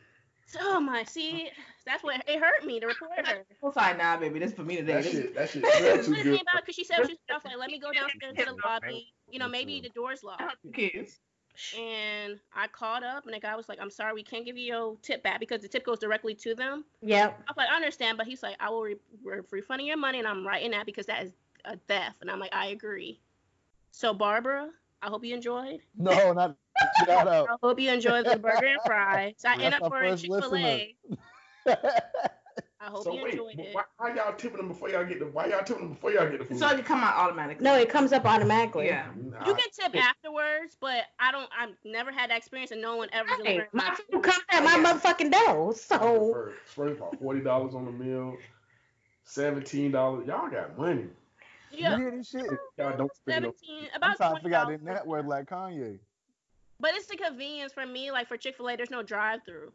So, 0.48 0.60
oh 0.62 0.80
my, 0.80 1.04
see, 1.04 1.50
that's 1.88 2.04
what 2.04 2.24
it 2.28 2.40
hurt 2.40 2.64
me 2.64 2.80
to 2.80 2.86
report 2.86 3.26
her. 3.26 3.44
I'm 3.64 3.74
sorry, 3.74 3.98
nah, 3.98 4.16
baby. 4.18 4.38
This 4.38 4.52
is 4.52 4.56
for 4.56 4.62
me 4.64 4.76
today. 4.76 4.94
That 4.94 5.04
This- 5.04 5.12
shit, 5.12 5.36
that 5.36 5.50
shit 5.50 5.64
It 5.64 5.72
smell 5.74 5.98
was 5.98 6.06
too 6.06 6.14
good. 6.24 6.42
about 6.42 6.62
because 6.62 6.76
she 6.76 6.84
said 6.84 6.98
she 7.08 7.18
was 7.28 7.42
like, 7.44 7.58
let 7.58 7.72
me 7.72 7.80
go 7.80 7.92
downstairs 7.92 8.36
to 8.38 8.46
the 8.46 8.56
lobby. 8.64 9.12
You 9.32 9.40
know, 9.40 9.48
maybe 9.50 9.82
the 9.82 9.90
door's 9.90 10.24
locked. 10.24 10.44
kids. 10.74 11.18
And 11.80 12.38
I 12.54 12.68
called 12.68 13.04
up, 13.04 13.26
and 13.26 13.34
the 13.34 13.40
guy 13.40 13.56
was 13.56 13.68
like, 13.70 13.80
I'm 13.82 13.90
sorry, 13.90 14.14
we 14.14 14.24
can't 14.24 14.46
give 14.46 14.58
you 14.58 14.66
your 14.66 14.98
tip 15.02 15.24
back 15.24 15.40
because 15.40 15.62
the 15.62 15.68
tip 15.70 15.86
goes 15.86 15.98
directly 16.00 16.36
to 16.36 16.54
them. 16.54 16.84
Yep. 17.02 17.32
I 17.48 17.52
was 17.52 17.58
like, 17.58 17.70
I 17.72 17.76
understand, 17.78 18.18
but 18.18 18.28
he's 18.28 18.44
like, 18.44 18.58
I 18.60 18.70
will 18.70 18.82
re- 18.84 18.96
re- 19.24 19.40
refund 19.50 19.82
your 19.84 19.98
money, 19.98 20.20
and 20.20 20.28
I'm 20.28 20.46
writing 20.46 20.72
that 20.72 20.86
because 20.86 21.06
that 21.08 21.24
is 21.24 21.32
a 21.66 21.78
theft. 21.88 22.18
And 22.22 22.30
I'm 22.30 22.40
like, 22.40 22.54
I 22.54 22.68
agree. 22.68 23.20
So, 23.92 24.14
Barbara, 24.14 24.70
I 25.02 25.08
hope 25.08 25.24
you 25.24 25.34
enjoyed. 25.34 25.80
No, 25.98 26.34
not 26.34 26.56
shout 27.06 27.28
out. 27.28 27.48
I 27.50 27.56
hope 27.64 27.80
you 27.80 27.92
enjoyed 27.92 28.26
the 28.26 28.38
burger 28.38 28.66
and 28.66 28.82
fries. 28.82 29.36
I 29.46 29.56
That's 29.58 29.64
end 29.64 29.74
up 29.76 29.84
our 29.84 29.90
ordering 29.90 30.12
first 30.12 30.24
Chick 30.24 30.32
Fil 30.32 30.56
A. 30.56 30.96
I 32.82 32.90
hope 32.90 33.04
So 33.04 33.14
you 33.14 33.24
wait, 33.24 33.34
enjoyed 33.34 33.60
it. 33.60 33.74
why, 33.74 33.84
why 33.98 34.14
y'all 34.14 34.36
tipping 34.36 34.58
them 34.58 34.68
before 34.68 34.90
y'all 34.90 35.06
get 35.06 35.20
the? 35.20 35.26
Why 35.26 35.48
y'all 35.48 35.64
tipping 35.64 35.84
them 35.84 35.94
before 35.94 36.12
y'all 36.12 36.30
get 36.30 36.40
the 36.40 36.46
food? 36.46 36.60
So 36.60 36.68
it 36.70 36.86
come 36.86 37.00
out 37.04 37.16
automatically. 37.16 37.64
No, 37.64 37.76
it 37.76 37.90
comes 37.90 38.12
up 38.12 38.26
automatically. 38.26 38.88
Yeah. 38.88 39.08
Nah, 39.16 39.46
You 39.48 39.56
can 39.56 39.70
tip 39.74 39.96
afterwards, 39.96 40.78
but 40.80 41.04
I 41.20 41.32
don't. 41.32 41.50
I've 41.58 41.70
never 41.84 42.12
had 42.12 42.30
that 42.30 42.38
experience, 42.38 42.72
and 42.72 42.82
no 42.82 42.98
one 42.98 43.10
ever 43.14 43.30
Hey, 43.44 43.62
my 43.74 43.86
my 43.86 43.96
food 44.12 44.22
comes 44.22 44.44
at 44.52 44.64
my 44.64 44.78
motherfucking 44.78 45.32
door. 45.32 45.74
So 45.74 45.98
prefer 45.98 46.54
spray 46.72 46.94
for 46.94 47.12
forty 47.20 47.40
dollars 47.42 47.74
on 47.74 47.86
the 47.86 47.92
meal, 47.92 48.38
seventeen 49.24 49.92
dollars. 49.92 50.28
Y'all 50.28 50.50
got 50.50 50.78
money. 50.78 51.06
You 51.78 51.96
hear 51.98 52.12
this 52.12 52.30
shit? 52.30 52.46
Y'all 52.78 52.98
don't 52.98 53.16
spend 53.16 53.46
no. 53.46 53.54
seventeen, 53.54 53.90
I'm 53.94 53.98
about 53.98 54.18
trying 54.18 54.36
to 54.36 54.40
twenty 54.40 54.44
figure 54.44 54.58
out 54.58 54.68
their 54.68 54.78
dollars. 54.78 54.96
net 54.96 55.08
worth 55.08 55.26
like 55.26 55.50
Kanye. 55.50 56.00
But 56.80 56.94
it's 56.96 57.08
the 57.08 57.18
convenience 57.18 57.74
for 57.74 57.86
me. 57.86 58.12
Like 58.12 58.28
for 58.28 58.38
Chick 58.38 58.58
Fil 58.58 58.70
A, 58.70 58.76
there's 58.76 58.90
no 58.90 59.02
drive-through, 59.04 59.72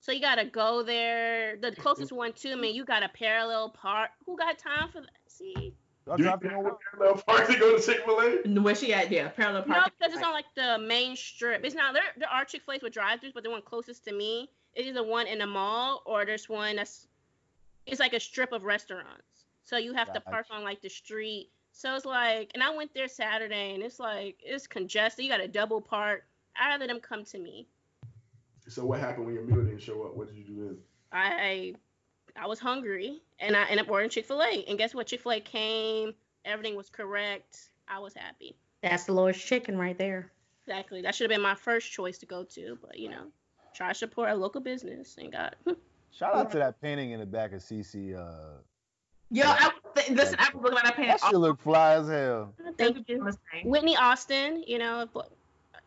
so 0.00 0.12
you 0.12 0.20
gotta 0.20 0.44
go 0.46 0.82
there. 0.82 1.56
The 1.56 1.72
closest 1.72 2.12
one 2.12 2.32
to 2.34 2.56
me, 2.56 2.70
you 2.70 2.84
got 2.84 3.02
a 3.02 3.08
parallel 3.08 3.70
park. 3.70 4.10
Who 4.24 4.36
got 4.36 4.58
time 4.58 4.88
for 4.90 5.00
that? 5.02 5.10
See, 5.28 5.74
I'm 6.10 6.18
You 6.18 6.24
trying 6.24 6.38
to 6.38 6.42
figure 6.42 6.58
what 6.60 6.78
parallel 6.90 7.22
park 7.26 7.48
to 7.48 7.58
go 7.58 7.76
to 7.76 7.82
Chick 7.84 8.04
Fil 8.04 8.20
A. 8.20 8.60
Where 8.60 8.74
she 8.74 8.94
at? 8.94 9.10
Yeah, 9.10 9.28
parallel 9.28 9.64
park. 9.64 9.78
no, 9.78 9.84
because 9.98 10.14
it's 10.14 10.24
on 10.24 10.32
like 10.32 10.46
the 10.54 10.78
main 10.78 11.16
strip. 11.16 11.64
It's 11.64 11.74
not 11.74 11.92
there. 11.94 12.04
There 12.16 12.28
are 12.28 12.44
Chick 12.44 12.62
Fil 12.64 12.74
A's 12.74 12.82
with 12.82 12.92
drive-throughs, 12.94 13.34
but 13.34 13.42
the 13.42 13.50
one 13.50 13.62
closest 13.62 14.04
to 14.06 14.14
me 14.14 14.48
is 14.74 14.86
either 14.86 15.04
one 15.04 15.26
in 15.26 15.38
the 15.38 15.46
mall 15.46 16.02
or 16.06 16.24
there's 16.24 16.48
one 16.48 16.76
that's 16.76 17.08
it's 17.86 18.00
like 18.00 18.12
a 18.14 18.20
strip 18.20 18.52
of 18.52 18.64
restaurants. 18.64 19.25
So 19.66 19.76
you 19.76 19.92
have 19.94 20.12
to 20.12 20.20
park 20.20 20.46
on 20.50 20.62
like 20.62 20.80
the 20.80 20.88
street. 20.88 21.50
So 21.72 21.94
it's 21.94 22.06
like, 22.06 22.52
and 22.54 22.62
I 22.62 22.74
went 22.74 22.94
there 22.94 23.08
Saturday, 23.08 23.74
and 23.74 23.82
it's 23.82 23.98
like 23.98 24.36
it's 24.42 24.66
congested. 24.66 25.24
You 25.24 25.30
got 25.30 25.38
to 25.38 25.48
double 25.48 25.80
park. 25.80 26.24
I'd 26.56 26.68
rather 26.68 26.86
them 26.86 27.00
come 27.00 27.24
to 27.24 27.38
me. 27.38 27.66
So 28.68 28.86
what 28.86 29.00
happened 29.00 29.26
when 29.26 29.34
your 29.34 29.44
meal 29.44 29.62
didn't 29.64 29.82
show 29.82 30.04
up? 30.04 30.16
What 30.16 30.28
did 30.28 30.36
you 30.36 30.44
do 30.44 30.64
then? 30.64 30.78
I 31.12 31.74
I 32.40 32.46
was 32.46 32.60
hungry, 32.60 33.20
and 33.40 33.56
I 33.56 33.62
ended 33.64 33.80
up 33.80 33.90
ordering 33.90 34.08
Chick 34.08 34.24
Fil 34.24 34.40
A. 34.40 34.64
And 34.68 34.78
guess 34.78 34.94
what? 34.94 35.08
Chick 35.08 35.20
Fil 35.20 35.32
A 35.32 35.40
came. 35.40 36.14
Everything 36.44 36.76
was 36.76 36.88
correct. 36.88 37.70
I 37.88 37.98
was 37.98 38.14
happy. 38.14 38.56
that's 38.82 39.04
the 39.04 39.12
Lord's 39.12 39.38
chicken 39.42 39.76
right 39.76 39.98
there. 39.98 40.30
Exactly. 40.64 41.02
That 41.02 41.14
should 41.14 41.24
have 41.24 41.36
been 41.36 41.42
my 41.42 41.54
first 41.56 41.90
choice 41.90 42.18
to 42.18 42.26
go 42.26 42.44
to, 42.44 42.78
but 42.80 42.98
you 42.98 43.08
know, 43.08 43.26
try 43.74 43.88
to 43.88 43.94
support 43.94 44.30
a 44.30 44.34
local 44.34 44.60
business 44.60 45.16
and 45.18 45.32
got. 45.32 45.56
Shout 46.12 46.34
out 46.34 46.50
to 46.52 46.58
that 46.58 46.80
painting 46.80 47.10
in 47.10 47.20
the 47.20 47.26
back 47.26 47.52
of 47.52 47.60
Cece. 47.60 48.16
Uh, 48.16 48.60
Yo, 49.30 49.44
I 49.44 49.70
was 49.84 50.04
th- 50.04 50.10
listen. 50.16 50.36
I 50.38 50.48
was 50.54 50.62
looking 50.62 50.78
at 50.78 50.84
that 50.84 50.96
that 50.96 50.96
painting. 50.96 51.18
shit 51.18 51.38
look 51.38 51.60
fly 51.60 51.94
as 51.94 52.08
hell. 52.08 52.54
Thank 52.78 53.08
you. 53.08 53.32
Whitney 53.64 53.96
Austin, 53.96 54.62
you 54.66 54.78
know, 54.78 55.08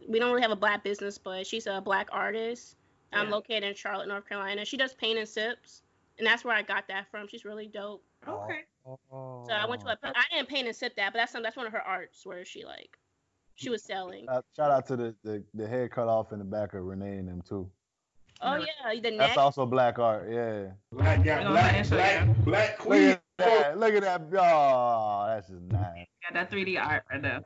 we 0.07 0.19
don't 0.19 0.29
really 0.29 0.41
have 0.41 0.51
a 0.51 0.55
black 0.57 0.83
business, 0.83 1.17
but 1.17 1.47
she's 1.47 1.65
a 1.67 1.79
black 1.81 2.09
artist. 2.11 2.75
I'm 3.13 3.27
Yeah. 3.27 3.35
located 3.35 3.63
in 3.63 3.75
Charlotte, 3.75 4.07
North 4.07 4.27
Carolina. 4.27 4.65
She 4.65 4.77
does 4.77 4.93
paint 4.93 5.17
and 5.17 5.27
sips, 5.27 5.83
and 6.17 6.27
that's 6.27 6.43
where 6.43 6.53
I 6.53 6.61
got 6.61 6.87
that 6.89 7.09
from. 7.09 7.27
She's 7.27 7.45
really 7.45 7.67
dope. 7.67 8.03
Okay. 8.27 8.59
Oh. 8.85 9.45
So 9.47 9.53
I 9.53 9.65
went 9.65 9.81
to 9.81 9.87
a, 9.87 9.97
I 10.03 10.23
didn't 10.33 10.49
paint 10.49 10.67
and 10.67 10.75
sip 10.75 10.95
that, 10.97 11.13
but 11.13 11.19
that's 11.19 11.31
some, 11.31 11.41
that's 11.41 11.55
one 11.55 11.65
of 11.65 11.71
her 11.71 11.81
arts 11.81 12.25
where 12.25 12.43
she 12.43 12.65
like, 12.65 12.97
she 13.55 13.69
was 13.69 13.83
selling. 13.83 14.27
Uh, 14.27 14.41
shout 14.55 14.71
out 14.71 14.85
to 14.87 14.95
the, 14.95 15.15
the 15.23 15.43
the 15.53 15.67
hair 15.67 15.87
cut 15.89 16.07
off 16.07 16.31
in 16.33 16.39
the 16.39 16.45
back 16.45 16.73
of 16.73 16.83
Renee 16.83 17.17
and 17.17 17.27
them 17.27 17.41
too. 17.41 17.69
Oh 18.41 18.55
yeah, 18.55 18.93
the 19.01 19.11
neck. 19.11 19.17
That's 19.17 19.37
also 19.37 19.65
black 19.65 19.99
art. 19.99 20.29
Yeah. 20.31 20.67
Black 20.91 21.23
got 21.23 21.39
You 21.39 21.45
know, 21.45 21.51
black, 21.51 21.87
black, 21.89 22.35
black 22.45 22.77
queen. 22.77 23.17
At 23.41 23.47
that. 23.47 23.79
Look 23.79 23.93
at 23.93 24.03
that. 24.03 24.21
Oh, 24.39 25.25
that's 25.27 25.47
just 25.47 25.61
nice. 25.63 26.07
Got 26.23 26.33
that 26.33 26.51
3D 26.51 26.79
art 26.81 27.03
right 27.11 27.21
there. 27.21 27.41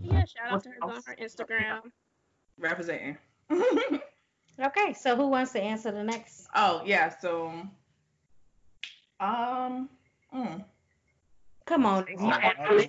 Yeah, 0.00 0.24
shout 0.24 0.52
out 0.52 0.62
to 0.64 0.70
her 0.70 0.76
on 0.82 1.02
her 1.06 1.16
Instagram. 1.20 1.80
Representing. 2.58 3.18
Okay, 4.60 4.92
so 4.92 5.16
who 5.16 5.28
wants 5.28 5.52
to 5.52 5.62
answer 5.62 5.90
the 5.90 6.04
next? 6.04 6.46
oh 6.54 6.82
yeah. 6.84 7.08
So. 7.20 7.52
Um. 9.18 9.88
mm. 10.34 10.64
Come 11.66 11.86
on. 11.86 12.04
Oh, 12.18 12.24
All 12.24 12.32
this 12.76 12.88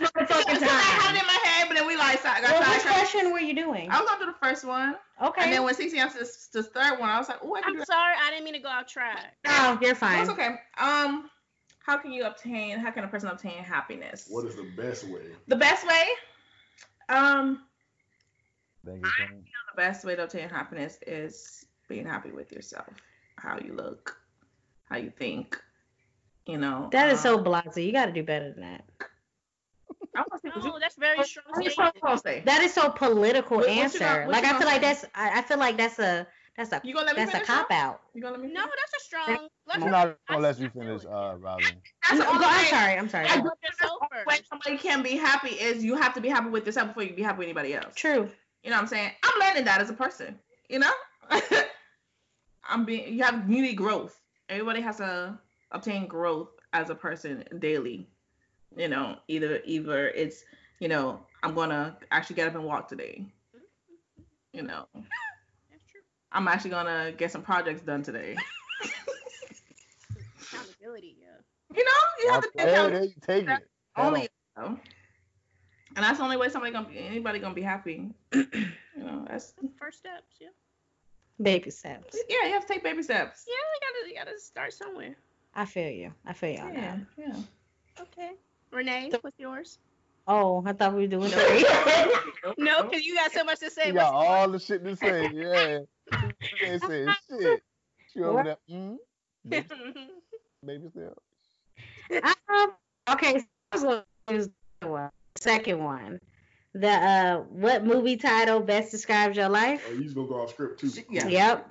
motherfucking 0.00 0.58
time. 0.58 0.68
I 0.68 0.98
had 1.00 1.14
it 1.14 1.20
in 1.20 1.26
my 1.26 1.38
head, 1.44 1.68
but 1.68 1.74
then 1.76 1.86
we 1.86 1.96
like 1.96 2.22
got 2.22 2.42
Well, 2.42 2.58
which 2.60 2.66
sidetracked. 2.68 2.98
question 2.98 3.32
were 3.32 3.38
you 3.38 3.54
doing? 3.54 3.90
I 3.90 4.00
was 4.00 4.08
gonna 4.08 4.26
do 4.26 4.32
the 4.32 4.38
first 4.46 4.64
one, 4.64 4.96
Okay. 5.22 5.44
and 5.44 5.52
then 5.52 5.62
when 5.62 5.74
Cece 5.74 5.94
answered 5.96 6.22
this, 6.22 6.48
this 6.52 6.66
third 6.68 6.98
one, 6.98 7.08
I 7.08 7.18
was 7.18 7.28
like, 7.28 7.38
oh, 7.42 7.54
I 7.54 7.60
can 7.60 7.70
I'm 7.72 7.78
that. 7.78 7.86
sorry, 7.86 8.14
I 8.20 8.30
didn't 8.30 8.44
mean 8.44 8.54
to 8.54 8.60
go 8.60 8.68
off 8.68 8.86
track. 8.86 9.34
No, 9.46 9.78
you're 9.80 9.94
That's 9.94 10.00
fine. 10.00 10.28
okay. 10.30 10.56
Um, 10.78 11.30
how 11.86 11.96
can 11.98 12.12
you 12.12 12.24
obtain? 12.24 12.78
How 12.78 12.90
can 12.90 13.04
a 13.04 13.08
person 13.08 13.28
obtain 13.28 13.62
happiness? 13.62 14.26
What 14.28 14.44
is 14.46 14.56
the 14.56 14.68
best 14.76 15.04
way? 15.08 15.22
the 15.46 15.56
best 15.56 15.86
way? 15.86 16.04
Um, 17.08 17.62
Thank 18.84 19.04
you, 19.04 19.10
Tony. 19.18 19.42
the 19.74 19.76
best 19.76 20.04
way 20.04 20.16
to 20.16 20.24
obtain 20.24 20.48
happiness 20.48 20.98
is 21.06 21.64
being 21.88 22.06
happy 22.06 22.30
with 22.32 22.50
yourself, 22.52 22.88
how 23.36 23.58
you 23.58 23.72
look, 23.74 24.16
how 24.88 24.96
you 24.96 25.10
think. 25.16 25.60
You 26.46 26.58
know. 26.58 26.88
That 26.92 27.10
is 27.10 27.20
so 27.20 27.38
um, 27.38 27.44
blasé. 27.44 27.84
You 27.84 27.92
got 27.92 28.06
to 28.06 28.12
do 28.12 28.22
better 28.22 28.52
than 28.52 28.62
that. 28.62 28.84
I 30.16 30.20
want 30.20 30.32
to 30.32 30.38
see 30.42 30.48
what 30.48 30.64
you. 30.64 30.70
No, 30.72 30.78
that's 30.80 30.96
very 30.96 31.22
strong 31.22 31.44
What 31.50 31.64
you 31.64 31.70
statement. 31.70 31.96
supposed 31.96 32.24
to 32.24 32.28
say? 32.30 32.42
That 32.44 32.62
is 32.62 32.74
so 32.74 32.90
political 32.90 33.58
What- 33.58 33.68
what 33.68 33.76
answer. 33.76 33.98
gonna- 34.00 34.28
like 34.30 34.44
I 34.44 34.50
feel 34.50 34.58
gonna 34.60 34.70
like 34.72 34.80
that's 34.80 35.04
I, 35.14 35.38
I 35.38 35.42
feel 35.42 35.58
like 35.58 35.76
that's 35.76 35.98
a 36.00 36.26
that's 36.56 36.72
a 36.72 36.80
You 36.82 36.92
gonna 36.94 37.06
let 37.06 37.16
me 37.16 37.24
that's 37.24 37.34
a 37.36 37.40
cop 37.46 37.70
out. 37.70 38.00
You 38.14 38.20
gonna 38.22 38.36
let 38.36 38.44
me? 38.44 38.52
No, 38.52 38.62
that's 38.62 39.02
a 39.02 39.04
strong. 39.04 39.48
Let's 39.68 39.82
I'm 39.84 39.90
not 39.90 40.16
I- 40.28 40.32
gonna 40.32 40.42
let 40.42 40.58
you 40.58 40.68
finish, 40.70 41.04
uh, 41.04 41.36
Robin. 41.38 41.64
That's 42.08 42.18
No, 42.18 42.24
the 42.24 42.26
only 42.28 42.40
go- 42.40 42.46
I'm 42.50 42.64
sorry. 42.66 42.94
I'm 42.98 43.08
sorry. 43.08 43.26
I 43.28 43.40
Put 43.40 43.52
When 44.24 44.44
somebody 44.48 44.76
can 44.78 45.02
be 45.02 45.16
happy 45.16 45.50
is 45.50 45.84
you 45.84 45.94
have 45.96 46.14
to 46.14 46.20
be 46.20 46.28
happy 46.28 46.48
with 46.50 46.66
yourself 46.66 46.88
before 46.88 47.02
you 47.04 47.10
can 47.10 47.16
be 47.16 47.22
happy 47.22 47.38
with 47.38 47.46
anybody 47.46 47.74
else. 47.74 47.94
True. 47.94 48.28
You 48.64 48.70
know 48.70 48.76
what 48.76 48.82
I'm 48.82 48.88
saying? 48.88 49.12
I'm 49.22 49.40
learning 49.40 49.64
that 49.66 49.80
as 49.80 49.90
a 49.90 49.94
person. 49.94 50.38
You 50.68 50.80
know, 50.80 50.92
I'm 52.68 52.84
being. 52.84 53.14
You 53.14 53.22
have 53.24 53.48
you 53.48 53.62
need 53.62 53.74
growth. 53.76 54.18
Everybody 54.48 54.80
has 54.80 54.96
to 54.98 55.38
obtain 55.72 56.06
growth 56.06 56.48
as 56.72 56.90
a 56.90 56.94
person 56.94 57.44
daily. 57.58 58.08
You 58.76 58.88
know, 58.88 59.16
either 59.28 59.60
either 59.64 60.08
it's 60.08 60.44
you 60.78 60.88
know 60.88 61.20
I'm 61.42 61.54
gonna 61.54 61.96
actually 62.10 62.36
get 62.36 62.48
up 62.48 62.54
and 62.54 62.64
walk 62.64 62.88
today. 62.88 63.26
You 64.52 64.62
know, 64.62 64.86
That's 64.94 65.84
true. 65.90 66.00
I'm 66.32 66.46
actually 66.48 66.70
gonna 66.70 67.12
get 67.16 67.30
some 67.32 67.42
projects 67.42 67.82
done 67.82 68.02
today. 68.02 68.36
Accountability, 70.40 71.16
yeah. 71.20 71.76
You 71.76 71.84
know, 71.84 71.90
you 72.22 72.30
have 72.32 72.42
to 72.42 72.50
Hey, 72.56 72.64
think 72.64 72.78
out 72.78 72.92
take 73.22 73.48
it. 73.48 73.68
only. 73.96 74.28
And 74.56 76.04
that's 76.04 76.18
the 76.18 76.24
only 76.24 76.36
way 76.36 76.48
somebody 76.48 76.72
gonna 76.72 76.88
be 76.88 76.98
anybody 76.98 77.38
gonna 77.40 77.54
be 77.54 77.62
happy. 77.62 78.10
you 78.32 78.44
know, 78.96 79.24
that's 79.28 79.54
First 79.78 79.98
steps, 79.98 80.36
yeah. 80.40 80.48
Baby 81.42 81.70
steps. 81.70 82.16
yeah. 82.28 82.46
You 82.46 82.52
have 82.52 82.66
to 82.66 82.72
take 82.72 82.84
baby 82.84 83.02
steps. 83.02 83.44
Yeah, 83.48 83.54
you 83.54 83.80
gotta 83.80 84.08
you 84.08 84.14
gotta 84.14 84.38
start 84.40 84.72
somewhere. 84.72 85.16
I 85.54 85.64
feel 85.64 85.90
you. 85.90 86.12
I 86.26 86.32
feel 86.32 86.50
you 86.50 86.60
on 86.60 86.74
Yeah, 86.74 86.80
that. 86.80 86.98
yeah. 87.18 88.02
Okay. 88.02 88.30
Renee, 88.72 89.10
what's 89.20 89.38
yours? 89.38 89.78
Oh, 90.26 90.62
I 90.64 90.72
thought 90.72 90.94
we 90.94 91.02
were 91.02 91.06
doing 91.06 91.30
three. 91.30 91.64
No, 92.58 92.82
because 92.82 93.04
you 93.04 93.14
got 93.14 93.32
so 93.32 93.44
much 93.44 93.60
to 93.60 93.70
say. 93.70 93.88
You 93.88 93.94
got 93.94 94.12
all 94.12 94.48
the 94.48 94.58
shit 94.58 94.84
to 94.84 94.96
say. 94.96 95.30
Yeah. 95.32 95.78
She 96.58 96.66
ain't 96.66 96.82
saying 96.86 97.14
shit. 97.28 97.62
She 98.12 98.22
over 98.22 98.42
there. 98.42 98.56
Mm, 98.70 98.96
baby, 99.48 99.66
baby 100.66 100.88
still. 100.90 101.16
um, 102.22 102.70
okay, 103.10 103.38
so 103.38 103.44
I 103.72 103.76
was 103.76 103.82
gonna 103.84 104.04
use 104.30 104.48
the 104.80 104.88
one. 104.88 105.10
Second 105.38 105.82
one. 105.84 106.20
The 106.74 106.88
uh, 106.88 107.36
what 107.50 107.84
movie 107.84 108.16
title 108.16 108.60
best 108.60 108.90
describes 108.90 109.36
your 109.36 109.48
life? 109.48 109.84
Oh, 109.88 109.92
you 109.92 110.04
just 110.04 110.14
gonna 110.14 110.28
go 110.28 110.42
off 110.42 110.50
script 110.50 110.80
too. 110.80 110.90
Yeah. 111.10 111.28
Yep. 111.28 111.70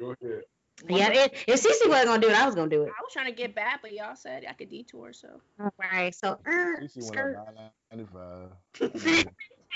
go 0.00 0.14
ahead. 0.22 0.42
Yeah. 0.86 1.10
If, 1.12 1.44
if 1.48 1.62
Cece 1.62 1.88
wasn't 1.88 2.06
gonna 2.06 2.20
do 2.20 2.28
it, 2.28 2.36
I 2.36 2.46
was 2.46 2.54
gonna 2.54 2.70
do 2.70 2.82
it. 2.82 2.88
I 2.88 3.02
was 3.02 3.12
trying 3.12 3.26
to 3.26 3.32
get 3.32 3.54
back, 3.54 3.82
but 3.82 3.92
y'all 3.92 4.16
said 4.16 4.44
I 4.48 4.52
could 4.52 4.70
detour, 4.70 5.12
so. 5.12 5.28
All 5.60 5.72
right. 5.78 6.14
So. 6.14 6.38
Uh, 6.46 6.86
She 6.92 7.00
went 7.00 7.36
up 7.36 7.54
nine 7.54 7.70
ninety 7.90 8.06
five. 8.12 8.50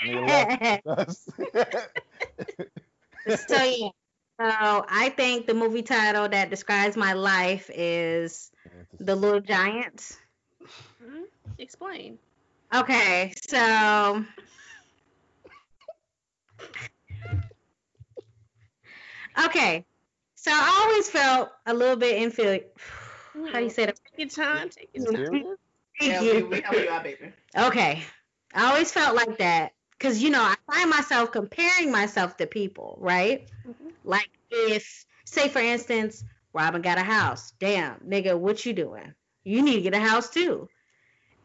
Nigga 0.05 0.85
left 0.85 0.87
us. 0.87 1.29
so 3.47 3.63
yeah. 3.63 3.89
So 4.39 4.85
I 4.89 5.13
think 5.15 5.45
the 5.45 5.53
movie 5.53 5.83
title 5.83 6.27
that 6.27 6.49
describes 6.49 6.97
my 6.97 7.13
life 7.13 7.69
is 7.73 8.51
The 8.99 9.15
Little 9.15 9.41
Giants. 9.41 10.17
Mhm. 11.03 11.25
Explain. 11.59 12.17
Okay, 12.73 13.31
so 13.47 14.25
Okay. 19.45 19.85
So 20.43 20.51
I 20.53 20.83
always 20.83 21.09
felt 21.09 21.51
a 21.65 21.73
little 21.73 21.95
bit 21.95 22.21
inferior. 22.21 22.65
How 23.33 23.59
do 23.59 23.63
you 23.63 23.69
say 23.69 23.85
that? 23.85 23.97
Take 24.17 24.19
your 24.19 24.45
time. 24.45 24.69
Take 24.69 24.89
your 24.93 25.05
time. 25.13 25.55
Thank 25.97 26.21
you. 26.21 26.33
we, 26.35 26.43
we 26.43 26.59
help 26.59 26.75
you 26.75 26.89
out, 26.89 27.01
baby. 27.03 27.31
Okay. 27.57 28.03
I 28.53 28.65
always 28.69 28.91
felt 28.91 29.15
like 29.15 29.37
that 29.37 29.71
because, 29.97 30.21
you 30.21 30.31
know, 30.31 30.41
I 30.41 30.55
find 30.69 30.89
myself 30.89 31.31
comparing 31.31 31.93
myself 31.93 32.35
to 32.37 32.45
people, 32.45 32.97
right? 32.99 33.49
Mhm. 33.65 33.93
Like 34.03 34.29
if, 34.51 35.05
say, 35.23 35.47
for 35.47 35.59
instance, 35.59 36.25
Robin 36.51 36.81
got 36.81 36.97
a 36.97 37.03
house. 37.03 37.53
Damn, 37.59 38.01
nigga, 38.01 38.37
what 38.37 38.65
you 38.65 38.73
doing? 38.73 39.13
You 39.45 39.61
need 39.61 39.75
to 39.75 39.81
get 39.81 39.93
a 39.93 39.99
house 39.99 40.29
too. 40.29 40.67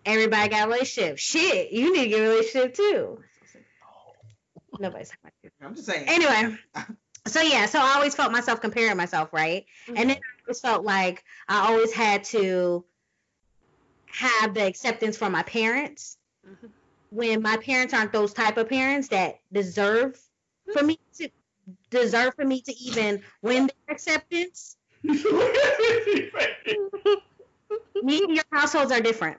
Everybody 0.04 0.48
got 0.48 0.66
a 0.66 0.72
relationship. 0.72 1.18
Shit, 1.18 1.70
you 1.70 1.92
need 1.94 2.02
to 2.04 2.08
get 2.08 2.20
a 2.20 2.30
relationship 2.30 2.74
too. 2.74 3.22
Nobody's 4.80 5.10
talking 5.10 5.20
about 5.22 5.32
you. 5.44 5.50
I'm 5.62 5.74
just 5.76 5.86
saying. 5.86 6.08
Anyway, 6.08 6.58
so 7.28 7.40
yeah, 7.40 7.66
so 7.66 7.78
I 7.78 7.94
always 7.94 8.14
felt 8.14 8.32
myself 8.32 8.60
comparing 8.60 8.96
myself, 8.96 9.32
right? 9.32 9.64
And 9.88 10.10
then 10.10 10.16
I 10.16 10.20
always 10.46 10.60
felt 10.60 10.84
like 10.84 11.22
I 11.48 11.68
always 11.68 11.92
had 11.92 12.24
to 12.24 12.84
have 14.06 14.54
the 14.54 14.66
acceptance 14.66 15.16
from 15.16 15.32
my 15.32 15.42
parents 15.42 16.16
Mhm. 16.46 16.70
when 17.10 17.42
my 17.42 17.56
parents 17.58 17.94
aren't 17.94 18.12
those 18.12 18.32
type 18.32 18.56
of 18.56 18.68
parents 18.68 19.08
that 19.08 19.40
deserve 19.52 20.20
for 20.72 20.82
me 20.82 20.98
to 21.18 21.30
deserve 21.90 22.34
for 22.34 22.44
me 22.44 22.62
to 22.62 22.74
even 22.74 23.22
win 23.42 23.66
their 23.68 23.94
acceptance. 23.94 24.76
Me 28.00 28.22
and 28.22 28.34
your 28.34 28.44
households 28.52 28.92
are 28.92 29.00
different. 29.00 29.38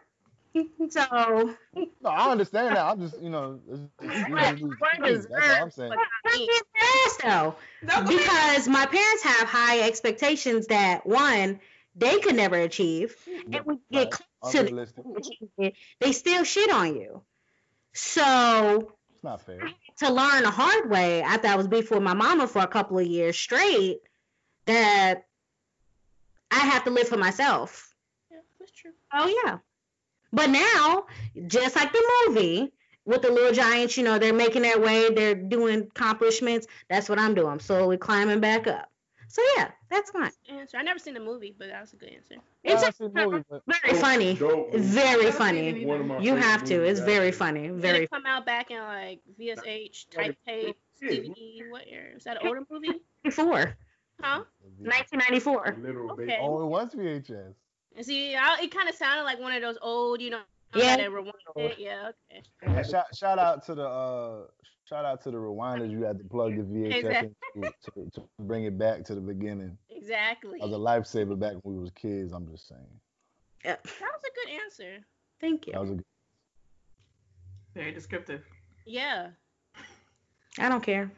So 0.89 1.55
No, 1.75 2.09
I 2.09 2.31
understand 2.31 2.75
that. 2.75 2.83
I'm 2.83 2.99
just, 2.99 3.21
you 3.21 3.29
know, 3.29 3.59
it's, 3.69 3.81
it's, 4.01 4.15
it's, 4.29 4.61
it's, 5.03 5.25
that's 5.27 5.57
all 5.57 5.63
I'm 5.63 5.71
saying. 5.71 5.91
I 6.25 7.09
though. 7.23 7.55
No, 7.83 8.03
because 8.03 8.67
my 8.67 8.85
parents 8.85 9.23
have 9.23 9.47
high 9.47 9.81
expectations 9.81 10.67
that 10.67 11.05
one 11.05 11.59
they 11.95 12.19
could 12.19 12.35
never 12.35 12.55
achieve, 12.55 13.15
mm-hmm. 13.27 13.53
and 13.53 13.65
we 13.65 13.77
get 13.91 14.11
close 14.11 14.53
to 14.53 14.63
the 14.63 14.67
Unrealistic. 14.69 15.75
they 15.99 16.11
still 16.11 16.43
shit 16.43 16.71
on 16.71 16.95
you. 16.95 17.21
So 17.93 18.93
It's 19.13 19.23
not 19.23 19.41
fair. 19.41 19.59
to 19.99 20.13
learn 20.13 20.43
the 20.43 20.51
hard 20.51 20.89
way 20.89 21.21
after 21.21 21.47
I 21.47 21.55
was 21.55 21.67
beefing 21.67 21.97
with 21.97 22.03
my 22.03 22.13
mama 22.13 22.47
for 22.47 22.59
a 22.59 22.67
couple 22.67 22.97
of 22.97 23.05
years 23.05 23.37
straight, 23.37 23.99
that 24.65 25.25
I 26.51 26.59
have 26.59 26.83
to 26.85 26.91
live 26.91 27.07
for 27.07 27.17
myself. 27.17 27.93
Yeah, 28.31 28.37
that's 28.59 28.71
true. 28.71 28.91
Oh 29.13 29.41
yeah. 29.45 29.57
But 30.31 30.49
now, 30.49 31.05
just 31.47 31.75
like 31.75 31.91
the 31.91 32.03
movie 32.27 32.71
with 33.05 33.21
the 33.21 33.31
little 33.31 33.51
giants, 33.51 33.97
you 33.97 34.03
know, 34.03 34.19
they're 34.19 34.33
making 34.33 34.61
their 34.61 34.79
way, 34.79 35.09
they're 35.09 35.35
doing 35.35 35.81
accomplishments. 35.81 36.67
That's 36.89 37.09
what 37.09 37.19
I'm 37.19 37.33
doing. 37.33 37.47
I'm 37.47 37.59
slowly 37.59 37.97
climbing 37.97 38.39
back 38.39 38.67
up. 38.67 38.89
So 39.29 39.43
yeah, 39.57 39.69
that's 39.91 40.09
fine. 40.09 40.31
Answer. 40.49 40.77
I 40.77 40.81
never 40.81 40.97
seen 40.97 41.13
the 41.13 41.19
movie, 41.19 41.53
but 41.55 41.67
that 41.67 41.81
was 41.81 41.93
a 41.93 41.97
good 41.97 42.09
answer. 42.09 42.35
It's 42.63 42.81
I've 42.81 42.95
seen 42.95 43.13
the 43.13 43.25
movie, 43.27 43.43
but 43.47 43.61
very 43.67 43.95
funny. 43.95 44.33
Dope. 44.33 44.73
Very 44.73 45.31
funny. 45.31 45.69
it 45.69 45.87
One 45.87 46.01
of 46.01 46.05
my 46.07 46.19
You 46.19 46.35
have 46.35 46.63
to. 46.65 46.81
It's 46.81 46.99
very 46.99 47.27
actually. 47.27 47.31
funny. 47.31 47.67
Did 47.67 47.79
Very 47.79 48.03
it 48.05 48.09
come 48.09 48.25
out 48.25 48.47
back 48.47 48.71
in 48.71 48.79
like 48.79 49.19
VSH, 49.39 50.09
type 50.09 50.35
tape, 50.47 50.75
DVD? 50.99 51.69
What 51.69 51.83
era? 51.87 52.15
Is 52.15 52.23
that 52.23 52.41
an 52.41 52.47
older 52.47 52.63
movie? 52.71 53.01
94. 53.23 53.77
Huh? 54.19 54.43
1994. 54.79 55.77
Literal 55.79 56.11
Okay. 56.13 56.37
Oh, 56.41 56.63
it 56.63 56.67
was 56.67 56.95
VHS. 56.95 57.53
And 57.99 58.05
see, 58.05 58.33
I, 58.33 58.59
it 58.61 58.71
kind 58.73 58.87
of 58.87 58.95
sounded 58.95 59.23
like 59.23 59.41
one 59.41 59.51
of 59.51 59.61
those 59.61 59.77
old, 59.81 60.21
you 60.21 60.29
know, 60.29 60.39
Yeah. 60.73 60.95
rewind. 61.05 61.33
Yeah, 61.77 62.11
okay. 62.31 62.41
And 62.61 62.85
shout, 62.85 63.13
shout 63.13 63.37
out 63.37 63.65
to 63.65 63.75
the 63.75 63.83
uh, 63.85 64.45
shout 64.85 65.03
out 65.03 65.21
to 65.23 65.31
the 65.31 65.37
rewinders. 65.37 65.91
You 65.91 66.03
had 66.03 66.17
to 66.19 66.23
plug 66.23 66.55
the 66.55 66.61
VHS 66.63 66.93
Exactly. 66.95 67.31
into 67.55 67.71
to, 67.93 68.09
to 68.21 68.29
bring 68.39 68.63
it 68.63 68.77
back 68.77 69.03
to 69.03 69.15
the 69.15 69.19
beginning. 69.19 69.77
Exactly. 69.89 70.59
That 70.61 70.69
was 70.69 70.77
a 70.77 70.79
lifesaver 70.79 71.37
back 71.37 71.55
when 71.63 71.75
we 71.75 71.81
was 71.81 71.91
kids. 71.91 72.31
I'm 72.31 72.47
just 72.49 72.69
saying. 72.69 72.79
Yeah. 73.65 73.75
That 73.83 73.83
was 73.83 74.21
a 74.23 74.47
good 74.47 74.61
answer. 74.63 75.05
Thank 75.41 75.67
you. 75.67 75.73
That 75.73 75.79
you. 75.79 75.81
was 75.81 75.89
a 75.91 75.95
good. 75.95 76.05
Very 77.75 77.91
descriptive. 77.91 78.43
Yeah. 78.85 79.31
I 80.57 80.69
don't 80.69 80.81
care. 80.81 81.11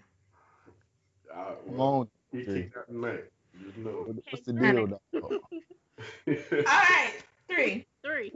Uh, 1.31 1.51
Come 1.67 1.77
well, 1.77 1.87
on. 1.87 2.07
he 2.31 2.43
kicked 2.43 2.75
out 2.75 2.87
tonight. 2.87 3.25
Just 3.63 3.77
know. 3.77 4.15
What's 4.31 4.45
the 4.47 4.53
deal, 4.53 4.87
though? 5.13 5.39
All 6.27 6.33
right, 6.65 7.13
three. 7.49 7.85
Three. 8.03 8.33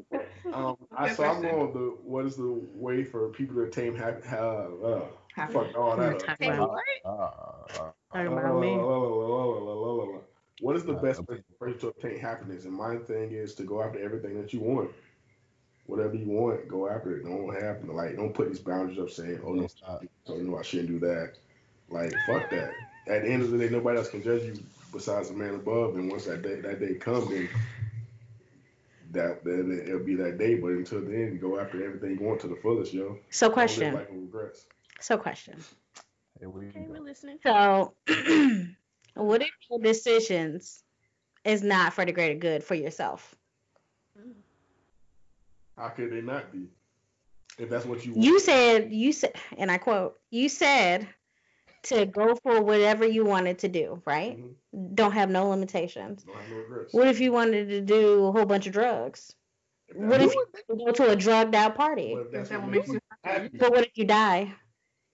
um, 0.53 0.78
I 0.95 1.07
Good 1.07 1.18
so 1.18 1.24
I'm 1.24 1.39
question. 1.41 1.41
going 1.57 1.74
the 1.74 1.97
what 2.03 2.26
is 2.26 2.36
the 2.36 2.51
way 2.76 3.03
for 3.03 3.30
people 3.30 3.55
to 3.55 3.70
tame 3.72 3.95
ha- 3.95 4.11
ha- 4.28 4.68
uh, 4.84 5.01
fuck 5.47 5.76
all 5.76 5.97
that. 5.97 6.13
up. 6.16 6.20
Talking 6.20 6.51
Hey, 6.51 6.55
about- 6.57 6.70
what? 6.70 7.95
Talking 8.13 8.28
about 8.34 8.59
me. 8.61 8.78
What 10.61 10.76
is 10.76 10.86
the 10.86 10.93
best 10.93 11.28
way 11.28 11.41
for 11.59 11.68
you 11.70 11.76
to 11.76 11.88
obtain 11.88 12.20
happiness? 12.20 12.66
And 12.66 12.74
my 12.74 12.97
thing 12.97 13.32
is 13.32 13.55
to 13.55 13.63
go 13.63 13.82
after 13.84 13.99
everything 13.99 14.39
that 14.41 14.53
you 14.53 14.59
want. 14.61 14.91
Whatever 15.88 16.16
you 16.16 16.28
want, 16.30 16.68
go 16.68 16.88
after 16.89 17.18
it. 17.18 17.24
Don't 17.26 17.53
have 17.61 17.84
like 17.86 18.16
don't 18.16 18.34
put 18.34 18.49
these 18.49 18.59
boundaries 18.59 18.97
up 18.99 19.09
saying, 19.09 19.39
oh 19.45 19.53
no, 19.53 19.68
Stop. 19.68 20.03
so 20.26 20.36
no, 20.38 20.57
I 20.57 20.61
shouldn't 20.61 20.89
do 20.89 20.99
that. 20.99 21.34
Like 21.89 22.13
fuck 22.26 22.49
that. 22.51 22.72
At 23.07 23.24
the 23.24 23.30
end 23.30 23.43
of 23.43 23.51
the 23.51 23.57
day, 23.57 23.70
nobody 23.70 23.97
else 23.99 24.09
can 24.09 24.24
judge 24.24 24.43
you 24.43 24.53
besides 24.96 25.30
the 25.30 25.36
man 25.36 25.56
above. 25.56 25.96
And 25.96 26.10
once 26.10 26.26
that 26.26 26.41
day 26.41 26.62
that 26.62 26.80
day 26.80 26.96
comes, 26.96 27.30
then 27.30 27.50
that 29.12 29.43
then 29.43 29.84
it'll 29.86 30.00
be 30.00 30.16
that 30.16 30.38
day. 30.38 30.55
But 30.55 30.72
until 30.72 31.01
then, 31.01 31.38
go 31.39 31.59
after 31.59 31.86
everything 31.86 32.17
you 32.20 32.26
want 32.26 32.42
to 32.42 32.47
the 32.47 32.55
fullest, 32.55 32.93
yo. 32.93 33.17
So 33.30 33.50
question. 33.50 33.93
life 33.93 34.09
with 34.09 34.22
regrets. 34.22 34.66
So 35.01 35.17
question. 35.17 35.55
Here 36.39 36.50
Okay, 36.50 36.88
we're 36.89 37.01
listening. 37.01 37.38
So 37.43 37.93
what 39.16 39.42
if 39.42 39.51
your 39.70 39.80
decisions 39.80 40.84
is 41.43 41.62
not 41.62 41.93
for 41.93 42.05
the 42.05 42.12
greater 42.12 42.39
good 42.39 42.63
for 42.63 42.76
yourself? 42.76 43.36
Mm. 44.20 44.34
How 45.78 45.89
could 45.89 46.12
they 46.12 46.22
not 46.22 46.51
be? 46.51 46.67
If 47.58 47.70
that's 47.70 47.86
what 47.86 48.05
you 48.05 48.13
want. 48.13 48.24
You 48.24 48.39
said 48.39 48.92
you 48.92 49.13
said 49.13 49.34
and 49.58 49.72
I 49.72 49.78
quote, 49.78 50.16
you 50.30 50.50
said 50.50 51.08
to 51.86 52.05
go 52.05 52.36
for 52.36 52.62
whatever 52.62 53.05
you 53.05 53.25
wanted 53.25 53.59
to 53.59 53.67
do, 53.67 54.01
right? 54.05 54.37
Mhm. 54.37 54.95
Don't 54.95 55.12
have 55.13 55.29
no 55.29 55.49
limitations. 55.49 56.25
No. 56.25 56.33
What 56.91 57.07
if 57.07 57.20
you 57.20 57.32
wanted 57.32 57.70
to 57.70 57.82
do 57.82 58.25
a 58.25 58.32
whole 58.32 58.45
bunch 58.45 58.67
of 58.67 58.74
drugs? 58.74 59.33
If 59.89 59.97
What 59.97 60.21
if 60.21 60.33
you 60.33 60.45
go 60.78 60.91
to 60.91 61.09
a 61.12 61.16
drugged 61.16 61.55
out 61.55 61.75
party? 61.75 62.13
What 62.13 62.32
that's 62.32 62.49
That 62.49 62.59
what 62.62 62.63
what 62.63 62.71
makes 62.71 62.87
makes 62.87 62.93
you 62.93 62.99
happy? 63.24 63.57
But 63.57 63.71
what 63.71 63.86
if 63.86 63.97
you 63.97 64.05
die? 64.05 64.53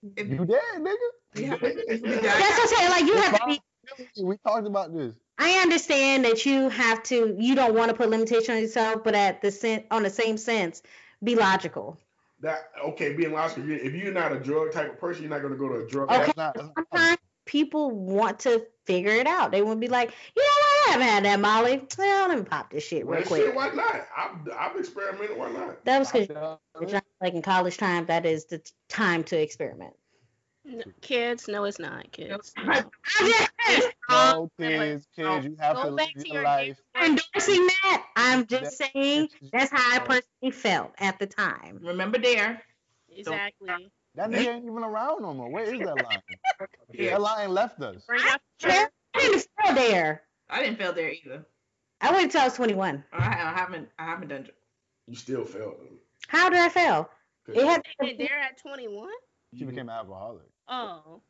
You 0.02 0.44
dead, 0.44 0.60
nigga? 0.78 1.08
Yeah. 1.36 1.56
That's 1.60 1.78
what 2.02 2.60
I'm 2.60 2.68
saying. 2.68 2.90
Like 2.90 3.06
you 3.06 3.16
have 3.16 3.38
to 3.40 3.46
be 3.46 4.24
We 4.24 4.36
talked 4.38 4.66
about 4.66 4.92
this. 4.92 5.14
I 5.38 5.60
understand 5.62 6.24
that 6.24 6.44
you 6.44 6.68
have 6.68 7.02
to 7.04 7.36
you 7.38 7.54
don't 7.54 7.74
want 7.74 7.90
to 7.90 7.96
put 7.96 8.10
limitation 8.10 8.54
on 8.56 8.60
yourself, 8.62 9.02
but 9.04 9.14
at 9.14 9.40
the 9.42 9.50
sen- 9.50 9.84
on 9.90 10.02
the 10.02 10.10
same 10.10 10.36
sense, 10.36 10.82
be 11.22 11.36
logical. 11.36 11.98
That 12.42 12.70
okay, 12.84 13.14
being 13.14 13.32
logical. 13.32 13.70
If 13.70 13.94
you're 13.94 14.12
not 14.12 14.32
a 14.32 14.40
drug 14.40 14.72
type 14.72 14.92
of 14.92 14.98
person, 14.98 15.22
you're 15.22 15.30
not 15.30 15.42
gonna 15.42 15.56
go 15.56 15.68
to 15.68 15.86
a 15.86 15.88
drug. 15.88 16.10
Okay. 16.10 16.32
Not, 16.36 16.56
Sometimes 16.58 17.18
people 17.46 17.90
want 17.92 18.40
to 18.40 18.66
figure 18.84 19.12
it 19.12 19.28
out. 19.28 19.52
They 19.52 19.62
would 19.62 19.78
be 19.78 19.86
like, 19.88 20.12
you 20.34 20.42
know 20.42 20.48
what, 20.48 20.88
I 20.88 20.92
haven't 20.92 21.06
had 21.06 21.24
that 21.24 21.40
Molly. 21.40 21.86
Well, 21.96 22.28
let 22.28 22.38
me 22.38 22.44
pop 22.44 22.70
this 22.70 22.84
shit 22.84 23.06
real 23.06 23.20
Well, 23.20 23.26
quick. 23.26 23.42
shit, 23.42 23.54
why 23.54 23.70
not? 23.70 24.06
I've, 24.16 24.48
I've 24.58 24.76
experimented. 24.76 25.36
Why 25.36 25.52
not? 25.52 25.84
That 25.84 26.00
was 26.00 26.10
because 26.10 27.02
like 27.20 27.34
in 27.34 27.42
college 27.42 27.76
time, 27.76 28.06
that 28.06 28.26
is 28.26 28.46
the 28.46 28.60
time 28.88 29.22
to 29.24 29.40
experiment. 29.40 29.94
N- 30.68 30.82
kids, 31.00 31.48
no, 31.48 31.64
it's 31.64 31.78
not 31.78 32.10
kids. 32.12 32.52
I'm 32.56 32.84
No, 34.08 34.50
kids, 34.58 35.06
kids, 35.16 35.44
you 35.44 35.56
have 35.58 35.76
Go 35.76 35.90
to 35.90 35.96
back 35.96 36.14
live 36.14 36.24
to 36.24 36.28
your 36.28 36.34
your 36.36 36.44
life. 36.44 36.80
endorsing 37.00 37.66
that. 37.82 38.04
I'm 38.16 38.46
just 38.46 38.78
That- 38.78 38.90
saying 38.94 39.28
that's- 39.50 39.70
that's 39.70 39.72
how 39.72 39.96
I 39.96 39.98
personally 39.98 40.52
felt 40.52 40.92
at 40.98 41.18
the 41.18 41.26
time. 41.26 41.80
Remember 41.82 42.18
Dare. 42.18 42.62
Exactly. 43.08 43.90
That 44.14 44.30
nigga 44.30 44.46
ain't 44.54 44.64
even 44.64 44.84
around 44.84 45.22
no 45.22 45.32
more. 45.34 45.50
Where 45.50 45.64
is 45.64 45.80
that 45.80 45.96
line? 45.96 46.22
Yeah. 46.92 47.12
That 47.12 47.20
line 47.22 47.50
left 47.50 47.80
us. 47.80 48.04
Bring 48.06 48.20
out 48.24 48.40
the 48.60 48.90
I 49.14 49.20
didn't 49.20 49.46
feel 49.64 49.74
there. 49.74 50.22
I 50.50 50.62
didn't 50.62 50.78
fail 50.78 50.92
Dare 50.92 51.10
either. 51.12 51.46
I 52.00 52.12
waited 52.14 52.30
till 52.32 52.42
I 52.42 52.44
was 52.44 52.54
21. 52.54 53.02
I, 53.12 53.16
I 53.18 53.20
haven't. 53.58 53.88
I 53.98 54.04
haven't 54.04 54.28
done. 54.28 54.48
You 55.06 55.16
still 55.16 55.44
failed. 55.44 55.76
How 56.28 56.48
did 56.50 56.58
I 56.58 56.68
fail? 56.68 57.08
It 57.48 57.64
had 57.64 57.82
And 57.98 58.18
they're 58.18 58.38
at 58.38 58.58
21. 58.58 59.08
She 59.54 59.64
became 59.64 59.88
an 59.88 59.90
alcoholic. 59.90 60.42
Oh, 60.68 61.20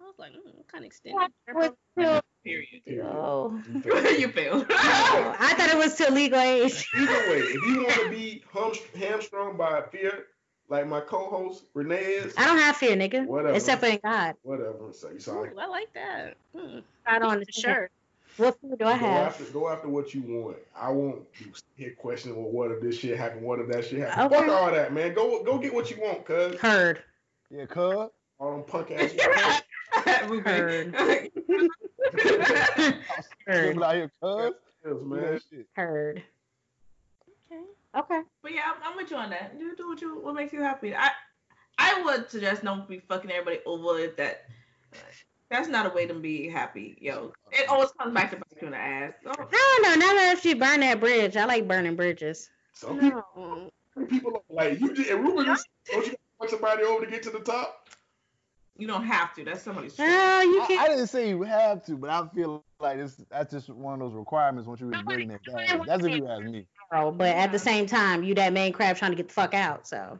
I 0.00 0.04
was 0.04 0.14
like, 0.18 0.32
mm, 0.32 0.66
kind 0.70 0.84
of 0.84 0.86
extended. 0.86 1.28
was 1.54 1.70
till, 1.98 2.20
Period. 2.44 3.04
oh. 3.04 3.60
You 3.74 4.28
failed. 4.28 4.60
you. 4.60 4.66
Oh, 4.80 5.36
I 5.38 5.54
thought 5.54 5.70
it 5.70 5.76
was 5.76 5.94
till 5.96 6.12
legal 6.12 6.38
age. 6.40 6.88
Either 6.94 7.30
way, 7.30 7.38
if 7.40 7.66
you 7.66 7.82
want 7.84 8.02
to 8.02 8.08
be 8.10 8.42
hum- 8.52 8.72
hamstrung 8.96 9.56
by 9.56 9.82
fear, 9.90 10.26
like 10.68 10.86
my 10.86 11.00
co-host 11.00 11.64
Renee 11.74 11.96
is, 11.96 12.34
I 12.36 12.46
don't 12.46 12.58
have 12.58 12.76
fear, 12.76 12.96
nigga. 12.96 13.26
Whatever. 13.26 13.54
Except 13.56 13.80
for 13.80 13.88
in 13.88 14.00
God. 14.04 14.34
whatever. 14.42 14.92
So 14.92 15.10
you 15.10 15.18
sorry. 15.18 15.50
Ooh, 15.50 15.58
I 15.58 15.66
like 15.66 15.92
that. 15.94 16.36
Hmm. 16.56 16.78
I 17.06 17.18
don't 17.18 17.44
The 17.44 17.52
shirt. 17.52 17.90
What 18.36 18.56
fear 18.60 18.76
do 18.76 18.84
I 18.84 18.92
Go 18.92 19.06
have? 19.06 19.26
after, 19.26 19.44
go 19.52 19.68
after 19.68 19.88
what 19.88 20.14
you 20.14 20.22
want. 20.22 20.58
I 20.76 20.90
won't 20.90 21.22
hit 21.76 21.96
questions. 21.98 22.36
Well, 22.36 22.50
what 22.50 22.70
if 22.70 22.80
this 22.80 22.98
shit 23.00 23.18
happened? 23.18 23.42
What 23.42 23.58
if 23.58 23.68
that 23.68 23.84
shit 23.84 23.98
happened? 24.00 24.32
Okay. 24.32 24.46
Fuck 24.46 24.48
all 24.56 24.70
that, 24.70 24.92
man. 24.92 25.12
Go, 25.14 25.42
go 25.42 25.58
get 25.58 25.74
what 25.74 25.90
you 25.90 26.00
want, 26.00 26.24
cuz. 26.24 26.60
Heard. 26.60 27.02
Yeah, 27.50 27.66
cuz. 27.66 28.10
All 28.38 28.52
them 28.52 28.62
punk 28.64 28.90
ass. 28.92 29.12
Heard. 30.44 30.94
Heard. 30.94 31.34
Heard. 33.46 33.82
out 33.82 33.94
here, 33.94 34.10
cuz. 34.22 34.52
Yes, 34.84 34.94
Man, 35.02 35.20
man. 35.20 35.40
shit. 35.50 35.66
Heard. 35.74 36.22
Okay. 37.50 37.62
Okay. 37.96 38.20
But 38.42 38.52
yeah, 38.52 38.60
I'm, 38.66 38.76
I'm 38.92 38.96
with 38.96 39.10
you 39.10 39.16
on 39.16 39.30
that. 39.30 39.58
Do 39.58 39.74
do 39.76 39.88
what 39.88 40.00
you 40.00 40.20
what 40.20 40.34
makes 40.34 40.52
you 40.52 40.60
happy. 40.62 40.94
I 40.94 41.10
I 41.78 42.02
would 42.02 42.30
suggest 42.30 42.62
don't 42.62 42.88
be 42.88 43.00
fucking 43.00 43.30
everybody 43.30 43.60
over 43.66 43.98
if 43.98 44.16
that. 44.16 44.44
That's 45.50 45.68
not 45.68 45.86
a 45.86 45.94
way 45.94 46.06
to 46.06 46.12
be 46.14 46.46
happy, 46.48 46.98
yo. 47.00 47.32
It 47.50 47.68
always 47.70 47.90
comes 47.92 48.12
back 48.12 48.30
to 48.32 48.36
bite 48.36 48.60
you 48.60 48.66
in 48.66 48.72
the 48.72 48.78
ass. 48.78 49.14
Oh, 49.24 49.32
No, 49.34 49.88
no, 49.88 49.94
not 49.96 50.36
if 50.36 50.44
you 50.44 50.56
burn 50.56 50.80
that 50.80 51.00
bridge. 51.00 51.36
I 51.38 51.46
like 51.46 51.66
burning 51.66 51.96
bridges. 51.96 52.50
Some 52.74 53.00
people, 53.00 53.24
No. 53.34 53.70
some 53.94 54.06
people 54.06 54.44
like 54.50 54.78
you. 54.78 54.94
Just, 54.94 55.08
and 55.10 55.24
Ruben, 55.24 55.46
don't 55.46 55.56
you 55.90 56.02
gotta 56.02 56.16
fuck 56.38 56.50
somebody 56.50 56.82
over 56.84 57.06
to 57.06 57.10
get 57.10 57.22
to 57.22 57.30
the 57.30 57.40
top? 57.40 57.88
You 58.78 58.86
don't 58.86 59.04
have 59.04 59.34
to. 59.34 59.44
That's 59.44 59.62
somebody's 59.62 59.94
choice. 59.94 60.06
No, 60.06 60.40
you 60.40 60.62
I, 60.62 60.66
can't. 60.66 60.80
I 60.80 60.88
didn't 60.88 61.08
say 61.08 61.28
you 61.28 61.42
have 61.42 61.84
to, 61.86 61.96
but 61.96 62.10
I 62.10 62.26
feel 62.34 62.64
like 62.80 62.98
it's, 62.98 63.16
that's 63.28 63.52
just 63.52 63.68
one 63.68 63.94
of 63.94 64.00
those 64.00 64.14
requirements 64.14 64.68
once 64.68 64.80
you 64.80 64.86
really 64.86 65.02
bring 65.02 65.28
that 65.28 65.44
down. 65.44 65.84
That's 65.84 66.04
if 66.04 66.16
you 66.16 66.28
ask 66.28 66.44
me. 66.44 66.64
But 66.90 67.20
at 67.36 67.52
the 67.52 67.58
same 67.58 67.86
time, 67.86 68.22
you 68.22 68.34
that 68.36 68.52
main 68.52 68.72
crab 68.72 68.96
trying 68.96 69.10
to 69.10 69.16
get 69.16 69.28
the 69.28 69.34
fuck 69.34 69.52
out. 69.52 69.86
So 69.86 70.18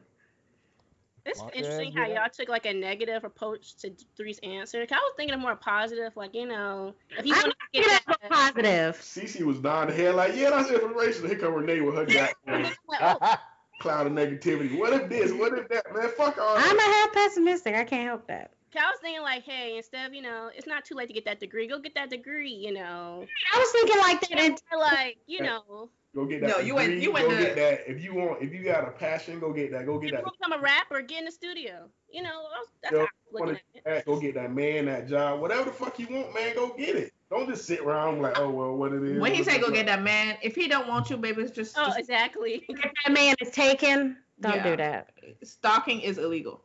It's 1.25 1.41
Well, 1.41 1.51
interesting 1.55 1.93
yeah, 1.93 2.01
how 2.01 2.07
yeah. 2.09 2.21
y'all 2.23 2.31
took 2.33 2.49
like 2.49 2.67
a 2.67 2.73
negative 2.73 3.23
approach 3.23 3.77
to 3.79 3.93
Three's 4.17 4.39
answer. 4.43 4.85
'Cause 4.87 4.97
I 4.99 5.01
was 5.01 5.13
thinking 5.17 5.35
of 5.35 5.41
more 5.41 5.57
positive, 5.57 6.17
like 6.17 6.35
you 6.35 6.47
know, 6.47 6.95
if 7.11 7.27
you 7.27 7.35
want 7.35 7.47
to 7.47 7.55
get 7.73 7.87
that's 7.87 8.07
that, 8.07 8.31
positive. 8.31 8.97
Cece 8.97 9.43
was 9.43 9.61
dying 9.61 9.89
the 9.89 9.95
head 9.95 10.15
like, 10.15 10.35
yeah, 10.35 10.51
that's 10.51 10.71
inspirational. 10.71 11.29
Here 11.29 11.39
come 11.39 11.55
Renee 11.55 11.81
with 11.81 11.95
her 11.97 12.07
goddamn 12.47 12.73
like, 12.89 13.19
oh, 13.23 13.37
cloud 13.79 14.07
of 14.07 14.13
negativity. 14.13 14.77
What 14.79 14.93
if 14.93 15.09
this? 15.09 15.33
What 15.33 15.57
if 15.59 15.69
that? 15.69 15.85
Man, 15.95 16.09
fuck 16.17 16.39
all 16.39 16.57
I'm 16.57 16.79
a 16.79 16.83
half 16.83 17.13
pessimistic. 17.13 17.75
I 17.75 17.85
can't 17.85 18.05
help 18.07 18.27
that. 18.29 18.53
'cause 18.73 18.83
I 18.85 18.91
was 18.91 18.99
thinking 19.01 19.23
like, 19.23 19.45
hey, 19.45 19.77
instead 19.79 20.07
of 20.07 20.15
you 20.15 20.21
know, 20.23 20.51
it's 20.55 20.67
not 20.67 20.85
too 20.85 20.95
late 20.95 21.09
to 21.09 21.15
get 21.15 21.25
that 21.25 21.41
degree. 21.41 21.67
Go 21.67 21.79
get 21.79 21.95
that 21.95 22.11
degree, 22.11 22.53
you 22.53 22.73
know. 22.73 23.25
I 23.55 23.59
was 23.59 23.71
thinking 23.73 23.99
like 23.99 24.21
that. 24.21 24.39
And 24.39 24.61
like 24.79 25.19
you 25.27 25.43
know, 25.43 25.91
Go 26.15 26.25
get 26.25 26.41
that. 26.41 26.49
No, 26.51 26.59
you 26.59 26.75
went- 26.75 26.95
you 26.95 27.13
went 27.13 27.29
Go 27.29 27.37
to- 27.37 27.43
get 27.43 27.57
that. 27.57 27.89
If 27.91 28.03
you 28.03 28.15
want, 28.15 28.43
if 28.43 28.53
you 28.53 28.65
got 28.65 28.89
a 28.89 28.91
passion, 28.91 29.39
go 29.41 29.53
get 29.53 29.71
that. 29.73 29.85
Go 29.87 29.99
get 29.99 30.11
you 30.11 30.17
that. 30.17 30.25
become 30.25 30.53
a 30.59 30.61
rapper, 30.61 31.01
get 31.03 31.19
in 31.21 31.25
the 31.27 31.31
studio. 31.31 31.89
You 32.11 32.23
know, 32.23 32.45
that's 32.83 32.93
Yo, 32.93 32.99
how 33.01 33.05
I 33.05 33.09
was 33.31 33.41
looking 33.41 33.55
at 33.57 33.63
it. 33.75 33.85
that, 33.85 34.05
Go 34.07 34.19
get 34.19 34.35
that 34.35 34.53
man, 34.53 34.87
that 34.87 35.07
job, 35.09 35.41
whatever 35.41 35.65
the 35.65 35.73
fuck 35.73 35.99
you 35.99 36.07
want, 36.11 36.35
man. 36.35 36.55
Go 36.55 36.71
get 36.77 36.97
it. 36.97 37.13
Don't 37.31 37.47
just 37.49 37.67
sit 37.67 37.81
around 37.81 38.23
like, 38.23 38.39
oh 38.39 38.49
well, 38.51 38.75
what 38.75 38.93
it 38.93 39.03
is. 39.03 39.21
When 39.21 39.35
he 39.35 39.45
say 39.45 39.59
go 39.59 39.71
get 39.71 39.87
that 39.87 40.03
man, 40.03 40.39
if 40.43 40.55
he 40.55 40.67
don't 40.67 40.89
want 40.89 41.11
you, 41.11 41.17
baby, 41.19 41.43
it's 41.43 41.51
just, 41.51 41.77
Oh, 41.79 41.87
just 41.87 41.99
exactly. 41.99 42.65
if 42.69 42.81
that 43.05 43.13
man 43.13 43.35
is 43.41 43.51
taken, 43.51 44.17
don't 44.41 44.57
Yeah. 44.57 44.71
do 44.71 44.77
that. 44.77 45.11
stalking 45.43 46.01
is 46.01 46.17
illegal. 46.19 46.63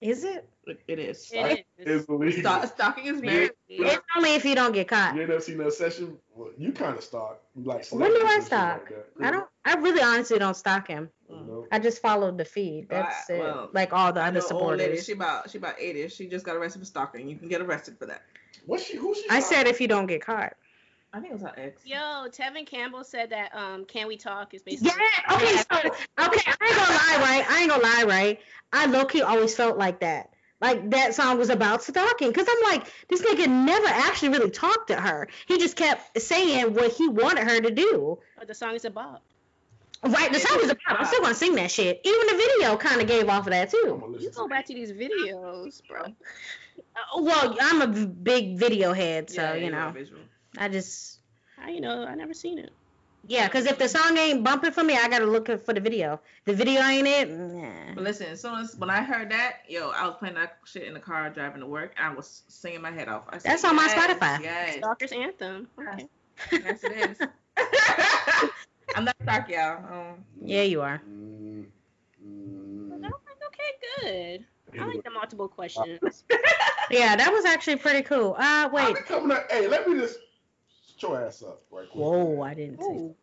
Is 0.00 0.22
it? 0.22 0.48
It, 0.66 0.80
it 0.86 0.98
is. 1.00 1.28
It 1.32 1.64
is. 1.78 2.02
It's 2.04 2.08
illegal. 2.08 2.62
Stalking 2.68 3.06
is 3.06 3.20
very. 3.20 3.50
It's 3.68 4.00
only 4.16 4.34
if 4.34 4.44
you 4.44 4.54
don't 4.54 4.70
get 4.70 4.86
caught. 4.86 5.14
You 5.16 5.22
ain't 5.22 5.30
never 5.30 5.40
seen 5.40 5.58
that 5.58 5.72
session? 5.72 6.16
Well, 6.36 6.50
you 6.56 6.70
kind 6.70 6.96
of 6.96 7.02
stalk. 7.02 7.40
Like 7.56 7.84
When 7.90 8.12
do 8.12 8.18
I 8.18 8.18
celebrities 8.20 8.22
and 8.30 8.42
shit 8.42 8.46
stalk? 8.46 8.90
like. 9.18 9.26
I 9.26 9.30
don't. 9.32 9.46
I 9.64 9.74
really 9.74 10.00
honestly 10.02 10.38
don't 10.38 10.54
stalk 10.54 10.86
him. 10.86 11.10
You 11.28 11.36
know? 11.36 11.66
I 11.72 11.80
just 11.80 12.00
follow 12.00 12.30
the 12.30 12.44
feed. 12.44 12.88
That's 12.88 13.28
Uh, 13.28 13.32
it. 13.34 13.38
well, 13.40 13.70
like 13.72 13.92
all 13.92 14.12
the 14.12 14.22
other 14.22 14.38
know 14.38 14.46
old 14.52 14.78
lady. 14.78 14.98
supporters. 14.98 15.06
She 15.06 15.12
about 15.12 15.50
she 15.50 15.58
about 15.58 15.74
eighty. 15.80 16.06
She 16.08 16.28
just 16.28 16.44
got 16.46 16.54
arrested 16.54 16.78
for 16.78 16.84
stalking. 16.84 17.28
You 17.28 17.36
can 17.36 17.48
get 17.48 17.60
arrested 17.60 17.98
for 17.98 18.06
that. 18.06 18.22
What's 18.68 18.84
she? 18.84 18.98
Who's 18.98 19.16
she? 19.16 19.30
I 19.30 19.40
said 19.40 19.66
if 19.66 19.80
you 19.80 19.88
don't 19.88 20.06
get 20.06 20.20
caught. 20.20 20.52
I 21.10 21.20
think 21.20 21.30
it 21.30 21.32
was 21.32 21.42
her 21.42 21.54
ex. 21.56 21.86
Yo, 21.86 21.96
Tevin 22.28 22.66
Campbell 22.66 23.02
said 23.02 23.30
that 23.30 23.54
um, 23.54 23.86
"Can 23.86 24.08
We 24.08 24.18
Talk" 24.18 24.52
is 24.52 24.62
basically. 24.62 24.92
Yeah. 24.94 25.36
Okay. 25.36 25.56
So 25.56 25.78
okay, 25.78 25.96
I 26.18 26.66
ain't 26.68 26.76
gonna 26.76 26.92
lie, 26.92 27.18
right? 27.18 27.46
I 27.48 27.60
ain't 27.60 27.70
gonna 27.70 27.82
lie, 27.82 28.04
right? 28.06 28.40
I 28.70 28.84
low 28.84 29.06
key 29.06 29.22
always 29.22 29.54
felt 29.54 29.78
like 29.78 30.00
that. 30.00 30.30
Like 30.60 30.90
that 30.90 31.14
song 31.14 31.38
was 31.38 31.48
about 31.48 31.82
stalking, 31.82 32.30
cause 32.30 32.44
I'm 32.46 32.62
like, 32.70 32.92
this 33.08 33.22
nigga 33.22 33.48
never 33.48 33.86
actually 33.86 34.30
really 34.30 34.50
talked 34.50 34.88
to 34.88 34.96
her. 34.96 35.28
He 35.46 35.56
just 35.56 35.76
kept 35.76 36.20
saying 36.20 36.74
what 36.74 36.92
he 36.92 37.08
wanted 37.08 37.44
her 37.44 37.60
to 37.62 37.70
do. 37.70 38.18
But 38.36 38.48
the 38.48 38.54
song 38.54 38.74
is 38.74 38.84
about. 38.84 39.22
Right? 40.04 40.30
The 40.30 40.40
song 40.40 40.58
is 40.60 40.70
about. 40.70 41.00
I'm 41.00 41.06
still 41.06 41.22
gonna 41.22 41.34
sing 41.34 41.54
that 41.54 41.70
shit. 41.70 42.02
Even 42.04 42.26
the 42.26 42.34
video 42.34 42.76
kind 42.76 43.00
of 43.00 43.08
gave 43.08 43.30
off 43.30 43.46
of 43.46 43.52
that 43.52 43.70
too. 43.70 44.18
You 44.20 44.30
go 44.30 44.46
back 44.46 44.66
to 44.66 44.74
these 44.74 44.92
videos, 44.92 45.80
bro. 45.88 46.12
Uh, 46.78 47.22
well, 47.22 47.56
I'm 47.60 47.82
a 47.82 47.86
big 48.06 48.58
video 48.58 48.92
head, 48.92 49.30
so 49.30 49.42
Yeah, 49.42 49.54
you 49.54 49.64
you 49.66 49.70
know, 49.70 49.90
visual. 49.90 50.20
I 50.56 50.68
just 50.68 51.18
How 51.56 51.68
you 51.68 51.80
know? 51.80 52.04
I 52.04 52.14
never 52.14 52.34
seen 52.34 52.58
it. 52.58 52.70
yeah, 53.26 53.48
cause 53.48 53.66
if 53.66 53.78
the 53.78 53.88
song 53.88 54.16
ain't 54.16 54.42
bumping 54.44 54.72
for 54.72 54.82
me, 54.84 54.94
I 54.96 55.08
gotta 55.08 55.26
look 55.26 55.46
for 55.64 55.72
the 55.74 55.80
video. 55.80 56.20
The 56.44 56.54
video 56.54 56.80
ain't 56.82 57.06
it. 57.06 57.28
Nah. 57.30 57.94
But 57.94 58.04
listen, 58.04 58.28
as 58.28 58.40
soon 58.40 58.58
as 58.60 58.76
when 58.76 58.90
I 58.90 59.02
heard 59.02 59.30
that, 59.30 59.62
yo, 59.68 59.90
I 59.90 60.06
was 60.06 60.16
playing 60.18 60.36
that 60.36 60.58
shit 60.64 60.84
in 60.84 60.94
the 60.94 61.00
car 61.00 61.28
driving 61.30 61.60
to 61.60 61.66
work, 61.66 61.94
I 61.98 62.14
was 62.14 62.42
singing 62.48 62.80
my 62.82 62.90
head 62.90 63.08
off. 63.08 63.24
I 63.28 63.38
said, 63.38 63.50
That's 63.52 63.64
on 63.64 63.76
my 63.76 63.86
"Yes, 63.86 63.94
Spotify." 63.94 64.42
Yes, 64.42 64.76
Stalker's 64.76 65.12
anthem. 65.12 65.68
Okay. 65.78 66.08
yes, 66.52 66.84
it 66.84 66.92
is. 66.92 67.18
I'm 68.94 69.04
not 69.04 69.16
stalk 69.22 69.48
y'all. 69.50 69.84
Um, 69.84 70.24
Yeah, 70.44 70.62
you 70.62 70.80
are. 70.80 71.02
Mm, 71.08 71.66
And 72.24 73.04
mm, 73.04 73.04
I'm 73.04 73.12
okay, 73.48 73.72
good. 74.02 74.44
I 74.80 74.84
like 74.86 75.04
the 75.04 75.10
multiple 75.10 75.48
questions. 75.48 76.24
Yeah, 76.90 77.16
that 77.16 77.30
was 77.30 77.44
actually 77.44 77.76
pretty 77.76 78.00
cool. 78.00 78.32
Uh, 78.32 78.36
I 78.40 78.66
wait. 78.72 78.94
be 78.94 79.02
coming 79.02 79.30
up. 79.36 79.44
Hey, 79.52 79.68
let 79.68 79.86
me 79.86 79.98
just 80.00 80.20
shut 80.98 81.10
your 81.10 81.22
ass 81.22 81.42
up 81.42 81.60
right 81.70 81.86
quick. 81.86 82.02
Whoa, 82.02 82.40
I 82.40 82.54
didn't 82.54 82.80
see. 82.80 82.86
Ooh. 82.86 83.14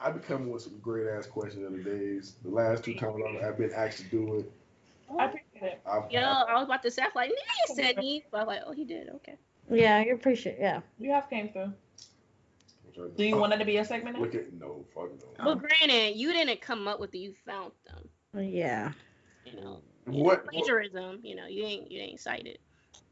I 0.00 0.10
be 0.10 0.20
coming 0.20 0.50
with 0.50 0.62
some 0.62 0.78
great 0.78 1.06
ass 1.08 1.26
questions 1.26 1.66
of 1.66 1.72
the 1.72 1.82
days. 1.90 2.36
The 2.42 2.48
last 2.48 2.84
two 2.84 2.94
times 2.94 3.16
I've- 3.28 3.44
I've 3.44 3.58
been 3.58 3.72
asked 3.74 3.98
to 3.98 4.04
do 4.04 4.36
it, 4.36 4.52
I 5.18 5.26
appreciate 5.26 5.72
it. 5.74 5.80
I've, 5.84 6.10
Yo, 6.10 6.20
I 6.20 6.54
was 6.54 6.64
about 6.64 6.82
to 6.84 6.90
say, 6.90 7.02
I 7.02 7.06
was 7.06 7.14
like, 7.16 7.30
nigga 7.30 7.74
said 7.74 7.96
me, 7.98 8.24
but 8.30 8.38
I 8.38 8.44
was 8.44 8.48
like, 8.48 8.62
oh, 8.66 8.72
he 8.72 8.86
did. 8.86 9.10
Okay. 9.16 9.36
Yeah, 9.70 10.02
you 10.02 10.14
appreciate. 10.14 10.56
Yeah. 10.58 10.80
You 10.98 11.10
have 11.12 11.28
came 11.28 11.50
through. 11.50 11.64
I'm 11.64 11.74
trying 12.94 13.10
to- 13.10 13.16
Do 13.18 13.24
you 13.24 13.36
want 13.36 13.52
it 13.52 13.58
to 13.58 13.66
be 13.66 13.76
a 13.76 13.84
segment? 13.84 14.18
Look 14.18 14.34
at 14.34 14.50
no, 14.54 14.86
fuck 14.94 15.10
no. 15.38 15.44
Well, 15.44 15.56
granted, 15.56 16.16
you 16.16 16.32
didn't 16.32 16.62
come 16.62 16.88
up 16.88 16.98
with 16.98 17.14
it. 17.14 17.18
You 17.18 17.34
found 17.46 17.72
them. 17.86 18.08
Yeah. 18.42 18.92
You 19.44 19.60
know. 19.60 19.82
What? 20.12 20.46
Plagiarism. 20.50 21.20
You 21.22 21.36
know, 21.36 21.46
you 21.46 21.64
ain't 21.64 21.90
you 21.90 22.00
ain't 22.00 22.20
cited. 22.20 22.58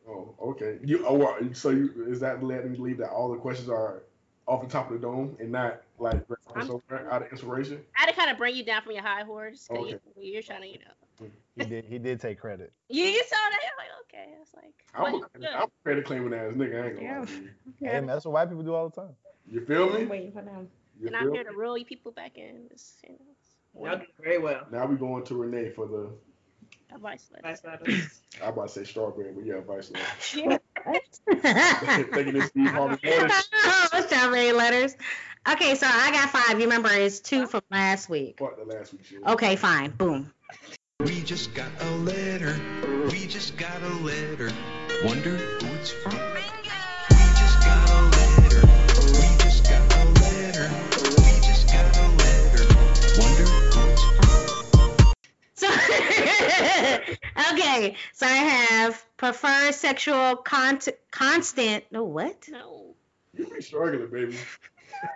Oh, 0.09 0.35
okay. 0.41 0.79
You 0.85 1.05
oh, 1.07 1.37
so 1.53 1.71
you 1.71 2.07
is 2.09 2.21
that 2.21 2.43
letting 2.43 2.73
me 2.73 2.77
believe 2.77 2.99
that 2.99 3.11
all 3.11 3.31
the 3.31 3.39
questions 3.39 3.69
are 3.69 4.03
off 4.47 4.63
the 4.63 4.69
top 4.69 4.91
of 4.91 5.01
the 5.01 5.07
dome 5.07 5.37
and 5.41 5.51
not 5.51 5.83
like 5.99 6.23
I'm- 6.55 6.81
out 7.11 7.23
of 7.23 7.31
inspiration? 7.31 7.83
I 7.97 8.03
had 8.03 8.11
to 8.11 8.17
kind 8.17 8.31
of 8.31 8.39
bring 8.39 8.55
you 8.55 8.65
down 8.65 8.83
from 8.83 8.93
your 8.93 9.03
high 9.03 9.23
horse 9.25 9.67
because 9.69 9.85
Okay. 9.85 9.99
you, 10.17 10.33
you're 10.33 10.43
trying 10.43 10.63
to, 10.63 10.69
you 10.69 10.79
know. 10.79 11.27
Mm. 11.27 11.31
He 11.57 11.65
did. 11.65 11.85
He 11.85 11.99
did 11.99 12.21
take 12.21 12.39
credit. 12.39 12.73
yeah, 12.89 13.07
you 13.07 13.23
saw 13.27 13.37
that? 13.51 13.59
I'm 13.65 13.77
like, 13.79 13.89
okay. 14.05 14.35
It's 14.41 14.55
like, 14.55 14.75
I'm 14.95 15.15
a, 15.15 15.19
but 15.19 15.27
it's 15.35 15.37
good. 15.39 15.55
I'm 15.55 15.63
a 15.65 15.83
credit 15.83 16.05
claiming 16.05 16.35
ass 16.35 16.55
nigga. 16.55 16.83
I 16.83 16.87
ain't 16.87 16.97
gonna 16.97 17.07
Yeah. 17.07 17.19
lie 17.21 17.27
to 17.27 17.33
you. 17.33 17.51
Hey, 17.81 17.87
man, 18.01 18.07
that's 18.07 18.25
what 18.25 18.33
white 18.35 18.49
people 18.49 18.63
do 18.65 18.75
all 18.75 18.89
the 18.89 19.01
time. 19.03 19.15
You 19.51 19.61
feel 19.65 19.91
me? 19.91 20.03
I'm 20.03 20.09
waiting 20.09 20.33
for 20.33 20.43
them. 20.43 20.69
You 21.01 21.09
and 21.09 21.17
I'm 21.17 21.33
here 21.33 21.45
me? 21.45 21.51
to 21.51 21.57
reel 21.57 21.77
you 21.77 21.85
people 21.85 22.13
back 22.13 22.37
in. 22.39 22.67
It's, 22.71 22.97
you 23.05 23.11
know, 23.11 23.19
it's 23.33 23.57
Y'all 23.85 23.99
do 23.99 24.05
very 24.23 24.39
well. 24.39 24.67
Now 24.73 24.87
we 24.87 24.97
going 24.97 25.25
to 25.25 25.37
Renee 25.37 25.71
for 25.71 25.87
the 25.87 26.11
advice 26.95 27.29
letter. 27.33 27.43
Vice 27.49 27.65
letters. 27.65 28.21
I 28.43 28.49
about 28.49 28.69
to 28.69 28.73
say 28.75 28.85
strawberry, 28.85 29.33
but 29.33 29.45
yeah, 29.45 29.61
vice 29.61 29.91
lord. 29.91 30.61
Yeah. 31.43 32.03
Thinking 32.05 32.35
this 32.35 32.47
Steve 32.51 32.69
Harvey 32.69 32.99
morning. 33.09 33.31
oh, 33.65 34.05
strawberry 34.07 34.53
letters. 34.53 34.95
Okay, 35.51 35.75
so 35.75 35.87
I 35.89 36.11
got 36.13 36.31
five. 36.31 36.59
You 36.61 36.65
remember 36.67 36.89
it's 36.93 37.21
two 37.21 37.47
from 37.47 37.63
last 37.71 38.09
week. 38.09 38.37
Fuck 38.39 38.57
the 38.57 38.65
last 38.65 38.93
week 38.93 39.05
shit. 39.05 39.21
Okay, 39.27 39.57
fine. 39.57 39.91
Boom. 39.91 40.33
We 41.01 41.23
just 41.23 41.55
got 41.55 41.69
a 41.81 41.91
letter. 41.99 42.59
We 43.11 43.27
just 43.27 43.57
got 43.57 43.83
a 43.83 43.95
letter. 44.05 44.51
Wonder 45.05 45.37
who 45.37 45.67
it's 45.75 45.91
from. 45.91 46.13
okay, 57.53 57.97
so 58.13 58.27
I 58.27 58.31
have 58.31 59.17
prefer 59.17 59.73
sexual 59.73 60.37
con- 60.37 60.81
constant. 61.11 61.85
No, 61.91 62.05
what? 62.05 62.49
No. 62.51 62.95
You 63.35 63.47
be 63.47 63.61
struggling, 63.61 64.09
baby. 64.11 64.39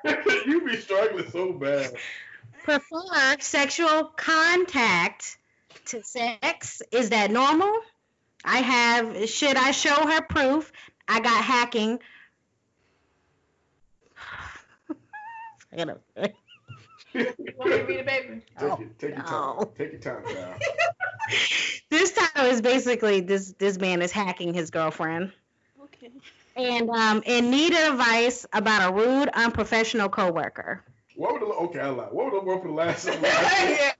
you 0.47 0.65
be 0.67 0.77
struggling 0.77 1.31
so 1.31 1.53
bad. 1.53 1.95
Prefer 2.65 3.37
sexual 3.39 4.05
contact 4.05 5.39
to 5.87 6.03
sex. 6.03 6.83
Is 6.93 7.11
that 7.11 7.31
normal? 7.31 7.73
I 8.45 8.59
have. 8.59 9.29
Should 9.29 9.57
I 9.57 9.71
show 9.71 9.95
her 9.95 10.21
proof? 10.21 10.71
I 11.09 11.21
got 11.21 11.45
hacking. 11.45 12.01
I 15.73 15.77
gotta. 15.77 16.01
You 17.12 17.27
want 17.59 17.71
me 17.71 17.77
to 17.77 17.83
read 17.83 17.99
it, 17.99 18.07
baby? 18.07 18.43
Take 18.57 18.81
it. 18.81 18.99
Take 19.01 19.17
your 19.17 19.25
oh, 19.27 19.65
time. 19.65 19.69
Take 19.77 19.93
your 19.93 20.01
time, 20.01 20.23
child. 20.33 20.62
this 21.90 22.12
title 22.12 22.47
is 22.51 22.61
basically 22.61 23.20
this 23.20 23.52
this 23.59 23.78
man 23.78 24.02
is 24.02 24.12
hacking 24.12 24.55
his 24.55 24.70
girlfriend 24.70 25.32
Okay. 25.82 26.11
and 26.57 26.89
um 26.90 27.23
in 27.27 27.51
need 27.51 27.73
of 27.73 27.93
advice 27.94 28.47
about 28.52 28.90
a 28.90 28.94
rude 28.94 29.28
unprofessional 29.35 30.09
coworker. 30.09 30.85
What 31.16 31.32
would 31.35 31.43
the 31.43 31.47
okay? 31.47 31.81
I 31.81 31.89
lied. 31.89 32.09
What 32.12 32.32
would 32.32 32.43
the 32.43 32.47
one 32.47 32.61
from 32.61 32.74
last 32.74 33.05
week? 33.11 33.19
yeah. 33.23 33.93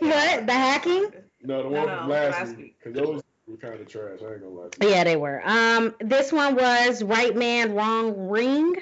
what 0.00 0.46
the 0.46 0.52
hacking? 0.52 1.06
No, 1.42 1.62
the 1.62 1.68
one 1.68 1.86
no, 1.86 1.98
from 1.98 2.08
last, 2.08 2.38
last 2.38 2.48
week. 2.50 2.58
week. 2.58 2.76
Because 2.78 2.94
those 3.00 3.22
were 3.46 3.56
kind 3.56 3.80
of 3.80 3.88
trash. 3.88 4.18
I 4.22 4.32
ain't 4.32 4.42
gonna 4.42 4.48
lie. 4.54 4.68
To 4.68 4.84
you. 4.86 4.90
Yeah, 4.92 5.04
they 5.04 5.16
were. 5.16 5.40
Um, 5.48 5.94
this 6.00 6.32
one 6.32 6.54
was 6.56 7.02
right 7.02 7.34
man, 7.34 7.74
wrong 7.74 8.28
ring, 8.28 8.74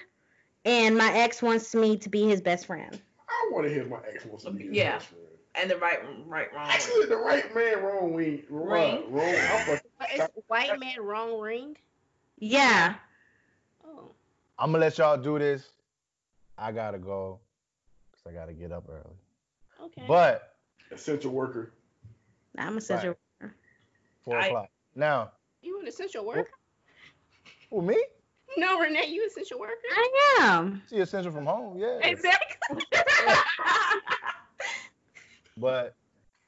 and 0.65 0.97
my 0.97 1.13
ex 1.17 1.41
wants 1.43 1.75
me 1.75 1.99
to 1.99 2.09
be 2.09 2.27
his 2.27 2.41
best 2.41 2.67
friend. 2.67 3.01
I 3.29 3.51
want 3.53 3.67
to 3.69 3.73
hear 3.73 3.85
my 3.87 3.99
ex 4.13 4.25
wants 4.25 4.45
to 4.45 4.51
be 4.51 4.65
his 4.65 4.73
Yeah. 4.77 4.95
best 4.95 5.07
friend. 5.09 5.26
And 5.59 5.71
the 5.71 5.79
right, 5.79 5.99
right, 6.27 6.53
wrong. 6.55 6.69
Actually, 6.69 7.07
the 7.07 7.17
right 7.17 7.55
man, 7.55 7.83
wrong 7.83 8.13
wing, 8.13 8.43
Ring. 8.51 9.05
wrong. 9.11 9.35
I'm 9.35 9.67
fucking- 9.67 10.21
is 10.21 10.29
white 10.49 10.79
man 10.79 11.01
wrong 11.01 11.39
ring? 11.41 11.77
Yeah. 12.39 12.97
Oh. 13.85 14.11
I'm 14.59 14.73
gonna 14.73 14.85
let 14.85 14.99
y'all 14.99 15.17
do 15.17 15.39
this. 15.39 15.67
I 16.59 16.73
gotta 16.73 16.99
go 16.99 17.41
because 18.11 18.27
I 18.27 18.33
gotta 18.33 18.53
get 18.53 18.71
up 18.71 18.89
early. 18.91 19.17
Okay. 19.81 20.05
But 20.07 20.57
essential 20.91 21.33
worker. 21.33 21.73
I'm 22.59 22.79
a 22.79 22.81
worker. 22.81 23.55
four 24.23 24.39
I- 24.39 24.47
o'clock. 24.47 24.71
Now, 24.95 25.33
you 25.63 25.81
an 25.81 25.87
essential 25.89 26.25
worker? 26.25 26.51
who 27.71 27.83
me? 27.83 28.03
No, 28.57 28.79
Renee, 28.79 29.09
you 29.09 29.27
essential 29.27 29.59
worker? 29.59 29.75
I 29.91 30.39
am. 30.41 30.83
She 30.89 30.97
essential 30.97 31.33
from 31.33 31.45
home, 31.45 31.79
yeah. 31.79 31.99
Exactly. 32.03 32.57
But 35.59 35.95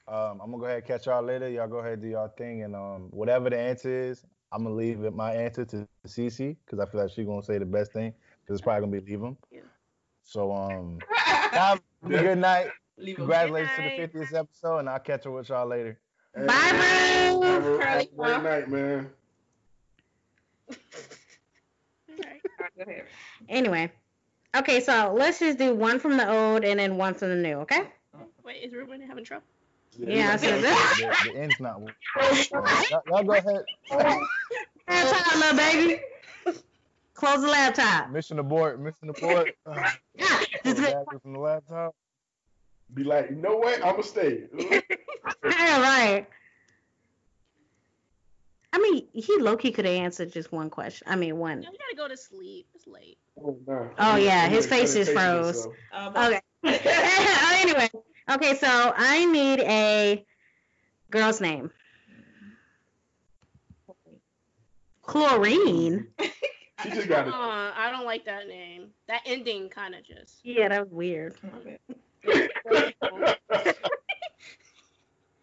um, 0.06 0.40
I'm 0.42 0.50
gonna 0.50 0.58
go 0.58 0.64
ahead 0.64 0.78
and 0.78 0.86
catch 0.86 1.06
y'all 1.06 1.22
later. 1.22 1.48
Y'all 1.48 1.68
go 1.68 1.78
ahead 1.78 1.94
and 1.94 2.02
do 2.02 2.08
y'all 2.08 2.28
thing, 2.28 2.62
and 2.62 2.74
um, 2.74 3.08
whatever 3.10 3.50
the 3.50 3.58
answer 3.58 3.90
is, 3.90 4.24
I'm 4.52 4.64
gonna 4.64 4.74
leave 4.74 5.02
it, 5.04 5.14
my 5.14 5.32
answer 5.32 5.64
to 5.66 5.86
Cece 6.06 6.56
because 6.64 6.78
I 6.78 6.86
feel 6.90 7.02
like 7.02 7.10
she's 7.10 7.26
gonna 7.26 7.42
say 7.42 7.58
the 7.58 7.66
best 7.66 7.92
thing 7.92 8.12
because 8.42 8.58
it's 8.58 8.64
probably 8.64 8.80
gonna 8.88 9.00
be 9.00 9.10
leave 9.10 9.20
them. 9.20 9.36
Yeah. 9.50 9.60
So 10.24 10.52
um, 10.52 10.98
have 11.16 11.80
a 12.04 12.08
good 12.08 12.38
night. 12.38 12.68
Leave 12.98 13.18
'em. 13.18 13.26
Congratulations 13.26 13.70
Good 13.76 14.12
to 14.12 14.18
the 14.18 14.26
50th 14.26 14.38
episode, 14.38 14.78
and 14.78 14.90
I'll 14.90 14.98
catch 14.98 15.26
up 15.26 15.32
with 15.32 15.48
y'all 15.48 15.66
later. 15.66 15.98
Hey, 16.34 16.46
Bye, 16.46 16.52
Have 16.54 17.34
boo. 17.34 17.42
a, 17.42 17.46
have 17.46 17.66
a 17.66 18.06
great 18.06 18.42
night, 18.42 18.68
man. 18.68 19.10
Alright. 22.10 22.42
Go 22.76 22.82
ahead. 22.82 23.04
Anyway. 23.48 23.90
Okay, 24.56 24.80
so 24.80 25.14
let's 25.16 25.38
just 25.38 25.58
do 25.58 25.74
one 25.74 25.98
from 26.00 26.16
the 26.16 26.30
old 26.30 26.64
and 26.64 26.80
then 26.80 26.96
one 26.96 27.14
from 27.14 27.28
the 27.28 27.36
new, 27.36 27.56
okay? 27.58 27.82
Wait, 28.48 28.62
is 28.64 28.72
Ruben 28.72 29.02
having 29.02 29.24
trouble? 29.24 29.44
Yeah, 29.98 30.32
I 30.32 30.36
said 30.38 30.58
the, 30.58 30.62
that. 30.62 31.20
the 31.34 31.38
end's 31.38 31.60
not. 31.60 31.80
y'all, 32.90 33.02
y'all 33.06 33.22
go 33.22 33.32
ahead. 33.34 33.64
Laptop, 34.88 35.36
little 35.36 35.56
baby. 35.58 36.00
Close 37.12 37.42
the 37.42 37.48
laptop. 37.48 38.08
Mission 38.10 38.38
abort. 38.38 38.80
Mission 38.80 39.10
abort. 39.10 39.50
Uh, 39.66 39.74
Ah, 39.76 39.94
pull 40.18 40.46
just 40.64 40.64
the 40.64 40.74
be- 40.74 40.80
battery 40.92 41.18
from 41.22 41.32
the 41.34 41.38
laptop. 41.40 41.94
Be 42.94 43.04
like, 43.04 43.28
you 43.28 43.36
know 43.36 43.56
what? 43.58 43.84
I'ma 43.84 44.00
stay. 44.00 44.44
Yeah, 45.44 45.80
right. 45.82 46.26
I 48.72 48.78
mean, 48.78 49.08
he 49.12 49.36
low 49.40 49.58
key 49.58 49.72
could 49.72 49.84
have 49.84 49.94
answered 49.94 50.32
just 50.32 50.52
one 50.52 50.70
question. 50.70 51.06
I 51.10 51.16
mean, 51.16 51.36
one. 51.36 51.60
No, 51.60 51.70
you 51.70 51.76
gotta 51.78 51.96
go 51.96 52.08
to 52.08 52.16
sleep. 52.16 52.66
It's 52.74 52.86
late. 52.86 53.18
oh, 53.44 53.58
nah. 53.66 53.88
Oh, 53.98 54.16
yeah, 54.16 54.48
his 54.48 54.66
face 54.66 54.94
is 54.94 55.10
froze. 55.10 55.48
this, 55.54 55.62
so- 55.64 55.74
Uh, 55.92 56.30
Okay. 56.30 56.40
Anyway, 57.62 57.90
okay, 58.30 58.54
so 58.56 58.92
I 58.96 59.24
need 59.26 59.60
a 59.60 60.24
girl's 61.10 61.40
name. 61.40 61.70
Chlorine. 65.02 66.08
She 66.82 66.90
Uh. 67.12 67.72
I 67.76 67.90
don't 67.90 68.04
like 68.04 68.24
that 68.26 68.46
name. 68.46 68.90
That 69.08 69.22
ending 69.26 69.68
kind 69.68 69.96
of 69.96 70.04
just. 70.04 70.36
Yeah, 70.44 70.68
that 70.68 70.82
was 70.82 70.92
weird. 70.92 71.34
And 72.22 72.24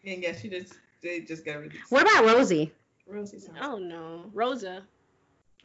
yeah, 0.03 0.31
she 0.33 0.49
just 0.49 0.75
they 1.03 1.19
just 1.21 1.43
got 1.43 1.59
rid 1.59 1.73
of 1.73 1.77
What 1.89 2.03
about 2.03 2.25
Rosie? 2.25 2.71
Rosie 3.05 3.39
sounds. 3.39 3.57
Oh 3.61 3.77
no, 3.77 4.29
Rosa. 4.33 4.83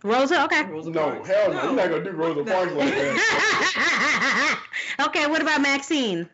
Rosa, 0.03 0.43
okay. 0.45 0.65
Rosa 0.65 0.91
No, 0.91 1.11
Parks. 1.11 1.29
hell 1.29 1.53
no. 1.53 1.63
You're 1.63 1.73
not 1.75 1.89
gonna 1.91 2.05
do 2.05 2.11
Rosa 2.13 2.45
Parks 2.45 2.73
like 2.73 2.93
that. 2.93 4.61
okay, 5.07 5.27
what 5.29 5.41
about 5.41 5.61
Maxine? 5.61 6.29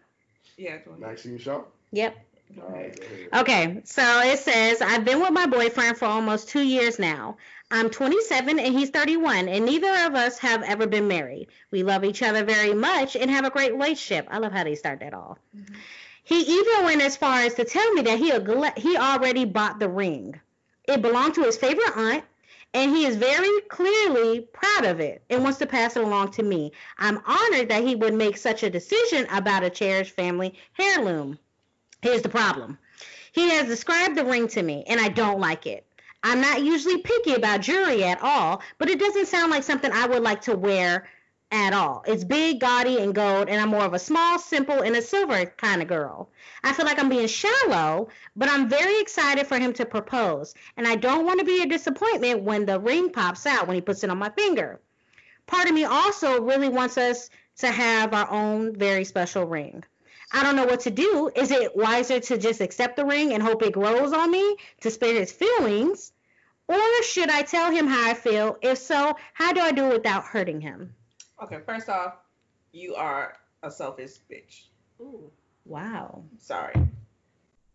Yeah, 0.56 0.78
go 0.78 0.92
ahead. 0.92 1.00
Maxine 1.00 1.38
Shaw. 1.38 1.62
Yep. 1.92 2.16
Go 2.54 2.62
All 2.62 2.68
right, 2.70 2.86
ahead. 2.86 3.00
go 3.00 3.06
ahead. 3.06 3.28
Okay, 3.34 3.80
so 3.84 4.02
it 4.22 4.38
says 4.38 4.80
I've 4.80 5.04
been 5.04 5.20
with 5.20 5.32
my 5.32 5.46
boyfriend 5.46 5.98
for 5.98 6.06
almost 6.06 6.48
two 6.48 6.62
years 6.62 6.98
now. 6.98 7.36
I'm 7.70 7.90
27 7.90 8.58
and 8.60 8.78
he's 8.78 8.90
31, 8.90 9.48
and 9.48 9.64
neither 9.64 10.06
of 10.06 10.14
us 10.14 10.38
have 10.38 10.62
ever 10.62 10.86
been 10.86 11.08
married. 11.08 11.48
We 11.72 11.82
love 11.82 12.04
each 12.04 12.22
other 12.22 12.44
very 12.44 12.74
much 12.74 13.16
and 13.16 13.30
have 13.30 13.44
a 13.44 13.50
great 13.50 13.72
relationship. 13.72 14.28
I 14.30 14.38
love 14.38 14.52
how 14.52 14.62
they 14.64 14.76
start 14.76 15.00
that 15.00 15.14
off. 15.14 15.38
Mm-hmm. 15.56 15.74
He 16.22 16.40
even 16.40 16.84
went 16.84 17.02
as 17.02 17.16
far 17.16 17.40
as 17.40 17.54
to 17.54 17.64
tell 17.64 17.92
me 17.92 18.02
that 18.02 18.18
he 18.18 18.32
ag- 18.32 18.78
he 18.78 18.96
already 18.96 19.44
bought 19.44 19.78
the 19.78 19.88
ring. 19.88 20.40
It 20.88 21.02
belonged 21.02 21.34
to 21.34 21.42
his 21.42 21.56
favorite 21.56 21.96
aunt, 21.96 22.24
and 22.76 22.94
he 22.94 23.06
is 23.06 23.16
very 23.16 23.62
clearly 23.70 24.42
proud 24.52 24.84
of 24.84 25.00
it 25.00 25.22
and 25.30 25.42
wants 25.42 25.58
to 25.58 25.66
pass 25.66 25.96
it 25.96 26.04
along 26.04 26.30
to 26.32 26.42
me. 26.42 26.70
I'm 26.98 27.22
honored 27.24 27.70
that 27.70 27.82
he 27.82 27.94
would 27.96 28.12
make 28.12 28.36
such 28.36 28.62
a 28.62 28.68
decision 28.68 29.26
about 29.32 29.64
a 29.64 29.70
cherished 29.70 30.14
family 30.14 30.58
heirloom. 30.78 31.38
Here's 32.02 32.20
the 32.20 32.28
problem. 32.28 32.76
He 33.32 33.48
has 33.48 33.66
described 33.66 34.14
the 34.14 34.26
ring 34.26 34.46
to 34.48 34.62
me, 34.62 34.84
and 34.88 35.00
I 35.00 35.08
don't 35.08 35.40
like 35.40 35.66
it. 35.66 35.86
I'm 36.22 36.42
not 36.42 36.62
usually 36.62 36.98
picky 36.98 37.32
about 37.32 37.62
jewelry 37.62 38.04
at 38.04 38.22
all, 38.22 38.60
but 38.76 38.90
it 38.90 38.98
doesn't 38.98 39.28
sound 39.28 39.50
like 39.50 39.62
something 39.62 39.90
I 39.90 40.06
would 40.06 40.22
like 40.22 40.42
to 40.42 40.54
wear 40.54 41.08
at 41.52 41.72
all. 41.72 42.02
It's 42.06 42.24
big, 42.24 42.60
gaudy, 42.60 42.98
and 42.98 43.14
gold, 43.14 43.48
and 43.48 43.60
I'm 43.60 43.68
more 43.68 43.84
of 43.84 43.94
a 43.94 43.98
small, 43.98 44.38
simple, 44.38 44.80
and 44.80 44.96
a 44.96 45.02
silver 45.02 45.46
kind 45.56 45.80
of 45.80 45.88
girl. 45.88 46.28
I 46.64 46.72
feel 46.72 46.84
like 46.84 46.98
I'm 46.98 47.08
being 47.08 47.28
shallow, 47.28 48.08
but 48.34 48.48
I'm 48.48 48.68
very 48.68 49.00
excited 49.00 49.46
for 49.46 49.58
him 49.58 49.72
to 49.74 49.86
propose, 49.86 50.54
and 50.76 50.88
I 50.88 50.96
don't 50.96 51.24
want 51.24 51.38
to 51.38 51.46
be 51.46 51.62
a 51.62 51.66
disappointment 51.66 52.42
when 52.42 52.66
the 52.66 52.80
ring 52.80 53.10
pops 53.10 53.46
out 53.46 53.66
when 53.68 53.76
he 53.76 53.80
puts 53.80 54.02
it 54.02 54.10
on 54.10 54.18
my 54.18 54.30
finger. 54.30 54.80
Part 55.46 55.68
of 55.68 55.74
me 55.74 55.84
also 55.84 56.42
really 56.42 56.68
wants 56.68 56.98
us 56.98 57.30
to 57.58 57.68
have 57.70 58.12
our 58.12 58.28
own 58.28 58.74
very 58.74 59.04
special 59.04 59.44
ring. 59.44 59.84
I 60.32 60.42
don't 60.42 60.56
know 60.56 60.66
what 60.66 60.80
to 60.80 60.90
do. 60.90 61.30
Is 61.36 61.52
it 61.52 61.76
wiser 61.76 62.18
to 62.18 62.36
just 62.36 62.60
accept 62.60 62.96
the 62.96 63.04
ring 63.04 63.32
and 63.32 63.40
hope 63.40 63.62
it 63.62 63.72
grows 63.72 64.12
on 64.12 64.32
me 64.32 64.56
to 64.80 64.90
spare 64.90 65.14
his 65.14 65.30
feelings? 65.30 66.12
Or 66.66 67.02
should 67.04 67.30
I 67.30 67.42
tell 67.42 67.70
him 67.70 67.86
how 67.86 68.10
I 68.10 68.14
feel? 68.14 68.58
If 68.60 68.78
so, 68.78 69.14
how 69.34 69.52
do 69.52 69.60
I 69.60 69.70
do 69.70 69.86
it 69.86 69.92
without 69.92 70.24
hurting 70.24 70.60
him? 70.60 70.95
Okay, 71.42 71.58
first 71.66 71.88
off, 71.88 72.14
you 72.72 72.94
are 72.94 73.36
a 73.62 73.70
selfish 73.70 74.12
bitch. 74.30 74.66
Ooh. 75.00 75.30
Wow. 75.64 76.22
Sorry. 76.38 76.74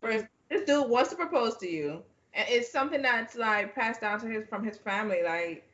First, 0.02 0.26
this 0.50 0.66
dude 0.66 0.90
wants 0.90 1.12
to 1.12 1.16
propose 1.16 1.58
to 1.58 1.70
you, 1.70 2.02
and 2.34 2.48
it's 2.50 2.72
something 2.72 3.02
that's 3.02 3.36
like 3.36 3.76
passed 3.76 4.02
down 4.02 4.20
to 4.22 4.28
his 4.28 4.48
from 4.48 4.64
his 4.64 4.78
family. 4.78 5.20
Like, 5.24 5.68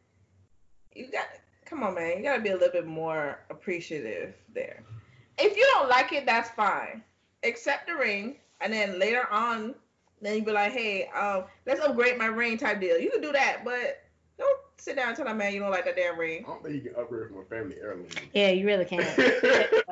you 0.94 1.10
got, 1.12 1.28
come 1.66 1.84
on, 1.84 1.96
man, 1.96 2.18
you 2.18 2.24
gotta 2.24 2.42
be 2.42 2.50
a 2.50 2.54
little 2.58 2.72
bit 2.72 2.86
more 2.86 3.40
appreciative 3.50 4.36
there. 4.54 4.84
If 5.38 5.56
you 5.56 5.64
don't 5.74 5.88
like 5.88 6.12
it, 6.12 6.26
that's 6.26 6.50
fine. 6.50 7.04
Accept 7.44 7.88
the 7.88 7.96
ring, 7.96 8.36
and 8.60 8.74
then 8.74 9.00
later 9.00 9.32
on, 9.32 9.76
then 10.22 10.36
you 10.36 10.44
be 10.44 10.52
like, 10.52 10.74
hey, 10.74 11.08
um, 11.16 11.46
let's 11.66 11.80
upgrade 11.80 12.18
my 12.18 12.26
ring 12.26 12.58
type 12.58 12.82
deal. 12.82 12.98
You 12.98 13.12
can 13.12 13.22
do 13.22 13.32
that, 13.32 13.64
but 13.64 14.02
don't 14.38 14.60
sit 14.80 14.96
down 14.96 15.10
and 15.10 15.18
tell 15.18 15.26
that 15.26 15.36
man 15.38 15.54
you 15.54 15.60
don't 15.60 15.72
like 15.72 15.86
that 15.86 15.96
damn 15.96 16.18
ring. 16.20 16.44
I 16.46 16.50
don't 16.50 16.64
think 16.64 16.76
you 16.76 16.82
can 16.92 17.00
upgrade 17.00 17.30
from 17.30 17.40
a 17.40 17.46
family 17.46 17.76
heirloom. 17.82 18.08
Yeah, 18.34 18.50
you 18.50 18.66
really 18.66 18.86
can't. 18.86 19.06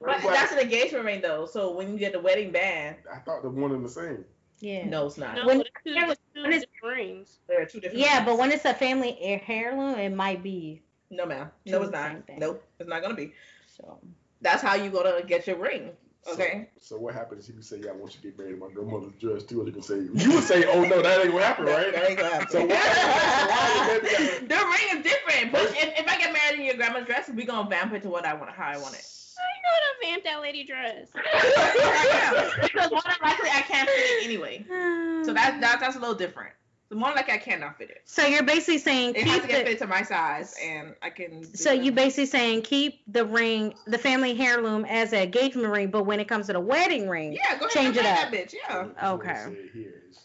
But 0.00 0.20
that's 0.22 0.50
an 0.52 0.58
engagement 0.58 1.04
ring 1.04 1.20
though. 1.20 1.46
So 1.46 1.70
when 1.72 1.92
you 1.92 1.98
get 1.98 2.12
the 2.12 2.18
wedding 2.20 2.50
band, 2.50 2.96
I 3.12 3.18
thought 3.18 3.42
the 3.42 3.48
one 3.50 3.70
and 3.70 3.84
the 3.84 3.88
same. 3.88 4.24
Yeah. 4.58 4.84
no, 4.86 5.06
it's 5.06 5.18
not. 5.18 5.36
No, 5.36 5.46
When- 5.46 5.58
two, 5.84 5.94
when 5.94 6.10
it's 6.10 6.20
two 6.34 6.40
it's- 6.44 6.60
different 6.72 6.96
rings. 6.98 7.38
There 7.48 7.62
are 7.62 7.66
two 7.66 7.78
different. 7.80 8.00
Yeah, 8.00 8.14
rings. 8.16 8.26
but 8.26 8.38
when 8.38 8.50
it's 8.52 8.64
a 8.64 8.74
family 8.74 9.16
heirloom, 9.20 9.98
it 9.98 10.14
might 10.14 10.42
be. 10.42 10.82
no, 11.10 11.26
ma'am, 11.26 11.50
no, 11.66 11.82
it's 11.82 11.92
not. 11.92 12.16
Nope, 12.38 12.64
it's 12.80 12.88
not 12.88 13.02
gonna 13.02 13.14
be. 13.14 13.32
So 13.66 13.98
That's 14.40 14.62
how 14.62 14.74
you 14.74 14.90
gonna 14.90 15.22
get 15.22 15.46
your 15.46 15.56
ring. 15.56 15.90
So- 16.24 16.32
Okay. 16.34 16.68
So, 16.80 16.98
what 16.98 17.14
happens 17.14 17.48
if 17.48 17.56
you 17.56 17.62
say, 17.62 17.78
"Yeah, 17.78 17.90
I 17.90 17.94
want 17.94 18.14
you 18.14 18.20
to 18.20 18.28
get 18.28 18.38
married 18.38 18.52
to 18.52 18.56
my 18.66 18.72
grandmother's 18.72 19.12
dress 19.20 19.42
too"? 19.44 19.60
Or 19.62 19.66
you 19.66 19.72
can 19.72 19.82
say, 19.82 19.96
you 19.96 20.32
would 20.34 20.44
say, 20.44 20.64
"Oh 20.70 20.84
no, 20.84 21.02
that 21.02 21.20
ain't 21.20 21.32
gonna 21.32 21.44
happen, 21.44 21.64
right?" 21.66 21.92
That 21.92 22.08
ain't 22.08 22.18
gonna 22.18 22.30
happen. 22.32 22.48
So 22.48 22.64
why- 22.64 22.76
so 22.76 23.06
why 23.50 23.98
the 24.46 24.54
ring 24.54 24.98
is 24.98 25.02
different. 25.04 25.52
But 25.52 25.62
if, 25.76 25.98
if 25.98 26.08
I 26.08 26.16
get 26.18 26.32
married 26.32 26.60
in 26.60 26.66
your 26.66 26.74
grandma's 26.76 27.06
dress, 27.06 27.28
we 27.28 27.44
gonna 27.44 27.68
vamp 27.68 27.92
it 27.94 28.02
to 28.02 28.08
what 28.08 28.24
I 28.24 28.34
want, 28.34 28.50
how 28.52 28.66
I 28.68 28.76
want 28.78 28.94
it. 28.94 29.04
I 29.38 29.42
know 29.64 29.76
to 29.82 30.06
vamp 30.12 30.24
that 30.24 30.40
lady 30.40 30.64
dress. 30.64 31.08
because 32.62 32.90
more 32.90 33.02
than 33.04 33.16
likely 33.22 33.50
I 33.50 33.62
can't 33.66 33.88
fit 33.88 33.98
it 33.98 34.24
anyway. 34.24 34.64
So 35.24 35.32
that, 35.32 35.60
that 35.60 35.78
that's 35.78 35.94
a 35.94 36.00
little 36.00 36.16
different. 36.16 36.52
So 36.92 36.98
more 36.98 37.12
like 37.14 37.30
I 37.30 37.38
cannot 37.38 37.78
fit 37.78 37.88
it. 37.88 38.02
So 38.04 38.26
you're 38.26 38.42
basically 38.42 38.76
saying 38.76 39.14
It 39.14 39.22
has 39.26 39.32
keep 39.40 39.42
to 39.44 39.48
get 39.48 39.64
the, 39.64 39.70
fit 39.70 39.78
to 39.78 39.86
my 39.86 40.02
size, 40.02 40.54
and 40.62 40.94
I 41.00 41.08
can. 41.08 41.42
so 41.42 41.70
that. 41.70 41.82
you 41.82 41.90
basically 41.90 42.26
saying 42.26 42.62
keep 42.62 43.00
the 43.10 43.24
ring, 43.24 43.72
the 43.86 43.96
family 43.96 44.38
heirloom 44.38 44.84
as 44.84 45.14
an 45.14 45.20
engagement 45.20 45.68
ring, 45.68 45.90
but 45.90 46.02
when 46.04 46.20
it 46.20 46.28
comes 46.28 46.48
to 46.48 46.52
the 46.52 46.60
wedding 46.60 47.08
ring, 47.08 47.32
Yeah, 47.32 47.52
go 47.58 47.60
ahead 47.64 47.70
change 47.70 47.96
it 47.96 48.04
up. 48.04 48.30
that 48.30 48.30
bitch. 48.30 48.52
Yeah. 48.52 48.84
That's 48.84 48.94
what 48.94 49.02
I 49.04 49.08
Okay. 49.12 49.56
here 49.72 50.02
is 50.10 50.18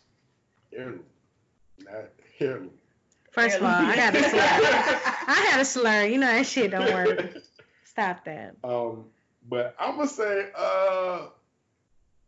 heirloom, 0.73 1.03
not 1.85 1.94
heirloom. 2.38 2.72
first 3.31 3.56
of 3.57 3.64
all, 3.64 3.69
I 3.69 3.95
got 3.95 4.11
to 4.14 4.23
slur. 4.30 4.39
I 5.27 5.48
had 5.49 5.61
a 5.61 5.65
slur. 5.65 6.03
You 6.07 6.18
know 6.18 6.27
that 6.27 6.45
shit 6.45 6.72
don't 6.72 6.91
work. 6.94 7.38
Stop 7.85 8.26
that. 8.26 8.57
Um, 8.65 9.06
but 9.48 9.73
I'm 9.80 9.95
gonna 9.95 10.10
say, 10.10 10.49
uh, 10.53 11.27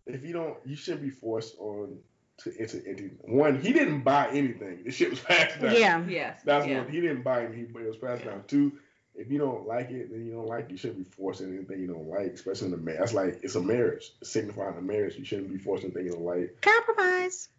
if 0.07 0.23
you 0.23 0.31
don't, 0.31 0.55
you 0.65 0.77
shouldn't 0.77 1.03
be 1.03 1.09
forced 1.09 1.57
on 1.59 1.97
to 2.43 2.59
enter 2.59 2.77
into 2.79 3.11
one. 3.21 3.59
He 3.61 3.73
didn't 3.73 4.01
buy 4.01 4.29
anything. 4.29 4.83
The 4.85 4.91
shit 4.91 5.09
was 5.09 5.19
passed 5.19 5.59
down. 5.59 5.75
Yeah. 5.75 6.03
Yes. 6.07 6.41
That's 6.43 6.67
yeah. 6.67 6.81
one. 6.81 6.91
He 6.91 7.01
didn't 7.01 7.23
buy 7.23 7.43
anything, 7.45 7.69
but 7.73 7.83
it 7.83 7.87
was 7.87 7.97
passed 7.97 8.23
Yeah. 8.23 8.31
down. 8.31 8.43
Two, 8.47 8.73
if 9.15 9.29
you 9.31 9.37
don't 9.37 9.67
like 9.67 9.89
it, 9.91 10.11
then 10.11 10.25
you 10.25 10.31
don't 10.31 10.47
like 10.47 10.65
it. 10.65 10.71
You 10.71 10.77
shouldn't 10.77 10.99
be 10.99 11.03
forcing 11.03 11.53
anything 11.53 11.81
you 11.81 11.87
don't 11.87 12.07
like, 12.07 12.33
especially 12.33 12.69
in 12.69 12.73
a 12.73 12.77
marriage. 12.77 12.99
That's 12.99 13.13
like 13.13 13.39
it's 13.43 13.55
a 13.55 13.61
marriage. 13.61 14.11
It's 14.21 14.31
signifying 14.31 14.77
a 14.77 14.81
marriage. 14.81 15.17
You 15.17 15.25
shouldn't 15.25 15.51
be 15.51 15.57
forcing 15.57 15.87
anything 15.87 16.05
you 16.05 16.11
don't 16.13 16.25
like. 16.25 16.61
Compromise. 16.61 17.49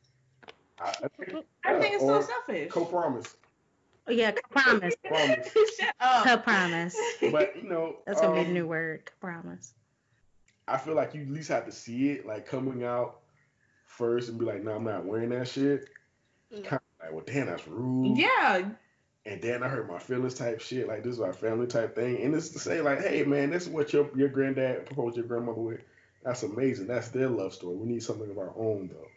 I, 0.80 0.88
I 0.88 1.24
think, 1.24 1.46
I 1.64 1.78
think 1.78 1.94
it's 1.94 2.04
so 2.04 2.22
selfish. 2.22 2.70
Kapromise, 2.70 3.34
Oh, 4.06 4.12
yeah, 4.12 4.32
promise. 4.50 4.94
promise. 5.04 5.52
Shut 5.78 5.94
up. 6.00 6.26
Kapromise. 6.26 6.94
But 7.30 7.54
you 7.62 7.68
know, 7.68 7.96
That's 8.06 8.20
gonna 8.20 8.34
be 8.34 8.40
the 8.44 8.48
um, 8.48 8.54
new 8.54 8.66
word. 8.66 9.10
Promise. 9.20 9.74
I 10.66 10.78
feel 10.78 10.94
like 10.94 11.14
you 11.14 11.22
at 11.22 11.28
least 11.28 11.48
have 11.48 11.66
to 11.66 11.72
see 11.72 12.10
it, 12.10 12.26
like 12.26 12.46
coming 12.46 12.84
out 12.84 13.19
first 13.90 14.28
and 14.28 14.38
be 14.38 14.44
like, 14.44 14.62
no, 14.62 14.72
I'm 14.72 14.84
not 14.84 15.04
wearing 15.04 15.30
that 15.30 15.48
shit. 15.48 15.88
Mm. 16.54 16.64
Kind 16.64 16.80
of 17.00 17.04
like, 17.04 17.12
well, 17.12 17.24
damn, 17.26 17.46
that's 17.46 17.66
rude. 17.66 18.16
Yeah. 18.16 18.68
And 19.26 19.42
then 19.42 19.62
I 19.62 19.68
hurt 19.68 19.88
my 19.88 19.98
feelings 19.98 20.34
type 20.34 20.60
shit. 20.60 20.88
Like, 20.88 21.02
this 21.04 21.14
is 21.14 21.20
our 21.20 21.32
family 21.32 21.66
type 21.66 21.94
thing. 21.94 22.22
And 22.22 22.34
it's 22.34 22.48
to 22.50 22.58
say, 22.58 22.80
like, 22.80 23.00
hey, 23.02 23.22
man, 23.24 23.50
this 23.50 23.64
is 23.64 23.68
what 23.68 23.92
your, 23.92 24.08
your 24.16 24.28
granddad 24.28 24.86
proposed 24.86 25.16
your 25.16 25.26
grandmother 25.26 25.60
with. 25.60 25.80
That's 26.24 26.42
amazing. 26.42 26.86
That's 26.86 27.08
their 27.08 27.28
love 27.28 27.52
story. 27.52 27.76
We 27.76 27.86
need 27.88 28.02
something 28.02 28.30
of 28.30 28.38
our 28.38 28.52
own, 28.56 28.88
though. 28.92 29.08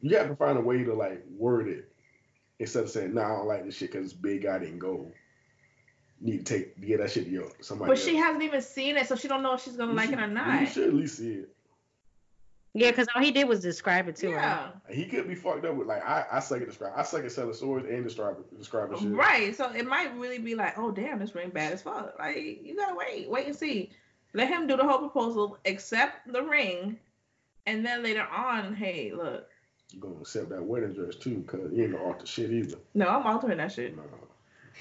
You 0.00 0.16
have 0.16 0.28
to 0.28 0.36
find 0.36 0.56
a 0.56 0.60
way 0.60 0.84
to, 0.84 0.94
like, 0.94 1.24
word 1.36 1.68
it 1.68 1.90
instead 2.60 2.84
of 2.84 2.90
saying, 2.90 3.14
nah, 3.14 3.24
I 3.24 3.36
don't 3.36 3.46
like 3.48 3.64
this 3.64 3.76
shit 3.76 3.90
because 3.92 4.06
it's 4.06 4.14
big, 4.14 4.46
I 4.46 4.58
didn't 4.58 4.78
go. 4.78 5.10
Need 6.20 6.44
to 6.46 6.54
take, 6.54 6.80
get 6.80 6.98
that 6.98 7.10
shit 7.12 7.24
to 7.24 7.30
your, 7.30 7.50
somebody 7.60 7.90
But 7.90 7.98
she 7.98 8.16
hasn't 8.16 8.42
even 8.42 8.60
seen 8.60 8.96
it, 8.96 9.06
so 9.06 9.14
she 9.14 9.28
don't 9.28 9.42
know 9.42 9.54
if 9.54 9.62
she's 9.62 9.76
gonna 9.76 9.92
You 9.92 9.96
like 9.96 10.08
it 10.08 10.10
should- 10.10 10.18
or 10.18 10.26
You 10.26 10.34
not. 10.34 10.68
should 10.68 10.88
at 10.88 10.94
least 10.94 11.18
see 11.18 11.32
it. 11.32 11.48
Yeah, 12.74 12.90
because 12.90 13.08
all 13.14 13.22
he 13.22 13.30
did 13.30 13.48
was 13.48 13.60
describe 13.60 14.08
it 14.08 14.16
to 14.16 14.30
her. 14.32 14.72
He 14.90 15.06
could 15.06 15.26
be 15.26 15.34
fucked 15.34 15.64
up 15.64 15.74
with 15.74 15.88
like 15.88 16.02
I 16.04 16.24
I 16.30 16.40
suck 16.40 16.60
at 16.60 16.66
describe 16.68 16.92
I 16.96 17.02
suck 17.02 17.24
at 17.24 17.32
selling 17.32 17.54
swords 17.54 17.86
and 17.88 18.04
describe 18.04 18.36
describing 18.56 18.98
shit. 18.98 19.10
Right. 19.12 19.56
So 19.56 19.70
it 19.72 19.86
might 19.86 20.14
really 20.16 20.38
be 20.38 20.54
like, 20.54 20.78
oh 20.78 20.90
damn, 20.90 21.18
this 21.18 21.34
ring 21.34 21.50
bad 21.50 21.72
as 21.72 21.82
fuck. 21.82 22.14
Like 22.18 22.36
you 22.62 22.76
gotta 22.76 22.94
wait, 22.94 23.28
wait 23.28 23.46
and 23.46 23.56
see. 23.56 23.90
Let 24.34 24.48
him 24.48 24.66
do 24.66 24.76
the 24.76 24.84
whole 24.84 24.98
proposal, 24.98 25.58
accept 25.64 26.30
the 26.30 26.42
ring, 26.42 26.98
and 27.66 27.84
then 27.84 28.02
later 28.02 28.26
on, 28.30 28.74
hey, 28.74 29.10
look, 29.14 29.48
You 29.90 30.00
gonna 30.00 30.16
accept 30.20 30.50
that 30.50 30.62
wedding 30.62 30.92
dress 30.92 31.16
too, 31.16 31.42
cause 31.46 31.70
you 31.72 31.84
ain't 31.84 31.92
gonna 31.92 32.04
alter 32.04 32.26
shit 32.26 32.50
either. 32.50 32.76
no, 32.94 33.08
I'm 33.08 33.26
altering 33.26 33.56
that 33.58 33.72
shit. 33.72 33.96
Nah. 33.96 34.02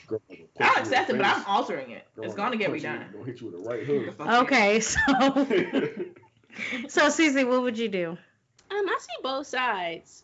Girl, 0.07 0.22
I'll 0.59 0.81
accept 0.81 1.07
the 1.07 1.15
it, 1.15 1.18
but 1.18 1.26
I'm 1.26 1.45
altering 1.45 1.91
it. 1.91 2.05
Girl 2.15 2.26
It's 2.26 2.35
gonna 2.35 2.57
get 2.57 2.69
punch 2.69 2.84
you- 2.84 2.89
redone. 2.89 3.14
Gonna 3.14 3.26
hit 3.26 3.41
you 3.41 3.47
with 3.49 3.65
a 3.65 3.69
right 3.69 3.84
hook. 3.85 4.15
Okay, 4.43 4.80
so 4.81 4.99
so 6.88 7.07
Cece, 7.07 7.47
what 7.47 7.61
would 7.61 7.77
you 7.77 7.88
do? 7.89 8.17
Um, 8.71 8.89
I 8.89 8.97
see 8.99 9.13
both 9.23 9.47
sides. 9.47 10.23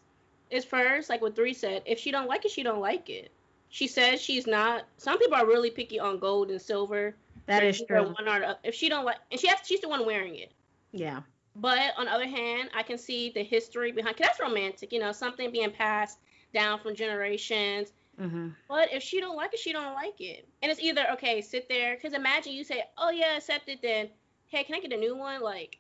It's 0.50 0.66
first, 0.66 1.10
like 1.10 1.22
what 1.22 1.36
Three 1.36 1.54
said, 1.54 1.84
if 1.86 2.00
she 2.00 2.12
don't 2.12 2.28
like 2.28 2.46
it, 2.46 2.52
she 2.52 2.64
don't 2.64 2.80
like 2.82 3.10
it. 3.10 3.32
She 3.70 3.88
says 3.88 4.22
she's 4.22 4.46
not. 4.46 4.84
Some 4.98 5.18
people 5.18 5.36
are 5.36 5.46
really 5.46 5.72
picky 5.72 6.00
on 6.00 6.20
gold 6.20 6.52
and 6.52 6.62
silver. 6.62 7.16
That 7.48 7.64
is 7.64 7.82
true. 7.82 8.14
One 8.14 8.28
or 8.28 8.56
if 8.64 8.76
she 8.76 8.90
don't 8.90 9.06
like, 9.06 9.18
and 9.32 9.40
she 9.40 9.48
has, 9.48 9.60
she's 9.66 9.82
the 9.82 9.90
one 9.90 10.06
wearing 10.06 10.36
it. 10.36 10.52
Yeah. 10.92 11.22
But 11.56 11.94
on 11.98 12.06
the 12.06 12.12
other 12.12 12.28
hand, 12.28 12.70
I 12.76 12.84
can 12.84 12.98
see 12.98 13.30
the 13.32 13.44
history 13.44 13.92
behind. 13.92 14.16
Cause 14.18 14.28
that's 14.28 14.40
romantic, 14.40 14.92
you 14.92 15.00
know, 15.00 15.12
something 15.12 15.52
being 15.52 15.72
passed 15.72 16.20
down 16.54 16.80
from 16.80 16.96
generations. 16.96 17.92
hmm 18.18 18.50
But 18.68 18.92
if 18.94 19.04
she 19.04 19.20
don't 19.20 19.36
like 19.36 19.54
it, 19.54 19.60
she 19.60 19.72
don't 19.74 19.94
like 19.94 20.20
it. 20.22 20.48
And 20.62 20.72
it's 20.72 20.82
either 20.82 21.06
okay, 21.14 21.42
sit 21.42 21.68
there. 21.70 21.96
Cause 21.98 22.14
imagine 22.14 22.54
you 22.54 22.64
say, 22.64 22.84
"Oh 22.98 23.10
yeah, 23.10 23.38
accept 23.38 23.70
it." 23.70 23.82
Then, 23.82 24.10
hey, 24.48 24.64
can 24.64 24.76
I 24.76 24.80
get 24.80 24.94
a 24.94 24.98
new 24.98 25.16
one? 25.16 25.42
Like, 25.42 25.78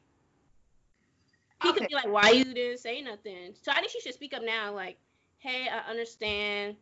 he 1.64 1.70
Okay. 1.70 1.80
could 1.80 1.88
be 1.90 1.96
like, 1.96 2.08
"Why 2.08 2.30
you 2.30 2.54
didn't 2.54 2.80
say 2.80 3.02
nothing?" 3.02 3.56
So 3.62 3.72
I 3.72 3.76
think 3.76 3.90
she 3.90 4.02
should 4.02 4.14
speak 4.14 4.34
up 4.34 4.44
now. 4.44 4.74
Like, 4.74 4.98
hey, 5.40 5.68
I 5.68 5.90
understand 5.90 6.76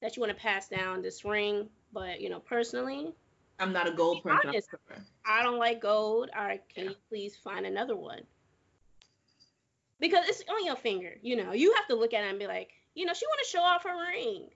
that 0.00 0.16
you 0.16 0.20
want 0.20 0.36
to 0.36 0.42
pass 0.42 0.68
down 0.68 1.02
this 1.02 1.24
ring, 1.24 1.68
but 1.92 2.20
you 2.20 2.28
know, 2.28 2.40
personally, 2.40 3.14
I'm 3.58 3.72
not 3.72 3.88
a 3.88 3.92
gold 3.92 4.22
person. 4.22 4.48
honest. 4.48 4.68
I 5.24 5.42
don't 5.42 5.58
like 5.58 5.80
gold. 5.80 6.30
All 6.36 6.44
right, 6.44 6.62
can 6.74 6.84
you 6.90 6.96
please 7.08 7.36
find 7.36 7.66
another 7.66 7.96
one? 7.96 8.22
Because 10.00 10.28
it's 10.28 10.42
on 10.48 10.64
your 10.64 10.76
finger, 10.76 11.16
you 11.22 11.36
know. 11.36 11.52
You 11.52 11.74
have 11.74 11.88
to 11.88 11.96
look 11.96 12.14
at 12.14 12.24
it 12.24 12.30
and 12.30 12.38
be 12.38 12.46
like, 12.46 12.70
you 12.94 13.04
know, 13.04 13.14
she 13.14 13.26
want 13.26 13.40
to 13.44 13.50
show 13.50 13.62
off 13.62 13.84
her 13.84 13.96
ring. 14.12 14.48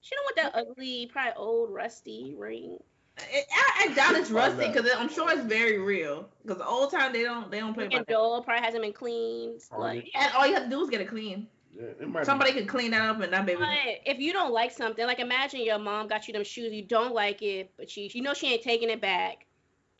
She 0.00 0.14
don't 0.14 0.24
want 0.24 0.36
that 0.36 0.54
ugly, 0.54 1.08
probably 1.12 1.32
old, 1.36 1.70
rusty 1.70 2.34
ring. 2.36 2.78
I, 3.18 3.42
I, 3.52 3.84
I 3.90 3.94
doubt 3.94 4.14
it's 4.14 4.30
rusty 4.30 4.68
because 4.68 4.90
I'm 4.96 5.08
sure 5.08 5.30
it's 5.32 5.42
very 5.42 5.78
real. 5.78 6.28
Because 6.42 6.58
the 6.58 6.66
old 6.66 6.90
time 6.90 7.12
they 7.12 7.22
don't 7.22 7.50
they 7.50 7.60
don't 7.60 7.74
play 7.74 7.84
And 7.84 7.94
about 7.94 8.06
that. 8.06 8.12
Joel 8.12 8.42
probably 8.42 8.64
hasn't 8.64 8.82
been 8.82 8.92
cleaned. 8.92 9.60
Oh, 9.72 9.80
Like, 9.80 10.10
And 10.14 10.32
all 10.34 10.46
you 10.46 10.54
have 10.54 10.64
to 10.64 10.70
do 10.70 10.82
is 10.82 10.90
get 10.90 11.00
it 11.00 11.08
clean. 11.08 11.48
Yeah, 11.76 11.84
it 12.00 12.08
might 12.08 12.26
Somebody 12.26 12.52
can 12.52 12.66
clean 12.66 12.90
that 12.92 13.02
up 13.02 13.20
and 13.20 13.32
that 13.32 13.46
baby. 13.46 13.60
but 13.60 13.68
if 14.06 14.18
you 14.18 14.32
don't 14.32 14.52
like 14.52 14.72
something, 14.72 15.06
like 15.06 15.20
imagine 15.20 15.60
your 15.60 15.78
mom 15.78 16.08
got 16.08 16.26
you 16.26 16.32
them 16.32 16.44
shoes, 16.44 16.72
you 16.72 16.82
don't 16.82 17.14
like 17.14 17.42
it, 17.42 17.70
but 17.76 17.90
she, 17.90 18.10
you 18.12 18.22
know, 18.22 18.34
she 18.34 18.52
ain't 18.52 18.62
taking 18.62 18.90
it 18.90 19.00
back, 19.00 19.46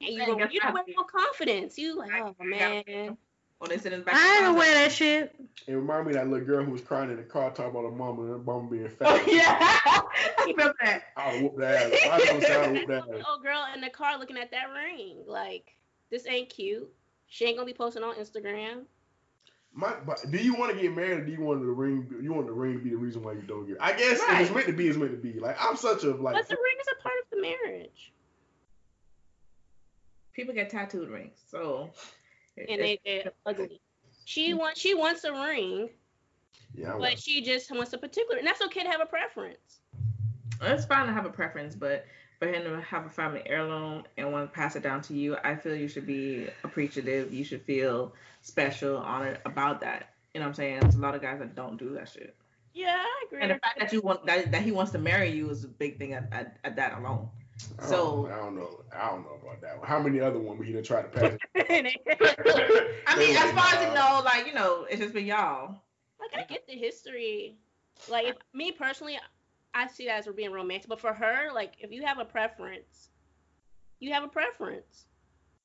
and 0.00 0.10
you, 0.10 0.18
Hey, 0.20 0.26
you 0.50 0.60
don't 0.60 0.72
what? 0.72 0.86
have 0.88 0.96
no 0.96 1.04
confidence. 1.04 1.78
You 1.78 1.96
like, 1.96 2.10
oh 2.14 2.34
man. 2.44 3.16
When 3.58 3.70
they 3.70 3.78
sit 3.78 3.92
in 3.92 4.00
the 4.00 4.04
back. 4.04 4.14
I 4.14 4.18
of 4.18 4.32
ain't 4.34 4.44
gonna 4.46 4.58
wear 4.58 4.74
that 4.74 4.92
shit. 4.92 5.34
It 5.66 5.74
reminded 5.74 6.06
me 6.06 6.12
of 6.12 6.24
that 6.24 6.30
little 6.30 6.46
girl 6.46 6.64
who 6.64 6.70
was 6.70 6.80
crying 6.80 7.10
in 7.10 7.16
the 7.16 7.24
car 7.24 7.50
talking 7.50 7.72
about 7.72 7.82
her 7.82 7.90
mama 7.90 8.22
and 8.22 8.30
her 8.30 8.38
mama 8.38 8.70
being 8.70 8.88
fat. 8.88 9.08
Oh 9.08 9.24
yeah, 9.26 9.44
I 9.60 10.52
feel 10.56 10.72
that. 10.82 11.02
I'll 11.16 11.42
whoop 11.42 11.56
that 11.58 11.92
ass. 11.92 11.98
I 12.04 12.18
know 12.18 12.62
I'll 12.62 12.72
whoop 12.72 12.86
that 12.86 13.02
ass. 13.18 13.24
old 13.28 13.42
girl 13.42 13.66
in 13.74 13.80
the 13.80 13.90
car 13.90 14.16
looking 14.18 14.36
at 14.36 14.52
that 14.52 14.66
ring. 14.72 15.24
Like, 15.26 15.76
this 16.10 16.26
ain't 16.28 16.50
cute. 16.50 16.88
She 17.26 17.46
ain't 17.46 17.56
gonna 17.56 17.66
be 17.66 17.74
posting 17.74 18.04
on 18.04 18.14
Instagram. 18.14 18.84
My, 19.74 19.94
but 20.06 20.24
do 20.30 20.38
you 20.38 20.54
want 20.54 20.74
to 20.74 20.80
get 20.80 20.94
married 20.94 21.18
or 21.18 21.24
do 21.24 21.32
you 21.32 21.40
want 21.40 21.60
the 21.60 21.66
ring? 21.66 22.12
You 22.22 22.32
want 22.32 22.46
the 22.46 22.52
ring 22.52 22.74
to 22.74 22.78
be 22.78 22.90
the 22.90 22.96
reason 22.96 23.22
why 23.22 23.32
you 23.32 23.42
don't 23.42 23.66
get? 23.66 23.76
I 23.80 23.92
guess 23.92 24.20
if 24.22 24.40
it's 24.40 24.50
meant 24.50 24.66
to 24.66 24.72
be, 24.72 24.88
it's 24.88 24.96
meant 24.96 25.10
to 25.10 25.16
be. 25.18 25.38
Like 25.40 25.56
I'm 25.60 25.76
such 25.76 26.04
a 26.04 26.14
like. 26.14 26.34
But 26.34 26.48
the 26.48 26.56
ring 26.56 26.76
is 26.80 26.86
a 26.96 27.02
part 27.02 27.14
of 27.22 27.30
the 27.30 27.42
marriage. 27.42 28.12
People 30.32 30.54
get 30.54 30.70
tattooed 30.70 31.10
rings, 31.10 31.40
so. 31.50 31.90
And 32.68 32.80
they, 32.80 33.00
they're 33.04 33.32
ugly. 33.46 33.80
She 34.24 34.52
mm. 34.52 34.58
wants 34.58 34.80
she 34.80 34.94
wants 34.94 35.24
a 35.24 35.32
ring, 35.32 35.90
Yeah, 36.74 36.94
I 36.94 36.98
but 36.98 37.18
she 37.18 37.42
just 37.42 37.70
wants 37.70 37.92
a 37.92 37.98
particular 37.98 38.38
and 38.38 38.46
that's 38.46 38.62
okay 38.62 38.82
to 38.82 38.88
have 38.90 39.00
a 39.00 39.06
preference. 39.06 39.80
It's 40.60 40.84
fine 40.84 41.06
to 41.06 41.12
have 41.12 41.24
a 41.24 41.30
preference, 41.30 41.74
but 41.74 42.04
for 42.38 42.46
him 42.46 42.64
to 42.64 42.80
have 42.80 43.06
a 43.06 43.10
family 43.10 43.42
heirloom 43.46 44.04
and 44.16 44.32
want 44.32 44.50
to 44.50 44.54
pass 44.54 44.76
it 44.76 44.82
down 44.82 45.02
to 45.02 45.14
you, 45.14 45.36
I 45.42 45.56
feel 45.56 45.74
you 45.74 45.88
should 45.88 46.06
be 46.06 46.48
appreciative. 46.64 47.32
You 47.32 47.44
should 47.44 47.62
feel 47.62 48.12
special, 48.42 48.98
honored 48.98 49.40
about 49.44 49.80
that. 49.80 50.14
You 50.34 50.40
know 50.40 50.46
what 50.46 50.50
I'm 50.50 50.54
saying? 50.54 50.80
There's 50.80 50.94
a 50.94 51.00
lot 51.00 51.14
of 51.14 51.22
guys 51.22 51.38
that 51.40 51.54
don't 51.54 51.78
do 51.78 51.94
that 51.94 52.08
shit. 52.08 52.36
Yeah, 52.74 52.96
I 52.96 53.24
agree. 53.26 53.40
And 53.42 53.50
the 53.50 53.58
fact 53.58 53.80
that 53.80 53.92
you 53.92 54.00
want 54.00 54.24
that, 54.26 54.52
that 54.52 54.62
he 54.62 54.70
wants 54.70 54.92
to 54.92 54.98
marry 54.98 55.30
you 55.30 55.50
is 55.50 55.64
a 55.64 55.68
big 55.68 55.98
thing 55.98 56.12
at, 56.12 56.28
at, 56.32 56.58
at 56.62 56.76
that 56.76 56.98
alone. 56.98 57.28
I 57.78 57.80
don't- 57.82 57.88
So- 57.88 58.26
I 58.32 58.36
don't 58.36 58.56
know. 58.56 58.84
I 58.92 59.08
don't 59.10 59.22
know 59.22 59.38
about 59.42 59.60
that 59.60 59.78
one. 59.78 59.86
How 59.86 60.00
many 60.00 60.20
other 60.20 60.38
women 60.38 60.64
he 60.64 60.72
done 60.72 60.82
tried 60.82 61.12
to 61.12 61.18
pass? 61.20 61.38
I 61.56 63.16
mean, 63.18 63.36
as 63.36 63.52
far 63.52 63.74
as 63.74 63.86
you 63.88 63.94
know, 63.94 64.22
like 64.24 64.46
you 64.46 64.54
know, 64.54 64.86
it's 64.90 65.00
just 65.00 65.14
been 65.14 65.26
y'all. 65.26 65.76
like 66.20 66.30
I 66.36 66.44
get 66.44 66.66
the 66.66 66.74
history. 66.74 67.56
Like 68.08 68.26
if, 68.28 68.36
me 68.54 68.72
personally, 68.72 69.18
I 69.74 69.86
see 69.88 70.06
that 70.06 70.26
as 70.26 70.34
being 70.34 70.52
romantic. 70.52 70.88
But 70.88 71.00
for 71.00 71.12
her, 71.12 71.50
like 71.54 71.74
if 71.80 71.92
you 71.92 72.04
have 72.06 72.18
a 72.18 72.24
preference, 72.24 73.10
you 74.00 74.12
have 74.12 74.24
a 74.24 74.28
preference. 74.28 75.06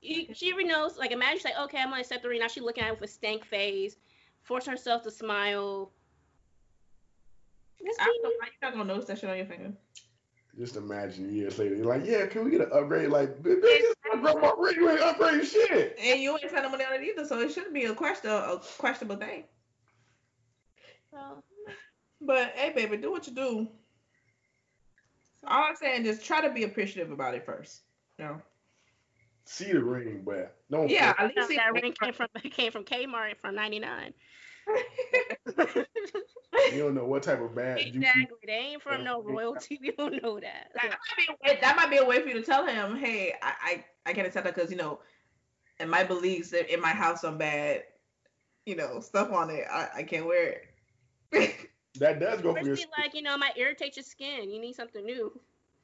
You- 0.01 0.33
She 0.33 0.51
already 0.51 0.67
knows. 0.67 0.97
Like, 0.97 1.11
imagine 1.11 1.37
she's 1.37 1.45
like, 1.45 1.59
okay, 1.65 1.77
I'm 1.79 1.89
gonna 1.89 2.01
accept 2.01 2.23
the 2.23 2.29
ring. 2.29 2.39
Now 2.41 2.47
she's 2.47 2.63
looking 2.63 2.83
at 2.83 2.93
it 2.93 2.99
with 2.99 3.09
a 3.09 3.13
stank 3.13 3.45
face, 3.45 3.95
forcing 4.43 4.71
herself 4.71 5.03
to 5.03 5.11
smile. 5.11 5.91
That's 7.83 7.97
After 7.99 8.11
a 8.11 8.13
me. 8.13 8.19
while, 8.23 8.31
you're 8.33 8.71
not 8.71 8.73
gonna 8.73 8.85
notice 8.93 9.05
that 9.07 9.19
shit 9.19 9.29
on 9.29 9.37
your 9.37 9.45
finger. 9.45 9.71
Just 10.57 10.75
imagine 10.75 11.33
years 11.33 11.57
later, 11.57 11.75
you're 11.75 11.85
like, 11.85 12.05
yeah, 12.05 12.27
can 12.27 12.45
we 12.45 12.51
get 12.51 12.61
an 12.61 12.69
upgrade? 12.71 13.09
Like, 13.09 13.41
bitch, 13.41 13.61
this 13.61 13.95
my 14.13 14.21
grandma 14.21 14.51
ring, 14.51 14.75
you 14.75 14.89
ain't 14.89 14.99
upgrade 14.99 15.45
shit. 15.45 15.97
And 15.99 16.21
you 16.21 16.31
ain't 16.31 16.47
spending 16.47 16.69
money 16.69 16.85
on 16.85 16.93
it 16.93 17.03
either, 17.03 17.25
so 17.25 17.39
it 17.39 17.51
shouldn't 17.51 17.73
be 17.73 17.85
a 17.85 17.95
question 17.95 18.29
a 18.29 18.59
questionable 18.77 19.15
thing. 19.15 19.45
So, 21.11 21.43
But 22.21 22.51
hey, 22.55 22.71
baby, 22.71 22.97
do 22.97 23.11
what 23.11 23.25
you 23.25 23.33
do. 23.33 23.67
All 25.47 25.63
I'm 25.63 25.75
saying 25.75 26.05
is 26.05 26.21
try 26.21 26.41
to 26.41 26.53
be 26.53 26.63
appreciative 26.63 27.11
about 27.11 27.33
it 27.33 27.45
first. 27.45 27.81
You 28.19 28.25
know? 28.25 28.41
See 29.45 29.71
the 29.71 29.83
ring, 29.83 30.21
but 30.23 30.55
don't. 30.71 30.89
Yeah, 30.89 31.13
put- 31.13 31.25
at 31.25 31.35
least 31.35 31.49
see 31.49 31.55
that 31.57 31.73
ring 31.73 31.93
came 31.99 32.13
from 32.13 32.27
came 32.51 32.71
from 32.71 32.85
Kmart 32.85 33.37
from 33.41 33.55
'99. 33.55 34.13
You 36.71 36.79
don't 36.79 36.95
know 36.95 37.05
what 37.05 37.23
type 37.23 37.41
of 37.41 37.55
bad 37.55 37.77
juicy 37.79 37.97
exactly. 37.97 38.37
They 38.45 38.53
ain't 38.53 38.81
from 38.81 39.03
no 39.03 39.21
royalty. 39.21 39.79
We 39.81 39.91
don't 39.91 40.21
know 40.23 40.39
that. 40.39 40.71
that 40.75 40.89
might 40.89 41.17
be 41.17 41.25
a 41.29 41.53
way, 41.53 41.59
that 41.61 41.75
might 41.75 41.89
be 41.89 41.97
a 41.97 42.05
way 42.05 42.21
for 42.21 42.27
you 42.29 42.35
to 42.35 42.43
tell 42.43 42.65
him, 42.65 42.95
hey, 42.95 43.33
I 43.41 43.53
I, 43.61 43.85
I 44.05 44.13
can't 44.13 44.27
accept 44.27 44.45
that 44.45 44.55
because 44.55 44.71
you 44.71 44.77
know, 44.77 44.99
in 45.79 45.89
my 45.89 46.03
beliefs 46.03 46.49
that 46.51 46.73
in 46.73 46.81
my 46.81 46.91
house 46.91 47.21
some 47.21 47.37
bad, 47.37 47.83
you 48.65 48.75
know, 48.75 48.99
stuff 48.99 49.31
on 49.31 49.49
it. 49.49 49.65
I, 49.71 49.89
I 49.97 50.03
can't 50.03 50.25
wear 50.25 50.61
it. 51.31 51.69
that 51.99 52.19
does 52.19 52.41
go 52.41 52.51
Or 52.51 52.59
for 52.59 52.65
your. 52.65 52.75
be 52.75 52.85
like, 52.97 53.13
you 53.13 53.21
know, 53.21 53.33
it 53.35 53.39
might 53.39 53.57
irritate 53.57 53.95
your 53.97 54.03
skin. 54.03 54.49
You 54.49 54.61
need 54.61 54.73
something 54.75 55.05
new. 55.05 55.39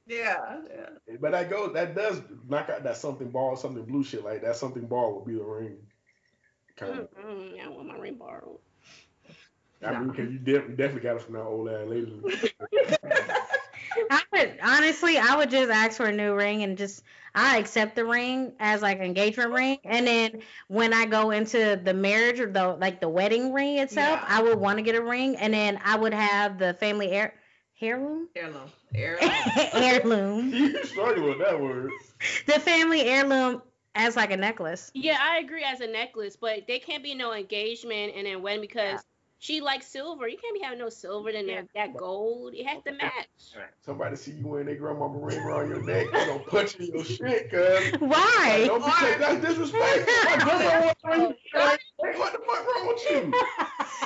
yeah, 0.07 0.61
yeah. 0.69 1.17
But 1.19 1.31
that 1.31 1.49
goes. 1.49 1.73
That 1.73 1.95
does 1.95 2.21
knock 2.47 2.69
out 2.69 2.83
that 2.83 2.97
something 2.97 3.29
ball, 3.29 3.55
something 3.55 3.83
blue 3.83 4.03
shit 4.03 4.23
like 4.23 4.41
that. 4.43 4.55
Something 4.55 4.85
ball 4.85 5.15
would 5.15 5.25
be 5.25 5.37
the 5.37 5.43
ring. 5.43 5.77
Kind 6.77 6.99
of. 6.99 7.07
Mm-mm, 7.11 7.59
I 7.59 7.63
don't 7.65 7.75
want 7.75 7.87
my 7.87 7.97
ring 7.97 8.15
borrowed. 8.15 8.59
I 9.85 9.99
mean, 9.99 10.09
because 10.09 10.31
you 10.31 10.39
def- 10.39 10.69
definitely 10.75 11.01
got 11.01 11.15
it 11.17 11.21
from 11.21 11.33
that 11.35 11.43
old 11.43 11.69
ass 11.69 11.87
lady. 11.87 12.21
I 14.11 14.21
would 14.31 14.57
honestly, 14.63 15.17
I 15.17 15.35
would 15.35 15.49
just 15.49 15.69
ask 15.69 15.97
for 15.97 16.05
a 16.07 16.11
new 16.11 16.33
ring 16.35 16.63
and 16.63 16.77
just 16.77 17.03
I 17.35 17.57
accept 17.57 17.95
the 17.95 18.05
ring 18.05 18.53
as 18.59 18.81
like 18.81 18.99
engagement 18.99 19.51
ring, 19.51 19.77
and 19.83 20.05
then 20.07 20.41
when 20.67 20.93
I 20.93 21.05
go 21.05 21.31
into 21.31 21.79
the 21.83 21.93
marriage 21.93 22.39
or 22.39 22.51
the 22.51 22.75
like 22.75 22.99
the 23.01 23.09
wedding 23.09 23.53
ring 23.53 23.77
itself, 23.77 24.19
Yeah. 24.21 24.25
I 24.27 24.41
would 24.41 24.59
want 24.59 24.77
to 24.77 24.83
get 24.83 24.95
a 24.95 25.01
ring, 25.01 25.35
and 25.37 25.53
then 25.53 25.79
I 25.83 25.95
would 25.97 26.13
have 26.13 26.57
the 26.57 26.73
family 26.75 27.11
heir 27.11 27.33
heirloom 27.81 28.27
Heirloom. 28.35 28.69
Heirloom. 28.93 29.29
heirloom 29.73 30.49
you 30.53 30.83
struggle 30.85 31.29
with 31.29 31.39
that 31.39 31.59
word. 31.59 31.91
the 32.47 32.59
family 32.59 33.01
heirloom 33.01 33.61
as 33.95 34.15
like 34.15 34.31
a 34.31 34.37
necklace. 34.37 34.91
Yeah, 34.93 35.17
I 35.21 35.37
agree 35.39 35.63
as 35.63 35.81
a 35.81 35.87
necklace, 35.87 36.35
but 36.35 36.67
they 36.67 36.79
can't 36.79 37.03
be 37.03 37.13
no 37.15 37.33
engagement 37.33 38.13
and 38.15 38.25
then 38.25 38.41
wedding 38.41 38.61
because 38.61 39.01
she 39.39 39.61
likes 39.61 39.87
silver. 39.87 40.27
You 40.27 40.37
can't 40.37 40.53
be 40.53 40.61
having 40.61 40.79
no 40.79 40.89
silver 40.89 41.29
and 41.29 41.47
then 41.47 41.69
that 41.73 41.95
gold. 41.95 42.53
It 42.53 42.65
has 42.65 42.83
to 42.83 42.91
match. 42.91 43.27
Somebody 43.81 44.17
see 44.17 44.31
you 44.31 44.45
wearing 44.45 44.67
their 44.67 44.75
grandmama 44.75 45.17
ring 45.17 45.39
around 45.39 45.69
your 45.69 45.81
neck, 45.81 46.07
they 46.11 46.25
gonna 46.25 46.39
punch 46.39 46.77
you 46.77 46.87
in 46.87 46.95
your 46.95 47.05
shit, 47.05 47.49
cuz. 47.49 47.99
Why? 47.99 48.65
Don't 48.67 48.83
be 48.83 48.91
take 48.99 49.19
that's 49.19 49.45
disrespectful. 49.45 50.13
My 50.25 50.37
grandma 50.43 50.85
wants 50.85 51.01
a 51.05 51.09
ring. 51.09 51.35
Like, 52.01 52.17
what 52.17 52.31
the 52.33 52.39
fuck 52.39 52.65
wrong 52.65 52.87
with 52.87 53.09
you? 53.09 53.33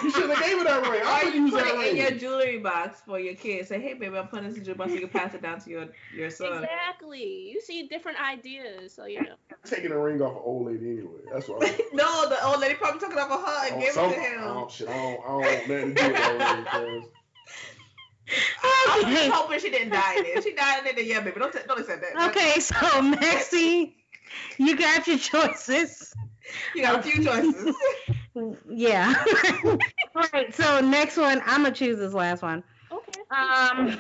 You 0.04 0.12
should 0.12 0.30
have 0.30 0.44
gave 0.44 0.58
her 0.60 0.64
that 0.66 0.90
ring. 0.90 1.02
I 1.04 1.24
would 1.26 1.34
you 1.34 1.42
use 1.42 1.52
put 1.52 1.64
that 1.64 1.76
it 1.76 1.90
in 1.92 1.98
your 1.98 2.12
jewelry 2.12 2.60
box 2.60 3.02
for 3.06 3.20
your 3.20 3.36
kids. 3.36 3.70
Say, 3.70 3.80
hey, 3.82 3.94
baby, 3.94 4.18
I'm 4.18 4.28
putting 4.28 4.50
this 4.50 4.58
in 4.58 4.66
your 4.66 4.76
box 4.76 4.92
so 4.92 4.96
you 4.96 5.08
can 5.08 5.10
pass 5.10 5.34
it 5.34 5.42
down 5.42 5.60
to 5.62 5.70
your, 5.70 5.88
your 6.16 6.30
son. 6.30 6.64
Exactly. 6.64 7.50
You 7.52 7.62
see 7.62 7.88
different 7.88 8.20
ideas, 8.22 8.94
so 8.94 9.06
you 9.06 9.22
know. 9.24 9.36
Taking 9.66 9.92
the 9.92 9.98
ring 9.98 10.22
off 10.22 10.34
an 10.34 10.42
old 10.44 10.68
lady 10.68 10.92
anyway. 10.92 11.22
That's 11.32 11.48
what 11.48 11.64
I'm 11.64 11.76
No, 11.94 12.28
the 12.28 12.46
old 12.46 12.60
lady 12.60 12.76
probably 12.76 13.00
took 13.00 13.12
it 13.12 13.18
off 13.18 13.32
of 13.32 13.46
her 13.46 13.68
and 13.68 13.76
Oh, 13.76 13.80
gave 13.80 13.90
it 13.90 13.94
to 13.94 14.20
him. 14.20 14.42
Oh 14.42 14.68
shit, 14.70 14.90
I 14.90 14.94
don't, 14.94 15.20
I 15.24 15.28
don't 15.28 15.42
want 15.42 15.68
nothing 15.70 15.96
to 15.96 16.02
do 16.02 16.08
with 16.08 16.18
that 16.18 16.54
ring, 16.54 16.66
cuz. 16.66 17.06
I'm 18.64 19.14
just 19.14 19.32
hoping 19.32 19.60
she 19.60 19.70
didn't 19.70 19.90
die 19.90 20.16
in 20.18 20.26
it. 20.26 20.44
She 20.44 20.54
died 20.54 20.82
in 20.82 20.88
it, 20.88 20.96
then 20.96 21.06
yeah, 21.06 21.22
baby. 21.22 21.40
Don't, 21.40 21.52
t- 21.52 21.60
don't 21.68 21.80
accept 21.80 22.02
that. 22.02 22.30
Okay, 22.30 22.60
so 22.60 22.76
Maxxie, 22.76 23.94
you 24.58 24.78
got 24.78 25.08
your 25.08 25.18
choices. 25.18 26.14
You 26.76 26.82
got 26.82 27.00
a 27.00 27.04
few 27.04 27.24
choices. 27.24 27.76
Yeah. 28.68 29.14
All 30.16 30.26
right. 30.34 30.54
So 30.56 30.82
next 30.82 31.18
one, 31.18 31.40
I'm 31.46 31.62
gonna 31.62 31.76
choose 31.76 32.00
this 32.00 32.14
last 32.14 32.42
one. 32.42 32.64
Okay. 32.92 33.20
Um, 33.30 33.92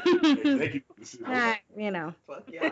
Thank 0.57 0.73
you 0.73 0.81
for 1.23 1.31
uh, 1.31 1.53
you 1.77 1.91
know, 1.91 2.15
Fuck 2.27 2.45
yeah. 2.51 2.71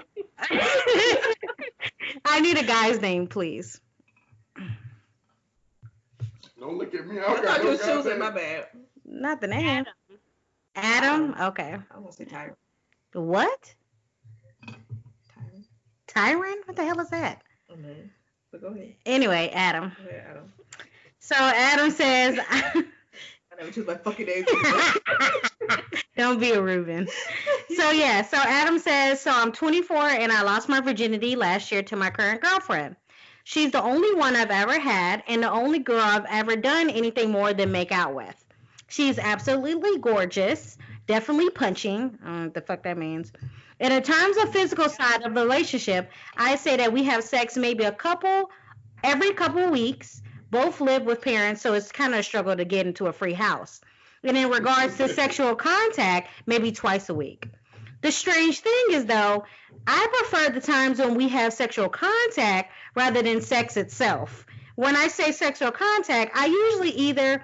I 2.26 2.40
need 2.40 2.58
a 2.58 2.64
guy's 2.64 3.02
name, 3.02 3.28
please. 3.28 3.80
Don't 6.60 6.78
look 6.78 6.94
at 6.94 7.08
me. 7.08 7.20
I 7.20 7.24
I 7.24 7.26
don't 7.28 7.44
got 7.44 7.46
thought 7.46 7.58
you 7.60 7.64
no 7.66 7.72
was 7.72 7.82
choosing. 7.82 8.20
My 8.20 8.30
bad. 8.32 8.68
Not 9.06 9.42
the 9.42 9.48
name. 9.48 9.86
Adam. 10.76 11.34
Adam. 11.36 11.36
Okay. 11.50 11.78
I 11.94 12.00
want 12.00 12.12
to 12.12 12.18
say 12.18 12.26
Tyron. 12.26 12.56
What? 13.14 13.76
Tyron. 14.68 15.64
Tyron? 16.08 16.56
What 16.66 16.76
the 16.76 16.86
hell 16.86 17.00
is 17.00 17.10
that? 17.10 17.42
Oh, 17.70 17.76
man. 17.76 18.12
But 18.52 18.62
go 18.62 18.68
ahead. 18.68 18.94
Anyway, 19.06 19.50
Adam. 19.54 19.92
Go 20.04 20.10
ahead, 20.10 20.26
Adam. 20.30 20.54
So 21.20 21.36
Adam 21.36 21.92
says, 21.92 22.40
I 23.62 23.66
never 23.66 23.76
choose 23.76 23.86
my 23.86 23.96
fucking 23.96 24.26
name. 24.26 24.46
"Don't 26.18 26.40
be 26.40 26.52
a 26.52 26.62
Reuben." 26.62 27.08
So 27.76 27.92
yeah, 27.92 28.24
so 28.24 28.38
Adam 28.38 28.80
says, 28.80 29.22
"So 29.22 29.30
I'm 29.32 29.52
24 29.52 29.98
and 29.98 30.32
I 30.32 30.42
lost 30.42 30.68
my 30.68 30.82
virginity 30.82 31.36
last 31.36 31.72
year 31.72 31.84
to 31.84 31.96
my 31.96 32.10
current 32.10 32.42
girlfriend. 32.42 32.96
She's 33.44 33.72
the 33.72 33.82
only 33.82 34.16
one 34.16 34.36
I've 34.36 34.50
ever 34.50 34.80
had 34.80 35.22
and 35.28 35.44
the 35.44 35.52
only 35.52 35.78
girl 35.78 36.02
I've 36.02 36.26
ever 36.28 36.56
done 36.56 36.90
anything 36.90 37.32
more 37.32 37.54
than 37.54 37.72
make 37.72 37.92
out 37.92 38.16
with. 38.16 38.46
She's 38.88 39.20
absolutely 39.20 40.00
gorgeous, 40.00 40.80
definitely 41.06 41.52
punching. 41.52 42.18
What 42.24 42.56
the 42.56 42.62
fuck 42.62 42.82
that 42.84 42.98
means. 42.98 43.32
In 43.80 44.02
terms 44.02 44.38
of 44.38 44.52
physical 44.52 44.90
side 44.90 45.22
of 45.22 45.36
the 45.36 45.42
relationship, 45.42 46.10
I 46.36 46.56
say 46.56 46.78
that 46.78 46.92
we 46.92 47.04
have 47.04 47.24
sex 47.24 47.58
maybe 47.58 47.84
a 47.84 47.92
couple 47.92 48.50
every 49.04 49.34
couple 49.34 49.70
weeks. 49.70 50.24
Both 50.52 50.82
live 50.82 51.04
with 51.04 51.22
parents, 51.22 51.62
so 51.62 51.74
it's 51.74 51.92
kind 51.92 52.14
of 52.14 52.20
a 52.20 52.24
struggle 52.24 52.56
to 52.56 52.66
get 52.66 52.86
into 52.86 53.08
a 53.08 53.14
free 53.14 53.34
house. 53.34 53.82
And 54.24 54.38
in 54.38 54.50
regards 54.50 54.98
to 54.98 55.08
sexual 55.08 55.56
contact, 55.56 56.30
maybe 56.46 56.72
twice 56.72 57.10
a 57.10 57.14
week. 57.14 57.48
The 58.02 58.12
strange 58.12 58.60
thing 58.60 58.86
is, 58.92 59.06
though, 59.06 59.46
I 59.88 60.08
prefer 60.12 60.54
the 60.54 60.62
times 60.62 61.00
when 61.00 61.16
we 61.16 61.30
have 61.30 61.54
sexual 61.54 61.90
contact 61.90 62.72
rather 62.96 63.22
than 63.22 63.42
sex 63.42 63.78
itself. 63.78 64.46
When 64.76 64.96
I 64.96 65.08
say 65.08 65.32
sexual 65.32 65.72
contact, 65.72 66.36
I 66.36 66.48
usually 66.48 66.92
either 66.92 67.44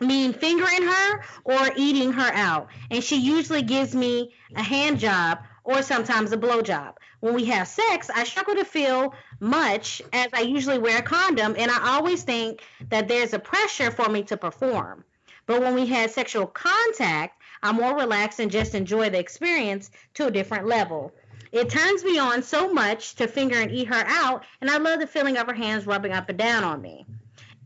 mean 0.00 0.32
fingering 0.32 0.82
her 0.82 1.24
or 1.44 1.70
eating 1.76 2.12
her 2.12 2.32
out. 2.32 2.68
And 2.90 3.04
she 3.04 3.16
usually 3.16 3.62
gives 3.62 3.94
me 3.94 4.32
a 4.56 4.62
hand 4.62 4.98
job 4.98 5.38
or 5.64 5.82
sometimes 5.82 6.32
a 6.32 6.36
blow 6.36 6.62
job. 6.62 6.98
When 7.20 7.34
we 7.34 7.44
have 7.46 7.68
sex, 7.68 8.10
I 8.14 8.24
struggle 8.24 8.54
to 8.56 8.64
feel 8.64 9.14
much 9.40 10.02
as 10.12 10.28
I 10.32 10.40
usually 10.40 10.78
wear 10.78 10.98
a 10.98 11.02
condom, 11.02 11.54
and 11.58 11.70
I 11.70 11.94
always 11.94 12.22
think 12.22 12.62
that 12.88 13.08
there's 13.08 13.32
a 13.32 13.38
pressure 13.38 13.90
for 13.90 14.08
me 14.08 14.22
to 14.24 14.36
perform. 14.36 15.04
But 15.46 15.60
when 15.60 15.74
we 15.74 15.86
had 15.86 16.10
sexual 16.10 16.46
contact, 16.46 17.40
I'm 17.62 17.76
more 17.76 17.96
relaxed 17.96 18.40
and 18.40 18.50
just 18.50 18.74
enjoy 18.74 19.10
the 19.10 19.18
experience 19.18 19.90
to 20.14 20.26
a 20.26 20.30
different 20.30 20.66
level. 20.66 21.12
It 21.52 21.68
turns 21.68 22.02
me 22.02 22.18
on 22.18 22.42
so 22.42 22.72
much 22.72 23.14
to 23.16 23.28
finger 23.28 23.56
and 23.56 23.70
eat 23.70 23.88
her 23.88 24.04
out, 24.06 24.44
and 24.60 24.70
I 24.70 24.78
love 24.78 25.00
the 25.00 25.06
feeling 25.06 25.36
of 25.36 25.46
her 25.46 25.54
hands 25.54 25.86
rubbing 25.86 26.12
up 26.12 26.28
and 26.28 26.38
down 26.38 26.64
on 26.64 26.80
me. 26.80 27.06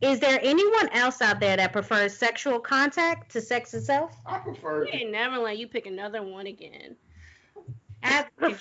Is 0.00 0.20
there 0.20 0.38
anyone 0.42 0.90
else 0.90 1.22
out 1.22 1.40
there 1.40 1.56
that 1.56 1.72
prefers 1.72 2.14
sexual 2.14 2.60
contact 2.60 3.32
to 3.32 3.40
sex 3.40 3.72
itself? 3.72 4.14
I 4.26 4.38
prefer. 4.38 4.84
We 4.84 4.90
ain't 4.90 5.10
never 5.10 5.38
let 5.38 5.56
you 5.56 5.68
pick 5.68 5.86
another 5.86 6.22
one 6.22 6.46
again. 6.46 6.96
I- 8.06 8.56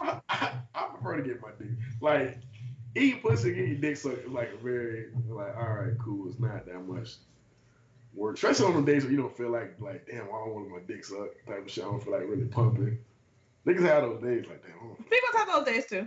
I, 0.00 0.20
I, 0.28 0.52
I 0.74 0.88
prefer 0.94 1.16
to 1.18 1.22
get 1.22 1.40
my 1.40 1.50
dick. 1.58 1.68
Like, 2.00 2.38
eating 2.96 3.20
pussy 3.20 3.48
and 3.48 3.56
getting 3.56 3.70
your 3.72 3.80
dick 3.80 3.96
sucked 3.96 4.24
is 4.26 4.30
like 4.30 4.60
very, 4.62 5.06
like, 5.28 5.56
all 5.56 5.62
right, 5.74 5.92
cool. 6.02 6.28
It's 6.28 6.38
not 6.40 6.66
that 6.66 6.80
much 6.86 7.10
work. 8.12 8.34
Especially 8.36 8.66
on 8.66 8.84
the 8.84 8.92
days 8.92 9.04
where 9.04 9.12
you 9.12 9.18
don't 9.18 9.36
feel 9.36 9.50
like, 9.50 9.76
like, 9.80 10.06
damn, 10.06 10.22
I 10.24 10.26
don't 10.26 10.54
want 10.54 10.70
my 10.70 10.78
dick 10.86 11.04
sucked 11.04 11.46
type 11.46 11.64
of 11.64 11.70
shit. 11.70 11.84
I 11.84 11.86
don't 11.88 12.02
feel 12.02 12.12
like 12.14 12.22
really 12.28 12.44
pumping. 12.46 12.98
Niggas 13.66 13.82
have 13.82 14.02
those 14.02 14.22
days 14.22 14.44
like, 14.48 14.62
damn, 14.62 14.96
People 15.04 15.38
have 15.38 15.48
those 15.48 15.64
days 15.66 15.86
too. 15.86 16.06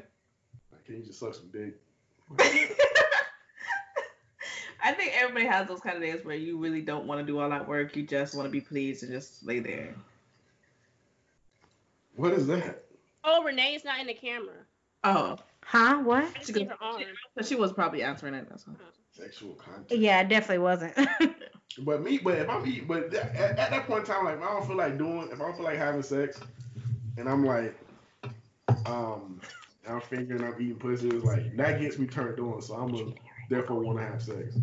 like, 0.72 0.86
can 0.86 0.96
you 0.98 1.04
just 1.04 1.20
suck 1.20 1.34
some 1.34 1.50
dick? 1.52 1.76
I 4.84 4.92
think 4.94 5.14
everybody 5.16 5.46
has 5.48 5.68
those 5.68 5.80
kind 5.80 5.96
of 5.98 6.04
days 6.04 6.24
where 6.24 6.36
you 6.36 6.58
really 6.58 6.82
don't 6.82 7.06
want 7.08 7.20
to 7.20 7.26
do 7.26 7.40
all 7.40 7.50
that 7.50 7.68
work. 7.68 7.96
You 7.96 8.04
just 8.06 8.36
want 8.36 8.46
to 8.46 8.52
be 8.52 8.62
pleased 8.62 9.04
and 9.04 9.12
just 9.12 9.44
lay 9.46 9.60
there. 9.60 9.96
What 12.18 12.34
is 12.34 12.48
that? 12.48 12.84
Oh, 13.24 13.44
Renee 13.44 13.68
Renee's 13.72 13.86
not 13.86 14.00
in 14.00 14.08
the 14.08 14.14
camera. 14.14 14.56
Oh, 15.04 15.38
Huh? 15.68 15.98
What? 16.00 16.26
She 16.46 16.54
gave 16.54 16.70
her 16.70 16.78
arm. 16.82 17.04
so 17.38 17.46
she 17.46 17.56
was 17.56 17.74
probably 17.74 18.02
answering 18.02 18.34
it. 18.34 18.48
That's 18.50 18.66
all. 18.68 18.76
Sexual 19.12 19.56
contact. 19.56 19.92
Yeah, 19.92 20.22
it 20.22 20.30
definitely 20.30 20.60
wasn't. 20.60 20.98
But 21.80 22.02
me, 22.02 22.18
but 22.18 22.36
if 22.40 22.50
I'm 22.50 22.66
eating, 22.66 22.88
but 22.88 23.14
at, 23.14 23.36
at 23.36 23.70
that 23.70 23.86
point 23.86 24.00
in 24.00 24.06
time, 24.06 24.26
like 24.26 24.38
if 24.38 24.42
I 24.42 24.48
don't 24.48 24.66
feel 24.66 24.78
like 24.78 24.98
doing, 24.98 25.30
if 25.32 25.40
I 25.40 25.44
don't 25.44 25.56
feel 25.56 25.66
like 25.66 25.78
having 25.78 26.02
sex, 26.02 26.40
and 27.18 27.30
I'm 27.30 27.46
like, 27.46 27.78
um, 28.88 29.40
I'm 29.88 30.02
fingering, 30.02 30.44
I'm 30.44 30.60
eating 30.60 30.78
pussy. 30.78 31.10
It's 31.10 31.24
like 31.24 31.56
that 31.58 31.80
gets 31.80 32.00
me 32.00 32.08
turned 32.08 32.40
on. 32.40 32.64
So 32.64 32.74
I'm 32.74 32.96
a 32.96 33.14
therefore 33.52 33.80
want 33.82 34.00
to 34.00 34.06
have 34.06 34.24
sex. 34.24 34.58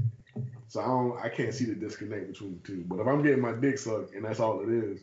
So 0.66 0.80
I 0.80 0.86
don't, 0.86 1.24
I 1.24 1.28
can't 1.28 1.54
see 1.54 1.66
the 1.66 1.74
disconnect 1.76 2.32
between 2.32 2.54
the 2.60 2.66
two. 2.66 2.84
But 2.88 2.98
if 2.98 3.06
I'm 3.06 3.22
getting 3.22 3.40
my 3.42 3.52
dick 3.52 3.78
sucked 3.78 4.14
and 4.14 4.24
that's 4.24 4.40
all 4.40 4.60
it 4.60 4.68
is, 4.68 5.02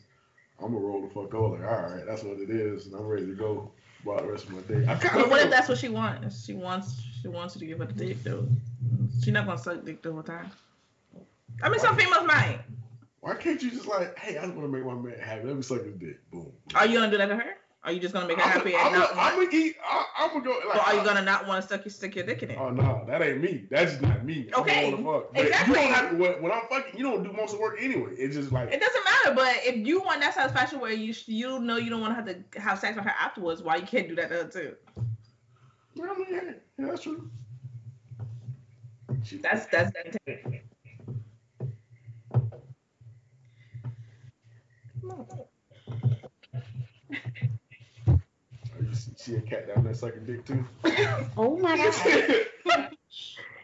I'm 0.64 0.74
gonna 0.74 0.86
roll 0.86 1.02
the 1.02 1.14
fuck 1.14 1.34
over. 1.34 1.58
Like, 1.58 1.72
all 1.72 1.82
right, 1.96 2.06
that's 2.06 2.24
what 2.24 2.40
it 2.40 2.50
is, 2.50 2.86
and 2.88 2.96
I'm 2.96 3.08
ready 3.08 3.26
to 3.26 3.34
go 3.34 3.72
about 4.04 4.22
the 4.22 4.32
rest 4.32 4.46
of 4.46 4.52
my 4.52 4.62
day. 4.62 4.86
I 4.88 4.96
kind 4.96 5.16
But 5.16 5.26
of 5.26 5.32
what 5.32 5.42
if 5.42 5.50
that's 5.50 5.70
what 5.70 5.78
she 5.78 5.90
wants? 5.90 6.46
She 6.46 6.54
wants 6.54 7.02
she 7.22 7.28
wants 7.28 7.56
you 7.56 7.60
to 7.62 7.66
give 7.66 7.80
her 7.80 7.86
the 7.86 7.94
dick 7.94 8.24
though. 8.24 8.48
She's 9.24 9.34
not 9.34 9.46
gonna 9.46 9.58
suck 9.58 9.84
dick 9.84 10.02
the 10.02 10.12
whole 10.12 10.24
time. 10.24 10.52
I 11.64 11.70
mean, 11.70 11.80
some 11.80 11.96
females 11.96 12.26
might. 12.26 12.60
Why 13.20 13.36
can't 13.36 13.62
you 13.62 13.70
just 13.70 13.88
like, 13.88 14.18
hey, 14.18 14.38
I 14.38 14.46
just 14.46 14.56
want 14.56 14.72
to 14.72 14.78
make 14.78 14.84
my 14.84 14.96
man 14.96 15.20
happy. 15.20 15.46
Let 15.46 15.56
me 15.56 15.62
suck 15.62 15.84
his 15.84 15.94
dick. 15.94 16.20
Boom. 16.32 16.52
Are 16.74 16.88
you 16.88 16.98
gonna 17.00 17.12
do 17.12 17.18
that 17.18 17.28
to 17.28 17.36
her? 17.36 17.56
Are 17.84 17.92
you 17.92 18.00
just 18.00 18.14
gonna 18.14 18.28
make 18.28 18.38
her 18.38 18.44
I'm, 18.44 18.50
happy 18.52 18.76
I'm, 18.76 18.88
and 18.88 18.96
not? 18.96 19.10
I'm 19.18 19.36
gonna 19.44 19.50
eat. 19.52 19.76
I, 19.84 20.06
I'm 20.20 20.30
gonna 20.30 20.44
go. 20.44 20.52
Like, 20.68 20.78
Or 20.78 20.82
are 20.82 20.96
you 20.96 21.04
gonna 21.04 21.24
not 21.24 21.48
want 21.48 21.62
to 21.62 21.68
stick 21.68 21.84
your 21.84 21.92
stick 21.92 22.16
your 22.16 22.26
dick 22.26 22.44
in 22.44 22.52
it? 22.52 22.58
Oh 22.60 22.70
no, 22.70 23.04
that 23.08 23.24
ain't 23.24 23.42
me. 23.42 23.66
That's 23.72 24.00
not 24.02 24.24
me. 24.24 24.50
I'm 24.56 24.62
Okay, 24.62 24.92
gonna 24.92 25.02
wanna 25.02 25.22
fuck. 25.22 25.34
But 25.34 25.46
exactly. 25.46 25.74
You 25.74 25.82
don't 25.88 25.94
have 25.94 26.10
to, 26.12 26.18
when, 26.18 26.42
when 26.44 26.52
I'm 26.52 26.62
fucking, 26.70 27.00
you 27.00 27.04
don't 27.04 27.24
do 27.24 27.32
most 27.34 27.54
of 27.54 27.58
the 27.58 27.62
work 27.64 27.78
anyway. 27.82 28.12
It's 28.18 28.36
just 28.36 28.52
like 28.52 28.72
It 28.72 28.80
doesn't 28.80 29.04
matter, 29.04 29.36
but 29.36 29.56
if 29.66 29.88
you 29.88 30.00
want 30.02 30.22
that 30.22 30.36
satisfaction 30.36 30.80
where 30.80 30.92
you 30.92 31.16
you 31.26 31.60
know 31.60 31.78
you 31.78 31.90
don't 31.90 32.02
want 32.02 32.12
to 32.12 32.16
have 32.16 32.52
to 32.52 32.60
have 32.60 32.78
sex 32.78 32.96
with 32.96 33.06
her 33.06 33.16
afterwards, 33.20 33.64
why 33.64 33.78
you 33.78 33.88
can't 33.88 34.08
do 34.08 34.16
that 34.16 34.30
to 34.30 34.36
her 34.36 34.44
too? 34.44 34.76
Well, 35.96 36.12
I 36.12 36.18
mean, 36.20 36.28
yeah, 36.30 36.42
yeah, 36.78 36.86
that's 36.86 37.02
true. 37.02 37.32
That's 39.42 39.66
that's 39.66 39.92
that. 39.92 40.18
Oh, 45.04 45.48
you 48.92 48.96
see, 48.98 49.12
see 49.16 49.36
a 49.36 49.42
cat 49.42 49.68
down 49.74 49.84
there 49.84 49.94
sucking 49.94 50.26
dick 50.26 50.46
too. 50.46 50.66
Oh 51.38 51.58
my 51.58 51.78
god. 51.78 52.92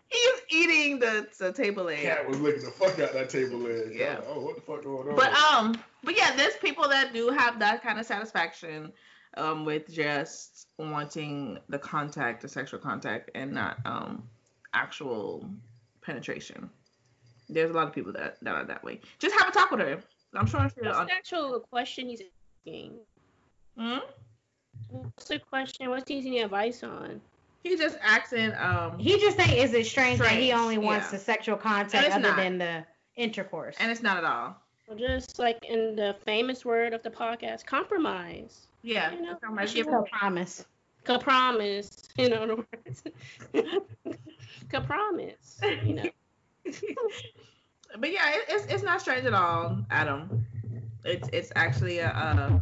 He's 0.10 0.42
eating 0.50 1.00
the, 1.00 1.28
the 1.38 1.52
table 1.52 1.84
leg. 1.84 2.02
cat 2.02 2.28
was 2.28 2.40
licking 2.40 2.64
the 2.64 2.72
fuck 2.72 2.98
out 3.00 3.12
that 3.12 3.30
table 3.30 3.58
leg. 3.60 3.92
Yeah. 3.94 4.16
Like, 4.16 4.24
oh, 4.30 4.40
what 4.40 4.56
the 4.56 4.62
fuck 4.62 4.84
going 4.84 5.10
on? 5.10 5.16
But 5.18 5.34
um, 5.34 5.76
but 6.04 6.16
yeah, 6.18 6.34
there's 6.36 6.56
people 6.56 6.88
that 6.88 7.12
do 7.14 7.28
have 7.30 7.60
that 7.60 7.84
kind 7.84 8.00
of 8.00 8.06
satisfaction, 8.06 8.94
um, 9.36 9.66
with 9.66 9.92
just 9.92 10.68
wanting 10.80 11.60
the 11.68 11.78
contact, 11.78 12.42
the 12.42 12.48
sexual 12.48 12.80
contact, 12.80 13.32
and 13.36 13.52
not 13.52 13.80
um, 13.84 14.24
actual 14.74 15.50
penetration. 16.02 16.70
There's 17.50 17.70
a 17.70 17.74
lot 17.74 17.88
of 17.88 17.94
people 17.94 18.14
that 18.14 18.38
that 18.44 18.56
are 18.56 18.64
that 18.66 18.84
way. 18.86 19.02
Just 19.20 19.38
have 19.38 19.50
a 19.50 19.52
talk 19.52 19.72
with 19.72 19.82
her. 19.82 20.00
I'm 20.34 20.46
sure 20.48 20.70
she'll. 20.74 20.86
What's 20.86 21.00
Un- 21.00 21.08
the 21.08 21.14
actual 21.14 21.60
question 21.70 22.08
he's 22.08 22.22
asking? 22.66 22.94
Hmm? 23.78 23.98
What's 24.90 25.26
the 25.26 25.40
question? 25.40 25.90
What's 25.90 26.08
he 26.08 26.22
needing 26.22 26.42
advice 26.44 26.84
on? 26.84 27.22
He's 27.64 27.80
just 27.80 27.98
asking. 28.02 28.54
Um, 28.56 28.98
He 28.98 29.20
just 29.20 29.38
think 29.38 29.54
is 29.54 29.74
it 29.74 29.86
strange, 29.86 30.20
that 30.20 30.32
he 30.32 30.54
only 30.54 30.78
wants 30.78 31.08
yeah. 31.08 31.18
the 31.18 31.24
sexual 31.24 31.56
And 31.56 31.64
contact 31.64 32.12
other 32.12 32.20
not. 32.20 32.38
than 32.38 32.58
the 32.58 32.86
intercourse. 33.16 33.76
and 33.80 33.92
it's 33.92 34.02
not 34.02 34.18
at 34.18 34.24
all. 34.24 34.56
Well, 34.88 34.98
just 34.98 35.38
like 35.38 35.58
in 35.66 35.96
the 35.96 36.16
famous 36.24 36.64
word 36.64 36.94
of 36.94 37.04
the 37.04 37.10
podcast, 37.10 37.66
Kapromise. 37.66 38.68
Yeah. 38.84 39.12
You 39.12 39.22
know, 39.22 39.32
it's 39.34 39.42
not 39.42 39.54
much 39.54 39.74
give 39.74 39.88
promise. 40.10 40.66
Kapromise. 41.06 42.04
You 42.18 42.30
know 42.30 42.48
the 42.48 42.56
words. 42.56 43.04
Kapromise. 44.70 45.86
You 45.86 45.94
know. 45.94 46.10
but 48.00 48.12
yeah, 48.12 48.30
it, 48.32 48.46
it's 48.50 48.66
it's 48.74 48.84
not 48.84 49.02
strange 49.02 49.26
at 49.26 49.34
all, 49.34 49.78
Adam. 49.92 50.46
It's 51.04 51.30
it's 51.32 51.52
actually 51.56 52.00
a 52.00 52.10
uh, 52.10 52.60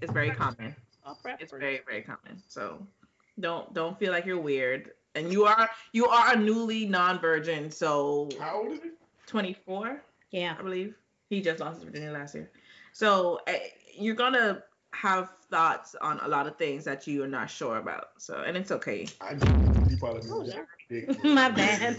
it's 0.00 0.12
very 0.12 0.30
common. 0.30 0.74
All 1.04 1.12
It's 1.12 1.22
preference. 1.22 1.50
very 1.52 1.80
very 1.86 2.02
common. 2.02 2.42
So 2.48 2.86
don't 3.40 3.72
don't 3.74 3.98
feel 3.98 4.12
like 4.12 4.24
you're 4.26 4.40
weird. 4.40 4.90
And 5.14 5.30
you 5.32 5.44
are 5.44 5.68
you 5.92 6.06
are 6.06 6.32
a 6.32 6.36
newly 6.36 6.86
non-virgin, 6.86 7.70
so 7.70 8.28
How 8.40 8.62
old 8.62 8.72
is 8.72 8.80
he? 8.82 8.90
24, 9.26 10.02
Yeah. 10.30 10.56
I 10.58 10.62
believe. 10.62 10.94
He 11.28 11.40
just 11.40 11.60
lost 11.60 11.76
his 11.76 11.84
virginity 11.84 12.12
last 12.12 12.34
year. 12.34 12.50
So 12.92 13.40
eh, 13.46 13.58
you're 13.94 14.14
gonna 14.14 14.62
have 14.94 15.30
thoughts 15.50 15.94
on 16.00 16.20
a 16.20 16.28
lot 16.28 16.46
of 16.46 16.56
things 16.56 16.84
that 16.84 17.06
you 17.06 17.22
are 17.24 17.28
not 17.28 17.48
sure 17.50 17.78
about. 17.78 18.08
So 18.18 18.42
and 18.46 18.56
it's 18.56 18.70
okay. 18.70 19.06
I 19.20 19.34
just, 19.34 19.90
he 19.90 19.96
probably 19.96 20.28
Oh, 20.30 20.44
yeah. 20.44 20.64
My 21.24 21.50
bad. 21.50 21.96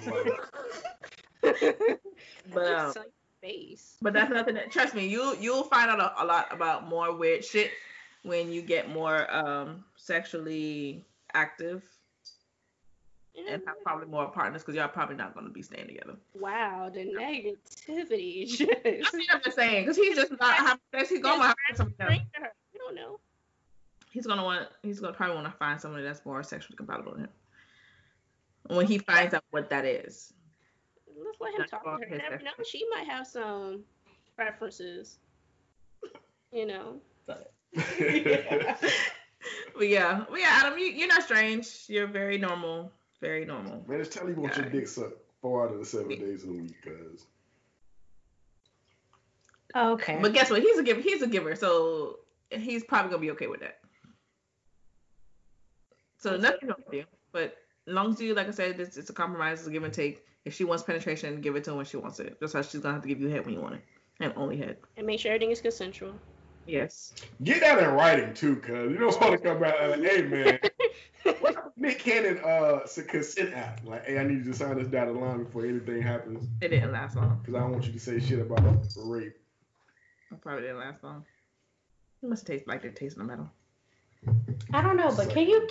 But 2.54 2.74
um, 2.74 2.94
face. 3.42 3.98
But 4.02 4.14
that's 4.14 4.32
nothing. 4.32 4.56
That, 4.56 4.72
trust 4.72 4.96
me, 4.96 5.08
you 5.08 5.36
you'll 5.40 5.64
find 5.64 5.90
out 5.90 6.00
a, 6.00 6.24
a 6.24 6.26
lot 6.26 6.48
about 6.52 6.88
more 6.88 7.16
weird 7.16 7.44
shit 7.44 7.72
when 8.24 8.52
you 8.52 8.62
get 8.62 8.90
more 8.90 9.32
um 9.34 9.84
sexually 9.96 11.06
active 11.34 11.84
and 13.36 13.62
have 13.66 13.84
probably 13.84 14.08
more 14.08 14.30
partners 14.30 14.62
because 14.62 14.76
y'all 14.76 14.88
probably 14.88 15.16
not 15.16 15.34
gonna 15.34 15.50
be 15.50 15.62
staying 15.62 15.88
together. 15.88 16.16
Wow, 16.34 16.90
the 16.94 17.06
negativity. 17.06 18.48
Just, 18.48 18.62
I 18.86 19.18
mean, 19.18 19.28
I'm 19.32 19.42
just 19.44 19.56
saying 19.56 19.84
because 19.84 19.98
he's 19.98 20.16
just 20.16 20.32
not 20.40 20.56
having 20.56 20.80
sex. 20.94 21.10
He's 21.10 21.22
gonna 21.22 21.44
have 21.44 21.56
somebody 21.76 22.22
else. 22.40 22.52
You 22.74 22.80
don't 22.80 22.96
know. 22.96 23.20
He's 24.12 24.28
gonna 24.28 24.44
want. 24.44 24.68
He's 24.84 25.00
gonna 25.00 25.14
probably 25.14 25.36
want 25.36 25.48
to 25.48 25.58
find 25.58 25.80
somebody 25.82 26.04
that's 26.04 26.26
more 26.26 26.44
sexually 26.44 26.78
compatible 26.78 27.14
with 27.14 27.22
him. 27.22 27.30
When 28.68 28.86
he 28.86 28.98
finds 29.00 29.34
out 29.34 29.44
what 29.52 29.70
that 29.70 29.86
is. 29.86 30.34
Let's 31.08 31.38
let 31.40 31.54
him 31.54 31.60
Not 31.60 31.70
talk 31.70 31.84
to 31.84 32.08
her. 32.08 32.18
Never 32.18 32.44
know. 32.44 32.52
She 32.66 32.86
might 32.92 33.08
have 33.08 33.28
some 33.28 33.84
preferences. 34.36 35.18
You 36.52 36.68
know. 36.68 37.02
But 37.26 37.52
yeah, 38.00 38.78
but 40.30 40.40
yeah, 40.40 40.50
Adam, 40.50 40.78
you, 40.78 40.86
you're 40.86 41.08
not 41.08 41.24
strange. 41.24 41.86
You're 41.88 42.08
very 42.08 42.38
normal. 42.38 42.92
Very 43.20 43.46
normal. 43.46 43.84
Man, 43.88 44.00
just 44.00 44.12
tell 44.12 44.28
you 44.28 44.36
want 44.36 44.56
your 44.56 44.66
Yeah. 44.66 44.72
dick 44.72 44.88
sucked 44.88 45.18
four 45.42 45.66
out 45.66 45.74
of 45.74 45.80
the 45.80 45.86
seven 45.86 46.10
days 46.10 46.44
of 46.44 46.50
the 46.50 46.56
week, 46.56 46.76
cause 46.84 47.26
Okay. 49.76 50.20
But 50.22 50.34
guess 50.34 50.52
what? 50.52 50.62
He's 50.62 50.78
a 50.78 50.84
giver. 50.84 51.02
He's 51.02 51.22
a 51.22 51.28
giver, 51.28 51.56
so 51.56 52.20
he's 52.52 52.84
probably 52.84 53.10
gonna 53.10 53.22
be 53.22 53.32
okay 53.32 53.48
with 53.48 53.62
that. 53.62 53.80
So 56.20 56.38
nothing 56.38 56.70
wrong 56.70 56.78
with 56.86 56.94
you. 56.94 57.06
But 57.32 57.58
as 57.88 57.94
long 57.94 58.12
as 58.12 58.22
you, 58.22 58.34
like 58.34 58.48
I 58.48 58.52
said, 58.52 58.80
it's, 58.80 58.98
it's 58.98 59.10
a 59.10 59.14
compromise, 59.14 59.60
it's 59.60 59.68
a 59.68 59.72
give 59.72 59.84
and 59.84 59.94
take. 59.94 60.26
If 60.46 60.54
she 60.54 60.64
wants 60.64 60.84
penetration, 60.84 61.42
give 61.42 61.56
it 61.56 61.64
to 61.66 61.72
her 61.72 61.78
when 61.78 61.86
she 61.86 61.98
wants 61.98 62.20
it. 62.20 62.38
That's 62.40 62.54
how 62.54 62.62
she's 62.62 62.82
gonna 62.82 62.94
have 62.94 63.02
to 63.04 63.08
give 63.08 63.20
you 63.20 63.30
head 63.30 63.46
when 63.46 63.56
you 63.56 63.62
want 63.62 63.76
it, 63.76 63.82
and 64.20 64.34
only 64.36 64.58
head. 64.58 64.78
And 64.98 65.08
make 65.08 65.20
sure 65.20 65.32
everything 65.32 65.52
is 65.52 65.62
consensual. 65.62 66.14
Yes. 66.66 67.14
get 67.44 67.60
that 67.62 67.82
in 67.84 67.90
writing 67.90 68.34
too, 68.34 68.56
cause 68.58 68.90
you 68.90 68.98
don't 68.98 69.20
want 69.22 69.34
to 69.34 69.38
come 69.38 69.60
back 69.60 69.76
like, 69.82 70.02
hey 70.04 70.22
man, 70.24 70.60
Nick 71.76 72.00
Cannon 72.00 72.40
uh 72.44 72.80
consent 73.08 73.54
app. 73.54 73.82
Like, 73.86 74.06
hey, 74.06 74.18
I 74.18 74.24
need 74.24 74.46
you 74.46 74.52
to 74.52 74.58
sign 74.58 74.78
this 74.78 74.88
dotted 74.88 75.16
line 75.16 75.44
before 75.44 75.66
anything 75.66 76.02
happens, 76.02 76.48
It 76.62 76.70
didn't 76.70 76.92
last 76.94 77.16
long. 77.16 77.42
cause 77.46 77.54
I 77.56 77.60
don't 77.60 77.72
want 77.72 77.86
you 77.86 77.94
to 77.94 78.00
say 78.00 78.20
shit 78.20 78.40
about 78.40 78.62
rape. 78.96 79.34
It 80.32 80.42
probably 80.42 80.62
didn't 80.64 80.80
last 80.80 81.04
long. 81.04 81.26
It 82.22 82.30
must 82.30 82.48
taste 82.48 82.68
like 82.68 82.82
they're 82.82 82.92
tasting 82.92 83.20
the 83.22 83.28
metal. 83.28 83.52
I 84.74 84.82
don't 84.82 84.96
know, 84.98 85.14
but 85.16 85.30
can 85.30 85.48
you? 85.50 85.68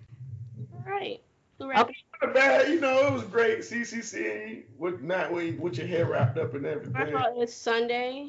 All 0.74 0.84
right. 0.92 1.20
Who 1.58 1.68
wrapped 1.70 1.90
Okay. 2.22 2.32
Bad, 2.34 2.68
you 2.68 2.80
know, 2.80 3.06
it 3.08 3.12
was 3.12 3.22
great. 3.24 3.60
CCC 3.60 4.64
with 4.78 5.02
not 5.02 5.32
with, 5.32 5.58
with 5.58 5.76
your 5.78 5.86
hair 5.86 6.04
wrapped 6.06 6.38
up 6.38 6.54
and 6.54 6.62
First 6.64 6.86
everything. 6.86 7.14
of 7.14 7.20
all, 7.22 7.42
it's 7.42 7.54
Sunday. 7.54 8.28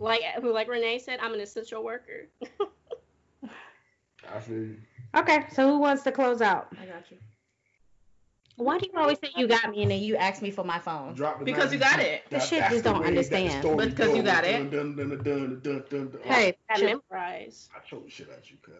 Like 0.00 0.22
like 0.42 0.68
Renee 0.68 0.98
said, 0.98 1.20
I'm 1.20 1.34
an 1.34 1.40
essential 1.40 1.84
worker. 1.84 2.28
I 4.32 4.40
feel 4.40 4.56
you. 4.56 4.76
Okay, 5.14 5.44
so 5.52 5.68
who 5.68 5.78
wants 5.78 6.02
to 6.04 6.12
close 6.12 6.40
out? 6.40 6.68
I 6.80 6.86
got 6.86 7.10
you. 7.10 7.18
Why 8.56 8.78
do 8.78 8.88
you 8.92 8.98
always 8.98 9.18
say 9.18 9.30
you 9.36 9.46
got 9.46 9.70
me 9.70 9.82
and 9.82 9.90
then 9.90 10.00
you 10.00 10.16
ask 10.16 10.42
me 10.42 10.50
for 10.50 10.64
my 10.64 10.78
phone? 10.78 11.14
Drop 11.14 11.38
the 11.38 11.44
Because 11.44 11.72
you 11.72 11.78
got 11.78 11.98
it. 12.00 12.22
The 12.30 12.40
shit 12.40 12.62
just 12.70 12.84
don't 12.84 13.00
way 13.00 13.14
that 13.14 13.30
the 13.30 13.36
understand. 13.36 13.76
But 13.76 13.90
because 13.90 14.14
you 14.14 14.22
got 14.22 14.44
it. 14.44 14.70
Dun, 14.70 14.94
dun, 14.94 14.96
dun, 14.96 15.22
dun, 15.22 15.60
dun, 15.62 15.84
dun, 15.88 16.10
dun. 16.10 16.20
Hey, 16.24 16.54
I 16.70 16.78
shit. 16.78 16.98
memorize. 17.10 17.68
I 17.74 17.88
told 17.88 18.06
the 18.06 18.10
shit 18.10 18.28
out 18.30 18.50
you, 18.50 18.56
cuz. 18.62 18.74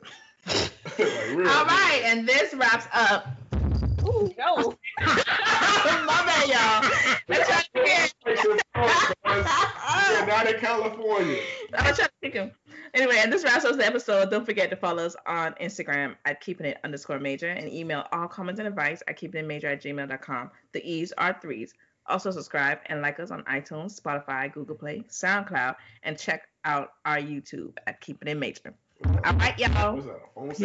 like. 0.99 1.47
All 1.49 1.65
right, 1.65 2.03
and 2.05 2.29
this 2.29 2.55
wraps 2.55 2.87
up. 2.93 3.35
Ooh, 4.05 4.35
no. 4.39 4.77
My 5.07 6.23
bad, 6.27 6.49
y'all. 6.49 7.19
Let's 7.29 7.49
try 7.49 7.63
it 7.75 8.11
again. 8.27 8.61
You're 9.25 10.27
not 10.27 10.47
in 10.47 10.59
California. 10.61 11.41
I'm 11.75 11.95
trying 11.95 12.09
to 12.09 12.11
pick 12.23 12.35
him. 12.35 12.53
Anyway, 12.95 13.17
and 13.19 13.33
this 13.33 13.45
wraps 13.45 13.65
up 13.65 13.77
the 13.77 13.87
episode. 13.87 14.31
Don't 14.31 14.45
forget 14.45 14.71
to 14.71 14.77
follow 14.77 15.05
us 15.05 15.15
on 15.27 15.55
Instagram 15.55 16.17
at 16.25 16.41
keeping 16.41 16.67
it 16.67 16.79
underscore 16.83 17.21
major 17.21 17.49
and 17.49 17.73
email 17.73 18.07
all 18.13 18.27
comments 18.27 18.59
and 18.59 18.67
advice 18.67 19.03
at 19.07 19.17
keeping 19.17 19.45
it 19.45 19.47
major 19.47 19.69
at 19.69 19.83
gmail.com. 19.83 20.51
The 20.73 20.91
E's 20.91 21.13
are 21.19 21.39
threes. 21.41 21.75
Also 22.07 22.31
subscribe 22.31 22.79
and 22.87 23.03
like 23.03 23.21
us 23.21 23.31
on 23.31 23.43
iTunes, 23.45 24.01
Spotify, 24.01 24.53
Google 24.53 24.75
Play, 24.75 25.05
SoundCloud, 25.09 25.77
and 26.03 26.19
check 26.19 26.49
out 26.65 26.95
our 27.05 27.19
YouTube 27.19 27.77
at 27.87 28.01
keeping 28.01 28.29
it 28.29 28.37
major. 28.37 28.75
All 29.25 29.35
right, 29.35 29.59
y'all. 29.59 30.01
What's 30.35 30.61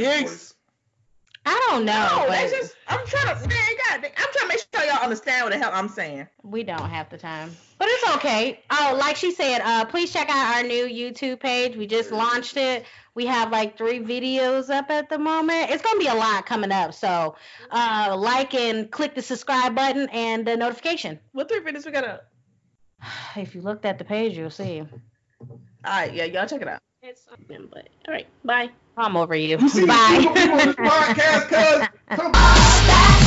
I 1.45 1.67
don't 1.69 1.85
know. 1.85 2.07
No, 2.09 2.25
but 2.27 2.31
that's 2.31 2.51
just 2.51 2.75
I'm 2.87 3.05
trying 3.05 3.35
to 3.35 3.47
man, 3.47 3.67
God, 3.87 4.05
I'm 4.05 4.11
trying 4.31 4.31
to 4.33 4.47
make 4.47 4.59
sure 4.73 4.85
y'all 4.85 5.03
understand 5.03 5.45
what 5.45 5.53
the 5.53 5.59
hell 5.59 5.71
I'm 5.73 5.89
saying. 5.89 6.27
We 6.43 6.63
don't 6.63 6.89
have 6.89 7.09
the 7.09 7.17
time. 7.17 7.55
But 7.77 7.87
it's 7.91 8.15
okay. 8.15 8.63
Oh, 8.71 8.97
like 8.99 9.15
she 9.15 9.31
said, 9.31 9.59
uh, 9.61 9.85
please 9.85 10.11
check 10.11 10.29
out 10.29 10.55
our 10.55 10.63
new 10.63 10.87
YouTube 10.87 11.39
page. 11.39 11.75
We 11.75 11.85
just 11.85 12.11
launched 12.11 12.57
it. 12.57 12.85
We 13.13 13.25
have 13.27 13.51
like 13.51 13.77
three 13.77 13.99
videos 13.99 14.69
up 14.69 14.89
at 14.89 15.09
the 15.09 15.19
moment. 15.19 15.69
It's 15.69 15.83
gonna 15.83 15.99
be 15.99 16.07
a 16.07 16.15
lot 16.15 16.45
coming 16.45 16.71
up. 16.71 16.93
So 16.93 17.35
uh, 17.69 18.15
like 18.17 18.53
and 18.55 18.89
click 18.89 19.13
the 19.13 19.21
subscribe 19.21 19.75
button 19.75 20.09
and 20.09 20.47
the 20.47 20.57
notification. 20.57 21.19
What 21.33 21.47
three 21.47 21.59
videos 21.59 21.85
we 21.85 21.91
got 21.91 22.05
up? 22.05 22.31
If 23.35 23.53
you 23.53 23.61
looked 23.61 23.85
at 23.85 23.97
the 23.97 24.05
page, 24.05 24.37
you'll 24.37 24.49
see. 24.49 24.81
All 25.39 25.57
right, 25.85 26.13
yeah, 26.13 26.23
y'all 26.23 26.47
check 26.47 26.61
it 26.61 26.67
out. 26.67 26.79
It's 27.03 27.23
something, 27.23 27.67
but 27.71 27.87
all 28.07 28.13
right, 28.13 28.27
bye 28.43 28.69
palm 28.95 29.17
over 29.17 29.35
you. 29.35 29.69
see 29.69 29.85
Bye. 29.85 30.25
Podcast. 30.77 31.89
Come 32.09 32.33
on. 32.33 33.21